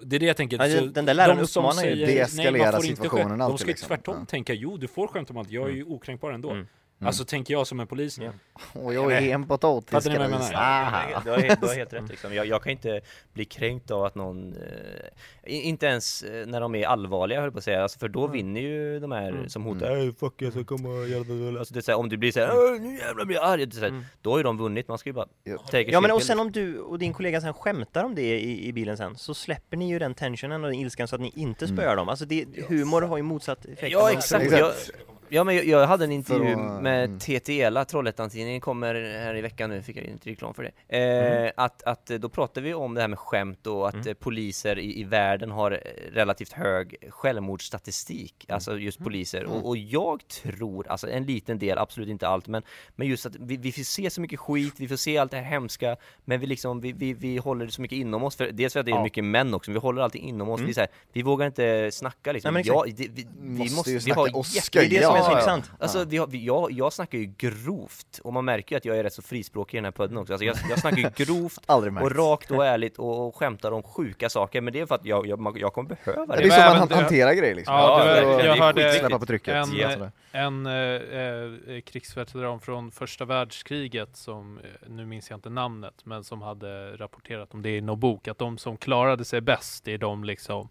det 0.01 0.15
är 0.15 0.19
det 0.19 0.25
jag 0.25 0.37
tänker, 0.37 0.67
Ja, 0.67 0.81
den- 0.81 1.05
där 1.05 1.13
läraren 1.13 1.37
de 1.37 1.47
som 1.47 1.65
uppmanar 1.65 1.85
ju, 1.85 2.05
deeskalera 2.05 2.79
situationen 2.81 3.09
skämta. 3.29 3.35
De 3.37 3.41
alltid, 3.41 3.59
ska 3.59 3.67
ju 3.67 3.71
liksom. 3.71 3.87
tvärtom 3.87 4.15
Ja. 4.19 4.25
tänka, 4.25 4.53
jo 4.53 4.77
du 4.77 4.87
får 4.87 5.07
skämta 5.07 5.33
om 5.33 5.37
allt, 5.37 5.51
jag 5.51 5.69
är 5.69 5.73
ju 5.73 5.83
okränkbar 5.83 6.31
ändå 6.31 6.51
Mm. 6.51 6.67
Alltså 6.99 7.25
tänker 7.25 7.53
jag 7.53 7.67
som 7.67 7.79
en 7.79 7.87
polis 7.87 8.17
Ja. 8.17 8.31
Och 8.81 8.93
jag 8.93 9.11
är 9.11 9.21
en 9.21 9.47
potatis 9.47 9.89
Fattar 9.91 10.09
ni 10.09 10.17
vad 10.17 10.25
jag 10.25 10.31
menar? 10.31 11.21
du, 11.23 11.29
har, 11.31 11.37
helt- 11.37 11.61
du 11.61 11.67
har 11.67 11.75
helt 11.75 11.93
rätt 11.93 12.09
liksom. 12.09 12.33
jag, 12.33 12.45
jag 12.45 12.63
kan 12.63 12.71
inte 12.71 13.01
bli 13.33 13.45
kränkt 13.45 13.91
av 13.91 14.03
att 14.03 14.15
någon, 14.15 14.53
eh, 14.53 15.67
inte 15.67 15.85
ens 15.85 16.23
eh, 16.23 16.45
när 16.47 16.61
de 16.61 16.75
är 16.75 16.87
allvarliga 16.87 17.41
höll 17.41 17.51
på 17.51 17.57
att 17.57 17.63
säga, 17.63 17.83
alltså, 17.83 17.99
för 17.99 18.07
då 18.07 18.27
vinner 18.27 18.61
ju 18.61 18.99
de 18.99 19.11
här 19.11 19.29
Mm. 19.29 19.49
som 19.49 19.63
hotar 19.63 19.91
mm. 19.91 20.15
fuck 20.15 20.33
jag 20.41 20.51
ska 20.53 20.63
komma 20.63 20.89
och 20.89 21.07
göra 21.07 21.23
det." 21.23 21.59
alltså, 21.59 21.73
det 21.73 21.79
är 21.79 21.81
så 21.81 21.91
här, 21.91 21.97
om 21.99 22.09
du 22.09 22.17
blir 22.17 22.31
såhär 22.31 22.79
nu 22.79 22.97
jävlar 22.97 23.25
blir 23.25 23.35
jag 23.37 23.45
arg, 23.45 23.65
det 23.65 23.71
är 23.75 23.75
så 23.75 23.81
här, 23.81 23.87
Mm. 23.87 24.03
då 24.21 24.31
har 24.31 24.37
ju 24.37 24.43
de 24.43 24.57
vunnit, 24.57 24.87
man 24.87 24.97
ska 24.97 25.09
ju 25.09 25.13
bara 25.13 25.27
Ja. 25.43 25.57
Ja 25.87 26.01
men 26.01 26.11
och 26.11 26.23
sen 26.23 26.39
om 26.39 26.51
du 26.51 26.79
och 26.79 26.99
din 26.99 27.13
kollega 27.13 27.41
sen 27.41 27.53
skämtar 27.53 28.03
om 28.03 28.15
det 28.15 28.39
i, 28.39 28.67
i 28.67 28.73
bilen 28.73 28.97
sen, 28.97 29.15
så 29.17 29.33
släpper 29.33 29.77
ni 29.77 29.89
ju 29.89 29.99
den 29.99 30.13
tensionen 30.15 30.63
och 30.63 30.69
den 30.71 30.79
ilskan 30.79 31.07
så 31.07 31.15
att 31.15 31.21
ni 31.21 31.31
inte 31.35 31.67
spöar 31.67 31.95
dem. 31.95 32.09
Alltså 32.09 32.25
det, 32.25 32.45
humor 32.67 33.01
har 33.01 33.17
ju 33.17 33.23
motsatt 33.23 33.65
effekt. 33.65 33.91
Ja 33.91 33.99
vad 33.99 34.07
man 34.13 34.17
exakt, 34.17 34.51
jag, 34.51 34.69
Exakt. 34.69 34.97
Ja 35.33 35.43
men 35.43 35.55
jag, 35.55 35.65
jag 35.65 35.87
hade 35.87 36.03
en 36.05 36.11
intervju 36.11 36.53
För 36.55 36.81
med 36.81 37.03
mm. 37.05 37.19
TTELA, 37.19 37.85
Trollhättan-tidningen 37.85 38.61
kommer 38.61 38.95
här 38.95 39.35
i 39.35 39.41
veckan 39.41 39.69
nu, 39.69 39.81
fick 39.81 39.97
jag 39.97 40.03
inte 40.05 40.29
reklam 40.29 40.53
för 40.53 40.63
det. 40.63 40.97
Eh, 40.97 41.23
Mm. 41.43 41.51
att, 41.57 41.83
att 41.83 42.11
eh, 42.11 42.17
då 42.17 42.29
pratade 42.29 42.61
vi 42.67 42.73
om 42.73 42.93
det 42.93 43.01
här 43.01 43.07
med 43.07 43.19
skämt 43.19 43.67
och 43.67 43.87
att 43.87 43.93
Mm. 43.93 44.07
eh, 44.07 44.13
poliser 44.13 44.79
i, 44.79 44.99
i 44.99 45.03
världen 45.03 45.51
har 45.51 45.71
eh, 45.71 45.77
relativt 46.13 46.51
hög 46.51 46.95
självmordsstatistik, 47.09 48.45
Mm. 48.47 48.55
alltså 48.55 48.77
just 48.79 48.99
poliser. 49.03 49.45
Och, 49.45 49.67
och 49.67 49.77
jag 49.77 50.27
tror, 50.27 50.87
alltså 50.87 51.09
en 51.09 51.25
liten 51.25 51.59
del, 51.59 51.77
absolut 51.77 52.09
inte 52.09 52.27
allt, 52.27 52.47
men, 52.47 52.63
men 52.95 53.07
just 53.07 53.25
att 53.25 53.35
vi, 53.39 53.57
vi 53.57 53.71
får 53.71 53.81
se 53.83 54.09
så 54.09 54.21
mycket 54.21 54.39
skit, 54.39 54.73
vi 54.77 54.87
får 54.87 54.95
se 54.95 55.17
allt 55.17 55.31
det 55.31 55.37
här 55.37 55.43
hemska, 55.43 55.95
men 56.25 56.39
vi 56.39 56.45
liksom, 56.47 56.81
vi, 56.81 56.91
vi, 56.91 57.13
vi 57.13 57.37
håller 57.37 57.65
det 57.65 57.71
så 57.71 57.81
mycket 57.81 57.97
inom 57.97 58.23
oss, 58.23 58.35
för 58.35 58.51
dels 58.51 58.73
för 58.73 58.79
att 58.79 58.85
det 58.85 58.91
är 58.91 58.95
Ja. 58.95 59.03
mycket 59.03 59.23
män 59.23 59.53
också, 59.53 59.71
vi 59.71 59.77
håller 59.79 60.01
allting 60.01 60.23
inom 60.23 60.49
oss, 60.49 60.59
Mm. 60.59 60.67
vi, 60.67 60.73
så 60.73 60.79
här, 60.79 60.89
vi 61.13 61.21
vågar 61.21 61.45
inte 61.47 61.89
snacka 61.91 62.31
liksom. 62.31 62.53
Nej, 62.53 62.63
men 62.65 62.73
ja, 62.75 62.85
exakt. 62.85 62.97
det, 62.97 63.21
vi, 63.21 63.27
vi 63.41 63.59
Måste 63.59 63.75
måste, 63.75 63.89
ju 63.91 63.97
vi 63.97 64.01
snacka 64.03 64.19
har 64.21 64.37
och 64.37 64.45
jätte- 64.47 64.79
Det 64.79 64.85
är 64.85 64.89
det 64.89 65.05
som 65.05 65.15
är 65.15 65.22
så 65.23 65.31
Ja, 65.31 65.33
ja. 65.33 65.39
intressant. 65.39 65.71
Alltså 65.79 66.03
vi, 66.27 66.45
jag, 66.45 66.71
jag 66.71 66.93
snackar 66.93 67.17
ju 67.17 67.25
grovt, 67.37 68.19
och 68.23 68.33
man 68.33 68.45
märker 68.45 68.75
ju 68.75 68.77
att 68.77 68.85
jag 68.85 68.97
är 68.97 69.03
rätt 69.03 69.13
så 69.13 69.21
frispråkig 69.21 69.77
i 69.77 69.77
den 69.77 69.85
här 69.85 69.91
podden 69.91 70.17
också. 70.17 70.33
Alltså 70.33 70.45
jag, 70.45 70.55
jag 70.69 70.79
snackar 70.79 70.97
ju 70.97 71.09
grovt 71.25 71.63
och 72.01 72.11
rakt 72.15 72.51
och 72.51 72.65
ärligt 72.65 72.97
och, 72.97 73.27
och 73.27 73.35
skämtar 73.35 73.71
om 73.71 73.83
sjuka 73.83 74.29
saker, 74.29 74.61
men 74.61 74.73
det 74.73 74.79
är 74.79 74.85
för 74.85 74.95
att 74.95 75.05
jag, 75.05 75.27
jag, 75.27 75.57
jag 75.57 75.73
kommer 75.73 75.89
behöva 76.03 76.35
Det 76.35 76.41
det. 76.41 76.47
är 76.47 76.51
så 76.51 76.59
man 76.69 76.77
han- 76.77 76.87
det- 76.87 76.95
hanterar 76.95 77.33
grejer 77.33 77.55
liksom. 77.55 77.75
Ja, 77.75 78.03
det 78.05 78.25
var- 78.25 78.43
jag 78.43 78.55
hörde 78.55 78.93
släppa 78.93 79.19
på 79.19 79.25
trycket. 79.25 79.53
en-. 79.55 80.11
En 80.31 80.65
eh, 80.65 81.73
eh, 81.73 81.81
krigsveteran 81.81 82.59
från 82.59 82.91
första 82.91 83.25
världskriget 83.25 84.17
som, 84.17 84.57
eh, 84.57 84.63
nu 84.89 85.05
minns 85.05 85.29
jag 85.29 85.37
inte 85.37 85.49
namnet, 85.49 85.93
men 86.03 86.23
som 86.23 86.41
hade 86.41 86.97
rapporterat 86.97 87.53
om 87.53 87.61
det 87.61 87.69
i 87.77 87.81
någon 87.81 87.99
bok, 87.99 88.27
att 88.27 88.37
de 88.37 88.57
som 88.57 88.77
klarade 88.77 89.25
sig 89.25 89.41
bäst 89.41 89.87
i 89.87 89.97
de 89.97 90.23
liksom 90.23 90.69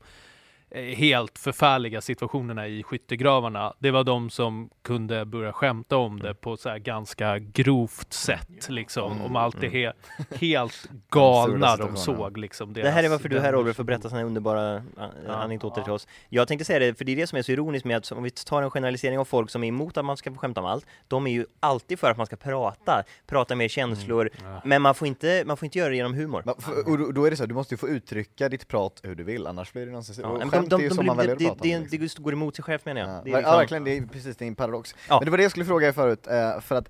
helt 0.75 1.39
förfärliga 1.39 2.01
situationerna 2.01 2.67
i 2.69 2.83
skyttegravarna, 2.83 3.75
det 3.79 3.91
var 3.91 4.05
de 4.05 4.31
som 4.31 4.71
kunde 4.83 5.25
börja 5.25 5.53
skämta 5.53 5.97
om 5.97 6.19
det 6.21 6.35
på 6.35 6.57
så 6.57 6.69
här 6.69 6.79
ganska 6.79 7.39
grovt 7.39 8.13
sätt 8.13 8.69
liksom, 8.69 9.21
om 9.23 9.37
allt 9.37 9.61
det 9.61 9.69
he 9.69 9.93
helt 10.41 10.89
galna 11.11 11.77
de 11.77 11.97
såg 11.97 12.39
liksom. 12.39 12.73
Det 12.73 12.91
här 12.91 13.05
är 13.05 13.09
varför 13.09 13.29
du 13.29 13.37
här 13.37 13.43
vänner 13.43 13.57
Oliver 13.59 13.73
får 13.73 13.77
som 13.77 13.87
berätta 13.87 14.03
sådana 14.03 14.19
här 14.19 14.27
underbara 14.27 14.75
äh, 14.77 14.83
Ja. 15.27 15.33
anekdoter 15.33 15.83
till 15.83 15.93
oss. 15.93 16.09
Jag 16.29 16.49
tänkte 16.49 16.65
säga 16.65 16.79
det, 16.79 16.99
för 16.99 17.05
det 17.05 17.13
är 17.13 17.17
det 17.17 17.27
som 17.27 17.39
är 17.39 17.43
så 17.43 17.53
ironiskt 17.53 17.85
med 17.85 17.97
att 17.97 18.13
om 18.13 18.23
vi 18.23 18.31
tar 18.31 18.63
en 18.63 18.71
generalisering 18.71 19.19
av 19.19 19.25
folk 19.25 19.51
som 19.51 19.65
är 19.65 19.69
emot 19.69 19.97
att 19.97 20.05
man 20.05 20.17
ska 20.17 20.31
få 20.33 20.39
skämta 20.39 20.61
om 20.61 20.67
allt, 20.67 20.87
de 21.09 21.27
är 21.27 21.31
ju 21.31 21.47
alltid 21.61 21.99
för 21.99 22.11
att 22.11 22.17
man 22.17 22.27
ska 22.27 22.37
prata, 22.37 23.03
prata 23.27 23.55
med 23.57 23.71
känslor, 23.71 24.31
Ja. 24.43 24.61
men 24.65 24.83
man 24.83 24.95
får, 24.95 25.09
inte, 25.09 25.43
man 25.47 25.57
får 25.57 25.67
inte 25.67 25.79
göra 25.79 25.89
det 25.89 25.97
genom 25.97 26.15
humor. 26.15 26.43
Men 26.47 26.55
för- 26.59 26.89
Och 27.09 27.15
då- 27.15 27.25
är 27.25 27.31
det 27.31 27.37
så, 27.37 27.43
här, 27.43 27.49
du 27.49 27.55
måste 27.55 27.75
ju 27.75 27.79
få 27.79 27.89
uttrycka 27.89 28.49
ditt 28.49 28.69
prat 28.69 29.01
hur 29.03 29.15
du 29.15 29.25
vill, 29.25 29.47
annars 29.47 29.73
blir 29.73 29.87
det 29.87 29.93
någonstans... 29.93 30.19
Ja, 30.71 30.77
de, 30.77 30.89
de, 30.89 30.95
de, 30.97 31.07
man 31.07 31.17
det, 31.17 31.21
väljer 31.21 31.33
att 31.35 31.39
det, 31.39 31.45
prata 31.45 31.63
om. 31.63 31.69
det, 31.91 31.99
liksom. 31.99 32.23
det 32.23 32.25
går 32.25 32.33
emot 32.33 32.57
sig 32.57 32.63
själv 32.65 32.81
menar 32.85 33.01
jag. 33.01 33.11
Ja, 33.11 33.21
Det 33.25 33.31
är 33.31 33.33
ja 33.33 33.39
liksom- 33.39 33.57
verkligen, 33.59 33.85
det 33.85 33.97
är 33.97 34.07
precis, 34.07 34.37
det 34.37 34.45
är 34.45 34.47
en 34.47 34.55
paradox. 34.55 34.95
Ja. 35.09 35.19
Men 35.19 35.25
det 35.25 35.31
var 35.31 35.37
det 35.39 35.43
jag 35.43 35.51
skulle 35.51 35.67
fråga 35.67 35.89
er 35.89 35.93
förut, 35.93 36.27
eh, 36.27 36.61
för 36.61 36.75
att 36.77 36.89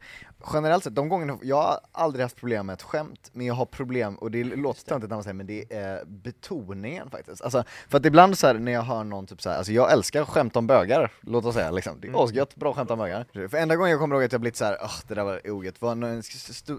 generellt 0.52 0.84
sett, 0.84 0.94
de 0.94 1.08
gångerna, 1.08 1.38
jag 1.42 1.56
har 1.56 1.80
aldrig 1.92 2.22
haft 2.22 2.36
problem 2.36 2.66
med 2.66 2.74
ett 2.74 2.82
skämt, 2.82 3.30
men 3.32 3.46
jag 3.46 3.54
har 3.54 3.66
problem, 3.66 4.14
och 4.16 4.30
det 4.30 4.44
låter 4.44 4.84
töntigt 4.84 5.10
när 5.10 5.16
man 5.16 5.22
säger 5.24 5.34
men 5.34 5.46
det 5.46 5.72
är 5.74 6.04
betoningen 6.04 7.10
faktiskt. 7.10 7.42
Alltså, 7.42 7.64
för 7.88 7.98
att 7.98 8.06
ibland 8.06 8.38
så 8.38 8.46
här, 8.46 8.54
när 8.54 8.72
jag 8.72 8.82
hör 8.82 9.04
någon 9.04 9.26
typ 9.26 9.42
så 9.42 9.50
här, 9.50 9.56
alltså 9.56 9.72
jag 9.72 9.92
älskar 9.92 10.24
skämt 10.24 10.56
om 10.56 10.66
bögar, 10.66 11.10
låt 11.20 11.44
oss 11.44 11.54
säga 11.54 11.70
liksom. 11.70 12.00
Det 12.00 12.08
är 12.08 12.24
asgött, 12.24 12.56
bra 12.56 12.74
skämt 12.74 12.90
om 12.90 12.98
bögar. 12.98 13.26
För 13.48 13.56
enda 13.56 13.76
gången 13.76 13.90
jag 13.90 14.00
kommer 14.00 14.14
ihåg 14.16 14.24
att 14.24 14.32
jag 14.32 14.40
blivit 14.40 14.56
så 14.56 14.64
här, 14.64 14.78
"Åh, 14.82 14.94
det 15.08 15.14
där 15.14 15.24
var 15.24 15.50
ogött, 15.50 15.82
var 15.82 15.94
när 15.94 16.08
en 16.08 16.22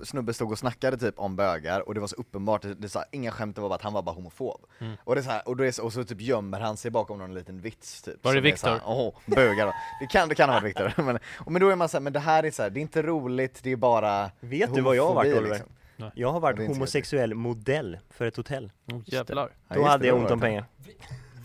snubbe 0.06 0.34
stod 0.34 0.52
och 0.52 0.60
snackade 0.60 0.98
typ 0.98 1.20
om 1.20 1.36
bögar, 1.36 1.88
och 1.88 1.94
det 1.94 2.00
var 2.00 2.08
så 2.08 2.16
uppenbart, 2.16 2.62
det, 2.62 2.74
det 2.74 2.90
sa 2.90 3.04
inga 3.12 3.32
skämt, 3.32 3.56
det 3.56 3.62
var 3.62 3.70
bara 3.70 3.76
att 3.76 3.82
han 3.82 3.94
var 3.94 4.02
bara 4.02 4.16
homofob. 4.16 4.62
Mm. 4.80 4.94
Och, 5.04 5.16
det 5.16 5.24
så 5.24 5.30
här, 5.30 5.48
och, 5.48 5.58
då 5.58 5.66
är 5.66 5.72
så, 5.72 5.84
och 5.84 5.94
så 5.94 6.04
typ 6.04 6.22
gömmer 6.22 6.60
han 6.60 6.78
sig 6.84 6.92
bakom 6.92 7.18
någon 7.20 7.34
liten 7.34 7.62
vits 7.62 8.02
typ. 8.02 8.24
Var 8.24 8.34
det 8.34 8.42
Viktor? 8.42 8.80
Åh, 8.86 9.14
bögar. 9.26 9.74
Det 10.00 10.08
kan, 10.08 10.30
det 10.30 10.36
kan 10.36 10.50
ha 10.50 10.56
varit 10.56 10.64
Viktor. 10.70 10.94
men, 11.04 11.20
och 11.38 11.52
men 11.52 11.62
då 11.62 11.70
är 11.70 11.76
man 11.76 11.90
såhär, 11.90 12.02
men 12.02 12.14
det 12.14 12.20
här 12.20 12.44
är 12.44 12.52
så 12.52 12.64
här, 12.64 12.70
det 12.70 12.80
är 12.80 12.82
inte 12.82 13.02
roligt, 13.02 13.60
det 13.64 13.72
är 13.72 13.76
bara 13.76 14.32
Vet 14.40 14.74
du 14.74 14.82
vad 14.82 14.96
jag 14.96 15.08
har 15.08 15.14
varit 15.16 15.34
Oliver? 15.38 15.50
liksom. 15.50 15.70
Jag 16.16 16.32
har 16.32 16.40
varit 16.40 16.68
homosexuell 16.68 17.34
modell 17.34 17.98
för 18.10 18.26
ett 18.26 18.38
hotell. 18.38 18.72
Oh, 18.92 19.02
jävlar. 19.06 19.50
Ja, 19.68 19.76
Då 19.76 19.82
just 19.82 19.90
hade 19.90 20.08
jag 20.08 20.18
ont 20.18 20.32
om 20.32 20.40
pengar. 20.40 20.66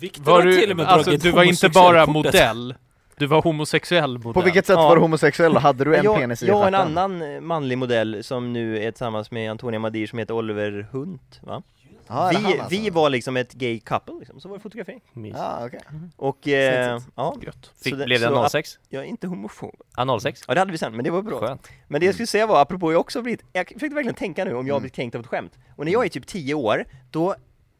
Viktor 0.00 0.22
Var 0.22 0.32
har 0.32 0.42
till 0.42 0.60
du, 0.60 0.70
och 0.70 0.76
med 0.76 0.86
alltså 0.86 1.10
du 1.10 1.30
var 1.30 1.42
inte 1.44 1.68
bara 1.68 2.06
modell, 2.06 2.74
du 3.16 3.26
var 3.26 3.42
homosexuell 3.42 4.18
modell. 4.18 4.32
På 4.34 4.40
vilket 4.40 4.66
sätt 4.66 4.76
Ja. 4.76 4.88
var 4.88 4.96
du 4.96 5.02
homosexuell 5.02 5.54
då? 5.54 5.60
Hade 5.60 5.84
du 5.84 5.96
en 5.96 6.04
jag, 6.04 6.16
penis 6.16 6.42
i 6.42 6.46
jag 6.46 6.58
och 6.60 6.66
en 6.68 6.74
annan 6.74 7.22
eh, 7.22 7.40
manlig 7.40 7.78
modell 7.78 8.24
som 8.24 8.52
nu 8.52 8.78
är 8.78 8.90
tillsammans 8.90 9.30
med 9.30 9.50
Antonia 9.50 9.80
Madir 9.80 10.06
som 10.06 10.18
heter 10.18 10.34
Oliver 10.34 10.88
Hunt, 10.92 11.40
va? 11.42 11.62
Det 12.08 12.38
vi, 12.38 12.46
alltså? 12.60 12.66
vi 12.70 12.90
var 12.90 13.10
liksom 13.10 13.36
ett 13.36 13.52
gay 13.52 13.80
couple 13.80 14.14
liksom, 14.18 14.40
så 14.40 14.48
var 14.48 14.56
det 14.56 14.62
fotografering. 14.62 15.00
Mys. 15.12 15.34
Ja, 15.36 15.66
okej. 15.66 15.80
Och, 16.16 16.48
eh, 16.48 17.00
ja, 17.14 17.36
Gött. 17.42 17.72
Fick, 17.82 17.92
så 17.92 17.98
det- 17.98 18.04
blev 18.04 18.20
det 18.20 18.26
så 18.26 18.34
att- 18.34 18.52
06? 18.52 18.78
jag 18.88 19.02
är 19.02 19.06
inte 19.06 19.26
homofob. 19.26 19.74
Ja, 19.96 20.18
06? 20.20 20.42
Ja 20.48 20.54
det 20.54 20.60
hade 20.60 20.72
vi 20.72 20.78
sen, 20.78 20.92
men 20.96 21.04
det 21.04 21.10
var 21.10 21.22
bra. 21.22 21.40
Skönt. 21.40 21.68
Men 21.88 22.00
det 22.00 22.06
jag 22.06 22.14
skulle 22.14 22.26
säga 22.26 22.46
var, 22.46 22.62
apropå 22.62 22.92
jag 22.92 23.00
också 23.00 23.22
blivit, 23.22 23.42
jag 23.52 23.66
försökte 23.66 23.94
verkligen 23.94 24.14
tänka 24.14 24.44
nu 24.44 24.50
om 24.54 24.66
jag 24.66 24.74
har 24.74 24.78
Mm. 24.78 24.82
blivit 24.82 24.94
kränkt 24.94 25.14
av 25.14 25.20
ett 25.20 25.26
skämt. 25.26 25.58
Och 25.76 25.84
när 25.84 25.92
jag 25.92 26.04
är 26.04 26.08
typ 26.08 26.26
10 26.26 26.54
år, 26.54 26.84
då 27.10 27.34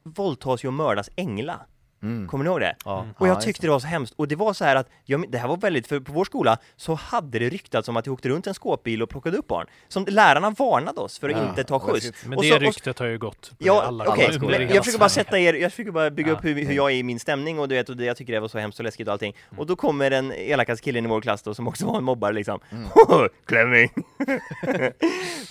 våldtas 0.05 0.65
ju 0.65 0.69
och 0.69 0.75
mördas 0.75 1.11
Engla. 1.17 1.61
Mm. 2.03 2.29
Kommer 2.29 2.45
ni 2.45 2.51
ihåg 2.51 2.61
det? 2.61 2.77
Ja. 2.85 3.07
Och 3.19 3.27
Ja, 3.27 3.33
jag 3.33 3.41
tyckte 3.41 3.67
det 3.67 3.71
var 3.71 3.79
så 3.81 3.87
hemskt, 3.87 4.15
och 4.17 4.29
det 4.29 4.37
var 4.37 4.53
så 4.53 4.65
här 4.65 4.77
att, 4.77 4.89
jag, 5.05 5.31
det 5.31 5.39
här 5.39 5.49
var 5.49 5.57
väldigt, 5.57 5.87
för 5.87 6.01
på 6.01 6.13
vår 6.13 6.25
skola 6.25 6.59
så 6.77 6.95
hade 6.95 7.39
det 7.39 7.49
ryktats 7.49 7.89
om 7.89 7.97
att 7.97 8.07
jag 8.07 8.13
åkte 8.13 8.29
runt 8.29 8.47
en 8.47 8.55
skåpbil 8.55 9.03
och 9.03 9.09
plockade 9.11 9.37
upp 9.37 9.47
barn. 9.47 9.67
Som 9.89 10.05
lärarna 10.09 10.51
varnade 10.51 11.01
oss 11.01 11.19
för 11.19 11.29
att 11.29 11.37
Ja, 11.37 11.49
inte 11.49 11.65
ta 11.65 11.79
skjuts. 11.79 12.13
Men 12.25 12.39
Och 12.39 12.43
det 12.45 12.49
så- 12.49 12.55
och- 12.55 12.61
ryktet 12.61 12.99
har 12.99 13.07
ju 13.07 13.19
gått 13.19 13.53
Ja, 13.59 13.83
alla 13.83 14.05
i 14.05 14.09
men 14.09 14.51
hela 14.51 14.63
jag 14.75 14.85
försöker 14.85 14.99
bara 14.99 15.09
sätta 15.09 15.39
er, 15.39 15.55
jag 15.55 15.71
försöker 15.73 15.91
bara 15.93 16.11
bygga 16.11 16.29
Ja. 16.29 16.35
upp 16.37 16.45
hur, 16.45 16.55
hur 16.65 16.73
jag 16.75 16.91
är 16.91 16.95
i 16.97 17.03
min 17.03 17.21
stämning 17.21 17.59
och 17.59 17.69
du 17.69 17.75
vet, 17.75 17.89
och 17.89 17.97
det, 17.97 18.05
jag 18.05 18.17
tycker 18.17 18.33
det 18.33 18.41
var 18.41 18.49
så 18.49 18.59
hemskt 18.59 18.79
och 18.79 18.85
läskigt 18.85 19.07
och 19.09 19.13
allting. 19.13 19.37
Och 19.57 19.67
då 19.67 19.77
kommer 19.77 20.11
den 20.11 20.33
elakaste 20.33 20.85
killen 20.85 21.05
i 21.05 21.09
vår 21.09 21.21
klass 21.21 21.43
då, 21.43 21.55
som 21.55 21.69
också 21.69 21.87
var 21.87 21.99
en 21.99 22.05
mobbare 22.05 22.33
liksom. 22.33 22.61
Klemming! 23.47 23.91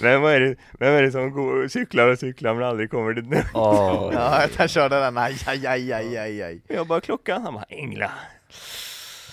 vem, 0.02 0.24
är 0.24 0.40
det, 0.40 0.56
vem 0.80 0.94
är 0.94 1.02
det 1.02 1.12
som 1.12 1.32
går 1.32 1.68
cyklar 1.68 2.08
och 2.08 2.20
cyklar 2.20 2.54
men 2.54 2.64
aldrig 2.64 2.92
kommer 2.92 3.14
dit 3.14 3.30
nu? 3.30 3.44
Åh. 3.54 4.10
Ja, 4.14 4.42
jag 4.58 4.70
körde 4.70 5.00
den, 5.00 5.18
aj, 5.18 5.36
aj, 5.48 5.68
aj, 5.68 5.94
aj, 5.94 6.18
aj, 6.18 6.37
aj. 6.42 6.62
Jag 6.68 6.88
bara 6.88 7.02
klockan, 7.02 7.42
han 7.42 7.54
bara 7.54 7.66
Engla. 7.70 8.12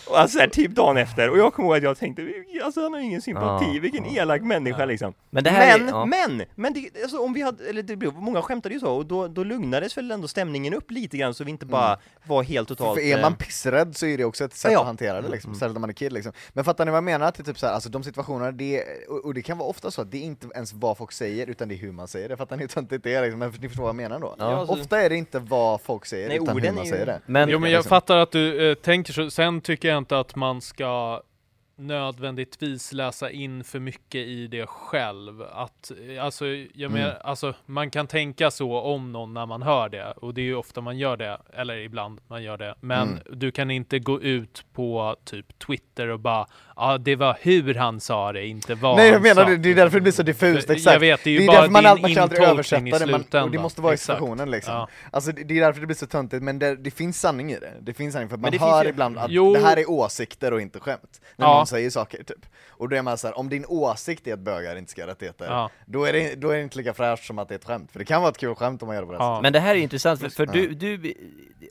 Och 0.09 0.18
alltså 0.20 0.38
här, 0.38 0.48
typ 0.48 0.70
dagen 0.70 0.96
efter, 0.96 1.30
och 1.30 1.38
jag 1.38 1.55
kommer 1.55 1.68
ihåg 1.68 1.76
att 1.76 1.82
jag 1.82 1.98
tänkte, 1.98 2.32
alltså 2.64 2.82
han 2.82 2.92
har 2.92 3.00
ingen 3.00 3.22
sympati, 3.22 3.64
Ja, 3.74 3.80
vilken 3.80 4.07
elak 4.07 4.42
människa 4.42 4.84
liksom. 4.84 5.14
Men 5.30 5.44
det 5.44 5.50
här 5.50 5.78
men, 5.78 5.88
är, 5.88 5.92
ja. 5.92 6.05
men, 6.05 6.42
men 6.55 6.72
det, 6.74 6.90
alltså, 7.02 7.18
om 7.18 7.32
vi 7.32 7.42
hade, 7.42 7.64
eller 7.68 7.82
det 7.82 7.96
blev, 7.96 8.14
många 8.14 8.42
skämtade 8.42 8.74
ju 8.74 8.80
så, 8.80 8.92
och 8.96 9.07
då, 9.07 9.28
då 9.28 9.44
lugnades 9.44 9.96
väl 9.96 10.11
ändå 10.11 10.28
stämningen 10.28 10.74
upp 10.74 10.90
lite 10.90 11.16
grann 11.16 11.34
så 11.34 11.44
vi 11.44 11.50
inte 11.50 11.66
bara 11.66 11.98
var 12.24 12.42
helt 12.42 12.68
totalt... 12.68 12.98
För 13.00 13.07
är 13.07 13.20
man 13.22 13.32
eh, 13.32 13.38
pissrädd 13.38 13.96
så 13.96 14.07
är 14.07 14.18
det 14.18 14.24
också 14.24 14.44
ett 14.44 14.55
sätt 14.55 14.72
Ja. 14.72 14.80
att 14.80 14.86
hantera 14.86 15.20
det 15.22 15.28
liksom, 15.28 15.55
särskilt 15.55 15.74
när 15.74 15.80
man 15.80 15.90
är 15.90 15.94
kid 15.94 16.12
liksom. 16.12 16.32
Men 16.52 16.64
fattar 16.64 16.84
ni 16.84 16.90
vad 16.90 16.96
jag 16.96 17.05
menar? 17.05 17.26
Att 17.26 17.34
det 17.34 17.42
är 17.42 17.44
typ 17.44 17.59
så 17.59 17.66
här, 17.66 17.72
alltså 17.74 17.88
de 17.88 18.05
situationerna, 18.05 18.52
det, 18.52 18.84
och, 19.09 19.24
och 19.24 19.34
det 19.34 19.42
kan 19.42 19.59
vara 19.59 19.68
ofta 19.68 19.90
så 19.90 20.02
att 20.02 20.11
det 20.11 20.18
är 20.18 20.22
inte 20.22 20.46
ens 20.55 20.72
vad 20.72 20.96
folk 20.98 21.12
säger, 21.12 21.46
utan 21.46 21.68
det 21.68 21.74
är 21.74 21.76
hur 21.78 21.92
man 21.92 22.09
säger 22.09 22.28
det. 22.28 22.36
Fattar 22.36 22.57
ni 22.57 22.62
hur 22.62 22.68
töntigt 22.68 23.05
det 23.05 23.14
är 23.14 23.22
liksom? 23.22 23.38
Men 23.38 23.52
ni 23.61 23.68
förstår 23.68 23.82
vad 23.82 23.88
jag 23.88 23.96
menar 23.96 24.20
då? 24.20 24.34
Ja. 24.38 24.44
alltså- 24.44 24.74
Ofta 24.74 25.02
är 25.02 25.09
det 25.09 25.16
inte 25.16 25.38
vad 25.38 25.80
folk 25.80 26.07
säger, 26.07 26.28
Nej, 26.28 26.36
utan 26.42 26.59
hur 26.61 26.72
man 26.72 26.84
ju- 26.84 26.90
säger 26.90 27.07
det. 27.07 27.20
Men, 27.26 27.48
Jo 27.48 27.59
men 27.59 27.70
jag 27.70 27.78
liksom. 27.78 27.88
fattar 27.88 28.16
att 28.16 28.32
du 28.32 28.70
eh, 28.70 28.74
tänker 28.74 29.12
så, 29.12 29.30
sen 29.30 29.61
tycker 29.61 29.88
jag 29.88 29.93
inte 29.99 30.18
att 30.18 30.36
man 30.36 30.61
ska 30.61 31.22
nödvändigtvis 31.76 32.92
läsa 32.92 33.30
in 33.30 33.64
för 33.64 33.78
mycket 33.80 34.26
i 34.26 34.47
det 34.47 34.66
själv. 34.66 35.42
Att, 35.42 35.92
alltså, 36.20 36.47
jag 36.47 36.90
Mm. 36.90 36.92
menar, 36.92 37.14
alltså, 37.24 37.55
man 37.66 37.90
kan 37.90 38.07
tänka 38.07 38.51
så 38.51 38.80
om 38.80 39.12
någon 39.12 39.34
när 39.34 39.47
man 39.47 39.62
hör 39.62 39.88
det, 39.88 40.11
och 40.12 40.34
det 40.34 40.40
är 40.40 40.45
ju 40.45 40.55
ofta 40.55 40.80
man 40.80 40.99
gör 40.99 41.16
det, 41.16 41.40
eller 41.53 41.76
ibland 41.76 42.20
man 42.28 42.42
gör 42.42 42.57
det, 42.59 42.74
men 42.80 43.09
Mm. 43.09 43.22
du 43.32 43.51
kan 43.51 43.70
inte 43.70 43.99
gå 43.99 44.20
ut 44.20 44.64
på 44.72 45.16
typ 45.24 45.59
Twitter 45.59 46.09
och 46.09 46.20
bara 46.20 46.47
ja 46.76 46.98
det 46.98 47.16
var 47.16 47.36
hur 47.40 47.74
han 47.74 48.00
sa 48.00 48.32
det, 48.32 48.46
inte 48.46 48.74
vad 48.74 48.96
Nej 48.96 49.10
jag 49.10 49.22
menar 49.22 49.44
det, 49.44 49.56
det 49.56 49.70
är 49.70 49.74
därför 49.74 49.96
det 49.96 50.02
blir 50.02 50.12
så 50.12 50.22
diffust, 50.22 50.70
exakt. 50.70 50.92
Jag 50.94 51.00
vet, 51.00 51.24
det 51.24 51.30
är 51.30 51.32
ju 51.32 51.38
det 51.38 51.44
är 51.44 51.46
bara 51.46 51.56
därför 51.56 51.72
man, 51.72 51.82
din 51.82 51.90
all- 51.90 52.00
man 52.00 52.14
kan 52.14 52.22
aldrig 52.22 52.42
översätta 52.42 52.98
det, 52.98 53.06
man, 53.32 53.42
och 53.44 53.50
det 53.50 53.58
måste 53.58 53.80
vara 53.80 53.92
i 53.92 53.94
Exakt. 53.94 54.18
situationen 54.18 54.50
liksom. 54.50 54.74
Ja. 54.74 54.88
Alltså 55.10 55.32
det, 55.32 55.44
det 55.44 55.56
är 55.58 55.60
därför 55.60 55.80
det 55.80 55.86
blir 55.86 55.96
så 55.96 56.06
töntigt, 56.06 56.42
men 56.42 56.58
det, 56.58 56.76
det 56.76 56.90
finns 56.90 57.20
sanning 57.20 57.52
i 57.52 57.58
det. 57.58 57.72
Det 57.80 57.94
finns 57.94 58.12
sanning, 58.12 58.28
för 58.28 58.36
man 58.36 58.52
hör 58.58 58.84
ju- 58.84 58.90
ibland 58.90 59.18
att 59.18 59.30
Jo. 59.30 59.54
det 59.54 59.60
här 59.60 59.76
är 59.76 59.90
åsikter 59.90 60.52
och 60.52 60.60
inte 60.60 60.80
skämt. 60.80 61.20
När 61.36 61.46
Ja. 61.46 61.54
någon 61.56 61.66
säger 61.66 61.90
saker 61.90 62.22
typ. 62.22 62.46
Och 62.68 62.88
då 62.88 62.96
är 62.96 63.02
man 63.02 63.18
så 63.18 63.26
här, 63.26 63.38
om 63.38 63.48
din 63.48 63.64
åsikt 63.68 64.26
är 64.26 64.32
att 64.32 64.38
bögar 64.38 64.76
inte 64.76 64.90
ska 64.90 65.02
ha 65.02 65.08
rättigheter, 65.10 65.44
Ja. 65.46 65.70
då, 65.86 66.04
är 66.04 66.12
det, 66.12 66.34
då 66.34 66.50
är 66.50 66.56
det 66.56 66.62
inte 66.62 66.78
lika 66.78 66.94
fräscht 66.94 67.24
som 67.26 67.38
att 67.38 67.48
det 67.48 67.54
är 67.54 67.58
ett 67.58 67.64
skämt. 67.64 67.92
För 67.92 67.98
det 67.98 68.04
kan 68.04 68.20
vara 68.22 68.30
ett 68.30 68.38
kul 68.38 68.54
skämt 68.54 68.82
om 68.82 68.86
man 68.86 68.94
gör 68.96 69.02
det 69.02 69.06
på 69.06 69.12
det 69.12 69.18
Ja. 69.18 69.34
sättet. 69.34 69.42
Men 69.42 69.52
det 69.52 69.60
här 69.60 69.74
är 69.74 69.78
intressant, 69.78 70.20
för, 70.20 70.28
för 70.28 70.46
Ja. 70.46 70.52
du, 70.52 70.68
du, 70.74 71.14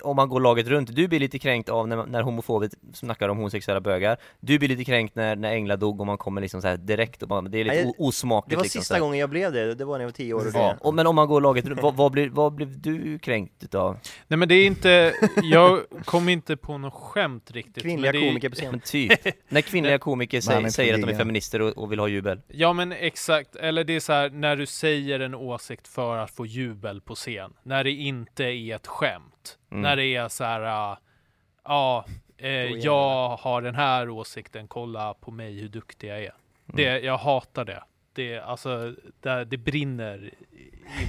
om 0.01 0.15
man 0.15 0.29
går 0.29 0.39
laget 0.39 0.67
runt, 0.67 0.95
du 0.95 1.07
blir 1.07 1.19
lite 1.19 1.39
kränkt 1.39 1.69
av 1.69 1.87
när, 1.87 2.05
när 2.05 2.21
homofober 2.21 2.69
snackar 2.93 3.29
om 3.29 3.37
homosexuella 3.37 3.81
bögar 3.81 4.17
Du 4.39 4.59
blir 4.59 4.69
lite 4.69 4.83
kränkt 4.83 4.92
när, 5.13 5.35
när 5.35 5.51
Engla 5.51 5.75
dog 5.75 5.99
och 5.99 6.07
man 6.07 6.17
kommer 6.17 6.41
liksom 6.41 6.61
så 6.61 6.67
här 6.67 6.77
direkt 6.77 7.21
och 7.21 7.27
bara, 7.27 7.41
det 7.41 7.57
är 7.57 7.63
lite 7.63 7.83
Nej, 7.83 7.93
osmakligt 7.97 8.49
Det 8.49 8.55
var 8.55 8.63
liksom, 8.63 8.81
sista 8.81 8.99
gången 8.99 9.19
jag 9.19 9.29
blev 9.29 9.51
det, 9.53 9.75
det 9.75 9.85
var 9.85 9.93
när 9.97 10.03
jag 10.03 10.07
var 10.07 10.13
10 10.13 10.33
år 10.33 10.47
och 10.47 10.51
Ja, 10.53 10.77
och, 10.79 10.93
men 10.93 11.07
om 11.07 11.15
man 11.15 11.27
går 11.27 11.41
laget 11.41 11.65
vad, 11.81 11.95
vad, 11.95 12.11
blir, 12.11 12.29
vad 12.29 12.53
blev 12.53 12.81
du 12.81 13.19
kränkt 13.19 13.63
utav? 13.63 13.97
Nej 14.27 14.37
men 14.37 14.47
det 14.47 14.55
är 14.55 14.65
inte, 14.65 15.13
jag 15.43 15.79
kom 16.05 16.29
inte 16.29 16.57
på 16.57 16.77
något 16.77 16.93
skämt 16.93 17.51
riktigt. 17.51 17.83
Kvinnliga 17.83 18.11
men 18.11 18.21
det 18.21 18.27
är- 18.27 18.29
komiker 18.29 18.49
på 18.49 18.55
scen. 18.55 18.71
Men 18.71 18.79
typ, 18.79 19.11
när 19.49 19.61
kvinnliga 19.61 19.97
komiker 19.99 20.41
säger, 20.41 20.69
säger 20.69 20.93
att 20.93 21.01
de 21.01 21.09
är 21.09 21.17
feminister 21.17 21.61
och, 21.61 21.77
och 21.77 21.91
vill 21.91 21.99
ha 21.99 22.07
jubel 22.07 22.41
Ja 22.47 22.73
men 22.73 22.91
exakt, 22.91 23.55
eller 23.55 23.83
det 23.83 23.95
är 23.95 23.99
så 23.99 24.13
här 24.13 24.29
när 24.29 24.55
du 24.55 24.65
säger 24.65 25.19
en 25.19 25.35
åsikt 25.35 25.87
för 25.87 26.17
att 26.17 26.31
få 26.31 26.45
jubel 26.45 27.01
på 27.01 27.15
scen. 27.15 27.53
När 27.63 27.83
det 27.83 27.91
inte 27.91 28.43
är 28.43 28.75
ett 28.75 28.87
skämt. 28.87 29.57
Mm. 29.71 29.81
När 29.81 29.95
det 29.95 30.05
är 30.05 30.29
så 30.29 30.43
här, 30.43 30.91
äh, 30.91 30.97
ja, 31.65 32.05
eh, 32.43 32.51
jag 32.51 33.37
har 33.37 33.61
den 33.61 33.75
här 33.75 34.09
åsikten, 34.09 34.67
kolla 34.67 35.13
på 35.13 35.31
mig 35.31 35.59
hur 35.59 35.69
duktig 35.69 36.09
jag 36.09 36.23
är. 36.23 36.33
Det, 36.65 36.99
jag 36.99 37.17
hatar 37.17 37.65
det. 37.65 37.83
Det, 38.13 38.39
alltså, 38.39 38.95
det, 39.19 39.45
det 39.45 39.57
brinner 39.57 40.33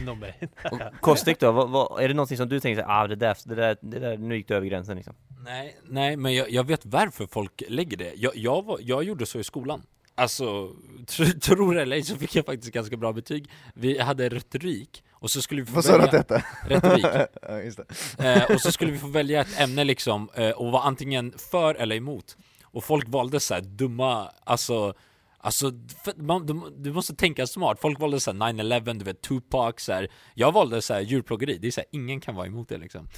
inom 0.01 0.19
mig. 0.19 0.35
Kostik 1.01 1.41
då, 1.41 1.53
vad, 1.53 1.71
vad, 1.71 2.03
är 2.03 2.09
det 2.09 2.15
någonting 2.15 2.37
som 2.37 2.49
du 2.49 2.61
tänker 2.61 2.83
så 2.83 2.89
ah 2.89 3.07
det 3.07 3.17
där, 3.17 3.37
det 3.45 3.55
där, 3.55 3.77
det 3.81 3.99
där, 3.99 4.17
nu 4.17 4.37
gick 4.37 4.49
du 4.49 4.55
över 4.55 4.67
gränsen 4.67 4.97
liksom? 4.97 5.15
Nej, 5.45 5.77
nej 5.85 6.17
men 6.17 6.35
jag, 6.35 6.51
jag 6.51 6.67
vet 6.67 6.87
varför 6.87 7.27
folk 7.27 7.63
lägger 7.69 7.97
det. 7.97 8.13
Jag, 8.17 8.37
jag, 8.37 8.65
var, 8.65 8.79
jag 8.83 9.05
gjorde 9.05 9.27
så 9.27 9.39
i 9.39 9.45
skolan. 9.45 9.83
Alltså, 10.15 10.73
tro, 11.07 11.27
tror 11.41 11.75
det 11.75 11.83
eller 11.83 11.97
ej 11.97 12.03
så 12.03 12.17
fick 12.17 12.37
jag 12.37 12.47
faktiskt 12.47 12.73
ganska 12.73 12.97
bra 12.97 13.13
betyg. 13.13 13.51
Vi 13.75 13.99
hade 13.99 14.29
retorik, 14.29 15.05
och 15.25 15.31
så 15.31 15.43
skulle 15.43 15.63
vi 15.63 15.67
få 15.67 15.75
Vad 15.75 15.85
sa 15.85 15.99
du 15.99 16.05
att 16.05 16.11
detta? 16.11 16.43
retorik. 16.63 17.07
ja, 17.49 17.61
just 17.61 17.81
det. 18.19 18.35
Eh, 18.35 18.55
och 18.55 18.61
så 18.61 18.73
skulle 18.73 18.93
vi 18.93 18.99
få 18.99 19.07
välja 19.07 19.41
ett 19.41 19.61
ämne 19.61 19.85
liksom, 19.85 20.29
eh, 20.35 20.51
och 20.51 20.73
vara 20.73 20.83
antingen 20.83 21.35
för 21.51 21.75
eller 21.75 21.97
emot. 21.97 22.37
Och 22.65 22.85
folk 22.85 23.09
valde 23.09 23.41
så 23.41 23.55
här 23.55 23.61
dumma, 23.61 24.31
alltså 24.45 24.95
Alltså, 25.39 25.73
man, 26.17 26.47
du, 26.47 26.63
du 26.77 26.93
måste 26.93 27.15
tänka 27.15 27.47
smart. 27.47 27.79
Folk 27.81 28.01
valde 28.01 28.21
så 28.21 28.33
här 28.33 28.39
9-11, 28.39 28.99
du 28.99 29.05
vet 29.05 29.23
Tupac 29.23 29.75
så 29.79 29.93
här. 29.93 30.09
Jag 30.35 30.53
valde 30.53 30.83
så 30.83 30.95
här 30.95 31.01
djurplågeri, 31.01 31.59
det 31.59 31.67
är 31.67 31.71
så 31.71 31.81
här, 31.81 31.89
ingen 31.91 32.21
kan 32.21 32.35
vara 32.35 32.47
emot 32.47 32.69
det 32.69 32.79
liksom 32.79 33.09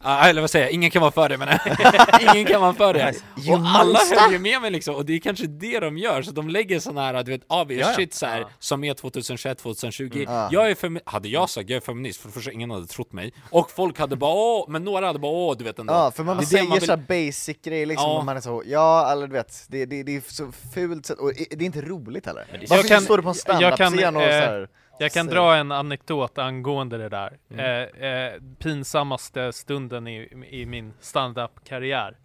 ah, 0.00 0.28
Eller 0.28 0.40
vad 0.40 0.50
säger 0.50 0.64
jag, 0.66 0.72
ingen 0.72 0.90
kan 0.90 1.02
vara 1.02 1.10
för 1.12 1.28
det 1.28 1.38
men 1.38 1.48
ingen 2.34 2.46
kan 2.46 2.60
vara 2.60 2.74
för 2.74 2.94
det 2.94 3.14
Och 3.52 3.58
alla 3.66 3.98
höll 4.20 4.32
ju 4.32 4.38
med 4.38 4.60
mig 4.62 4.70
liksom, 4.70 4.94
och 4.94 5.04
det 5.06 5.12
är 5.14 5.18
kanske 5.18 5.46
det 5.46 5.80
de 5.80 5.98
gör, 5.98 6.22
så 6.22 6.30
de 6.30 6.48
lägger 6.48 6.80
sån 6.80 6.96
här, 6.96 7.22
du 7.22 7.30
vet, 7.30 7.42
obvious 7.48 7.80
Ja, 7.80 7.88
ja. 7.90 7.96
shit 7.96 8.14
så 8.14 8.26
här, 8.26 8.40
Ja. 8.40 8.48
som 8.58 8.84
är 8.84 8.94
2021, 8.94 9.58
2020 9.58 10.24
Ja. 10.28 10.48
Jag 10.52 10.70
är 10.70 10.74
femi- 10.74 11.00
hade 11.06 11.28
jag 11.28 11.50
sagt 11.50 11.70
jag 11.70 11.76
är 11.76 11.80
feminist, 11.80 12.20
för 12.20 12.28
det 12.28 12.32
första 12.34 12.50
ingen 12.52 12.70
hade 12.70 12.86
trott 12.86 13.12
mig 13.12 13.32
Och 13.50 13.70
folk 13.70 13.98
hade 13.98 14.16
bara 14.16 14.34
åh, 14.34 14.64
men 14.68 14.84
några 14.84 15.06
hade 15.06 15.18
bara 15.18 15.32
åh, 15.32 15.56
du 15.58 15.64
vet 15.64 15.78
ändå 15.78 15.92
Ja, 15.94 16.10
för 16.10 16.24
man 16.24 16.36
Det 16.36 16.46
säger 16.46 16.64
man 16.64 16.78
vill- 16.78 16.88
så 16.88 16.96
basic 16.96 17.56
grejer 17.64 17.86
liksom, 17.86 18.10
Ja. 18.10 18.22
man 18.22 18.36
är 18.36 18.40
så, 18.40 18.62
ja 18.66 19.12
eller 19.12 19.26
du 19.26 19.32
vet, 19.32 19.64
det, 19.68 19.86
det, 19.86 20.02
det 20.02 20.16
är 20.16 20.22
så 20.34 20.52
fult 20.74 21.10
och 21.10 21.32
det 21.50 21.62
är 21.64 21.66
inte 21.66 21.80
roligt 21.82 22.26
heller. 22.26 22.46
Varför 22.60 22.76
Jag 22.76 22.86
kan- 22.88 23.02
står 23.02 23.16
du 23.16 23.22
på 23.22 23.28
en 23.28 23.60
jag 23.60 23.76
kan, 23.76 23.92
standup-scen 23.92 24.16
och 24.16 24.22
eh, 24.22 24.44
så 24.44 24.50
här, 24.50 24.68
Jag 24.98 25.12
kan 25.12 25.26
dra 25.26 25.54
en 25.56 25.72
anekdot 25.72 26.38
angående 26.38 26.98
det 26.98 27.08
där. 27.08 27.38
Mm. 27.50 27.64
Eh, 27.64 28.10
eh, 28.10 28.42
pinsammaste 28.58 29.52
stunden 29.52 30.06
i, 30.06 30.46
i 30.50 30.66
min 30.66 30.92
stand-up-karriär. 31.00 32.16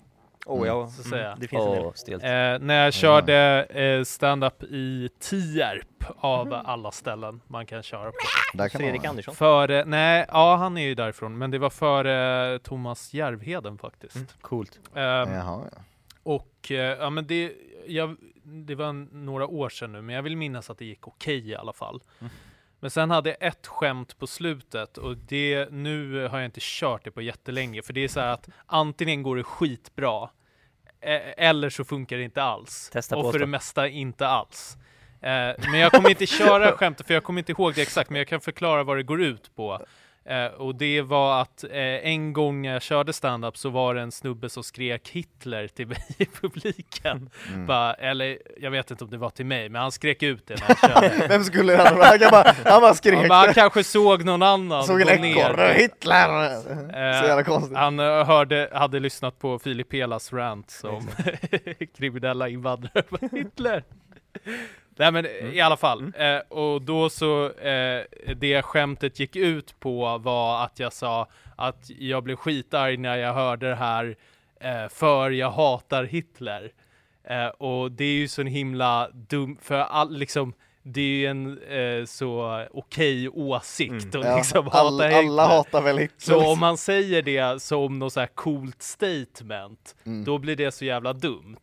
Oh, 0.45 0.67
ja. 0.67 0.87
Så 0.87 1.01
att 1.01 1.07
säga. 1.07 1.37
Det 1.39 1.47
finns 1.47 1.63
en 2.07 2.19
del. 2.19 2.53
Eh, 2.53 2.59
när 2.59 2.83
jag 2.83 2.93
körde 2.93 3.63
eh, 3.69 4.03
stand-up 4.03 4.63
i 4.63 5.09
Tierp 5.19 6.03
av 6.17 6.53
alla 6.53 6.91
ställen 6.91 7.41
man 7.47 7.65
kan 7.65 7.83
köra 7.83 8.11
på. 8.11 8.17
Där 8.53 8.69
kan 8.69 8.79
Fredrik 8.79 9.01
man, 9.01 9.09
Andersson. 9.09 9.35
Före, 9.35 9.85
nej, 9.85 10.25
ja 10.27 10.55
han 10.55 10.77
är 10.77 10.81
ju 10.81 10.95
därifrån, 10.95 11.37
men 11.37 11.51
det 11.51 11.59
var 11.59 11.69
före 11.69 12.59
Thomas 12.59 13.13
Järvheden 13.13 13.77
faktiskt. 13.77 14.15
Mm. 14.15 14.27
Coolt. 14.41 14.79
Ehm, 14.95 15.31
Jaha, 15.31 15.65
ja. 15.71 15.81
och 16.23 16.71
eh, 16.71 16.77
ja 16.77 17.09
men 17.09 17.27
det, 17.27 17.53
jag, 17.87 18.15
det 18.43 18.75
var 18.75 18.93
några 19.15 19.47
år 19.47 19.69
sedan 19.69 19.91
nu, 19.91 20.01
men 20.01 20.15
jag 20.15 20.23
vill 20.23 20.37
minnas 20.37 20.69
att 20.69 20.77
det 20.77 20.85
gick 20.85 21.07
okej 21.07 21.49
i 21.49 21.55
alla 21.55 21.73
fall. 21.73 22.01
Men 22.81 22.91
sen 22.91 23.11
hade 23.11 23.29
jag 23.29 23.37
ett 23.47 23.67
skämt 23.67 24.19
på 24.19 24.27
slutet 24.27 24.97
och 24.97 25.17
det, 25.17 25.71
nu 25.71 26.27
har 26.27 26.37
jag 26.37 26.45
inte 26.45 26.59
kört 26.63 27.03
det 27.03 27.11
på 27.11 27.21
jättelänge, 27.21 27.81
för 27.81 27.93
det 27.93 28.03
är 28.03 28.07
så 28.07 28.19
här 28.19 28.27
att 28.27 28.49
antingen 28.65 29.23
går 29.23 29.35
det 29.35 29.43
skitbra 29.43 30.29
eh, 31.01 31.21
eller 31.37 31.69
så 31.69 31.83
funkar 31.83 32.17
det 32.17 32.23
inte 32.23 32.43
alls. 32.43 32.89
Testa 32.89 33.17
och 33.17 33.31
för 33.31 33.39
det 33.39 33.47
mesta 33.47 33.87
inte 33.87 34.27
alls. 34.27 34.77
Eh, 35.21 35.53
men 35.71 35.79
jag 35.79 35.91
kommer 35.91 36.09
inte 36.09 36.25
köra 36.25 36.71
skämtet 36.77 37.07
för 37.07 37.13
jag 37.13 37.23
kommer 37.23 37.39
inte 37.39 37.51
ihåg 37.51 37.73
det 37.73 37.81
exakt, 37.81 38.09
men 38.09 38.17
jag 38.17 38.27
kan 38.27 38.41
förklara 38.41 38.83
vad 38.83 38.97
det 38.97 39.03
går 39.03 39.21
ut 39.21 39.55
på. 39.55 39.85
Eh, 40.25 40.45
och 40.45 40.75
det 40.75 41.01
var 41.01 41.41
att 41.41 41.63
eh, 41.63 41.71
en 41.79 42.33
gång 42.33 42.65
jag 42.65 42.81
körde 42.81 43.13
stand-up 43.13 43.57
så 43.57 43.69
var 43.69 43.95
det 43.95 44.01
en 44.01 44.11
snubbe 44.11 44.49
som 44.49 44.63
skrek 44.63 45.09
Hitler 45.09 45.67
till 45.67 45.87
mig 45.87 46.05
i 46.17 46.25
publiken. 46.25 47.29
Mm. 47.49 47.65
Bara, 47.65 47.93
eller 47.93 48.37
jag 48.59 48.71
vet 48.71 48.91
inte 48.91 49.03
om 49.03 49.09
det 49.09 49.17
var 49.17 49.29
till 49.29 49.45
mig, 49.45 49.69
men 49.69 49.81
han 49.81 49.91
skrek 49.91 50.23
ut 50.23 50.47
det 50.47 50.55
när 50.59 50.65
jag 50.67 50.79
körde. 50.79 51.27
Vem 51.29 51.43
skulle 51.43 51.75
han 51.75 52.01
Han 52.01 52.19
kan 52.19 52.31
bara, 52.31 52.55
han 52.65 52.81
bara 52.81 52.85
Han, 52.87 52.95
skrek, 52.95 53.29
bara, 53.29 53.45
han 53.45 53.53
kanske 53.53 53.83
såg 53.83 54.23
någon 54.23 54.41
annan 54.41 54.83
såg 54.83 55.01
en 55.01 55.25
ekorre, 55.25 55.73
Hitler! 55.73 56.53
Eh, 56.53 57.19
Så 57.21 57.27
jävla 57.27 57.43
konstigt. 57.43 57.77
Han 57.77 57.99
eh, 57.99 58.25
hörde, 58.25 58.69
hade 58.73 58.99
lyssnat 58.99 59.39
på 59.39 59.59
Filip 59.59 59.89
Pelas 59.89 60.33
rant 60.33 60.81
om 60.83 61.07
kriminella 61.97 62.49
invandrare. 62.49 63.03
Hitler! 63.31 63.83
Nej 64.95 65.11
men 65.11 65.25
Mm. 65.25 65.53
i 65.53 65.61
alla 65.61 65.77
fall, 65.77 66.13
eh, 66.17 66.37
och 66.37 66.81
då 66.81 67.09
så, 67.09 67.45
eh, 67.51 68.03
det 68.35 68.61
skämtet 68.61 69.19
gick 69.19 69.35
ut 69.35 69.79
på 69.79 70.17
var 70.17 70.63
att 70.65 70.79
jag 70.79 70.93
sa 70.93 71.27
att 71.55 71.89
jag 71.99 72.23
blev 72.23 72.35
skitarg 72.35 72.97
när 72.97 73.17
jag 73.17 73.33
hörde 73.33 73.69
det 73.69 73.75
här, 73.75 74.15
eh, 74.59 74.87
för 74.89 75.31
jag 75.31 75.51
hatar 75.51 76.03
Hitler. 76.03 76.71
Eh, 77.23 77.47
och 77.47 77.91
det 77.91 78.03
är 78.03 78.13
ju 78.13 78.27
så 78.27 78.41
en 78.41 78.47
himla 78.47 79.09
dum, 79.13 79.57
för 79.61 79.75
all, 79.79 80.17
liksom, 80.17 80.53
det 80.83 81.01
är 81.01 81.05
ju 81.05 81.25
en 81.25 81.59
eh, 81.63 82.05
så 82.05 82.61
okej 82.73 83.29
åsikt 83.29 84.15
och 84.15 84.25
Ja, 84.25 84.37
liksom 84.37 84.67
all, 84.71 84.93
hata 84.93 85.05
Hitler. 85.07 85.19
alla 85.19 85.47
hatar 85.47 85.81
väl 85.81 85.97
Hitler? 85.97 86.17
Så 86.35 86.51
om 86.51 86.59
man 86.59 86.77
säger 86.77 87.21
det 87.21 87.61
som 87.61 87.99
något 87.99 88.13
så 88.13 88.19
här 88.19 88.27
coolt 88.27 88.81
statement, 88.81 89.95
Mm. 90.05 90.23
då 90.23 90.37
blir 90.37 90.55
det 90.55 90.71
så 90.71 90.85
jävla 90.85 91.13
dumt. 91.13 91.57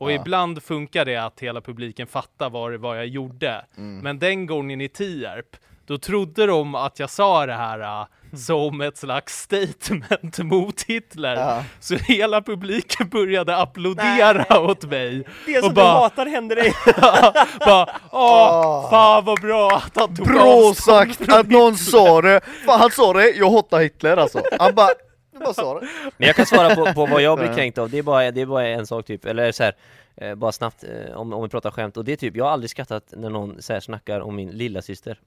Och 0.00 0.12
Ja. 0.12 0.16
ibland 0.20 0.62
funkar 0.62 1.04
det 1.04 1.16
att 1.16 1.40
hela 1.40 1.60
publiken 1.60 2.06
fattar 2.06 2.50
vad 2.50 2.74
var 2.74 2.94
jag 2.94 3.06
gjorde. 3.06 3.64
Mm. 3.76 3.98
Men 3.98 4.18
den 4.18 4.46
gången 4.46 4.80
i 4.80 4.88
Tierp, 4.88 5.56
då 5.86 5.98
trodde 5.98 6.46
de 6.46 6.74
att 6.74 6.98
jag 6.98 7.10
sa 7.10 7.46
det 7.46 7.54
här 7.54 7.80
äh, 7.80 8.06
som 8.36 8.80
ett 8.80 8.96
slags 8.96 9.42
statement 9.42 10.38
mot 10.38 10.82
Hitler. 10.82 11.36
Ja. 11.36 11.64
Så 11.80 11.94
hela 11.94 12.42
publiken 12.42 13.08
började 13.08 13.56
applådera 13.56 14.60
åt 14.60 14.84
mig. 14.84 15.26
Det 15.46 15.60
som 15.60 15.68
och 15.68 15.74
bara, 15.74 15.84
du 15.94 16.00
hatar 16.00 16.26
händer 16.26 16.56
dig. 16.56 16.72
bara, 17.66 17.88
åh, 18.12 18.90
fan 18.90 19.24
vad 19.24 19.40
bra 19.40 19.70
att 19.70 19.96
han 19.96 20.16
tog 20.16 20.26
Bra 20.26 20.74
sagt 20.74 21.28
att 21.32 21.48
någon 21.50 21.76
sa 21.76 22.20
det! 22.20 22.40
Fan 22.66 22.80
han 22.80 22.90
sa 22.90 23.12
det, 23.12 23.30
jag 23.30 23.50
hatar 23.50 23.80
Hitler 23.80 24.16
alltså. 24.16 24.40
Han 24.58 24.74
bara, 24.74 24.88
bara 25.38 25.54
sa 25.54 25.80
det. 25.80 25.88
Men 26.16 26.26
jag 26.26 26.36
kan 26.36 26.46
svara 26.46 26.76
på, 26.76 26.94
på 26.94 27.06
vad 27.06 27.22
jag 27.22 27.38
blir 27.38 27.54
kränkt 27.54 27.78
av, 27.78 27.90
det 27.90 27.98
är 27.98 28.02
bara, 28.02 28.30
det 28.30 28.40
är 28.40 28.46
bara 28.46 28.68
en 28.68 28.86
sak 28.86 29.06
typ, 29.06 29.24
eller 29.24 29.52
så 29.52 29.62
här, 29.62 29.76
eh, 30.16 30.34
bara 30.34 30.52
snabbt 30.52 30.84
eh, 30.84 31.16
om, 31.16 31.32
om 31.32 31.42
vi 31.42 31.48
pratar 31.48 31.70
skämt, 31.70 31.96
och 31.96 32.04
det 32.04 32.12
är 32.12 32.16
typ, 32.16 32.36
jag 32.36 32.44
har 32.44 32.52
aldrig 32.52 32.70
skrattat 32.70 33.04
när 33.16 33.30
någon 33.30 33.62
så 33.62 33.72
här 33.72 33.80
snackar 33.80 34.20
om 34.20 34.36
min 34.36 34.50
lilla 34.50 34.82
syster. 34.82 35.20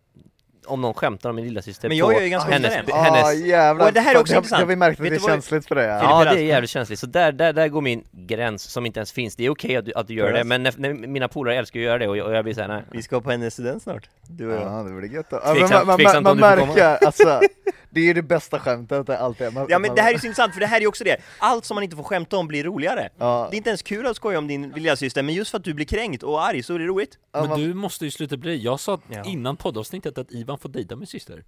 Om 0.66 0.82
någon 0.82 0.94
skämtar 0.94 1.30
om 1.30 1.36
min 1.36 1.46
lilla 1.46 1.62
syster 1.62 1.88
Men 1.88 1.98
jag 1.98 2.14
gör 2.14 2.22
ju 2.22 2.30
ganska 2.30 2.52
hennes, 2.52 2.70
ofta 2.72 2.84
det. 2.86 2.94
Ah, 2.94 3.02
hennes 3.02 3.46
jävlar. 3.46 3.86
Och 3.88 3.94
det 3.94 4.00
här 4.00 4.16
är 4.16 4.20
också 4.20 4.36
intressant. 4.36 4.60
Har 4.62 4.68
vi 4.68 4.76
märkt 4.76 5.00
att 5.00 5.08
det 5.10 5.16
är 5.16 5.20
känsligt 5.20 5.68
för 5.68 5.76
det? 5.76 5.84
Ja. 5.86 6.26
Ja, 6.26 6.34
det 6.34 6.40
är 6.42 6.44
jävligt 6.46 6.70
känsligt, 6.70 7.00
så 7.00 7.06
där, 7.06 7.32
där, 7.32 7.54
där 7.54 7.68
går 7.68 7.82
min 7.82 8.04
gräns 8.12 8.64
som 8.64 8.86
inte 8.86 9.00
ens 9.00 9.12
finns. 9.12 9.36
Det 9.36 9.46
är 9.46 9.50
okej 9.50 9.76
att, 9.78 9.86
du- 9.86 9.94
att 9.96 10.08
du 10.08 10.14
gör 10.14 10.32
det, 10.34 10.44
men 10.44 10.64
när, 10.64 10.74
när 10.78 10.94
mina 10.94 11.28
polare 11.28 11.56
älskar 11.58 11.80
att 11.80 11.86
göra 11.86 11.98
det 11.98 12.08
och 12.08 12.18
jag, 12.18 12.28
och 12.28 12.34
jag 12.36 12.44
blir 12.44 12.54
såhär, 12.54 12.68
nej. 12.68 12.84
Vi 12.92 13.02
ska 13.02 13.22
på 13.22 13.32
hennes 13.32 13.54
student 13.54 13.84
snart. 13.84 14.10
Du 14.30 14.48
och 14.48 14.54
jag. 14.54 14.62
Ja, 14.62 14.84
det 14.84 14.94
blir 15.00 15.14
gött 15.14 15.30
då. 15.30 15.40
Ja, 15.46 15.54
Tveksamt- 15.54 15.70
men 15.70 15.78
man, 15.78 15.88
man, 15.88 15.98
tveksamt 15.98 16.24
man, 16.24 16.40
man 16.40 16.58
komma. 16.60 16.66
märker, 16.74 17.06
alltså, 17.06 17.40
det 17.90 18.00
är 18.00 18.04
ju 18.06 18.14
det 18.14 18.22
bästa 18.22 18.60
skämtet, 18.60 19.10
alltid 19.10 19.48
är. 19.48 19.52
Man, 19.52 19.66
Ja 19.70 19.80
men 19.80 19.88
man, 19.90 19.96
det 19.96 20.02
här 20.02 20.14
är 20.14 20.18
så 20.18 20.26
intressant, 20.26 20.54
för 20.54 20.60
det 20.60 20.66
här 20.68 20.78
är 20.78 20.82
ju 20.82 20.88
också 20.88 21.04
det. 21.04 21.18
Allt 21.40 21.66
som 21.66 21.76
man 21.76 21.84
inte 21.84 21.96
får 21.96 22.04
skämta 22.04 22.38
om 22.38 22.48
blir 22.48 22.64
roligare. 22.64 23.10
Ja. 23.18 23.48
Det 23.52 23.56
är 23.56 23.58
inte 23.58 23.70
ens 23.70 23.82
kul 23.82 24.08
att 24.08 24.16
skoja 24.16 24.38
om 24.38 24.48
din 24.48 24.70
lillasyster, 24.70 25.24
men 25.24 25.36
just 25.36 25.52
för 25.52 25.58
att 25.58 25.64
du 25.64 25.74
blir 25.74 25.86
kränkt 25.86 26.24
och 26.24 26.44
arg 26.46 26.64
så 26.64 26.76
är 26.76 26.80
det 26.80 26.86
roligt. 26.86 27.18
Ja, 27.34 27.40
Men 27.40 27.50
man- 27.50 27.60
du 27.60 27.74
måste 27.74 28.06
ju 28.06 28.12
sluta 28.12 28.38
bli, 28.38 28.58
jag 28.64 28.80
sa 28.80 29.00
Ja. 29.10 29.24
innan 29.26 29.58
poddavsnittet 29.58 30.18
att 30.18 30.32
Ivan 30.32 30.53
får 30.58 30.70
dejta 30.70 30.96
min 30.96 31.08
syster? 31.08 31.44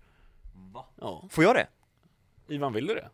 Va? 0.73 0.85
Ja, 1.01 1.23
Får 1.29 1.43
jag 1.43 1.55
det? 1.55 1.67
Ivan 2.47 2.73
ville 2.73 2.93
det? 2.93 3.09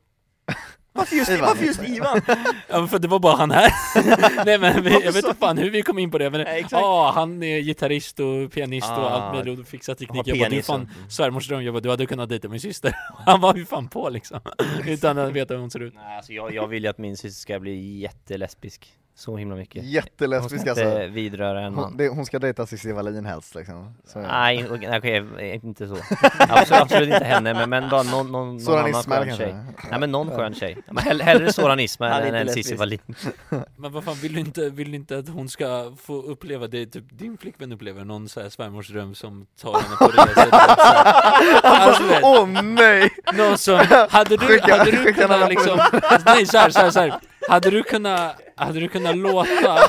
Varför 0.94 1.16
just, 1.16 1.30
Ivan. 1.32 1.48
varför 1.50 1.66
just 1.66 1.84
Ivan? 1.84 2.22
Ja 2.70 2.88
för 2.88 3.00
det 3.00 3.08
var 3.08 3.20
bara 3.20 3.36
han 3.36 3.52
här. 3.52 3.72
Nej 4.46 4.58
men 4.60 4.84
vi, 4.84 4.90
jag 4.92 5.12
vet 5.12 5.26
inte 5.26 5.40
fan 5.40 5.58
hur 5.58 5.70
vi 5.72 5.82
kom 5.82 6.00
in 6.00 6.12
på 6.12 6.18
det 6.18 6.30
men 6.30 6.46
ja, 6.72 7.12
han 7.16 7.44
är 7.44 7.60
gitarrist 7.60 8.20
och 8.20 8.52
pianist 8.52 8.90
och 8.92 8.98
Ah, 8.98 9.10
allt 9.10 9.36
möjligt 9.36 9.60
och 9.60 9.68
fixar 9.68 9.96
teknik. 9.96 10.28
Har 10.28 10.36
Jag 10.36 10.40
bara, 10.40 10.50
du 10.50 10.60
och- 10.60 10.66
fan 10.66 10.90
svärmors 11.10 11.48
dröm, 11.48 11.64
jag 11.64 11.74
bara, 11.74 11.80
du 11.80 11.90
hade 11.90 12.06
kunnat 12.06 12.30
dejta 12.30 12.48
min 12.50 12.60
syster. 12.62 12.96
Han 13.26 13.42
var 13.42 13.56
ju 13.56 13.66
fan 13.66 13.88
på 13.88 14.10
liksom. 14.10 14.40
Utan 14.88 15.18
att 15.18 15.32
veta 15.34 15.54
hur 15.54 15.62
hon 15.62 15.72
ser 15.72 15.80
ut. 15.80 15.94
Nej, 15.96 16.18
alltså 16.18 16.34
jag, 16.34 16.54
jag 16.54 16.68
vill 16.68 16.84
ju 16.84 16.90
att 16.90 16.98
min 16.98 17.18
syster 17.18 17.42
ska 17.42 17.60
bli 17.60 18.00
jättelesbisk. 18.00 18.94
Så 19.22 19.38
himla 19.38 19.56
mycket. 19.56 19.84
Hon 19.84 19.92
Jättelesbisk 19.92 20.62
ska 20.62 20.70
alltså. 20.70 20.86
inte 20.86 21.08
vidröra 21.08 21.60
en 21.62 21.74
Hon, 21.74 21.82
man. 21.84 21.98
det, 21.98 22.08
hon 22.08 22.26
ska 22.26 22.40
dejta 22.40 22.66
Cissi 22.66 22.92
Wallin 22.92 23.26
helst 23.26 23.56
liksom. 23.56 23.94
Så, 24.08 24.20
Nej, 24.20 24.68
okej, 24.72 24.98
okej, 24.98 25.60
inte 25.64 25.88
så. 25.88 25.98
Absolut, 26.40 26.82
absolut 26.82 27.14
inte 27.14 27.26
henne, 27.26 27.54
men, 27.54 27.70
men 27.70 27.90
bara 27.90 28.04
någon, 28.04 28.32
någon, 28.32 28.58
någon 28.58 28.78
annan 28.80 28.94
skön 29.04 29.28
kanske? 29.28 29.36
tjej. 29.38 29.56
Nej 29.90 30.00
men 30.00 30.12
någon 30.12 30.32
skön 30.32 30.54
tjej. 30.54 30.78
Men 30.92 30.98
hell, 31.04 31.22
hellre 31.22 31.54
Soran 31.54 31.80
Ismail 31.80 32.36
än. 32.36 32.50
Cissi 32.50 32.76
Wallin. 32.76 33.00
Men 33.76 33.92
vad 33.92 34.04
fan, 34.04 34.16
vill 34.22 34.34
du 34.34 34.40
inte, 34.40 34.70
vill 34.70 34.92
du 34.92 34.96
inte 34.98 35.18
att 35.18 35.30
hon 35.30 35.50
ska 35.50 35.94
få 36.02 36.22
uppleva 36.22 36.68
det 36.68 36.86
typ 36.86 37.06
din 37.10 37.38
flickvän 37.38 37.72
upplever? 37.72 38.06
Någon 38.06 38.30
så 38.30 38.42
här 38.42 38.50
svärmorsdröm 38.50 39.16
som 39.16 39.46
tar 39.62 39.74
henne 39.74 39.96
på 39.96 40.06
resor 40.06 40.34
så 40.50 40.56
här. 40.56 41.62
Alltså, 41.64 42.04
Åh 42.24 42.62
nej! 42.64 43.10
Någon 43.34 43.58
som, 43.58 43.86
hade 44.10 44.38
du, 44.38 44.46
Skicka- 44.46 44.78
hade 44.78 44.92
du 44.92 45.14
kunnat 45.14 45.50
liksom, 45.50 45.80
nej 46.26 46.46
så 46.46 46.58
här, 46.58 46.70
så 46.70 46.80
här, 46.80 46.92
så 46.92 47.00
här. 47.00 47.20
Hade 47.50 47.70
du 47.70 47.84
kunnat, 47.84 48.36
hade 48.56 48.80
du 48.80 48.88
kunnat 48.88 49.18
låta, 49.18 49.80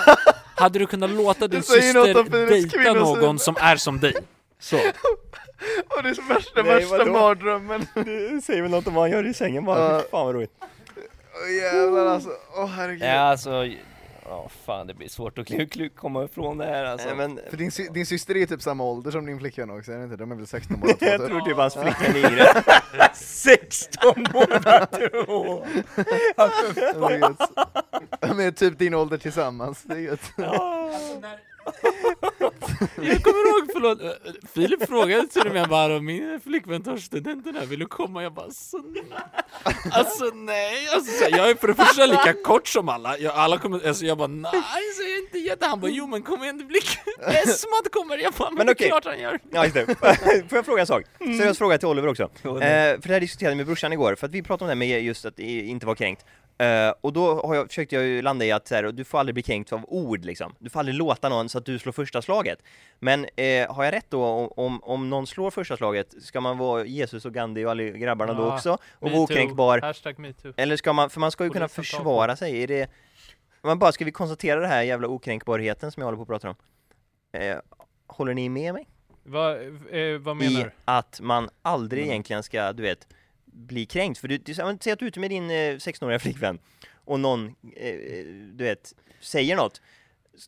hade 0.56 0.78
du 0.78 0.86
kunnat 0.86 1.10
låta 1.10 1.48
din 1.48 1.62
syster 1.62 2.46
dejta 2.46 2.92
någon 2.92 3.38
som 3.38 3.56
är 3.60 3.76
som 3.76 4.00
dig? 4.00 4.14
Så. 4.60 4.76
Och 5.96 6.02
det 6.02 6.08
är 6.08 6.28
värsta, 6.34 6.62
Nej, 6.62 6.74
värsta 6.74 6.98
vadå? 6.98 7.12
mardrömmen. 7.12 7.86
Det 7.94 8.44
säger 8.44 8.62
väl 8.62 8.70
något 8.70 8.86
om 8.86 8.94
vad 8.94 9.04
han 9.04 9.10
gör 9.10 9.26
i 9.26 9.34
sängen 9.34 9.64
bara, 9.64 9.92
Ja. 9.92 10.00
Fy 10.00 10.08
fan 10.10 10.26
vad 10.26 10.34
roligt. 10.34 10.50
Åh 11.34 11.54
jävlar 11.56 12.06
alltså, 12.06 12.30
åh 12.56 12.66
herregud. 12.66 13.02
Ja 13.02 13.18
alltså, 13.20 13.50
ja 14.28 14.48
fan 14.64 14.86
det 14.86 14.94
blir 14.94 15.08
svårt 15.08 15.38
att 15.38 15.46
kl- 15.48 15.68
kl- 15.68 15.88
komma 15.94 16.24
ifrån 16.24 16.58
det 16.58 16.66
här 16.66 16.84
alltså. 16.84 17.08
Nej, 17.08 17.16
men 17.16 17.40
För 17.50 17.56
din, 17.56 17.70
sy- 17.70 17.88
din 17.88 18.06
syster 18.06 18.34
är 18.34 18.38
ju 18.38 18.46
typ 18.46 18.62
samma 18.62 18.84
ålder 18.84 19.10
som 19.10 19.26
din 19.26 19.38
flickvän 19.38 19.70
också, 19.70 19.92
är 19.92 19.98
det 19.98 20.04
inte? 20.04 20.16
De 20.16 20.32
är 20.32 20.36
väl 20.36 20.46
16 20.46 20.76
båda 20.80 20.94
två? 20.94 21.06
jag 21.06 21.20
typ. 21.20 21.28
tror 21.28 21.40
typ 21.40 21.56
hans 21.56 21.74
flickvän 21.74 22.16
är 22.16 22.30
yngre. 22.32 22.46
16 23.14 24.26
båda 24.32 24.86
två! 24.86 25.64
De 26.94 27.04
är 27.04 27.18
gött. 27.18 27.50
De 28.20 28.40
är 28.40 28.50
typ 28.50 28.78
din 28.78 28.94
ålder 28.94 29.18
tillsammans, 29.18 29.82
det 29.82 29.94
är 29.94 29.98
gött. 29.98 30.30
Jag 32.96 33.22
kommer 33.22 33.48
ihåg, 33.48 33.70
förlåt, 33.72 33.98
Filip 34.54 34.86
frågade 34.88 35.26
till 35.28 35.46
och 35.46 35.52
med 35.52 35.68
bara 35.68 35.96
om 35.96 36.04
min 36.04 36.40
flickvän 36.40 36.82
tar 36.82 36.96
studenten 36.96 37.56
här, 37.56 37.66
vill 37.66 37.78
du 37.78 37.86
komma? 37.86 38.22
Jag 38.22 38.32
bara 38.32 38.50
så 38.50 38.78
nej. 38.78 39.04
Alltså 39.90 40.24
nej, 40.34 40.88
alltså, 40.94 41.24
jag 41.30 41.50
är 41.50 41.54
för 41.54 41.68
det 41.68 41.74
första 41.74 42.06
lika 42.06 42.32
kort 42.32 42.68
som 42.68 42.88
alla, 42.88 43.18
jag, 43.18 43.34
alla 43.34 43.58
kommer, 43.58 43.88
alltså, 43.88 44.04
jag 44.04 44.18
bara 44.18 44.28
nej, 44.28 44.52
så 44.96 45.02
jag 45.02 45.10
är 45.10 45.22
inte 45.22 45.38
jätte, 45.38 45.66
han 45.66 45.80
bara 45.80 45.90
jo 45.90 46.06
men 46.06 46.22
kom 46.22 46.42
igen 46.42 46.58
det 46.58 46.64
blir 46.64 46.82
Esmat 47.28 47.90
kommer, 47.92 48.18
jag 48.18 48.32
bara 48.32 48.50
men, 48.50 48.56
Men 48.56 48.66
det 48.66 48.72
är 48.72 48.74
okej. 48.74 48.88
klart 48.88 49.04
han 49.04 49.20
gör 49.20 49.38
Ja 49.52 49.64
just 49.64 49.74
det, 49.74 49.86
får 50.48 50.58
jag 50.58 50.64
fråga 50.64 50.80
en 50.80 50.86
sak? 50.86 51.04
Seriös 51.18 51.58
fråga 51.58 51.78
till 51.78 51.88
Oliver 51.88 52.08
också. 52.08 52.22
Eh, 52.22 52.28
för 52.42 53.08
det 53.08 53.12
här 53.12 53.20
diskuterade 53.20 53.52
jag 53.52 53.56
med 53.56 53.66
brorsan 53.66 53.92
igår, 53.92 54.14
för 54.14 54.26
att 54.26 54.32
vi 54.34 54.42
pratade 54.42 54.72
om 54.72 54.78
det 54.78 54.86
här 54.86 54.92
med 54.94 55.04
just 55.04 55.24
att 55.24 55.38
inte 55.38 55.86
vara 55.86 55.96
kränkt. 55.96 56.24
Eh, 56.58 56.94
och 57.00 57.12
då 57.12 57.42
har 57.46 57.54
jag, 57.54 57.68
försökte 57.68 57.94
jag 57.94 58.04
ju 58.04 58.22
landa 58.22 58.44
i 58.44 58.52
att 58.52 58.68
så 58.68 58.74
här, 58.74 58.82
du 58.82 59.04
får 59.04 59.18
aldrig 59.18 59.34
bli 59.34 59.42
kränkt 59.42 59.72
av 59.72 59.84
ord 59.88 60.24
liksom. 60.24 60.54
Du 60.58 60.70
får 60.70 60.80
aldrig 60.80 60.96
låta 60.96 61.28
någon 61.28 61.48
så 61.48 61.58
att 61.58 61.66
du 61.66 61.78
slår 61.78 61.92
första 61.92 62.22
slaget. 62.22 62.62
Men 62.98 63.26
eh, 63.36 63.74
har 63.74 63.84
jag 63.84 63.94
rätt 63.94 64.06
då 64.08 64.24
om, 64.56 64.82
om, 64.82 65.10
någon 65.10 65.26
slår 65.26 65.50
första 65.50 65.76
slaget, 65.76 66.14
ska 66.22 66.40
man 66.40 66.58
vara 66.58 66.84
Jesus 66.84 67.24
och 67.24 67.34
Gandhi 67.34 67.64
och 67.64 67.70
alla 67.70 67.82
grabbarna 67.82 68.34
då 68.34 68.42
Ja, 68.42 68.54
också? 68.54 68.78
Och 68.92 69.10
vara 69.10 69.22
okränkbar? 69.22 69.80
Hashtag 69.80 70.18
metoo. 70.18 70.52
Eller 70.56 70.76
ska 70.76 70.92
man, 70.92 71.10
för 71.10 71.20
man 71.20 71.30
ska 71.30 71.44
ju 71.44 71.50
kunna 71.50 71.68
försvara 71.68 72.36
sig, 72.36 72.62
är 72.62 72.66
det... 72.66 72.90
Man 73.62 73.78
bara, 73.78 73.92
ska 73.92 74.04
vi 74.04 74.12
konstatera 74.12 74.60
det 74.60 74.66
här 74.66 74.82
jävla 74.82 75.08
okränkbarheten 75.08 75.92
som 75.92 76.00
jag 76.00 76.06
håller 76.06 76.16
på 76.16 76.22
att 76.22 76.28
prata 76.28 76.48
om? 76.48 76.56
Eh, 77.32 77.56
håller 78.06 78.34
ni 78.34 78.48
med 78.48 78.74
mig? 78.74 78.88
Va, 79.24 79.54
vad 80.20 80.36
menar 80.36 80.60
I 80.60 80.64
du? 80.64 80.70
att 80.84 81.20
man 81.22 81.48
aldrig 81.62 82.02
Mm. 82.02 82.10
egentligen 82.12 82.42
ska, 82.42 82.72
du 82.72 82.82
vet, 82.82 83.08
bli 83.52 83.86
kränkt. 83.86 84.18
För 84.20 84.28
du, 84.28 84.38
du 84.38 84.54
säg 84.54 84.64
att 84.64 84.80
du 84.80 84.90
är 84.90 85.02
ute 85.04 85.20
med 85.20 85.30
din 85.30 85.50
eh, 85.50 85.54
16-åriga 85.54 86.18
flickvän 86.18 86.58
och 87.04 87.20
någon, 87.20 87.46
eh, 87.76 87.94
du 88.52 88.64
vet, 88.64 88.94
säger 89.20 89.56
något. 89.56 89.80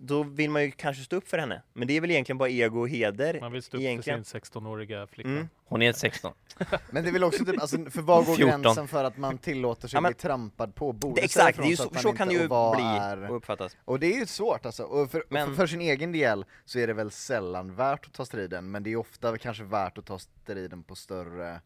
Då 0.01 0.23
vill 0.23 0.51
man 0.51 0.63
ju 0.63 0.71
kanske 0.71 1.05
stå 1.05 1.17
upp 1.17 1.29
för 1.29 1.39
henne. 1.39 1.63
Men 1.73 1.89
det 1.89 1.97
är 1.97 2.01
väl 2.01 2.11
egentligen 2.11 2.39
bara 2.39 2.49
ego 2.49 2.81
och 2.81 2.89
heder 2.89 3.41
Man 3.41 3.53
vill 3.53 3.63
stå 3.63 3.77
upp 3.77 3.81
egentligen. 3.83 4.25
för 4.25 4.31
sin 4.31 4.41
16-åriga 4.41 5.07
flickvän. 5.07 5.35
Mm. 5.37 5.49
Hon 5.65 5.83
är 5.83 5.93
16. 5.93 6.33
Men 6.91 7.03
det 7.05 7.11
är 7.11 7.13
väl 7.13 7.25
också 7.25 7.45
typ, 7.45 7.61
alltså, 7.61 7.77
för 7.91 8.03
var 8.03 8.23
går 8.25 8.35
14. 8.37 8.63
gränsen 8.63 8.89
för 8.89 9.05
att 9.05 9.17
man 9.17 9.39
tillåter 9.39 9.89
sig 9.89 9.97
Ja, 9.97 10.01
men- 10.01 10.13
bli 10.13 10.19
trampad 10.21 10.75
på? 10.75 10.93
Borde 10.93 11.21
Det, 11.21 11.25
exakt, 11.25 11.59
det 11.59 11.65
är 11.65 11.69
ju 11.71 11.77
så, 11.77 11.83
så, 11.95 11.99
så 11.99 12.13
kan 12.13 12.29
det 12.29 12.35
ju 12.35 12.49
bli 12.49 12.83
är- 12.83 13.31
och 13.31 13.37
uppfattas. 13.37 13.77
Och 13.85 14.01
det 14.01 14.15
är 14.15 14.19
ju 14.19 14.27
svårt 14.27 14.67
alltså, 14.67 14.83
och 14.83 15.11
för, 15.11 15.25
Men- 15.29 15.47
för, 15.49 15.55
för 15.55 15.67
sin 15.67 15.81
egen 15.81 16.13
del 16.13 16.45
så 16.65 16.79
är 16.79 16.87
det 16.87 16.93
väl 16.93 17.11
sällan 17.11 17.75
värt 17.75 18.07
att 18.07 18.13
ta 18.13 18.25
striden, 18.25 18.71
men 18.71 18.83
det 18.83 18.93
är 18.93 18.97
ofta 18.97 19.39
kanske 19.39 19.65
värt 19.65 19.99
att 19.99 20.07
ta 20.07 20.19
striden 20.19 20.83
på 20.83 20.95
större 20.95 21.61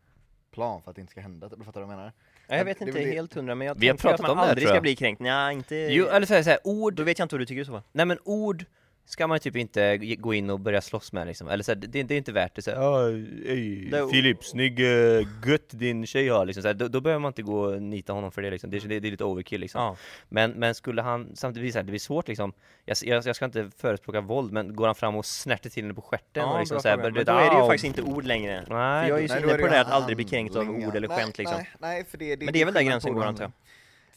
plan 0.51 0.83
för 0.83 0.91
att 0.91 0.95
det 0.97 1.01
inte 1.01 1.11
ska 1.11 1.21
hända, 1.21 1.49
typ, 1.49 1.65
fattar 1.65 1.81
du 1.81 1.87
vad 1.87 1.93
jag 1.95 1.99
menar? 1.99 2.13
Ja, 2.49 2.57
jag 2.57 2.65
vet 2.65 2.79
Det 2.79 2.85
inte 2.87 2.99
det- 2.99 3.11
helt 3.11 3.35
hundra, 3.35 3.55
men 3.55 3.67
jag 3.67 3.75
Vi 3.75 3.89
har 3.89 3.95
tänker 3.95 4.09
att 4.09 4.17
pratat 4.21 4.37
man 4.37 4.39
om 4.39 4.45
det 4.45 4.51
aldrig 4.51 4.69
ska 4.69 4.81
bli 4.81 4.97
kränkt. 4.97 5.21
Nej, 5.21 5.55
inte... 5.55 5.77
Jo, 5.77 6.07
eller 6.07 6.27
så 6.27 6.35
här, 6.35 6.43
så 6.43 6.51
här, 6.51 6.59
ord, 6.65 6.95
Då 6.95 7.03
vet 7.03 7.19
jag 7.19 7.25
inte 7.25 7.35
vad 7.35 7.41
du 7.41 7.47
tycker 7.47 7.63
i 7.63 7.65
så 7.65 7.73
fall. 7.73 7.83
nej 7.93 8.07
men 8.07 8.19
ord 8.25 8.65
ska 9.09 9.27
man 9.27 9.39
typ 9.39 9.57
inte 9.57 9.97
gå 9.99 10.35
in 10.35 10.51
och 10.51 10.61
börja 10.61 10.81
slåss 10.81 11.13
med 11.13 11.27
liksom, 11.27 11.49
eller 11.49 11.65
så 11.65 11.71
här, 11.71 11.77
det, 11.77 12.03
det 12.03 12.15
är 12.15 12.19
inte 12.19 12.33
värt 12.33 12.55
det 12.55 12.63
så 12.63 12.71
här, 12.71 12.79
"Ah, 12.79 13.09
ey, 13.47 13.91
Det- 13.91 14.09
Filip, 14.11 14.45
snygg 14.45 14.81
uh, 14.81 15.23
gött 15.47 15.69
din 15.71 16.07
tjej 16.07 16.29
har 16.29 16.47
liksom, 16.47 16.63
så 16.63 16.69
här, 16.69 16.75
då, 16.75 16.89
då 16.89 17.01
behöver 17.01 17.21
man 17.21 17.29
inte 17.31 17.43
gå 17.43 17.61
och 17.61 17.83
nita 17.83 18.13
honom 18.13 18.33
för 18.33 18.43
det 18.43 18.51
liksom, 18.51 18.71
det, 18.71 18.79
det, 18.79 19.01
det 19.01 19.09
är 19.09 19.11
lite 19.11 19.25
overkill 19.25 19.61
liksom. 19.61 19.81
Ja. 19.81 19.97
Men, 20.29 20.51
men 20.51 20.75
skulle 20.75 21.03
han, 21.03 21.31
samtidigt 21.37 21.73
så 21.73 21.79
här, 21.79 21.85
det 21.85 21.91
blir 21.91 22.01
svårt 22.01 22.29
liksom. 22.29 22.53
Jag, 22.85 22.97
jag, 23.03 23.27
jag 23.27 23.37
ska 23.37 23.45
inte 23.45 23.71
förespråka 23.77 24.21
våld, 24.21 24.53
men 24.53 24.77
går 24.77 24.87
han 24.87 24.95
fram 24.95 25.17
och 25.17 25.27
snärter 25.27 25.71
till 25.71 25.83
henne 25.83 25.95
på 25.95 26.01
stjärten 26.03 26.45
och 26.45 26.55
Ja, 26.55 26.59
liksom 26.59 26.75
bra 26.75 26.83
så 26.83 26.89
här, 26.89 26.97
Men 26.97 27.15
då 27.15 27.21
är 27.21 27.25
det 27.51 27.61
ju 27.61 27.67
faktiskt 27.67 27.85
inte 27.85 28.03
ord 28.03 28.25
längre. 28.25 28.65
För 28.67 28.75
Nej, 28.75 29.09
jag 29.09 29.19
är 29.19 29.23
ju 29.23 29.29
så 29.29 29.39
inne 29.39 29.49
på 29.49 29.57
det 29.57 29.69
där 29.71 29.81
att 29.81 29.91
aldrig 29.91 30.17
bli 30.17 30.25
kränkt 30.25 30.57
av 30.57 30.71
ord 30.71 30.97
eller 30.97 31.09
nej, 31.09 31.17
skämt 31.19 31.39
liksom. 31.39 31.57
Nej, 31.59 31.69
nej, 31.79 32.05
för 32.05 32.19
det, 32.19 32.37
det 32.37 32.45
Men 32.45 32.53
det 32.55 32.61
är 32.61 32.65
väl 32.65 32.75
där 32.75 32.83
gränsen 32.83 33.13
på 33.13 33.19
går 33.19 33.27
antar 33.27 33.45
jag? 33.45 33.53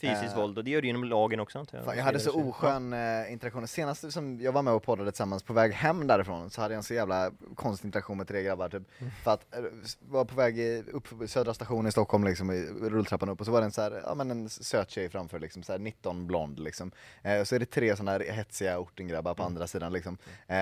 Fysiskt 0.02 0.24
Eh, 0.34 0.36
våld, 0.42 0.58
och 0.58 0.64
det 0.64 0.72
gör 0.72 0.82
ju 0.82 0.90
inom 0.90 1.04
lagen 1.04 1.40
också 1.40 1.60
antar 1.60 1.78
jag. 1.78 1.86
Fan, 1.86 1.98
jag 1.98 2.04
hade 2.04 2.20
så 2.20 2.42
oskön 2.50 2.94
eh, 2.94 3.32
interaktion, 3.34 3.68
senast 3.68 4.12
som 4.12 4.42
jag 4.42 4.52
var 4.52 4.62
med 4.62 4.74
och 4.74 4.84
poddade 4.84 5.12
tillsammans 5.12 5.44
på 5.44 5.54
väg 5.54 5.72
hem 5.74 6.08
därifrån 6.08 6.50
så 6.50 6.62
hade 6.62 6.74
jag 6.74 6.78
en 6.78 6.84
så 6.84 6.94
jävla 6.94 7.32
konstig 7.56 7.88
interaktion 7.88 8.18
med 8.18 8.28
tre 8.28 8.44
grabbar 8.44 8.70
typ. 8.70 8.84
För 9.24 9.32
att, 9.34 9.56
eh, 9.56 9.62
var 10.00 10.26
på 10.26 10.36
väg 10.36 10.60
i- 10.60 10.84
upp 10.92 11.08
Södra 11.28 11.54
station 11.54 11.88
i 11.88 11.92
Stockholm 11.92 12.24
liksom, 12.24 12.52
i 12.52 12.66
rulltrappan 12.82 13.30
upp 13.30 13.40
och 13.40 13.46
så 13.46 13.52
var 13.52 13.60
det 13.62 13.66
en 13.66 13.72
så 13.72 13.82
här, 13.82 14.02
ja 14.06 14.16
men 14.16 14.32
en 14.32 14.50
söt 14.50 14.90
tjej 14.90 15.10
framför 15.10 15.40
liksom, 15.40 15.64
så 15.64 15.72
här 15.72 15.80
19 15.80 16.28
blond 16.28 16.60
liksom. 16.60 16.92
Eh, 17.24 17.44
Så 17.44 17.56
är 17.56 17.60
det 17.60 17.66
tre 17.66 17.96
sådana 17.96 18.12
här 18.12 18.20
hetsiga 18.20 18.80
ortengrabbar 18.80 19.34
på 19.34 19.44
andra 19.44 19.68
sidan 19.68 19.94
liksom. 19.94 20.18
Eh, 20.48 20.58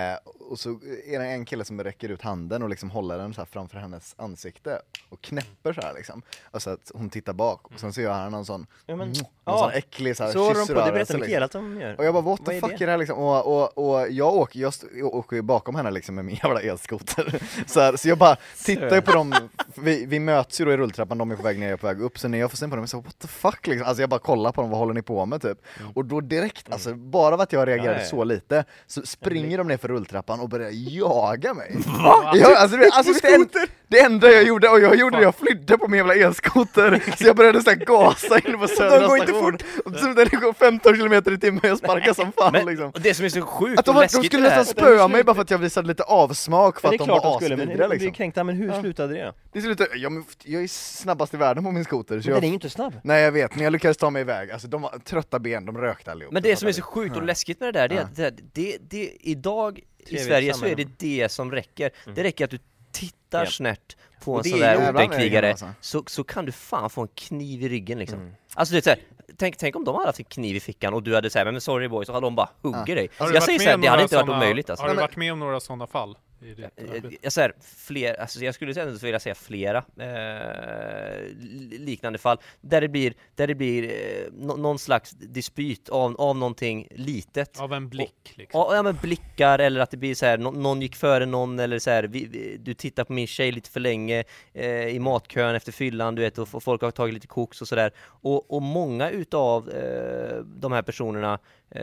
Och 0.50 0.58
så 0.58 0.70
är 1.06 1.18
det 1.18 1.26
en 1.26 1.44
kille 1.44 1.64
som 1.64 1.84
räcker 1.84 2.08
ut 2.08 2.22
handen 2.22 2.62
och 2.62 2.68
liksom 2.68 2.90
håller 2.90 3.18
den 3.18 3.34
så 3.34 3.40
här 3.40 3.46
framför 3.46 3.78
hennes 3.78 4.14
ansikte 4.18 4.80
och 5.08 5.20
knäpper 5.20 5.72
så 5.72 5.80
här 5.80 5.94
liksom. 5.94 6.22
Och 6.50 6.62
så 6.62 6.70
att 6.70 6.90
hon 6.94 7.10
tittar 7.10 7.32
bak 7.32 7.66
och 7.66 7.80
sen 7.80 7.92
så 7.92 8.00
gör 8.00 8.12
han 8.12 8.32
någon 8.32 8.46
sån, 8.46 8.66
Ja, 8.86 8.96
men, 8.96 9.12
någon 9.50 9.58
ja. 9.58 9.64
sån 9.64 9.78
äcklig 9.78 10.16
så 10.16 10.24
här 10.24 10.32
Så 10.32 10.52
de 10.52 10.66
på, 10.66 10.72
det 10.72 10.74
berättar 10.74 10.98
liksom. 10.98 11.20
Mikaela 11.20 11.46
att 11.46 11.52
de 11.52 11.80
gör. 11.80 11.94
Och 11.98 12.04
jag 12.04 12.14
bara 12.14 12.22
what 12.22 12.40
Vad 12.40 12.48
the 12.48 12.56
är 12.56 12.60
fuck 12.60 12.80
är 12.80 12.86
det 12.86 12.92
här 12.92 12.98
liksom? 12.98 13.18
Och, 13.18 13.62
och, 13.62 13.78
och 13.78 14.10
jag 14.10 14.34
åker, 14.34 14.60
jag, 14.60 14.72
jag 14.94 15.14
åker 15.14 15.36
ju 15.36 15.42
bakom 15.42 15.74
henne 15.74 15.90
liksom 15.90 16.14
med 16.14 16.24
min 16.24 16.38
jävla 16.42 16.60
elskoter. 16.60 17.40
Så, 17.66 17.80
här, 17.80 17.96
så 17.96 18.08
jag 18.08 18.18
bara 18.18 18.36
tittar 18.64 18.94
ju 18.94 19.02
på 19.02 19.12
dem, 19.12 19.34
vi, 19.74 20.06
vi 20.06 20.20
möts 20.20 20.60
ju 20.60 20.64
då 20.64 20.72
i 20.72 20.76
rulltrappan, 20.76 21.18
de 21.18 21.30
är 21.30 21.36
på 21.36 21.42
väg 21.42 21.58
ner, 21.58 21.66
jag 21.66 21.72
är 21.72 21.76
på 21.76 21.86
väg 21.86 22.00
upp, 22.00 22.18
så 22.18 22.28
när 22.28 22.38
jag 22.38 22.50
får 22.50 22.56
syn 22.56 22.70
på 22.70 22.76
dem, 22.76 22.86
så 22.86 23.00
what 23.00 23.18
the 23.18 23.28
fuck? 23.28 23.66
Liksom, 23.66 23.88
alltså 23.88 24.02
jag 24.02 24.10
bara 24.10 24.20
kollar 24.20 24.52
på 24.52 24.60
dem, 24.60 24.70
vad 24.70 24.78
håller 24.78 24.94
ni 24.94 25.02
på 25.02 25.26
med? 25.26 25.42
Typ? 25.42 25.58
Och 25.94 26.04
då 26.04 26.20
direkt, 26.20 26.72
alltså 26.72 26.94
bara 26.94 27.34
av 27.34 27.40
att 27.40 27.52
jag 27.52 27.68
reagerade 27.68 28.00
Ja, 28.00 28.06
så 28.06 28.24
lite, 28.24 28.64
så 28.86 29.02
springer 29.02 29.58
de 29.58 29.68
ner 29.68 29.76
för 29.76 29.88
rulltrappan 29.88 30.40
och 30.40 30.48
börjar 30.48 30.70
jaga 30.72 31.54
mig. 31.54 31.76
Ja, 32.34 32.56
alltså, 32.56 32.76
det, 32.76 32.90
alltså, 32.92 33.12
det, 33.22 33.34
en, 33.34 33.48
det 33.88 34.00
enda 34.00 34.30
jag 34.30 34.42
gjorde, 34.42 34.68
och 34.68 34.80
jag 34.80 34.96
gjorde 34.96 35.16
det, 35.16 35.22
jag 35.22 35.34
flydde 35.34 35.78
på 35.78 35.88
min 35.88 35.98
jävla 35.98 36.14
elskoter, 36.14 37.02
så 37.18 37.26
jag 37.26 37.36
började 37.36 37.62
så 37.62 37.70
här 37.70 37.76
gasa 37.76 38.38
in 38.38 38.58
på 38.58 38.68
Södra 38.68 39.19
inte 39.20 39.64
och 39.84 39.96
så 39.96 40.06
det 40.06 40.36
går 40.36 40.52
15 40.52 40.96
km 40.96 41.34
i 41.34 41.38
timmen, 41.38 41.60
jag 41.62 41.78
sparkar 41.78 42.12
som 42.12 42.32
fan 42.32 42.52
Men, 42.52 42.66
liksom 42.66 42.90
och 42.90 43.00
det 43.00 43.14
som 43.14 43.24
är 43.24 43.28
så 43.28 43.42
sjukt 43.42 43.78
att 43.78 43.84
de, 43.84 43.90
och 43.90 43.94
var, 43.94 44.02
de 44.02 44.04
läskigt 44.04 44.26
skulle 44.26 44.42
nästan 44.42 44.64
spöa 44.64 45.08
mig 45.08 45.24
bara 45.24 45.34
för 45.34 45.42
att 45.42 45.50
jag 45.50 45.58
visade 45.58 45.88
lite 45.88 46.02
avsmak 46.02 46.80
för 46.80 46.88
att 46.88 46.92
det 46.92 46.96
är 46.96 46.98
de 46.98 47.04
klart 47.04 47.24
var 47.24 47.30
de 47.30 47.40
skulle, 47.40 47.56
men 47.56 47.68
asvidriga 47.68 47.88
de 47.88 47.94
liksom. 47.94 48.12
kränkta, 48.12 48.44
men 48.44 48.56
hur 48.56 48.80
slutade 48.80 49.14
det? 49.14 49.34
Det 49.52 49.60
slutade, 49.60 49.90
ja, 49.96 50.10
men 50.10 50.24
jag 50.44 50.62
är 50.62 50.68
snabbast 50.68 51.34
i 51.34 51.36
världen 51.36 51.64
på 51.64 51.70
min 51.70 51.84
skoter, 51.84 52.20
så 52.20 52.30
Men 52.30 52.34
den 52.34 52.44
är 52.44 52.46
jag, 52.46 52.48
ju 52.48 52.54
inte 52.54 52.70
snabb. 52.70 52.94
Nej 53.04 53.22
jag 53.22 53.32
vet, 53.32 53.54
men 53.54 53.64
jag 53.64 53.72
lyckades 53.72 53.96
ta 53.96 54.10
mig 54.10 54.22
iväg, 54.22 54.50
alltså 54.50 54.68
de 54.68 54.82
var 54.82 54.98
trötta 55.04 55.38
ben, 55.38 55.66
de 55.66 55.78
rökte 55.78 56.12
allihop 56.12 56.32
Men 56.32 56.42
det 56.42 56.56
som 56.56 56.68
är 56.68 56.72
så 56.72 56.82
sjukt 56.82 57.16
och 57.16 57.22
läskigt 57.22 57.60
med 57.60 57.74
det 57.74 57.80
där, 57.80 57.88
det 57.88 58.22
är 58.22 58.28
att 58.28 58.34
det, 58.52 58.78
det, 58.90 59.12
idag 59.20 59.80
i 59.98 60.16
Sverige 60.16 60.54
så 60.54 60.66
är 60.66 60.74
det 60.74 60.88
det 60.98 61.28
som 61.28 61.52
räcker. 61.52 61.90
Det 62.14 62.22
räcker 62.22 62.44
att 62.44 62.50
du 62.50 62.58
tittar 62.92 63.46
snärt 63.46 63.96
på 64.24 64.32
Och 64.32 64.46
en 64.46 64.52
sån 64.52 64.62
är 64.62 65.30
där 65.30 65.42
det, 65.42 65.50
alltså. 65.50 65.68
så, 65.80 66.04
så 66.06 66.24
kan 66.24 66.46
du 66.46 66.52
fan 66.52 66.90
få 66.90 67.02
en 67.02 67.08
kniv 67.14 67.62
i 67.62 67.68
ryggen 67.68 67.98
liksom. 67.98 68.18
Mm. 68.18 68.34
Alltså 68.54 68.72
det 68.72 68.78
är 68.78 68.82
så 68.82 68.90
här, 68.90 68.98
tänk, 69.36 69.56
tänk 69.56 69.76
om 69.76 69.84
de 69.84 69.94
hade 69.94 70.06
haft 70.08 70.18
en 70.18 70.24
kniv 70.24 70.56
i 70.56 70.60
fickan 70.60 70.94
och 70.94 71.02
du 71.02 71.14
hade 71.14 71.30
sagt 71.30 71.44
men 71.46 71.60
sorry 71.60 71.88
boy, 71.88 72.04
så 72.04 72.12
hade 72.12 72.26
de 72.26 72.34
bara 72.34 72.48
huggit 72.62 72.88
Ja. 72.88 72.94
dig. 72.94 73.08
Har 73.18 73.26
du 73.26 73.34
jag 73.34 73.40
varit 73.40 73.44
säger 73.44 73.58
med 73.58 73.64
såhär, 73.64 73.76
det 73.78 73.88
hade 73.88 74.02
inte 74.02 74.16
varit 74.16 74.28
omöjligt 74.28 74.70
alltså. 74.70 74.86
Har 74.86 74.94
du 74.94 75.00
varit 75.00 75.16
med 75.16 75.32
om 75.32 75.38
några 75.38 75.60
sådana 75.60 75.86
fall? 75.86 76.16
Eh, 76.42 76.90
arbete? 76.90 77.16
Jag 77.22 77.32
säger 77.32 77.54
fler, 77.76 78.20
alltså 78.20 78.40
jag 78.44 78.54
skulle 78.54 78.82
ändå 78.82 78.98
vilja 78.98 79.20
säga 79.20 79.34
flera 79.34 79.78
eh, 79.78 81.22
li- 81.40 81.78
liknande 81.78 82.18
fall 82.18 82.38
där 82.60 82.80
det 82.80 82.88
blir, 82.88 83.14
där 83.34 83.46
det 83.46 83.54
blir 83.54 83.84
eh, 83.84 84.32
nå- 84.32 84.56
någon 84.56 84.78
slags 84.78 85.10
dispyt 85.10 85.88
av, 85.88 86.20
av 86.20 86.36
någonting 86.36 86.88
litet 86.90 87.60
Av 87.60 87.72
en 87.72 87.88
blick 87.88 88.32
liksom? 88.34 88.60
Ja, 88.60 88.76
ja 88.76 88.82
men 88.82 88.96
blickar 89.02 89.58
eller 89.58 89.80
att 89.80 89.90
det 89.90 89.96
blir 89.96 90.14
så 90.14 90.26
här, 90.26 90.38
nå- 90.38 90.50
någon 90.50 90.82
gick 90.82 90.96
före 90.96 91.26
någon 91.26 91.58
eller 91.58 91.78
så 91.78 91.90
här, 91.90 92.02
vi, 92.04 92.24
vi, 92.26 92.56
du 92.60 92.74
tittar 92.74 93.04
på 93.04 93.12
min 93.12 93.26
tjej 93.26 93.52
lite 93.52 93.70
för 93.70 93.80
länge 93.80 94.24
eh, 94.52 94.86
i 94.88 94.98
matkön 94.98 95.54
efter 95.54 95.72
fyllan 95.72 96.14
du 96.14 96.22
vet 96.22 96.38
och, 96.38 96.48
och 96.52 96.62
folk 96.62 96.82
har 96.82 96.90
tagit 96.90 97.14
lite 97.14 97.26
koks 97.26 97.60
och 97.62 97.68
sådär 97.68 97.92
och, 98.00 98.50
och 98.54 98.62
många 98.62 99.10
utav 99.10 99.70
eh, 99.70 100.36
de 100.44 100.72
här 100.72 100.82
personerna 100.82 101.32
eh, 101.34 101.38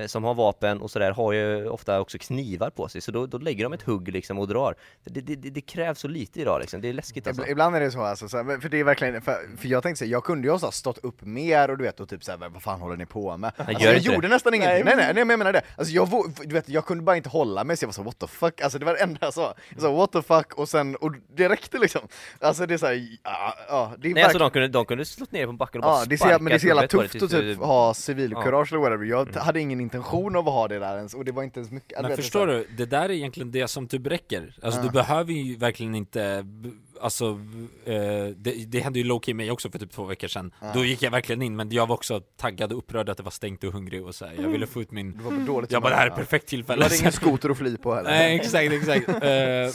som 0.07 0.23
har 0.23 0.33
vapen 0.33 0.81
och 0.81 0.91
sådär 0.91 1.11
har 1.11 1.33
ju 1.33 1.67
ofta 1.69 1.99
också 1.99 2.17
knivar 2.17 2.69
på 2.69 2.87
sig. 2.87 3.01
Så 3.01 3.11
då, 3.11 3.25
då 3.25 3.37
lägger 3.37 3.63
de 3.63 3.73
ett 3.73 3.81
hugg 3.81 4.07
liksom 4.11 4.39
och 4.39 4.47
drar. 4.47 4.75
Det, 5.03 5.21
det, 5.21 5.35
det, 5.35 5.61
krävs 5.61 5.99
så 5.99 6.07
lite 6.07 6.41
idag 6.41 6.59
liksom, 6.61 6.81
det 6.81 6.89
är 6.89 6.93
läskigt 6.93 7.27
alltså. 7.27 7.47
Ibland- 7.47 7.75
är 7.75 7.79
det 7.79 7.91
så 7.91 8.01
alltså, 8.01 8.27
för 8.27 8.69
det 8.69 8.79
är 8.79 8.83
verkligen, 8.83 9.21
för, 9.21 9.37
för 9.57 9.67
jag 9.67 9.83
tänkte 9.83 9.99
säga, 9.99 10.11
jag 10.11 10.23
kunde 10.23 10.47
ju 10.47 10.51
ha 10.53 10.71
stått 10.71 10.97
upp 10.97 11.21
mer 11.21 11.69
och 11.69 11.77
du 11.77 11.83
vet 11.83 11.99
och 11.99 12.09
typ 12.09 12.23
såhär, 12.23 12.37
vad 12.49 12.61
fan 12.63 12.81
håller 12.81 12.97
ni 12.97 13.05
på 13.05 13.37
med? 13.37 13.51
Alltså, 13.57 13.83
jag 13.83 13.97
gjorde 13.97 14.21
det. 14.21 14.27
nästan 14.27 14.53
ingenting, 14.53 14.85
nej. 14.85 14.95
Nej, 14.95 15.05
nej 15.05 15.25
men 15.25 15.29
jag 15.29 15.39
menar 15.39 15.53
det, 15.53 15.61
alltså 15.77 15.93
jag, 15.93 16.09
du 16.45 16.53
vet, 16.53 16.69
jag 16.69 16.85
kunde 16.85 17.03
bara 17.03 17.17
inte 17.17 17.29
hålla 17.29 17.63
mig 17.63 17.77
så 17.77 17.83
jag 17.83 17.87
var 17.87 17.93
så 17.93 18.03
what 18.03 18.19
the 18.19 18.27
fuck, 18.27 18.61
alltså 18.61 18.79
det 18.79 18.85
var 18.85 18.93
det 18.93 18.99
enda 18.99 19.17
jag 19.21 19.33
sa, 19.33 19.53
jag 19.69 19.81
sa 19.81 19.91
what 19.91 20.11
the 20.11 20.21
fuck? 20.21 20.53
Och 20.53 20.69
sen, 20.69 20.95
och 20.95 21.11
det 21.35 21.49
räckte 21.49 21.77
liksom. 21.79 22.01
Alltså 22.39 22.65
det 22.65 22.73
är 22.73 22.77
såhär, 22.77 23.07
ja, 23.23 23.53
ja, 23.69 23.91
det 23.97 24.09
är 24.09 24.13
Nej 24.13 24.23
alltså 24.23 24.39
verkligen- 24.39 24.61
de 24.61 24.67
kunde, 24.67 24.67
de 24.67 24.85
kunde 24.85 25.05
slå 25.05 25.25
ner 25.29 25.45
på 25.47 25.53
backen 25.53 25.81
och 25.81 25.85
bara 25.85 25.99
Ja, 25.99 26.05
det 26.05 26.15
är 26.15 26.17
så, 26.17 26.21
sparka 26.21 26.31
jävla- 26.31 26.43
men 26.43 26.49
det 26.49 26.55
är 26.55 26.59
så 26.59 26.67
jävla 26.67 26.87
tufft 26.87 27.23
att 27.23 27.29
typ 27.31 27.59
ha 27.59 27.93
civilkurage 27.93 28.71
eller 28.73 28.81
whatever, 28.81 29.05
jag 29.05 29.33
t- 29.33 29.39
hade 29.39 29.59
ingen 29.59 29.76
intention 29.81 30.35
av 30.35 30.47
att 30.47 30.53
ha 30.53 30.67
det 30.67 30.79
där 30.79 30.97
ens, 30.97 31.13
och 31.13 31.25
det 31.25 31.31
var 31.31 31.43
inte 31.43 31.59
ens 31.59 31.71
mycket 31.71 32.01
Men 32.01 32.15
förstår 32.15 32.47
du, 32.47 32.67
det 32.77 32.85
där 32.85 33.01
är 33.01 33.09
egentligen 33.09 33.51
det 33.51 33.67
som 33.67 33.87
typ 33.87 34.07
räcker. 34.07 34.55
Alltså 34.61 34.81
du 34.81 34.89
behöver 34.89 35.33
ju 35.33 35.55
verkligen 35.55 35.95
inte 35.95 36.45
alltså, 37.01 37.39
eh, 37.85 38.25
det, 38.35 38.65
det 38.67 38.79
hände 38.79 38.99
ju 38.99 39.05
low-key 39.05 39.33
mig 39.33 39.51
också 39.51 39.69
för 39.69 39.79
typ 39.79 39.91
två 39.91 40.03
veckor 40.03 40.27
sedan. 40.27 40.53
Då 40.73 40.85
gick 40.85 41.01
jag 41.01 41.11
verkligen 41.11 41.41
in, 41.41 41.55
men 41.55 41.71
jag 41.71 41.87
var 41.87 41.95
också 41.95 42.19
taggad 42.19 42.71
och 42.71 42.77
upprörd 42.77 43.09
att 43.09 43.17
det 43.17 43.23
var 43.23 43.31
stängt 43.31 43.63
och 43.63 43.73
hungrig 43.73 44.05
och 44.05 44.15
så 44.15 44.25
här. 44.25 44.35
jag 44.41 44.49
ville 44.49 44.67
få 44.67 44.81
ut 44.81 44.91
min... 44.91 45.11
Du 45.17 45.23
var 45.23 45.31
på 45.31 45.37
dåligt 45.37 45.71
Jag 45.71 45.81
bara, 45.81 45.89
det 45.89 45.95
här 45.95 46.05
är 46.05 46.09
humör. 46.09 46.23
perfekt 46.23 46.45
Du 46.45 46.49
tillfälle. 46.49 46.83
hade 46.83 46.97
ingen 46.97 47.11
skoter 47.11 47.49
att 47.49 47.57
fly 47.57 47.77
på 47.77 47.95
heller. 47.95 48.09
Nej 48.09 48.35
exakt, 48.35 48.71
exakt. 48.71 49.09
Eh, 49.09 49.15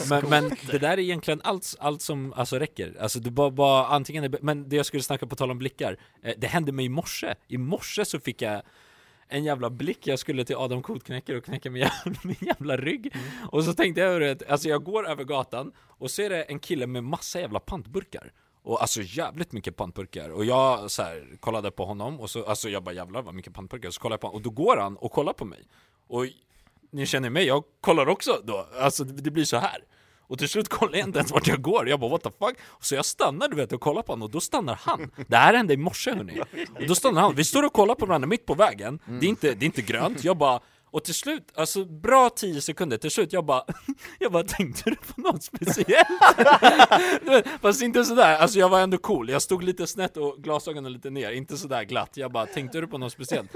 men, 0.09 0.29
men 0.29 0.57
det 0.71 0.77
där 0.77 0.91
är 0.91 0.99
egentligen 0.99 1.41
allt, 1.43 1.75
allt 1.79 2.01
som 2.01 2.33
alltså, 2.33 2.59
räcker. 2.59 2.95
Alltså 2.99 3.19
du 3.19 3.29
bara, 3.31 3.51
bara 3.51 3.87
antingen, 3.87 4.35
men 4.41 4.69
det 4.69 4.75
jag 4.75 4.85
skulle 4.85 5.03
snacka 5.03 5.27
på 5.27 5.35
tal 5.35 5.51
om 5.51 5.57
blickar, 5.57 5.97
eh, 6.23 6.33
det 6.37 6.47
hände 6.47 6.71
mig 6.71 6.85
i 6.85 6.89
morse. 6.89 7.33
I 7.47 7.57
morse 7.57 8.05
så 8.05 8.19
fick 8.19 8.41
jag 8.41 8.61
en 9.27 9.43
jävla 9.43 9.69
blick, 9.69 10.07
jag 10.07 10.19
skulle 10.19 10.45
till 10.45 10.55
Adam 10.55 10.81
Kotknäcker 10.81 11.37
och 11.37 11.45
knäcka 11.45 11.71
min 11.71 11.81
jävla, 11.81 12.19
min 12.23 12.35
jävla 12.41 12.77
rygg. 12.77 13.15
Och 13.51 13.63
så 13.63 13.73
tänkte 13.73 14.01
jag 14.01 14.09
över 14.09 14.19
det, 14.19 14.49
alltså 14.49 14.69
jag 14.69 14.83
går 14.83 15.07
över 15.07 15.23
gatan 15.23 15.71
och 15.77 16.11
så 16.11 16.21
är 16.21 16.29
det 16.29 16.43
en 16.43 16.59
kille 16.59 16.87
med 16.87 17.03
massa 17.03 17.39
jävla 17.39 17.59
pantburkar. 17.59 18.31
Och 18.63 18.81
alltså 18.81 19.01
jävligt 19.01 19.51
mycket 19.51 19.75
pantburkar 19.75 20.29
och 20.29 20.45
jag 20.45 20.91
så 20.91 21.03
här, 21.03 21.37
kollade 21.39 21.71
på 21.71 21.85
honom 21.85 22.19
och 22.19 22.29
så, 22.29 22.45
alltså 22.45 22.69
jag 22.69 22.83
bara 22.83 22.95
jävlar 22.95 23.21
vad 23.21 23.35
mycket 23.35 23.53
pantburkar, 23.53 23.89
så 23.89 24.01
kollar 24.01 24.13
jag 24.13 24.21
på 24.21 24.27
honom 24.27 24.35
och 24.35 24.41
då 24.41 24.49
går 24.49 24.77
han 24.77 24.97
och 24.97 25.11
kollar 25.11 25.33
på 25.33 25.45
mig. 25.45 25.67
Och 26.07 26.25
ni 26.91 27.05
känner 27.05 27.29
mig, 27.29 27.45
jag 27.45 27.63
kollar 27.81 28.09
också 28.09 28.41
då, 28.43 28.67
alltså 28.79 29.03
det 29.03 29.31
blir 29.31 29.45
så 29.45 29.57
här. 29.57 29.83
Och 30.27 30.39
till 30.39 30.49
slut 30.49 30.69
kollar 30.69 30.97
jag 30.97 31.07
inte 31.07 31.19
ens 31.19 31.31
vart 31.31 31.47
jag 31.47 31.61
går, 31.61 31.89
jag 31.89 31.99
bara 31.99 32.11
what 32.11 32.23
the 32.23 32.29
fuck? 32.39 32.57
Så 32.81 32.95
jag 32.95 33.05
stannar 33.05 33.47
du 33.47 33.55
vet 33.55 33.73
och 33.73 33.81
kollar 33.81 34.01
på 34.01 34.11
honom 34.11 34.23
och 34.23 34.31
då 34.31 34.39
stannar 34.39 34.79
han. 34.81 35.11
Det 35.27 35.37
här 35.37 35.53
hände 35.53 35.73
i 35.73 35.77
morse 35.77 36.11
hörni. 36.11 36.41
Och 36.79 36.87
då 36.87 36.95
stannar 36.95 37.21
han, 37.21 37.35
vi 37.35 37.43
står 37.43 37.63
och 37.63 37.73
kollar 37.73 37.95
på 37.95 38.05
varandra 38.05 38.27
mitt 38.27 38.45
på 38.45 38.53
vägen, 38.53 38.99
det, 39.05 39.25
är 39.25 39.29
inte, 39.29 39.53
det 39.53 39.63
är 39.63 39.67
inte 39.67 39.81
grönt, 39.81 40.23
jag 40.23 40.37
bara 40.37 40.59
och 40.93 41.03
till 41.03 41.13
slut, 41.13 41.51
alltså 41.55 41.85
bra 41.85 42.29
10 42.29 42.61
sekunder, 42.61 42.97
till 42.97 43.11
slut 43.11 43.33
jag 43.33 43.45
bara 43.45 43.63
Jag 44.19 44.31
bara 44.31 44.43
tänkte 44.43 44.89
du 44.89 44.95
på 44.95 45.21
något 45.21 45.43
speciellt? 45.43 46.07
Fast 47.61 47.81
inte 47.81 48.05
sådär, 48.05 48.37
alltså 48.37 48.59
jag 48.59 48.69
var 48.69 48.79
ändå 48.79 48.97
cool, 48.97 49.29
jag 49.29 49.41
stod 49.41 49.63
lite 49.63 49.87
snett 49.87 50.17
och 50.17 50.35
glasögonen 50.37 50.93
lite 50.93 51.09
ner, 51.09 51.31
inte 51.31 51.57
sådär 51.57 51.83
glatt 51.83 52.17
Jag 52.17 52.31
bara 52.31 52.45
tänkte 52.45 52.81
du 52.81 52.87
på 52.87 52.97
något 52.97 53.11
speciellt? 53.11 53.51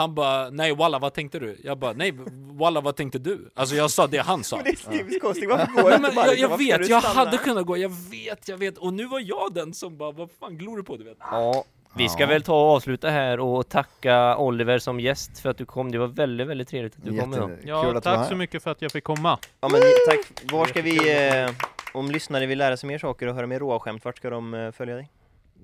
Han 0.00 0.14
bara 0.14 0.50
nej 0.50 0.74
walla 0.74 0.98
vad 0.98 1.14
tänkte 1.14 1.38
du? 1.38 1.56
Jag 1.64 1.78
bara 1.78 1.92
nej 1.92 2.12
walla 2.58 2.80
vad 2.80 2.96
tänkte 2.96 3.18
du? 3.18 3.50
Alltså 3.54 3.74
jag 3.74 3.90
sa 3.90 4.06
det 4.06 4.18
han 4.18 4.44
sa 4.44 4.56
Men 4.56 4.64
det 4.64 4.70
är 4.70 4.98
typiskt 4.98 5.22
konstigt, 5.22 5.48
varför 5.50 5.82
går 5.82 5.90
Nej, 5.90 6.00
men 6.00 6.12
jag, 6.14 6.38
jag 6.38 6.58
vet, 6.58 6.88
jag 6.88 7.02
stanna? 7.02 7.24
hade 7.24 7.38
kunnat 7.38 7.66
gå, 7.66 7.76
jag 7.76 7.92
vet, 8.10 8.48
jag 8.48 8.56
vet 8.56 8.78
Och 8.78 8.92
nu 8.92 9.06
var 9.06 9.20
jag 9.20 9.54
den 9.54 9.74
som 9.74 9.96
bara, 9.96 10.12
vad 10.12 10.30
fan 10.40 10.58
glor 10.58 10.76
du 10.76 10.82
på 10.82 10.96
du 10.96 11.04
vet? 11.04 11.16
Ja, 11.20 11.64
vi 11.96 12.08
ska 12.08 12.22
Ja. 12.22 12.26
väl 12.26 12.42
ta 12.42 12.52
och 12.52 12.76
avsluta 12.76 13.08
här 13.10 13.40
och 13.40 13.68
tacka 13.68 14.36
Oliver 14.36 14.78
som 14.78 15.00
gäst 15.00 15.38
för 15.38 15.48
att 15.48 15.58
du 15.58 15.64
kom. 15.66 15.90
Det 15.92 15.98
var 15.98 16.06
väldigt, 16.06 16.46
väldigt 16.46 16.68
trevligt 16.68 16.96
att 16.96 17.04
du 17.04 17.18
kom 17.18 17.34
idag. 17.34 17.50
Jätte- 17.50 17.68
Ja, 17.68 18.00
tack 18.00 18.28
så 18.28 18.36
mycket 18.36 18.62
för 18.62 18.70
att 18.70 18.82
jag 18.82 18.92
fick 18.92 19.04
komma. 19.04 19.38
Ja 19.60 19.68
men 19.68 19.80
tack, 20.08 20.52
var 20.52 20.66
ska 20.66 20.82
vi, 20.82 21.26
eh, 21.44 21.50
om 21.94 22.10
lyssnare 22.10 22.46
vill 22.46 22.58
lära 22.58 22.76
sig 22.76 22.88
mer 22.88 22.98
saker 22.98 23.26
och 23.26 23.34
höra 23.34 23.46
mer 23.46 23.58
råa 23.58 23.80
skämt, 23.80 24.04
vart 24.04 24.16
ska 24.16 24.30
de 24.30 24.54
eh, 24.54 24.70
följa 24.72 24.94
dig? 24.94 25.08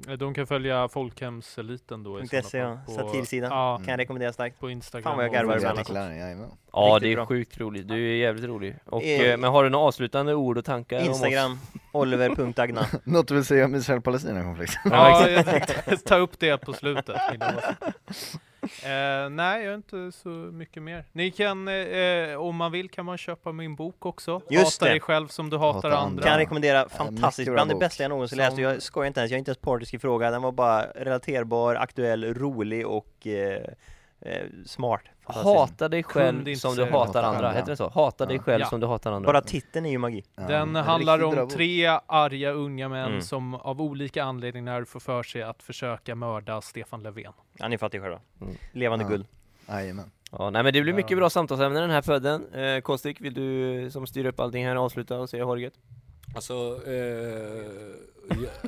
Eh, 0.08 0.12
De 0.12 0.34
kan 0.34 0.46
följa 0.46 0.88
Folkhemseliten 0.88 2.02
då 2.02 2.20
i 2.20 2.28
.se, 2.28 2.36
E, 2.36 2.42
ja. 2.52 2.78
Satirsidan. 2.94 3.50
Ja, 3.50 3.76
Kan 3.78 3.88
jag 3.88 3.98
rekommendera 3.98 4.32
starkt. 4.32 4.60
på 4.60 4.70
Instagram. 4.70 5.02
Fan 5.02 5.16
vad 5.16 5.24
jag 5.24 5.32
garvar 5.32 5.56
ibland 5.56 5.78
alltså. 5.78 5.94
Ja, 5.94 6.00
Riktigt 6.94 7.02
det 7.02 7.12
är 7.12 7.16
bra. 7.16 7.26
sjukt 7.26 7.58
roligt. 7.58 7.88
Du 7.88 7.94
är 8.12 8.16
jävligt 8.16 8.44
rolig. 8.44 8.76
Och, 8.84 9.02
eh, 9.04 9.36
men 9.38 9.50
har 9.50 9.64
du 9.64 9.70
några 9.70 9.84
avslutande 9.86 10.34
ord 10.34 10.58
och 10.58 10.64
tankar? 10.64 11.00
Instagram, 11.00 11.58
oliver.agna. 11.92 12.86
Något 13.04 13.28
du 13.28 13.34
vill 13.34 13.44
säga 13.44 13.64
om 13.64 13.74
Israel 13.74 14.00
Palestina-konflikten? 14.00 14.80
Ja, 14.92 15.28
jag 15.28 15.44
tänkte 15.46 15.96
ta 15.96 16.16
upp 16.16 16.38
det 16.38 16.58
på 16.58 16.72
slutet. 16.72 17.16
Eh, 18.84 19.30
nej, 19.30 19.62
jag 19.64 19.70
har 19.70 19.74
inte 19.76 20.12
så 20.12 20.28
mycket 20.28 20.82
mer. 20.82 21.04
Ni 21.12 21.30
kan, 21.30 21.68
eh, 21.68 22.36
om 22.40 22.56
man 22.56 22.72
vill 22.72 22.88
kan 22.90 23.04
man 23.04 23.18
köpa 23.18 23.52
min 23.52 23.76
bok 23.76 24.06
också. 24.06 24.42
Just 24.50 24.80
Hata 24.80 24.84
det. 24.84 24.90
dig 24.90 25.00
själv 25.00 25.28
som 25.28 25.50
du 25.50 25.56
hatar, 25.56 25.74
Hatar 25.74 25.88
andra. 25.88 25.98
andra. 26.06 26.22
Kan 26.22 26.38
rekommendera, 26.38 26.82
mycket 26.82 26.96
fantastiskt, 26.96 27.52
bland 27.52 27.70
det 27.70 27.74
bästa 27.74 28.02
jag 28.04 28.10
någonsin 28.10 28.38
läst. 28.38 28.58
Jag 28.58 28.82
skojar 28.82 29.06
inte 29.06 29.20
ens, 29.20 29.30
jag 29.30 29.36
är 29.36 29.38
inte 29.38 29.50
ens 29.50 29.58
partisk 29.60 29.94
i 29.94 29.98
fråga. 29.98 30.30
Den 30.30 30.42
var 30.42 30.52
bara 30.52 30.82
relaterbar, 30.94 31.74
aktuell, 31.74 32.34
rolig 32.34 32.86
och 32.86 33.26
eh, 33.26 33.62
eh, 34.26 34.46
smart. 34.66 35.00
Hata 35.24 35.88
dig 35.88 36.02
själv 36.02 36.48
inte 36.48 36.60
som 36.60 36.70
du 36.70 36.76
säga 36.76 36.86
det. 36.86 36.92
hatar 36.92 37.22
andra, 37.22 37.28
andra. 37.48 37.52
heter 37.52 37.70
det 37.70 37.76
så? 37.76 37.88
Hata 37.88 38.26
dig 38.26 38.38
själv 38.38 38.60
Ja. 38.60 38.66
som 38.66 38.80
du 38.80 38.86
hatar 38.86 39.12
andra. 39.12 39.26
Bara 39.32 39.40
titeln 39.40 39.86
är 39.86 39.90
ju 39.90 39.98
magi. 39.98 40.24
Den 40.34 40.76
en 40.76 40.84
handlar 40.84 41.22
om 41.24 41.48
tre 41.48 41.86
arga 42.06 42.50
unga 42.50 42.88
män 42.88 43.08
Mm. 43.08 43.22
som 43.22 43.54
av 43.54 43.82
olika 43.82 44.24
anledningar 44.24 44.84
får 44.84 45.00
för 45.00 45.22
sig 45.22 45.42
att 45.42 45.62
försöka 45.62 46.14
mörda 46.14 46.60
Stefan 46.60 47.02
Löfven. 47.02 47.32
Ja, 47.58 47.68
ni 47.68 47.78
fattar 47.78 47.98
ju 47.98 48.02
själva. 48.02 48.20
Mm. 48.40 48.54
Levande 48.72 49.04
Ja. 49.04 49.08
guld. 49.08 49.26
Jajamän. 49.68 50.10
Ja, 50.32 50.50
nej 50.50 50.62
men 50.62 50.72
det 50.72 50.82
blir 50.82 50.92
mycket 50.92 51.10
Ja. 51.10 51.16
bra 51.16 51.30
samtalsämnen 51.30 51.82
den 51.82 51.90
här 51.90 52.02
podden. 52.02 52.46
Eh, 52.54 52.80
Kostik, 52.80 53.20
vill 53.20 53.34
du 53.34 53.90
som 53.90 54.06
styr 54.06 54.24
upp 54.26 54.40
allting 54.40 54.66
här 54.66 54.76
avsluta 54.76 55.18
och 55.18 55.30
säga 55.30 55.44
gött? 55.60 55.74
Alltså, 56.34 56.54
eh, 56.86 56.92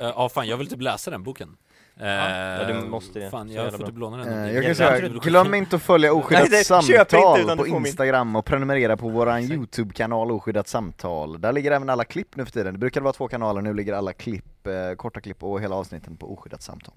ja, 0.00 0.12
ja 0.16 0.28
fan 0.28 0.46
jag 0.48 0.56
vill 0.56 0.68
typ 0.68 0.80
läsa 0.82 1.10
den 1.10 1.22
boken. 1.22 1.56
Eh, 2.00 2.06
Ja, 2.08 2.64
du 2.66 2.74
måste 2.88 3.18
det. 3.18 3.30
Fan 3.30 3.50
jag 3.50 3.70
får 3.70 3.78
bra. 3.78 3.86
typ 3.86 3.98
låna 3.98 4.16
den. 4.16 4.44
Eh, 4.44 4.54
Jag 4.54 4.64
kan 4.64 4.74
säga, 4.74 5.08
glöm 5.08 5.54
inte 5.54 5.76
att 5.76 5.82
följa 5.82 6.12
Oskyddat 6.12 6.50
Nej, 6.50 6.58
det- 6.60 6.82
köp 6.82 7.12
inte 7.12 7.16
samtal 7.46 7.56
på. 7.56 7.66
Instagram 7.66 8.36
och 8.36 8.44
prenumerera 8.44 8.96
på 8.96 9.08
våran 9.08 9.42
Youtube-kanal 9.42 10.30
Oskyddat 10.30 10.68
samtal. 10.68 11.40
Där 11.40 11.52
ligger 11.52 11.70
även 11.70 11.90
alla 11.90 12.04
klipp 12.04 12.36
nu 12.36 12.44
för 12.44 12.52
tiden. 12.52 12.72
Det 12.74 12.78
brukade 12.78 13.04
vara 13.04 13.12
två 13.12 13.28
kanaler, 13.28 13.60
nu 13.62 13.74
ligger 13.74 13.92
alla 13.94 14.12
klipp, 14.12 14.66
eh, 14.66 14.94
korta 14.96 15.20
klipp 15.20 15.42
och 15.44 15.60
hela 15.60 15.76
avsnitten 15.76 16.16
på 16.16 16.32
Oskyddat 16.32 16.62
samtal. 16.62 16.94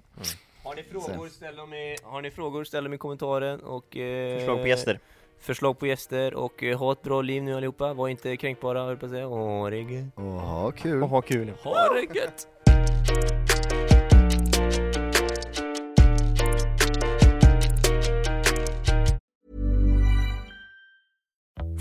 Har 0.64 0.74
ni 0.74 0.82
frågor, 0.82 1.28
ställ 1.28 1.56
dem 1.56 1.74
i, 1.74 1.96
har 2.02 2.22
ni 2.22 2.30
frågor, 2.30 2.64
ställ 2.64 2.84
dem 2.84 2.92
i 2.92 2.98
kommentaren 2.98 3.60
och 3.60 3.96
eh, 3.96 4.38
Förslag 4.38 4.60
på 4.62 4.66
gäster. 4.68 4.98
Förslag 5.40 5.78
på 5.78 5.86
gäster 5.86 6.34
och 6.34 6.62
eh, 6.62 6.78
ha 6.78 6.92
ett 6.92 7.02
bra 7.02 7.22
liv 7.22 7.42
nu 7.42 7.56
allihopa. 7.56 7.92
Var 7.94 8.08
inte 8.08 8.36
kränkbara 8.36 8.80
höll 8.80 8.88
jag 8.90 9.00
på 9.00 9.06
att 9.06 9.12
säga. 9.12 9.28
Åh, 9.28 9.70
det 9.70 9.76
är 9.76 9.80
gött. 9.80 10.04
Och 10.14 10.22
ha 10.24 10.70
kul! 10.70 11.02
Och 11.02 11.08
ha 11.08 11.22
kul. 11.22 11.52
Ha 11.64 11.94
det 11.94 12.18
gött! 12.20 12.46